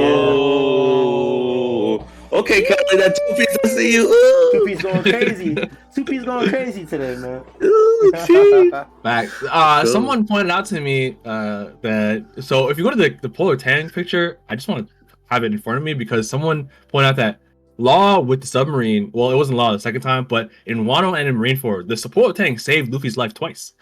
Okay, 2.32 2.62
Kelly, 2.64 2.98
that 2.98 3.16
two 3.16 3.36
piece. 3.36 3.58
I 3.64 3.68
see 3.70 3.94
you. 3.94 4.04
Two 4.52 4.58
Ooh. 4.60 4.66
Piece 4.66 4.82
going 4.82 5.04
crazy. 5.04 5.56
Two 5.96 6.06
Piece 6.06 6.24
going 6.24 6.50
crazy 6.50 6.86
today, 6.86 7.16
man. 7.16 7.42
Ooh, 7.64 8.12
gee. 8.26 8.72
Back. 9.04 9.30
Uh, 9.50 9.84
Cool. 9.84 9.92
someone 9.94 10.28
pointed 10.28 10.52
out 10.52 10.66
to 10.66 10.82
me 10.82 11.18
uh, 11.26 11.70
that 11.82 12.26
so 12.42 12.70
if 12.70 12.78
you 12.78 12.84
go 12.84 12.90
to 12.90 12.96
the, 12.96 13.18
the 13.22 13.30
Polar 13.30 13.56
Tang 13.56 13.90
picture, 13.90 14.40
I 14.50 14.56
just 14.56 14.68
want 14.68 14.88
to 14.88 14.94
have 15.28 15.44
it 15.44 15.52
in 15.52 15.58
front 15.58 15.78
of 15.78 15.84
me 15.84 15.94
because 15.94 16.30
someone 16.30 16.70
pointed 16.90 17.08
out 17.10 17.16
that 17.18 17.40
Law 17.80 18.20
with 18.20 18.42
the 18.42 18.48
submarine. 18.48 19.12
Well, 19.14 19.30
it 19.32 19.36
wasn't 19.36 19.58
Law 19.58 19.72
the 19.72 19.80
second 19.80 20.02
time, 20.02 20.26
but 20.26 20.50
in 20.66 20.86
Wano 20.86 21.18
and 21.18 21.30
in 21.30 21.36
Marineford, 21.38 21.88
the 21.88 21.96
support 21.96 22.36
tank 22.36 22.60
saved 22.60 22.92
Luffy's 22.92 23.18
life 23.18 23.34
twice. 23.36 23.74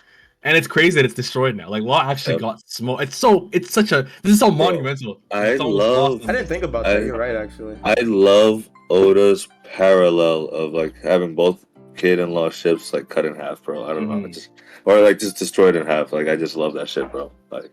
And 0.45 0.55
it's 0.55 0.67
crazy 0.67 0.95
that 0.95 1.05
it's 1.05 1.15
destroyed 1.15 1.55
now. 1.55 1.69
Like 1.69 1.81
Law 1.83 2.01
actually 2.09 2.33
Yep. 2.35 2.41
got 2.41 2.61
small. 2.69 2.99
It's 2.99 3.15
so 3.17 3.49
it's 3.51 3.73
such 3.73 3.91
a 3.91 4.03
this 4.21 4.33
is 4.33 4.39
so 4.39 4.51
monumental. 4.51 5.19
I 5.31 5.47
It's 5.47 5.61
so 5.61 5.67
love- 5.67 6.21
I 6.29 6.33
didn't 6.33 6.47
think 6.47 6.63
about 6.63 6.85
that. 6.85 6.97
I- 6.97 7.05
You're 7.05 7.17
right, 7.17 7.35
actually. 7.35 7.75
I 7.83 7.95
love 8.03 8.69
Oda's 8.91 9.47
parallel 9.63 10.45
of 10.49 10.71
like 10.73 10.93
having 11.01 11.33
both 11.33 11.65
kid 11.97 12.19
and 12.19 12.31
law 12.33 12.49
ships 12.51 12.93
like 12.93 13.09
cut 13.09 13.25
in 13.25 13.33
half, 13.35 13.63
bro. 13.63 13.85
I 13.85 13.93
don't 13.93 14.07
know, 14.07 14.15
Mhm. 14.15 14.25
it 14.29 14.33
just 14.33 14.49
or 14.85 14.99
like 15.01 15.17
just 15.17 15.37
destroyed 15.37 15.75
in 15.75 15.85
half. 15.85 16.13
Like 16.13 16.27
I 16.27 16.35
just 16.35 16.55
love 16.55 16.73
that 16.75 16.87
shit, 16.89 17.11
bro. 17.11 17.31
Like 17.51 17.71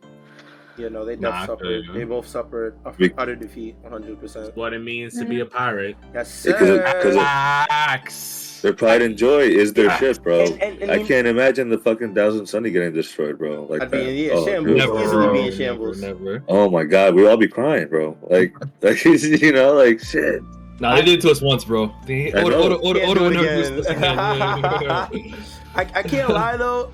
Yeah, 0.79 0.89
no, 0.89 1.05
they 1.05 1.17
both 1.17 1.35
I 1.35 1.45
suffered. 1.47 1.85
feel. 1.85 1.93
They 1.95 2.05
both 2.05 2.27
suffered 2.27 2.77
a 2.87 2.93
Be- 2.93 3.13
utter 3.19 3.37
defeat, 3.37 3.77
100. 3.83 4.19
percent 4.19 4.57
What 4.57 4.73
it 4.73 4.79
means 4.79 5.19
to 5.19 5.27
be 5.27 5.41
a 5.41 5.45
pirate. 5.45 5.97
Yes, 6.15 6.47
Yeah, 6.49 6.55
'cause 6.55 6.69
it- 6.71 6.77
sir. 6.87 7.01
'cause 7.03 7.15
it- 7.17 7.19
Facts. 7.21 8.52
Their 8.63 8.73
pride 8.73 9.03
and 9.03 9.17
joy 9.17 9.41
is 9.41 9.73
their 9.75 9.87
Yeah. 9.87 9.99
ship, 9.99 10.23
bro. 10.23 10.41
And- 10.45 10.63
and- 10.63 10.83
and 10.83 10.91
I 10.91 11.03
can't 11.03 11.27
imagine 11.27 11.69
the 11.69 11.79
fucking 11.79 12.15
Thousand 12.15 12.47
Sunny 12.47 12.71
getting 12.71 12.93
destroyed, 12.93 13.39
bro. 13.39 13.67
Like 13.69 13.83
I'd 13.83 13.91
be 13.91 13.99
that. 13.99 14.09
in- 14.09 14.17
yeah, 14.17 14.31
oh, 14.35 14.47
shambles. 14.47 14.77
Never. 14.77 15.03
easily 15.03 15.33
be 15.33 15.47
in 15.49 15.53
shambles. 15.53 16.01
Never, 16.01 16.19
never. 16.21 16.45
Oh 16.49 16.71
my 16.71 16.85
god, 16.85 17.15
we 17.15 17.27
all 17.27 17.37
be 17.37 17.49
crying, 17.49 17.89
bro. 17.89 18.17
Like, 18.31 18.55
like 18.83 19.05
you 19.05 19.53
know, 19.53 19.75
like 19.75 20.01
shit. 20.01 20.43
Nah, 20.81 20.97
they 20.97 21.03
did 21.03 21.19
it 21.19 21.23
to 21.23 21.31
us 21.31 21.41
once, 21.41 21.65
bro. 21.65 21.93
They, 22.07 22.33
I 22.33 22.43
Oda, 22.43 22.51
know. 22.51 22.63
Oda, 22.63 22.79
Oda, 22.81 22.99
Can't 23.01 23.11
Oda 23.11 23.21
do 23.21 23.25
would 23.27 23.33
it 23.37 23.43
never 23.43 23.55
do 23.55 23.61
again. 23.61 23.77
this 23.77 23.87
again. 23.87 24.19
I, 24.19 25.87
I 25.95 26.03
can't 26.03 26.31
lie 26.31 26.57
though. 26.57 26.91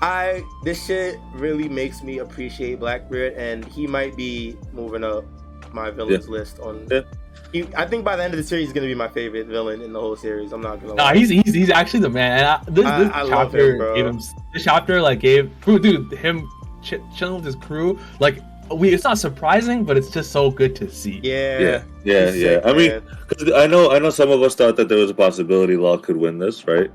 I 0.00 0.42
this 0.64 0.84
shit 0.86 1.16
really 1.34 1.68
makes 1.68 2.02
me 2.02 2.18
appreciate 2.18 2.78
Blackbeard, 2.80 3.34
and 3.34 3.64
he 3.64 3.86
might 3.86 4.16
be 4.16 4.56
moving 4.72 5.04
up 5.04 5.24
my 5.72 5.90
villains 5.90 6.28
list 6.28 6.58
on. 6.60 6.86
Yeah. 6.90 7.02
He, 7.52 7.68
I 7.76 7.86
think 7.86 8.04
by 8.04 8.16
the 8.16 8.24
end 8.24 8.32
of 8.32 8.38
the 8.38 8.44
series, 8.44 8.66
he's 8.68 8.72
gonna 8.72 8.86
be 8.86 8.94
my 8.94 9.08
favorite 9.08 9.46
villain 9.46 9.82
in 9.82 9.92
the 9.92 10.00
whole 10.00 10.16
series. 10.16 10.52
I'm 10.52 10.62
not 10.62 10.80
gonna. 10.80 10.94
Nah, 10.94 11.04
lie. 11.04 11.16
he's, 11.16 11.28
he's 11.28 11.52
he's 11.52 11.70
actually 11.70 12.00
the 12.00 12.10
man. 12.10 12.38
And 12.38 12.46
I, 12.46 12.60
this 12.70 12.86
I- 12.86 13.04
this 13.04 13.12
I 13.12 13.22
love 13.22 13.28
chapter 13.52 13.72
him, 13.72 13.78
bro. 13.78 13.94
gave 13.94 14.06
him 14.06 14.16
this 14.54 14.64
chapter 14.64 15.02
like 15.02 15.20
gave 15.20 15.50
dude, 15.64 15.82
dude 15.82 16.12
him 16.12 16.48
ch- 16.82 16.94
chilling 17.14 17.36
with 17.36 17.44
his 17.44 17.56
crew. 17.56 17.98
Like 18.20 18.38
we, 18.74 18.88
it's 18.94 19.04
not 19.04 19.18
surprising, 19.18 19.84
but 19.84 19.98
it's 19.98 20.08
just 20.10 20.32
so 20.32 20.50
good 20.50 20.74
to 20.76 20.90
see. 20.90 21.20
yeah, 21.22 21.58
Yeah, 21.58 21.82
yeah, 22.04 22.26
he's 22.30 22.36
yeah. 22.40 22.48
sick, 22.48 22.62
I 22.64 22.72
mean. 22.72 23.02
Because 23.28 23.52
I 23.52 23.66
know, 23.66 23.90
I 23.92 23.98
know, 23.98 24.08
some 24.10 24.30
of 24.30 24.40
us 24.40 24.54
thought 24.54 24.76
that 24.76 24.88
there 24.88 24.98
was 24.98 25.10
a 25.10 25.14
possibility 25.14 25.76
Law 25.76 25.98
could 25.98 26.16
win 26.16 26.38
this, 26.38 26.66
right? 26.66 26.90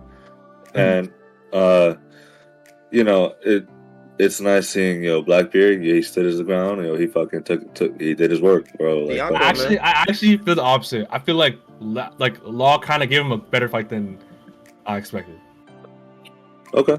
Hmm. 0.73 0.79
And, 0.79 1.13
uh, 1.53 1.93
you 2.89 3.03
know, 3.03 3.35
it 3.45 3.67
it's 4.19 4.39
nice 4.41 4.69
seeing 4.69 5.03
you 5.03 5.09
know 5.09 5.21
Blackbeard. 5.21 5.83
Yeah, 5.83 5.95
he 5.95 6.01
stood 6.01 6.25
his 6.25 6.41
ground. 6.41 6.81
You 6.81 6.87
know, 6.87 6.95
he 6.95 7.07
fucking 7.07 7.43
took 7.43 7.73
took 7.73 7.99
he 7.99 8.13
did 8.13 8.31
his 8.31 8.41
work, 8.41 8.71
bro. 8.77 8.99
Like, 8.99 9.09
Bianca, 9.09 9.37
I 9.37 9.49
actually, 9.49 9.79
I 9.79 9.89
actually 9.91 10.37
feel 10.37 10.55
the 10.55 10.61
opposite. 10.63 11.07
I 11.11 11.19
feel 11.19 11.35
like 11.35 11.57
like 11.79 12.37
Law 12.43 12.79
kind 12.79 13.03
of 13.03 13.09
gave 13.09 13.21
him 13.21 13.31
a 13.31 13.37
better 13.37 13.69
fight 13.69 13.89
than 13.89 14.17
I 14.85 14.97
expected. 14.97 15.39
okay, 16.73 16.97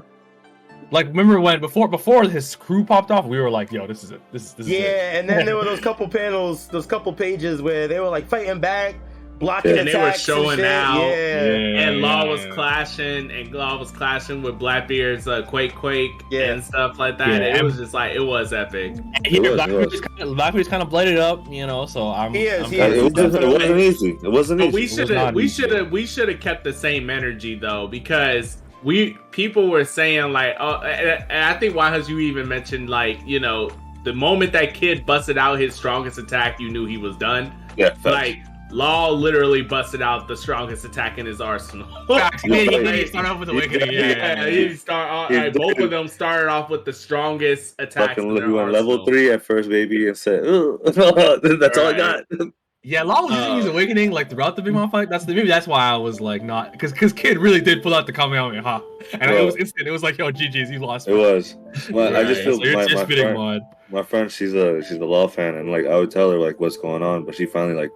Like 0.91 1.07
remember 1.07 1.39
when 1.39 1.59
before 1.59 1.87
before 1.87 2.23
his 2.23 2.55
crew 2.55 2.83
popped 2.85 3.11
off, 3.11 3.25
we 3.25 3.39
were 3.39 3.49
like, 3.49 3.71
"Yo, 3.71 3.85
this 3.87 4.03
is 4.03 4.11
it. 4.11 4.21
This 4.31 4.43
is 4.45 4.53
this 4.53 4.65
is 4.67 4.71
it." 4.71 4.81
Yeah, 4.81 5.19
and 5.19 5.29
then 5.29 5.45
there 5.45 5.55
were 5.55 5.63
those 5.71 5.79
couple 5.81 6.07
panels, 6.07 6.67
those 6.67 6.85
couple 6.85 7.11
pages 7.13 7.61
where 7.61 7.87
they 7.87 7.99
were 7.99 8.09
like 8.09 8.27
fighting 8.27 8.59
back, 8.59 8.95
blocking 9.39 9.77
And 9.77 9.87
they 9.87 9.95
were 9.95 10.13
showing 10.13 10.57
shit. 10.57 10.65
out. 10.65 11.07
Yeah. 11.09 11.81
and 11.89 12.01
Law 12.01 12.25
was 12.25 12.45
clashing, 12.53 13.31
and 13.31 13.51
Law 13.53 13.77
was 13.77 13.89
clashing 13.91 14.41
with 14.43 14.59
Blackbeard's 14.59 15.27
uh, 15.27 15.43
Quake 15.43 15.73
Quake 15.75 16.11
Yeah. 16.29 16.51
and 16.51 16.63
stuff 16.63 16.99
like 16.99 17.17
that. 17.17 17.29
Yeah. 17.29 17.35
And 17.47 17.57
it 17.57 17.63
was 17.63 17.77
just 17.77 17.93
like 17.93 18.13
it 18.15 18.19
was 18.19 18.53
epic. 18.53 18.95
He, 19.25 19.37
It 19.37 19.41
was, 19.41 19.51
it 19.51 19.55
Blackbeard's 19.55 19.91
was. 19.93 20.01
kind 20.01 20.21
of, 20.21 20.35
Blackbeard's 20.35 20.69
kind 20.69 20.83
of 20.83 20.89
bladed 20.89 21.17
up, 21.17 21.47
you 21.49 21.65
know. 21.65 21.85
So 21.85 22.09
I'm. 22.09 22.33
He 22.33 22.43
is, 22.43 22.65
I'm 22.65 22.71
he 22.71 22.77
Yeah, 22.77 22.87
is. 22.87 23.03
it, 23.05 23.13
wasn't, 23.13 23.43
it 23.43 23.47
wasn't 23.47 23.79
easy. 23.79 24.09
It 24.23 24.31
wasn't 24.31 24.59
But 24.59 24.67
easy. 24.67 24.75
we 24.75 24.87
should 24.87 25.09
have 25.09 25.35
we 25.35 25.47
should 25.49 25.71
have 25.71 25.91
we 25.91 26.05
should 26.05 26.29
have 26.29 26.39
kept 26.39 26.63
the 26.63 26.73
same 26.73 27.09
energy 27.09 27.55
though 27.55 27.87
because 27.87 28.57
we 28.83 29.17
people 29.31 29.69
were 29.69 29.83
saying 29.85 30.31
like 30.31 30.55
oh 30.59 30.75
and 30.81 31.23
and 31.29 31.43
I 31.43 31.57
think 31.59 31.75
YHuss 31.75 32.07
you 32.07 32.19
even 32.19 32.47
mentioned 32.47 32.89
like 32.89 33.19
you 33.25 33.39
know 33.39 33.69
the 34.05 34.13
moment 34.13 34.53
that 34.53 34.73
kid 34.73 35.05
busted 35.05 35.37
out 35.37 35.59
his 35.59 35.75
strongest 35.75 36.17
attack 36.17 36.59
you 36.61 36.69
knew 36.71 36.85
he 36.85 36.95
was 36.97 37.17
done 37.17 37.53
yeah, 37.75 37.89
facts. 37.89 38.05
like 38.05 38.37
Law 38.71 39.09
literally 39.09 39.61
busted 39.63 40.01
out 40.01 40.27
the 40.27 40.37
strongest 40.37 40.85
attack 40.85 41.17
in 41.17 41.25
his 41.25 41.41
arsenal. 41.41 41.87
Facts. 42.07 42.43
He 42.43 42.49
did- 42.49 42.93
he 42.95 43.05
start 43.07 43.25
off 43.25 43.39
with 43.39 43.49
Yeah. 43.49 43.55
awakening. 43.55 43.91
Yeah, 43.91 44.43
Yeah, 44.45 44.49
he 44.49 44.75
start 44.75 45.09
all, 45.09 45.27
He 45.27 45.37
like, 45.37 45.53
both 45.53 45.79
of 45.79 45.89
them 45.89 46.07
started 46.07 46.49
off 46.49 46.69
with 46.69 46.85
the 46.85 46.93
strongest 46.93 47.75
attack. 47.79 48.09
fucking 48.09 48.29
in 48.29 48.35
their 48.35 48.47
he 48.47 48.51
level 48.71 49.05
three 49.05 49.31
at 49.31 49.41
first, 49.43 49.69
baby, 49.69 50.07
and 50.07 50.15
said, 50.17 50.45
"Ugh." 50.45 50.79
"That's 50.85 51.77
all 51.77 51.87
I 51.87 51.93
got." 51.93 52.23
Yeah, 52.81 53.03
Law 53.03 53.23
was 53.23 53.31
using 53.33 53.55
his 53.57 53.65
Uh, 53.67 53.71
awakening 53.71 54.11
like 54.11 54.29
throughout 54.29 54.55
the 54.55 54.61
Big 54.61 54.73
Mom 54.73 54.89
fight. 54.89 55.09
That's 55.09 55.25
the, 55.25 55.33
maybe 55.35 55.49
that's 55.49 55.67
why 55.67 55.81
I 55.89 55.97
was 55.97 56.21
like 56.21 56.41
not 56.43 56.71
because 56.71 56.93
because 56.93 57.11
Kid 57.11 57.37
really 57.37 57.59
did 57.59 57.83
pull 57.83 57.93
out 57.93 58.05
the 58.07 58.13
Kamehameha, 58.13 58.81
and 59.13 59.21
Bro. 59.23 59.35
it 59.35 59.45
was 59.45 59.57
instant. 59.57 59.85
It 59.85 59.91
was 59.91 60.01
like 60.01 60.17
yo, 60.17 60.31
GG's, 60.31 60.71
you 60.71 60.79
lost. 60.79 61.09
It 61.09 61.13
was. 61.13 61.57
Well, 61.91 62.15
I 62.15 62.23
just 62.23 62.41
feel 62.43 62.53
So 62.53 62.61
my, 62.73 62.85
just 62.85 62.95
my 63.09 63.15
friend, 63.15 63.37
mod. 63.37 63.61
my 63.91 64.01
friend, 64.01 64.31
she's 64.31 64.53
a 64.53 64.81
she's 64.81 64.97
a 64.97 65.03
law 65.05 65.27
fan, 65.27 65.55
and 65.55 65.69
like 65.69 65.87
I 65.87 65.97
would 65.99 66.09
tell 66.09 66.31
her 66.31 66.37
like 66.37 66.61
what's 66.61 66.77
going 66.77 67.03
on, 67.03 67.25
but 67.25 67.35
she 67.35 67.45
finally 67.45 67.73
like 67.75 67.91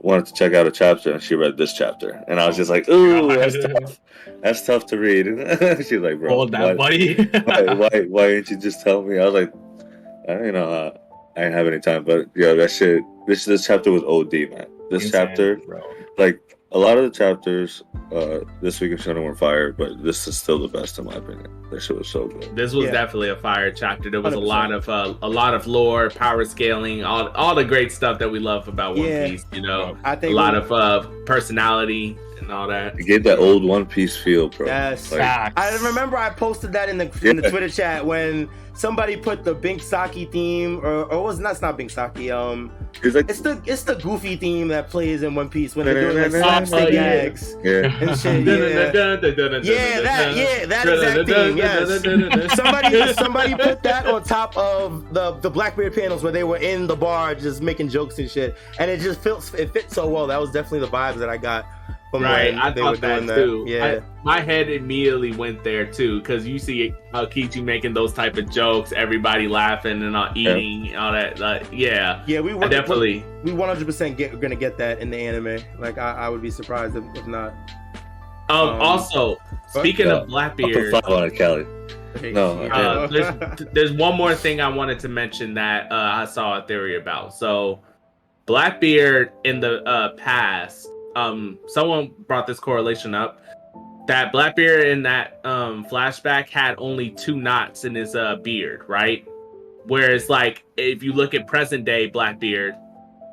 wanted 0.00 0.26
to 0.26 0.32
check 0.34 0.54
out 0.54 0.66
a 0.66 0.70
chapter, 0.70 1.12
and 1.12 1.22
she 1.22 1.34
read 1.34 1.56
this 1.56 1.72
chapter, 1.74 2.22
and 2.28 2.40
I 2.40 2.46
was 2.46 2.56
just 2.56 2.70
like, 2.70 2.88
"Ooh, 2.88 3.28
that's 3.28 3.56
tough. 3.60 4.00
That's 4.42 4.64
tough 4.64 4.86
to 4.86 4.98
read." 4.98 5.26
she's 5.78 5.92
like, 6.00 6.18
"Bro, 6.18 6.30
Hold 6.30 6.52
that, 6.52 6.76
why, 6.76 6.90
buddy. 6.90 7.24
why, 7.44 7.62
why, 7.74 8.00
why 8.08 8.26
didn't 8.28 8.50
you 8.50 8.56
just 8.58 8.82
tell 8.82 9.02
me?" 9.02 9.18
I 9.18 9.24
was 9.24 9.34
like, 9.34 9.52
I 10.28 10.34
don't 10.34 10.44
you 10.46 10.52
know, 10.52 10.70
uh, 10.70 10.90
I 11.36 11.40
didn't 11.42 11.54
have 11.54 11.66
any 11.66 11.80
time, 11.80 12.04
but 12.04 12.26
yeah, 12.34 12.52
that 12.54 12.70
shit. 12.70 13.02
This 13.26 13.44
this 13.44 13.66
chapter 13.66 13.90
was 13.92 14.02
OD, 14.04 14.32
man. 14.50 14.66
This 14.90 15.04
Insane, 15.04 15.10
chapter, 15.28 15.56
bro. 15.66 15.80
like 16.16 16.40
a 16.72 16.78
lot 16.78 16.98
of 16.98 17.04
the 17.04 17.10
chapters 17.10 17.82
uh 18.12 18.40
this 18.60 18.80
week 18.80 18.92
in 18.92 18.98
Shadow 18.98 19.22
were 19.22 19.34
fire, 19.34 19.72
but 19.72 20.02
this 20.02 20.26
is 20.28 20.36
still 20.38 20.58
the 20.58 20.68
best 20.68 20.98
in 20.98 21.04
my 21.06 21.14
opinion. 21.14 21.46
That 21.70 21.80
shit 21.82 21.96
was 21.96 22.08
so 22.08 22.26
good. 22.28 22.54
This 22.56 22.72
was 22.72 22.86
Yeah. 22.86 22.92
definitely 22.92 23.28
a 23.30 23.36
fire 23.36 23.70
chapter. 23.70 24.10
There 24.10 24.20
was 24.22 24.34
a 24.34 24.38
100%. 24.38 24.46
lot 24.46 24.72
of 24.72 24.88
uh, 24.88 25.14
a 25.22 25.28
lot 25.28 25.54
of 25.54 25.66
lore, 25.66 26.10
power 26.10 26.44
scaling, 26.44 27.04
all 27.04 27.28
all 27.30 27.54
the 27.54 27.64
great 27.64 27.90
stuff 27.92 28.18
that 28.18 28.30
we 28.30 28.38
love 28.38 28.68
about 28.68 28.96
One 28.96 29.06
Yeah. 29.06 29.28
Piece. 29.28 29.44
You 29.52 29.62
know, 29.62 29.96
I 30.04 30.12
a 30.14 30.16
think 30.16 30.34
lot 30.34 30.52
we- 30.54 30.58
of 30.60 30.72
uh, 30.72 31.06
personality 31.26 32.16
and 32.40 32.50
all 32.50 32.68
that. 32.68 32.98
It 32.98 33.04
gave 33.04 33.24
that 33.24 33.38
old 33.38 33.64
One 33.64 33.86
Piece 33.86 34.16
feel, 34.16 34.48
bro. 34.48 34.66
Yes. 34.66 35.12
Like, 35.12 35.20
I 35.56 35.76
remember 35.82 36.16
I 36.16 36.30
posted 36.30 36.72
that 36.72 36.88
in 36.88 36.98
the 36.98 37.04
in 37.22 37.36
the 37.36 37.42
Yeah. 37.42 37.50
Twitter 37.50 37.68
chat 37.68 38.04
when 38.04 38.48
somebody 38.78 39.16
put 39.16 39.42
the 39.42 39.54
Binks' 39.54 39.86
Sake 39.86 40.30
theme 40.30 40.78
or 40.84 41.04
or 41.12 41.24
was 41.24 41.38
that's 41.38 41.60
not 41.60 41.76
Binks' 41.76 41.94
Sake 41.94 42.30
um 42.30 42.70
it's 43.02 43.14
like 43.14 43.28
it's 43.28 43.40
the 43.40 43.60
it's 43.66 43.82
the 43.82 43.96
goofy 43.96 44.36
theme 44.36 44.68
that 44.68 44.88
plays 44.88 45.22
in 45.22 45.34
One 45.34 45.48
Piece 45.48 45.74
when 45.74 45.86
they're 45.86 46.00
doing 46.00 46.22
like 46.22 46.30
slapstick 46.30 46.92
yeah. 46.92 47.22
gags 47.24 47.56
yeah. 47.64 48.08
and 48.08 48.18
shit. 48.18 48.46
Yeah. 48.46 49.16
Yeah, 49.68 50.00
that 50.00 50.36
yeah, 50.36 50.66
that 50.66 50.88
exact 50.88 51.28
theme. 51.28 51.56
Yes. 51.56 52.54
somebody 52.56 53.12
somebody 53.14 53.54
put 53.54 53.82
that 53.82 54.06
on 54.06 54.22
top 54.22 54.56
of 54.56 55.12
the 55.12 55.32
the 55.40 55.50
Blackbeard 55.50 55.94
panels 55.94 56.22
where 56.22 56.32
they 56.32 56.44
were 56.44 56.56
in 56.58 56.86
the 56.86 56.96
bar 56.96 57.34
just 57.34 57.60
making 57.62 57.88
jokes 57.88 58.18
and 58.18 58.30
shit, 58.30 58.56
and 58.78 58.90
it 58.90 59.00
just 59.00 59.20
fits 59.20 59.52
it 59.54 59.72
fit 59.72 59.90
so 59.90 60.08
well. 60.08 60.26
That 60.26 60.40
was 60.40 60.50
definitely 60.50 60.80
the 60.80 60.88
vibes 60.88 61.16
that 61.16 61.28
I 61.28 61.36
got 61.36 61.66
from 62.10 62.22
Right, 62.22 62.52
when 62.54 62.58
I 62.62 62.70
they 62.70 62.80
were 62.82 62.88
thought 62.96 63.00
that 63.02 63.14
doing 63.16 63.26
that. 63.26 63.34
too. 63.36 63.64
Yeah. 63.66 63.84
I- 63.84 64.02
my 64.24 64.40
head 64.40 64.68
immediately 64.68 65.32
went 65.32 65.62
there 65.64 65.86
too, 65.86 66.20
because 66.20 66.46
you 66.46 66.58
see 66.58 66.92
uh, 67.14 67.24
Kichi 67.26 67.62
making 67.62 67.94
those 67.94 68.12
type 68.12 68.36
of 68.36 68.50
jokes, 68.50 68.92
everybody 68.92 69.46
laughing 69.48 70.02
and 70.02 70.16
all 70.16 70.30
eating, 70.34 70.94
all 70.96 71.12
that. 71.12 71.38
Like, 71.38 71.66
yeah, 71.72 72.22
yeah, 72.26 72.40
we 72.40 72.52
were 72.54 72.68
definitely. 72.68 73.24
we 73.44 73.52
100% 73.52 74.16
get 74.16 74.38
gonna 74.40 74.56
get 74.56 74.76
that 74.78 74.98
in 75.00 75.10
the 75.10 75.16
anime. 75.18 75.62
Like 75.78 75.96
I, 75.98 76.12
I 76.12 76.28
would 76.28 76.42
be 76.42 76.50
surprised 76.50 76.96
if, 76.96 77.04
if 77.14 77.26
not. 77.26 77.52
Um, 78.50 78.68
Um, 78.70 78.80
also, 78.82 79.36
speaking 79.68 80.06
yeah. 80.06 80.12
of 80.12 80.18
I'll 80.18 80.24
put 80.24 80.30
Blackbeard, 80.56 80.92
five 80.92 81.04
on 81.06 81.24
it, 81.24 81.36
Kali. 81.38 81.66
No, 82.32 82.62
uh, 82.72 83.06
there's 83.06 83.68
there's 83.72 83.92
one 83.92 84.16
more 84.16 84.34
thing 84.34 84.60
I 84.60 84.68
wanted 84.68 84.98
to 85.00 85.08
mention 85.08 85.54
that 85.54 85.90
uh, 85.92 85.94
I 85.94 86.24
saw 86.24 86.58
a 86.62 86.66
theory 86.66 86.96
about. 86.96 87.34
So, 87.34 87.80
Blackbeard 88.46 89.32
in 89.44 89.60
the 89.60 89.82
uh, 89.84 90.14
past, 90.16 90.88
um, 91.18 91.58
someone 91.66 92.10
brought 92.26 92.46
this 92.46 92.60
correlation 92.60 93.14
up 93.14 93.40
that 94.06 94.32
Blackbeard 94.32 94.86
in 94.88 95.02
that 95.02 95.38
um, 95.44 95.84
flashback 95.84 96.48
had 96.48 96.74
only 96.78 97.10
two 97.10 97.36
knots 97.36 97.84
in 97.84 97.94
his 97.94 98.14
uh, 98.14 98.36
beard, 98.36 98.82
right? 98.88 99.26
Whereas, 99.84 100.28
like, 100.30 100.64
if 100.76 101.02
you 101.02 101.12
look 101.12 101.34
at 101.34 101.46
present 101.46 101.84
day 101.84 102.06
Blackbeard, 102.06 102.74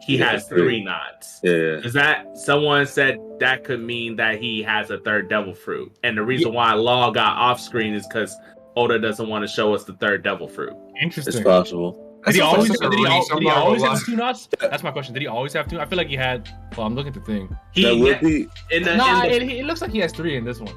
he 0.06 0.18
Yeah, 0.18 0.32
has 0.32 0.48
three. 0.48 0.62
three 0.62 0.84
knots. 0.84 1.40
Yeah, 1.44 1.80
Is 1.88 1.94
that 1.94 2.38
someone 2.38 2.86
said 2.88 3.18
that 3.40 3.64
could 3.64 3.82
mean 3.82 4.16
that 4.18 4.40
he 4.42 4.62
has 4.64 4.92
a 4.92 4.98
third 5.00 5.30
devil 5.30 5.54
fruit? 5.54 5.92
And 6.04 6.18
the 6.18 6.24
reason 6.24 6.54
why 6.54 6.74
Law 6.74 7.10
got 7.12 7.38
off 7.38 7.60
screen 7.60 7.94
is 7.94 8.06
because 8.08 8.36
Oda 8.76 9.00
doesn't 9.00 9.30
want 9.30 9.44
to 9.44 9.48
show 9.48 9.74
us 9.74 9.86
the 9.86 9.94
third 9.94 10.24
devil 10.24 10.48
fruit. 10.48 10.74
Interesting. 11.02 11.32
it's 11.32 11.38
Interesting. 11.38 11.96
Possible. 12.26 12.32
Did 12.32 12.36
he 12.36 12.42
always, 12.42 12.70
like 12.70 12.80
did 12.92 13.00
he, 13.00 13.06
al- 13.06 13.26
did 13.28 13.44
he 13.44 13.50
always 13.50 13.84
have 13.84 14.04
two 14.06 14.16
knots? 14.16 14.50
That's 14.60 14.84
my 14.84 14.92
question. 14.92 15.14
Did 15.14 15.22
he 15.22 15.28
always 15.28 15.54
have 15.54 15.68
two? 15.68 15.80
I 15.80 15.86
feel 15.86 15.98
like 15.98 16.08
he 16.08 16.16
had. 16.16 16.50
Well, 16.78 16.86
I'm 16.88 16.96
looking 16.96 17.10
at 17.10 17.14
the 17.14 17.20
thing. 17.22 17.56
He 17.72 17.84
that 17.84 17.96
would 17.98 18.20
be 18.22 18.48
in 18.72 18.84
the, 18.84 18.96
No, 18.98 19.24
in 19.24 19.30
the 19.30 19.36
it, 19.36 19.44
it 19.60 19.66
looks 19.66 19.82
like 19.82 19.92
he 19.92 20.00
has 20.00 20.12
three 20.12 20.36
in 20.38 20.44
this 20.44 20.60
one. 20.60 20.74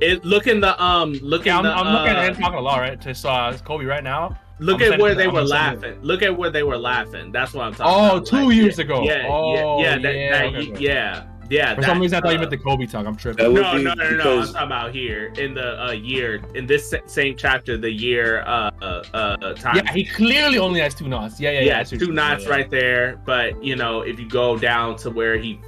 it, 0.00 0.24
look 0.24 0.46
in 0.46 0.60
the 0.60 0.80
um 0.82 1.12
look 1.14 1.44
Yeah, 1.46 1.58
in 1.60 1.66
I'm, 1.66 1.84
the 1.84 1.88
I'm 1.90 1.92
looking 1.94 2.16
uh, 2.16 2.20
at 2.20 2.30
it 2.32 2.40
talking 2.40 2.58
a 2.58 2.60
lot, 2.60 2.78
right? 2.80 3.00
To 3.00 3.10
uh, 3.10 3.56
Koby 3.58 3.86
right 3.88 4.04
now. 4.04 4.38
look 4.60 4.80
I'm 4.82 4.92
at 4.94 5.00
where 5.00 5.10
sending- 5.10 5.18
they 5.18 5.24
I'm 5.28 5.34
were 5.34 5.46
sending 5.46 5.80
laughing. 5.82 6.02
Look 6.02 6.22
at 6.22 6.36
where 6.36 6.50
they 6.50 6.62
were 6.62 6.78
laughing. 6.78 7.32
That's 7.32 7.52
what 7.54 7.64
I'm 7.66 7.74
talking 7.74 7.92
Oh, 7.92 8.16
about. 8.18 8.26
two 8.26 8.36
Like, 8.46 8.54
years 8.56 8.78
yeah, 8.78 8.84
ago. 8.84 9.02
Yeah, 9.02 9.26
Oh, 9.28 9.54
yeah, 9.80 9.82
yeah, 9.96 9.98
that, 9.98 10.14
yeah, 10.14 10.30
that, 10.32 10.44
okay, 10.46 10.72
okay. 10.72 10.80
yeah, 10.84 11.24
yeah. 11.50 11.74
For 11.74 11.80
that, 11.80 11.86
some 11.86 12.00
reason, 12.00 12.18
I 12.18 12.20
thought 12.20 12.30
you 12.30 12.36
uh, 12.36 12.40
meant 12.40 12.50
the 12.50 12.58
Koby 12.58 12.90
talk. 12.90 13.06
I'm 13.06 13.16
tripping. 13.16 13.52
No, 13.52 13.60
no, 13.60 13.76
no, 13.76 13.94
no, 13.94 14.10
no. 14.16 14.38
I'm 14.40 14.46
talking 14.46 14.62
about 14.62 14.94
here 14.94 15.32
in 15.36 15.54
the 15.54 15.82
uh, 15.84 15.92
year 15.92 16.42
in 16.54 16.66
this 16.66 16.94
same 17.06 17.36
chapter, 17.36 17.76
the 17.76 17.90
year 17.90 18.42
uh 18.42 18.70
uh, 18.80 19.02
uh 19.14 19.54
time. 19.54 19.76
Yeah, 19.76 19.92
he 19.92 20.04
clearly 20.04 20.58
only 20.58 20.80
has 20.80 20.94
two 20.94 21.08
knots. 21.08 21.40
Yeah, 21.40 21.50
yeah, 21.50 21.60
yeah. 21.60 21.66
yeah, 21.66 21.80
I 21.80 21.82
see 21.84 21.96
what 21.96 22.06
two 22.06 22.12
knots 22.12 22.44
saying, 22.44 22.50
yeah. 22.50 22.56
right 22.56 22.70
there. 22.70 23.16
But 23.24 23.62
you 23.62 23.76
know, 23.76 24.02
if 24.02 24.18
you 24.18 24.28
go 24.28 24.58
down 24.58 24.96
to 24.98 25.10
where 25.10 25.36
he, 25.36 25.60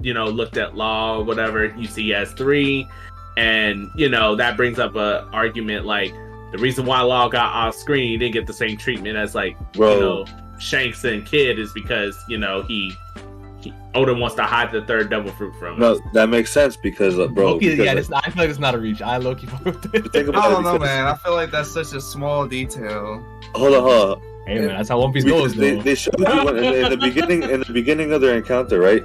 you 0.00 0.14
know, 0.14 0.26
looked 0.26 0.56
at 0.56 0.76
law 0.76 1.18
or 1.18 1.24
whatever, 1.24 1.66
you 1.76 1.86
see 1.86 2.04
he 2.04 2.10
has 2.10 2.32
three, 2.32 2.88
and 3.36 3.90
you 3.96 4.08
know 4.08 4.34
that 4.36 4.56
brings 4.56 4.78
up 4.78 4.96
a 4.96 5.28
argument 5.32 5.86
like 5.86 6.12
the 6.52 6.58
reason 6.58 6.86
why 6.86 7.00
law 7.02 7.28
got 7.28 7.52
off 7.52 7.74
screen, 7.74 8.08
he 8.08 8.16
didn't 8.16 8.32
get 8.32 8.46
the 8.46 8.52
same 8.52 8.76
treatment 8.76 9.16
as 9.16 9.34
like 9.34 9.56
Bro. 9.74 9.94
you 9.94 10.00
know 10.00 10.26
Shanks 10.58 11.04
and 11.04 11.24
Kid 11.24 11.58
is 11.58 11.72
because 11.72 12.22
you 12.28 12.38
know 12.38 12.62
he. 12.62 12.92
He 13.60 13.72
Oda 13.94 14.14
wants 14.14 14.36
to 14.36 14.42
hide 14.44 14.70
the 14.70 14.82
third 14.82 15.10
devil 15.10 15.32
fruit 15.32 15.54
from 15.58 15.74
him. 15.74 15.80
no. 15.80 16.00
That 16.12 16.28
makes 16.28 16.52
sense 16.52 16.76
because, 16.76 17.18
uh, 17.18 17.26
bro. 17.28 17.52
Loki, 17.52 17.70
because, 17.70 17.78
yeah, 17.78 17.92
like, 17.92 17.96
this, 17.96 18.12
I 18.12 18.30
feel 18.30 18.42
like 18.42 18.50
it's 18.50 18.58
not 18.58 18.74
a 18.74 18.78
reach. 18.78 19.02
I 19.02 19.16
Loki 19.16 19.46
fuck 19.48 19.64
with 19.64 19.94
it. 19.94 20.06
I 20.14 20.22
don't 20.22 20.34
it 20.34 20.62
know, 20.62 20.78
man. 20.78 21.06
I 21.06 21.16
feel 21.16 21.34
like 21.34 21.50
that's 21.50 21.70
such 21.70 21.92
a 21.92 22.00
small 22.00 22.46
detail. 22.46 23.24
Hold 23.54 23.74
on, 23.74 23.82
hold 23.82 24.18
on. 24.18 24.22
Hey 24.46 24.60
man, 24.60 24.68
that's 24.68 24.88
how 24.88 24.98
One 25.00 25.12
Piece 25.12 25.24
goes. 25.24 25.54
they, 25.54 25.78
they 25.78 25.94
showed 25.94 26.18
you 26.18 26.24
when, 26.24 26.56
in, 26.56 26.62
the, 26.62 26.84
in 26.84 26.90
the 26.90 26.96
beginning 26.96 27.42
in 27.42 27.60
the 27.60 27.72
beginning 27.72 28.12
of 28.12 28.22
their 28.22 28.34
encounter, 28.34 28.80
right? 28.80 29.02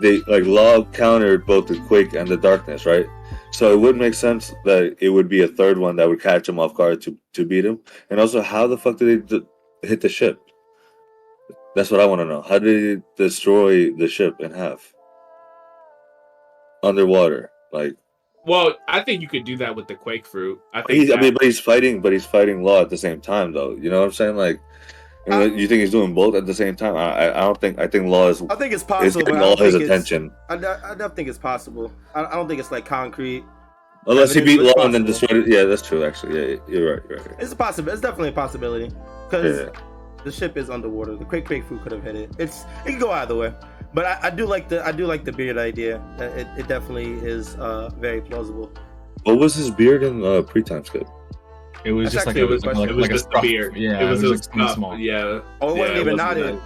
They 0.00 0.18
like 0.22 0.44
Law 0.44 0.84
countered 0.86 1.46
both 1.46 1.68
the 1.68 1.78
quake 1.86 2.14
and 2.14 2.26
the 2.26 2.36
darkness, 2.36 2.86
right? 2.86 3.06
So 3.52 3.72
it 3.72 3.78
would 3.78 3.96
make 3.96 4.14
sense 4.14 4.52
that 4.64 4.96
it 5.00 5.10
would 5.10 5.28
be 5.28 5.42
a 5.42 5.48
third 5.48 5.78
one 5.78 5.96
that 5.96 6.08
would 6.08 6.20
catch 6.20 6.48
him 6.48 6.58
off 6.58 6.74
guard 6.74 7.02
to 7.02 7.16
to 7.34 7.44
beat 7.44 7.64
him. 7.64 7.78
And 8.08 8.18
also, 8.18 8.42
how 8.42 8.66
the 8.66 8.76
fuck 8.78 8.96
did 8.96 9.28
they 9.28 9.38
d- 9.38 9.46
hit 9.82 10.00
the 10.00 10.08
ship? 10.08 10.40
That's 11.74 11.90
what 11.90 12.00
I 12.00 12.06
want 12.06 12.20
to 12.20 12.24
know. 12.24 12.42
How 12.42 12.58
did 12.58 13.00
they 13.16 13.24
destroy 13.24 13.92
the 13.92 14.08
ship 14.08 14.40
in 14.40 14.52
half 14.52 14.92
underwater? 16.82 17.50
Like 17.72 17.96
Well, 18.44 18.76
I 18.88 19.00
think 19.02 19.22
you 19.22 19.28
could 19.28 19.44
do 19.44 19.56
that 19.58 19.74
with 19.74 19.86
the 19.86 19.94
quake 19.94 20.26
fruit. 20.26 20.60
I 20.74 20.82
think. 20.82 20.98
he's, 21.00 21.10
I 21.12 21.20
mean, 21.20 21.34
but 21.34 21.42
he's 21.42 21.60
fighting, 21.60 22.00
but 22.00 22.12
he's 22.12 22.26
fighting 22.26 22.62
Law 22.62 22.80
at 22.82 22.90
the 22.90 22.98
same 22.98 23.20
time, 23.20 23.52
though. 23.52 23.76
You 23.76 23.90
know 23.90 24.00
what 24.00 24.06
I'm 24.06 24.12
saying? 24.12 24.36
Like, 24.36 24.60
you, 25.26 25.30
know, 25.32 25.42
uh, 25.42 25.46
you 25.46 25.68
think 25.68 25.80
he's 25.80 25.90
doing 25.92 26.14
both 26.14 26.34
at 26.34 26.46
the 26.46 26.54
same 26.54 26.74
time? 26.74 26.96
I, 26.96 27.12
I, 27.26 27.38
I 27.38 27.40
don't 27.42 27.60
think. 27.60 27.78
I 27.78 27.86
think 27.86 28.06
Law 28.06 28.28
is 28.28 28.42
I 28.50 28.56
think 28.56 28.72
it's 28.72 28.82
possible. 28.82 29.20
but 29.24 29.26
getting 29.32 29.42
all 29.42 29.56
his 29.56 29.74
it's- 29.74 29.88
attention. 29.88 30.32
I, 30.48 30.54
I, 30.54 30.90
I 30.92 30.94
don't 30.94 31.14
think 31.14 31.28
it's 31.28 31.38
possible. 31.38 31.92
I, 32.14 32.24
I 32.24 32.32
don't 32.32 32.48
think 32.48 32.58
it's 32.58 32.72
like 32.72 32.84
concrete. 32.86 33.44
Unless 34.06 34.32
he 34.32 34.40
beat 34.40 34.56
but 34.56 34.66
it's 34.66 34.76
Law 34.76 34.84
and 34.86 34.94
then 34.94 35.04
destroyed 35.04 35.46
it. 35.46 35.46
Yeah, 35.46 35.64
that's 35.64 35.82
true. 35.82 36.02
Actually, 36.04 36.54
yeah, 36.54 36.56
you're 36.66 36.94
right. 36.94 37.02
You're 37.08 37.18
right. 37.18 37.36
It's 37.38 37.52
a 37.52 37.56
possible. 37.56 37.92
It's 37.92 38.00
definitely 38.00 38.30
a 38.30 38.32
possibility 38.32 38.90
because 39.28 39.60
Yeah. 39.60 39.80
The 40.24 40.32
ship 40.32 40.56
is 40.56 40.70
underwater. 40.70 41.16
The 41.16 41.24
quick 41.24 41.46
quick 41.46 41.64
fruit 41.64 41.82
could 41.82 41.92
have 41.92 42.02
hit 42.02 42.16
it. 42.16 42.30
It's 42.38 42.64
it 42.84 42.92
could 42.92 43.00
go 43.00 43.10
either 43.12 43.34
way. 43.34 43.54
But 43.92 44.04
I, 44.06 44.18
I 44.24 44.30
do 44.30 44.46
like 44.46 44.68
the 44.68 44.84
I 44.86 44.92
do 44.92 45.06
like 45.06 45.24
the 45.24 45.32
beard 45.32 45.58
idea. 45.58 45.98
Uh, 46.18 46.24
It, 46.40 46.46
it 46.58 46.68
definitely 46.68 47.12
is 47.28 47.54
uh, 47.56 47.90
very 47.98 48.20
plausible. 48.20 48.70
What 49.24 49.38
was 49.38 49.54
his 49.54 49.70
beard 49.70 50.02
in 50.02 50.24
uh, 50.24 50.42
pre-time 50.42 50.84
skip? 50.84 51.06
It 51.84 51.92
was 51.92 52.12
That's 52.12 52.24
just 52.24 52.26
like 52.26 52.36
actually 52.36 52.42
a, 52.42 52.56
a 52.56 52.60
good 52.60 52.76
like, 52.78 52.88
It 52.90 52.94
was 52.94 53.02
like 53.02 53.10
just 53.10 53.28
a 53.34 53.40
beard. 53.40 53.76
Yeah, 53.76 54.00
it 54.00 54.10
was, 54.10 54.22
like 54.22 54.38
a 54.38 54.42
something 54.42 54.62
stuff. 54.62 54.74
small. 54.76 54.98
Yeah. 54.98 55.40
Oh, 55.60 55.74
it 55.74 55.78
wasn't 55.78 55.78
Yeah, 55.78 56.00
even 56.00 56.16
wasn't 56.16 56.16
nodded. 56.16 56.54
that- 56.56 56.62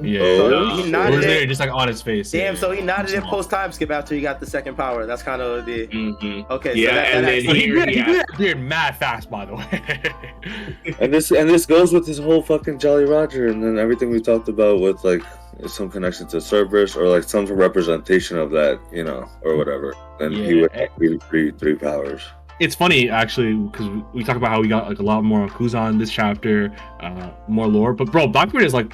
Yeah, 0.00 0.20
So 0.36 0.48
No. 0.50 0.64
he 0.66 0.72
it 0.80 0.82
was 0.82 0.90
nodded 0.90 1.24
it. 1.24 1.46
just 1.48 1.60
like 1.60 1.70
on 1.72 1.88
his 1.88 2.00
face. 2.02 2.30
Damn, 2.30 2.54
yeah. 2.54 2.60
so 2.60 2.70
he 2.70 2.82
nodded 2.82 3.14
it 3.14 3.24
post 3.24 3.50
time 3.50 3.72
skip 3.72 3.90
after 3.90 4.14
he 4.14 4.20
got 4.20 4.38
the 4.40 4.46
second 4.46 4.76
power. 4.76 5.06
That's 5.06 5.22
kind 5.22 5.42
of 5.42 5.66
the 5.66 5.86
Mhm. 5.88 6.50
okay. 6.50 6.74
Yeah, 6.76 6.88
so 6.90 6.94
that, 6.94 7.06
and 7.14 7.26
that 7.26 7.30
then 7.30 7.46
But 7.46 7.56
actually- 7.56 7.58
he 7.60 7.64
Here 7.66 7.74
grew, 7.74 7.84
he 7.86 7.92
he 7.92 7.98
had- 7.98 8.06
grew 8.06 8.14
that 8.16 8.38
beard 8.38 8.60
mad 8.60 8.96
fast, 8.96 9.30
by 9.30 9.44
the 9.44 9.54
way. 9.56 10.02
And 11.00 11.12
this 11.12 11.30
and 11.30 11.48
this 11.50 11.66
goes 11.66 11.92
with 11.92 12.06
his 12.06 12.18
whole 12.18 12.42
fucking 12.42 12.78
Jolly 12.78 13.04
Roger, 13.04 13.48
and 13.48 13.62
then 13.62 13.78
everything 13.78 14.10
we 14.10 14.20
talked 14.20 14.48
about 14.48 14.80
with 14.80 15.02
like 15.04 15.22
some 15.66 15.90
connection 15.90 16.26
to 16.28 16.40
Cerberus 16.40 16.96
or 16.96 17.08
like 17.08 17.24
some 17.24 17.44
representation 17.46 18.38
of 18.38 18.50
that, 18.52 18.78
you 18.92 19.02
know, 19.04 19.28
or 19.42 19.56
whatever. 19.56 19.94
And 20.20 20.32
he 20.34 20.60
would 20.60 20.72
have 20.72 20.88
three, 20.96 21.18
three, 21.28 21.50
three 21.52 21.74
powers. 21.74 22.22
it's 22.60 22.74
funny 22.74 23.08
actually 23.08 23.54
because 23.54 23.88
we, 23.88 24.02
we 24.14 24.24
talk 24.24 24.36
about 24.36 24.50
how 24.50 24.60
we 24.60 24.66
got 24.68 24.88
like 24.88 24.98
a 24.98 25.02
lot 25.02 25.22
more 25.22 25.40
on 25.42 25.48
Kuzan 25.50 25.98
this 25.98 26.10
chapter, 26.10 26.72
uh, 27.00 27.28
more 27.48 27.66
lore. 27.68 27.92
But 27.92 28.10
bro, 28.10 28.26
Blackbeard 28.26 28.64
is 28.64 28.74
like 28.74 28.92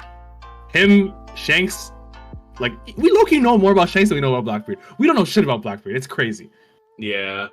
him, 0.75 1.13
Shanks. 1.35 1.91
Like 2.59 2.73
we 2.97 3.11
low 3.11 3.25
key 3.25 3.39
know 3.39 3.57
more 3.57 3.71
about 3.71 3.89
Shanks 3.89 4.09
than 4.09 4.15
we 4.15 4.21
know 4.21 4.33
about 4.33 4.45
Blackbeard. 4.45 4.79
We 4.97 5.07
don't 5.07 5.15
know 5.15 5.25
shit 5.25 5.43
about 5.43 5.61
Blackbeard. 5.61 5.95
It's 5.95 6.07
crazy. 6.07 6.49
Yeah. 6.97 7.47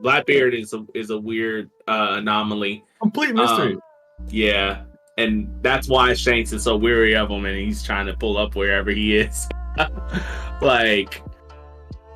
Blackbeard 0.00 0.54
is 0.54 0.72
a 0.72 0.84
is 0.94 1.10
a 1.10 1.18
weird 1.18 1.70
uh, 1.86 2.16
anomaly. 2.18 2.84
Complete 3.00 3.34
mystery. 3.34 3.74
Um, 3.74 3.80
yeah, 4.28 4.82
and 5.18 5.48
that's 5.62 5.88
why 5.88 6.14
Shanks 6.14 6.52
is 6.52 6.64
so 6.64 6.76
weary 6.76 7.14
of 7.14 7.30
him, 7.30 7.44
and 7.44 7.56
he's 7.56 7.82
trying 7.82 8.06
to 8.06 8.14
pull 8.14 8.36
up 8.36 8.56
wherever 8.56 8.90
he 8.90 9.16
is. 9.16 9.48
like, 10.60 11.22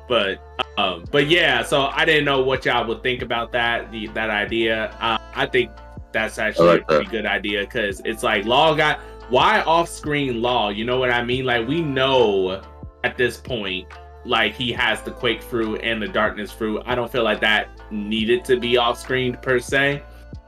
but 0.07 0.41
um, 0.77 1.05
but 1.11 1.27
yeah. 1.27 1.63
So 1.63 1.87
I 1.87 2.05
didn't 2.05 2.25
know 2.25 2.41
what 2.41 2.65
y'all 2.65 2.85
would 2.87 3.01
think 3.01 3.21
about 3.21 3.51
that 3.53 3.91
the, 3.91 4.07
that 4.07 4.29
idea. 4.29 4.95
Uh, 4.99 5.17
I 5.35 5.45
think 5.45 5.71
that's 6.11 6.37
actually 6.37 6.67
like 6.67 6.81
a 6.81 6.85
pretty 6.85 7.05
that. 7.05 7.11
good 7.11 7.25
idea 7.25 7.61
because 7.61 8.01
it's 8.05 8.23
like 8.23 8.45
Law 8.45 8.75
got 8.75 8.99
why 9.29 9.61
off 9.61 9.87
screen 9.89 10.41
Law. 10.41 10.69
You 10.69 10.85
know 10.85 10.97
what 10.99 11.11
I 11.11 11.23
mean? 11.23 11.45
Like 11.45 11.67
we 11.67 11.81
know 11.81 12.61
at 13.03 13.17
this 13.17 13.37
point. 13.37 13.87
Like 14.25 14.53
he 14.53 14.71
has 14.73 15.01
the 15.01 15.11
quake 15.11 15.41
fruit 15.41 15.79
and 15.81 16.01
the 16.01 16.07
darkness 16.07 16.51
fruit. 16.51 16.83
I 16.85 16.93
don't 16.93 17.09
feel 17.11 17.23
like 17.23 17.39
that 17.41 17.69
needed 17.91 18.43
to 18.45 18.59
be 18.59 18.77
off 18.77 18.99
screen 18.99 19.37
per 19.41 19.59
se 19.59 20.03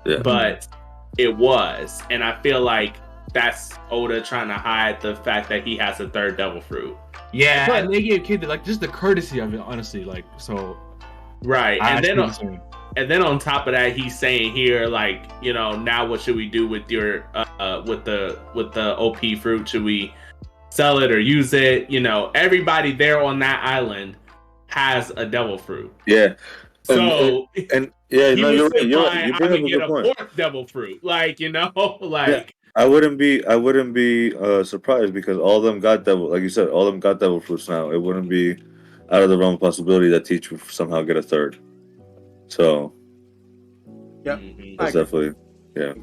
Yeah. 0.06 0.18
but 0.24 0.68
it 1.18 1.36
was 1.36 2.02
and 2.10 2.24
i 2.24 2.40
feel 2.42 2.62
like 2.62 2.96
that's 3.34 3.74
oda 3.90 4.22
trying 4.22 4.48
to 4.48 4.54
hide 4.54 5.02
the 5.02 5.16
fact 5.18 5.50
that 5.50 5.66
he 5.66 5.76
has 5.78 6.00
a 6.00 6.08
third 6.10 6.38
devil 6.38 6.62
fruit 6.62 6.96
yeah, 7.34 7.66
but- 7.68 7.90
they 7.92 8.02
gave 8.02 8.24
Kid 8.24 8.44
like 8.44 8.64
just 8.64 8.82
the 8.82 8.88
courtesy 8.88 9.40
of 9.40 9.54
it, 9.54 9.60
honestly. 9.62 10.04
Like 10.04 10.26
so, 10.38 10.78
right 11.44 11.82
I 11.82 11.96
and 11.96 12.06
then 12.06 12.18
actually 12.98 13.00
on, 13.00 13.00
was 13.00 13.00
saying, 13.00 13.06
and 13.06 13.12
then 13.12 13.22
on 13.22 13.40
top 13.40 13.68
of 13.68 13.74
that 13.74 13.96
he's 13.96 14.18
saying 14.18 14.56
here 14.56 14.88
like 14.88 15.30
you 15.42 15.54
know 15.54 15.78
now 15.78 16.06
what 16.06 16.22
should 16.22 16.36
we 16.36 16.48
do 16.48 16.68
with 16.68 16.90
your 16.92 17.26
uh, 17.34 17.46
uh 17.60 17.84
with 17.86 18.06
the 18.06 18.40
with 18.54 18.74
the 18.74 18.96
op 18.98 19.18
fruit 19.42 19.68
should 19.68 19.84
we 19.84 20.14
sell 20.70 21.00
it 21.00 21.12
or 21.12 21.20
use 21.20 21.54
it 21.54 21.90
you 21.90 22.00
know 22.00 22.32
everybody 22.36 22.92
there 22.92 23.22
on 23.22 23.40
that 23.40 23.64
island 23.66 24.16
has 24.68 25.12
a 25.18 25.26
devil 25.26 25.58
fruit 25.58 25.94
yeah. 26.06 26.34
so 26.84 27.48
And 27.74 27.92
yeah, 28.10 28.34
no, 28.36 28.50
you're 28.50 28.70
right. 28.70 28.86
You're 28.86 29.04
right. 29.04 29.28
You 29.28 29.34
I 29.34 29.38
bring 29.38 29.52
would 29.52 29.60
up 29.60 29.66
a 29.66 29.70
good 29.70 29.82
a 29.82 29.88
point. 29.88 30.18
fourth 30.18 30.36
devil 30.36 30.68
fruit 30.68 31.04
like 31.04 31.40
you 31.40 31.52
know 31.52 31.72
like 32.02 32.56
I 32.76 32.86
wouldn't 32.86 33.18
be 33.18 33.46
I 33.46 33.56
wouldn't 33.56 33.94
be 33.94 34.36
uh, 34.36 34.64
surprised 34.64 35.14
because 35.14 35.38
all 35.38 35.58
of 35.58 35.64
them 35.64 35.80
got 35.80 36.06
devil 36.06 36.30
like 36.30 36.42
you 36.42 36.50
said, 36.50 36.70
all 36.70 36.88
of 36.88 36.94
them 36.94 37.00
got 37.00 37.20
devil 37.20 37.40
fruits 37.40 37.68
now. 37.68 37.92
It 37.92 38.02
wouldn't 38.02 38.30
be 38.30 38.54
out 39.12 39.22
of 39.22 39.30
the 39.30 39.38
realm 39.38 39.56
of 39.56 39.60
possibility 39.60 40.10
that 40.10 40.24
Teach 40.24 40.52
would 40.52 40.62
somehow 40.64 41.02
get 41.02 41.18
a 41.18 41.22
third. 41.22 41.60
So 42.52 42.94
Yep. 44.26 44.40
Mhm. 44.40 44.78
that's 44.78 44.94
definitely 44.94 45.34
yeah. 45.76 45.94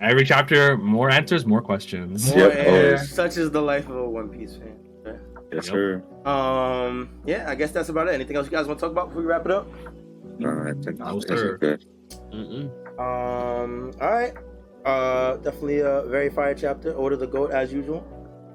every 0.00 0.24
chapter, 0.24 0.76
more 0.78 1.10
answers, 1.10 1.44
more 1.46 1.60
questions. 1.60 2.30
More 2.30 2.38
Yep, 2.48 2.52
air. 2.56 2.84
always. 2.94 3.10
Such 3.12 3.36
is 3.36 3.50
the 3.50 3.60
life 3.62 3.88
of 3.88 3.96
a 3.96 4.08
One 4.08 4.28
Piece 4.30 4.56
fan. 4.56 4.74
Okay. 5.06 5.18
Yes, 5.52 5.66
Yep. 5.66 5.74
sir. 5.74 6.02
Um. 6.24 7.08
Yeah, 7.26 7.44
I 7.46 7.54
guess 7.54 7.70
that's 7.72 7.88
about 7.90 8.08
it. 8.08 8.14
Anything 8.14 8.36
else 8.36 8.46
you 8.46 8.52
guys 8.52 8.66
want 8.66 8.78
to 8.80 8.84
talk 8.86 8.90
about 8.92 9.08
before 9.08 9.22
we 9.22 9.28
wrap 9.28 9.44
it 9.44 9.52
up? 9.52 9.66
No, 10.38 10.48
I 10.50 10.72
think 10.82 10.98
No, 10.98 11.14
this 11.20 11.24
sir. 11.40 11.56
good. 11.58 11.84
Mm-mm. 12.32 12.68
Um. 12.98 13.92
All 14.00 14.10
right. 14.12 14.32
Uh. 14.84 15.36
Definitely 15.36 15.80
a 15.80 16.02
very 16.08 16.30
fire 16.30 16.54
chapter. 16.54 16.96
Oda 16.98 17.16
the 17.16 17.26
goat 17.26 17.50
as 17.52 17.72
usual. 17.72 18.02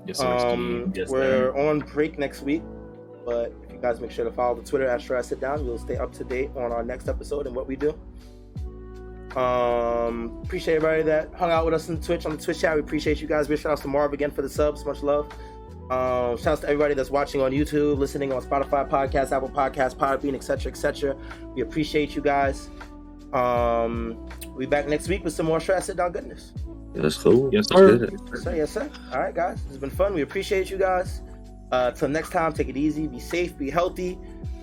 Yes, 0.08 0.18
sir. 0.18 0.26
Um. 0.28 0.92
Yes, 0.96 1.10
we're 1.10 1.54
on 1.56 1.80
break 1.94 2.18
next 2.20 2.42
week, 2.42 2.64
but 3.26 3.54
if 3.64 3.71
you 3.71 3.71
guys 3.82 4.00
make 4.00 4.12
sure 4.12 4.26
to 4.26 4.32
follow 4.32 4.56
the 4.56 4.68
Twitter 4.68 4.88
at 4.88 5.02
Sure 5.02 5.18
I 5.18 5.22
Sit 5.22 5.40
Down, 5.42 5.66
you'll 5.66 5.78
stay 5.78 5.98
up 5.98 6.12
to 6.14 6.24
date 6.24 6.52
on 6.56 6.72
our 6.72 6.84
next 6.84 7.08
episode 7.08 7.48
and 7.48 7.56
what 7.56 7.68
we 7.68 7.76
do. 7.76 7.94
Um. 9.38 10.42
Appreciate 10.44 10.76
everybody 10.76 11.04
that 11.04 11.34
hung 11.36 11.52
out 11.52 11.64
with 11.64 11.74
us 11.74 11.90
on 11.90 12.02
Twitch 12.02 12.26
on 12.26 12.36
the 12.36 12.44
Twitch 12.44 12.60
chat. 12.60 12.76
We 12.76 12.82
appreciate 12.82 13.22
you 13.22 13.28
guys. 13.28 13.48
Big 13.48 13.60
shout 13.60 13.72
outs 13.72 13.82
to 13.84 13.88
Marv 13.88 14.12
again 14.12 14.30
for 14.32 14.42
the 14.42 14.50
subs. 14.50 14.86
Much 14.86 15.02
love. 15.02 15.32
Um, 15.90 16.38
shout 16.38 16.48
outs 16.48 16.62
to 16.62 16.68
everybody 16.68 16.94
that's 16.96 17.10
watching 17.10 17.42
on 17.42 17.52
YouTube, 17.52 17.98
listening 17.98 18.34
on 18.34 18.42
Spotify 18.42 18.90
podcast, 18.90 19.32
Apple 19.32 19.50
Podcast, 19.50 19.96
Podbean, 19.96 20.36
etc., 20.36 20.70
etc. 20.70 21.16
We 21.56 21.62
appreciate 21.62 22.14
you 22.14 22.22
guys. 22.22 22.70
Um, 23.32 24.30
we 24.56 24.66
back 24.66 24.90
next 24.90 25.08
week 25.08 25.24
with 25.24 25.34
some 25.34 25.46
more 25.46 25.62
Sure 25.62 25.78
I 25.78 25.80
Sit 25.80 25.96
Down 25.96 26.12
goodness. 26.12 26.52
Yeah, 26.94 27.04
that's 27.04 27.18
cool. 27.18 27.50
Yes, 27.54 27.68
Let's 27.72 28.02
sir. 28.02 28.10
Yes, 28.12 28.44
sir. 28.44 28.56
Yes, 28.56 28.72
sir. 28.72 28.92
All 29.14 29.20
right, 29.20 29.34
guys. 29.34 29.62
It's 29.70 29.78
been 29.78 29.90
fun. 29.90 30.14
We 30.14 30.24
appreciate 30.24 30.70
you 30.70 30.78
guys. 30.78 31.22
Uh, 31.72 31.92
till 31.92 32.10
next 32.10 32.32
time, 32.32 32.54
take 32.54 32.68
it 32.68 32.78
easy, 32.78 33.08
be 33.08 33.20
safe, 33.20 33.58
be 33.58 33.70
healthy, 33.70 34.18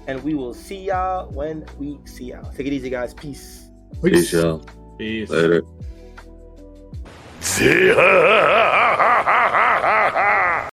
and 0.06 0.22
we 0.22 0.34
will 0.34 0.54
see 0.54 0.86
y'all 0.86 1.30
when 1.30 1.64
we 1.78 1.98
see 2.04 2.24
y'all. 2.24 2.50
Take 2.52 2.66
it 2.66 2.72
easy, 2.72 2.90
guys. 2.90 3.14
Peace. 3.14 3.68
Peace, 4.02 4.32
y'all. 4.32 4.64
Peace. 4.98 5.30
Later. 5.30 5.62
See 7.40 7.92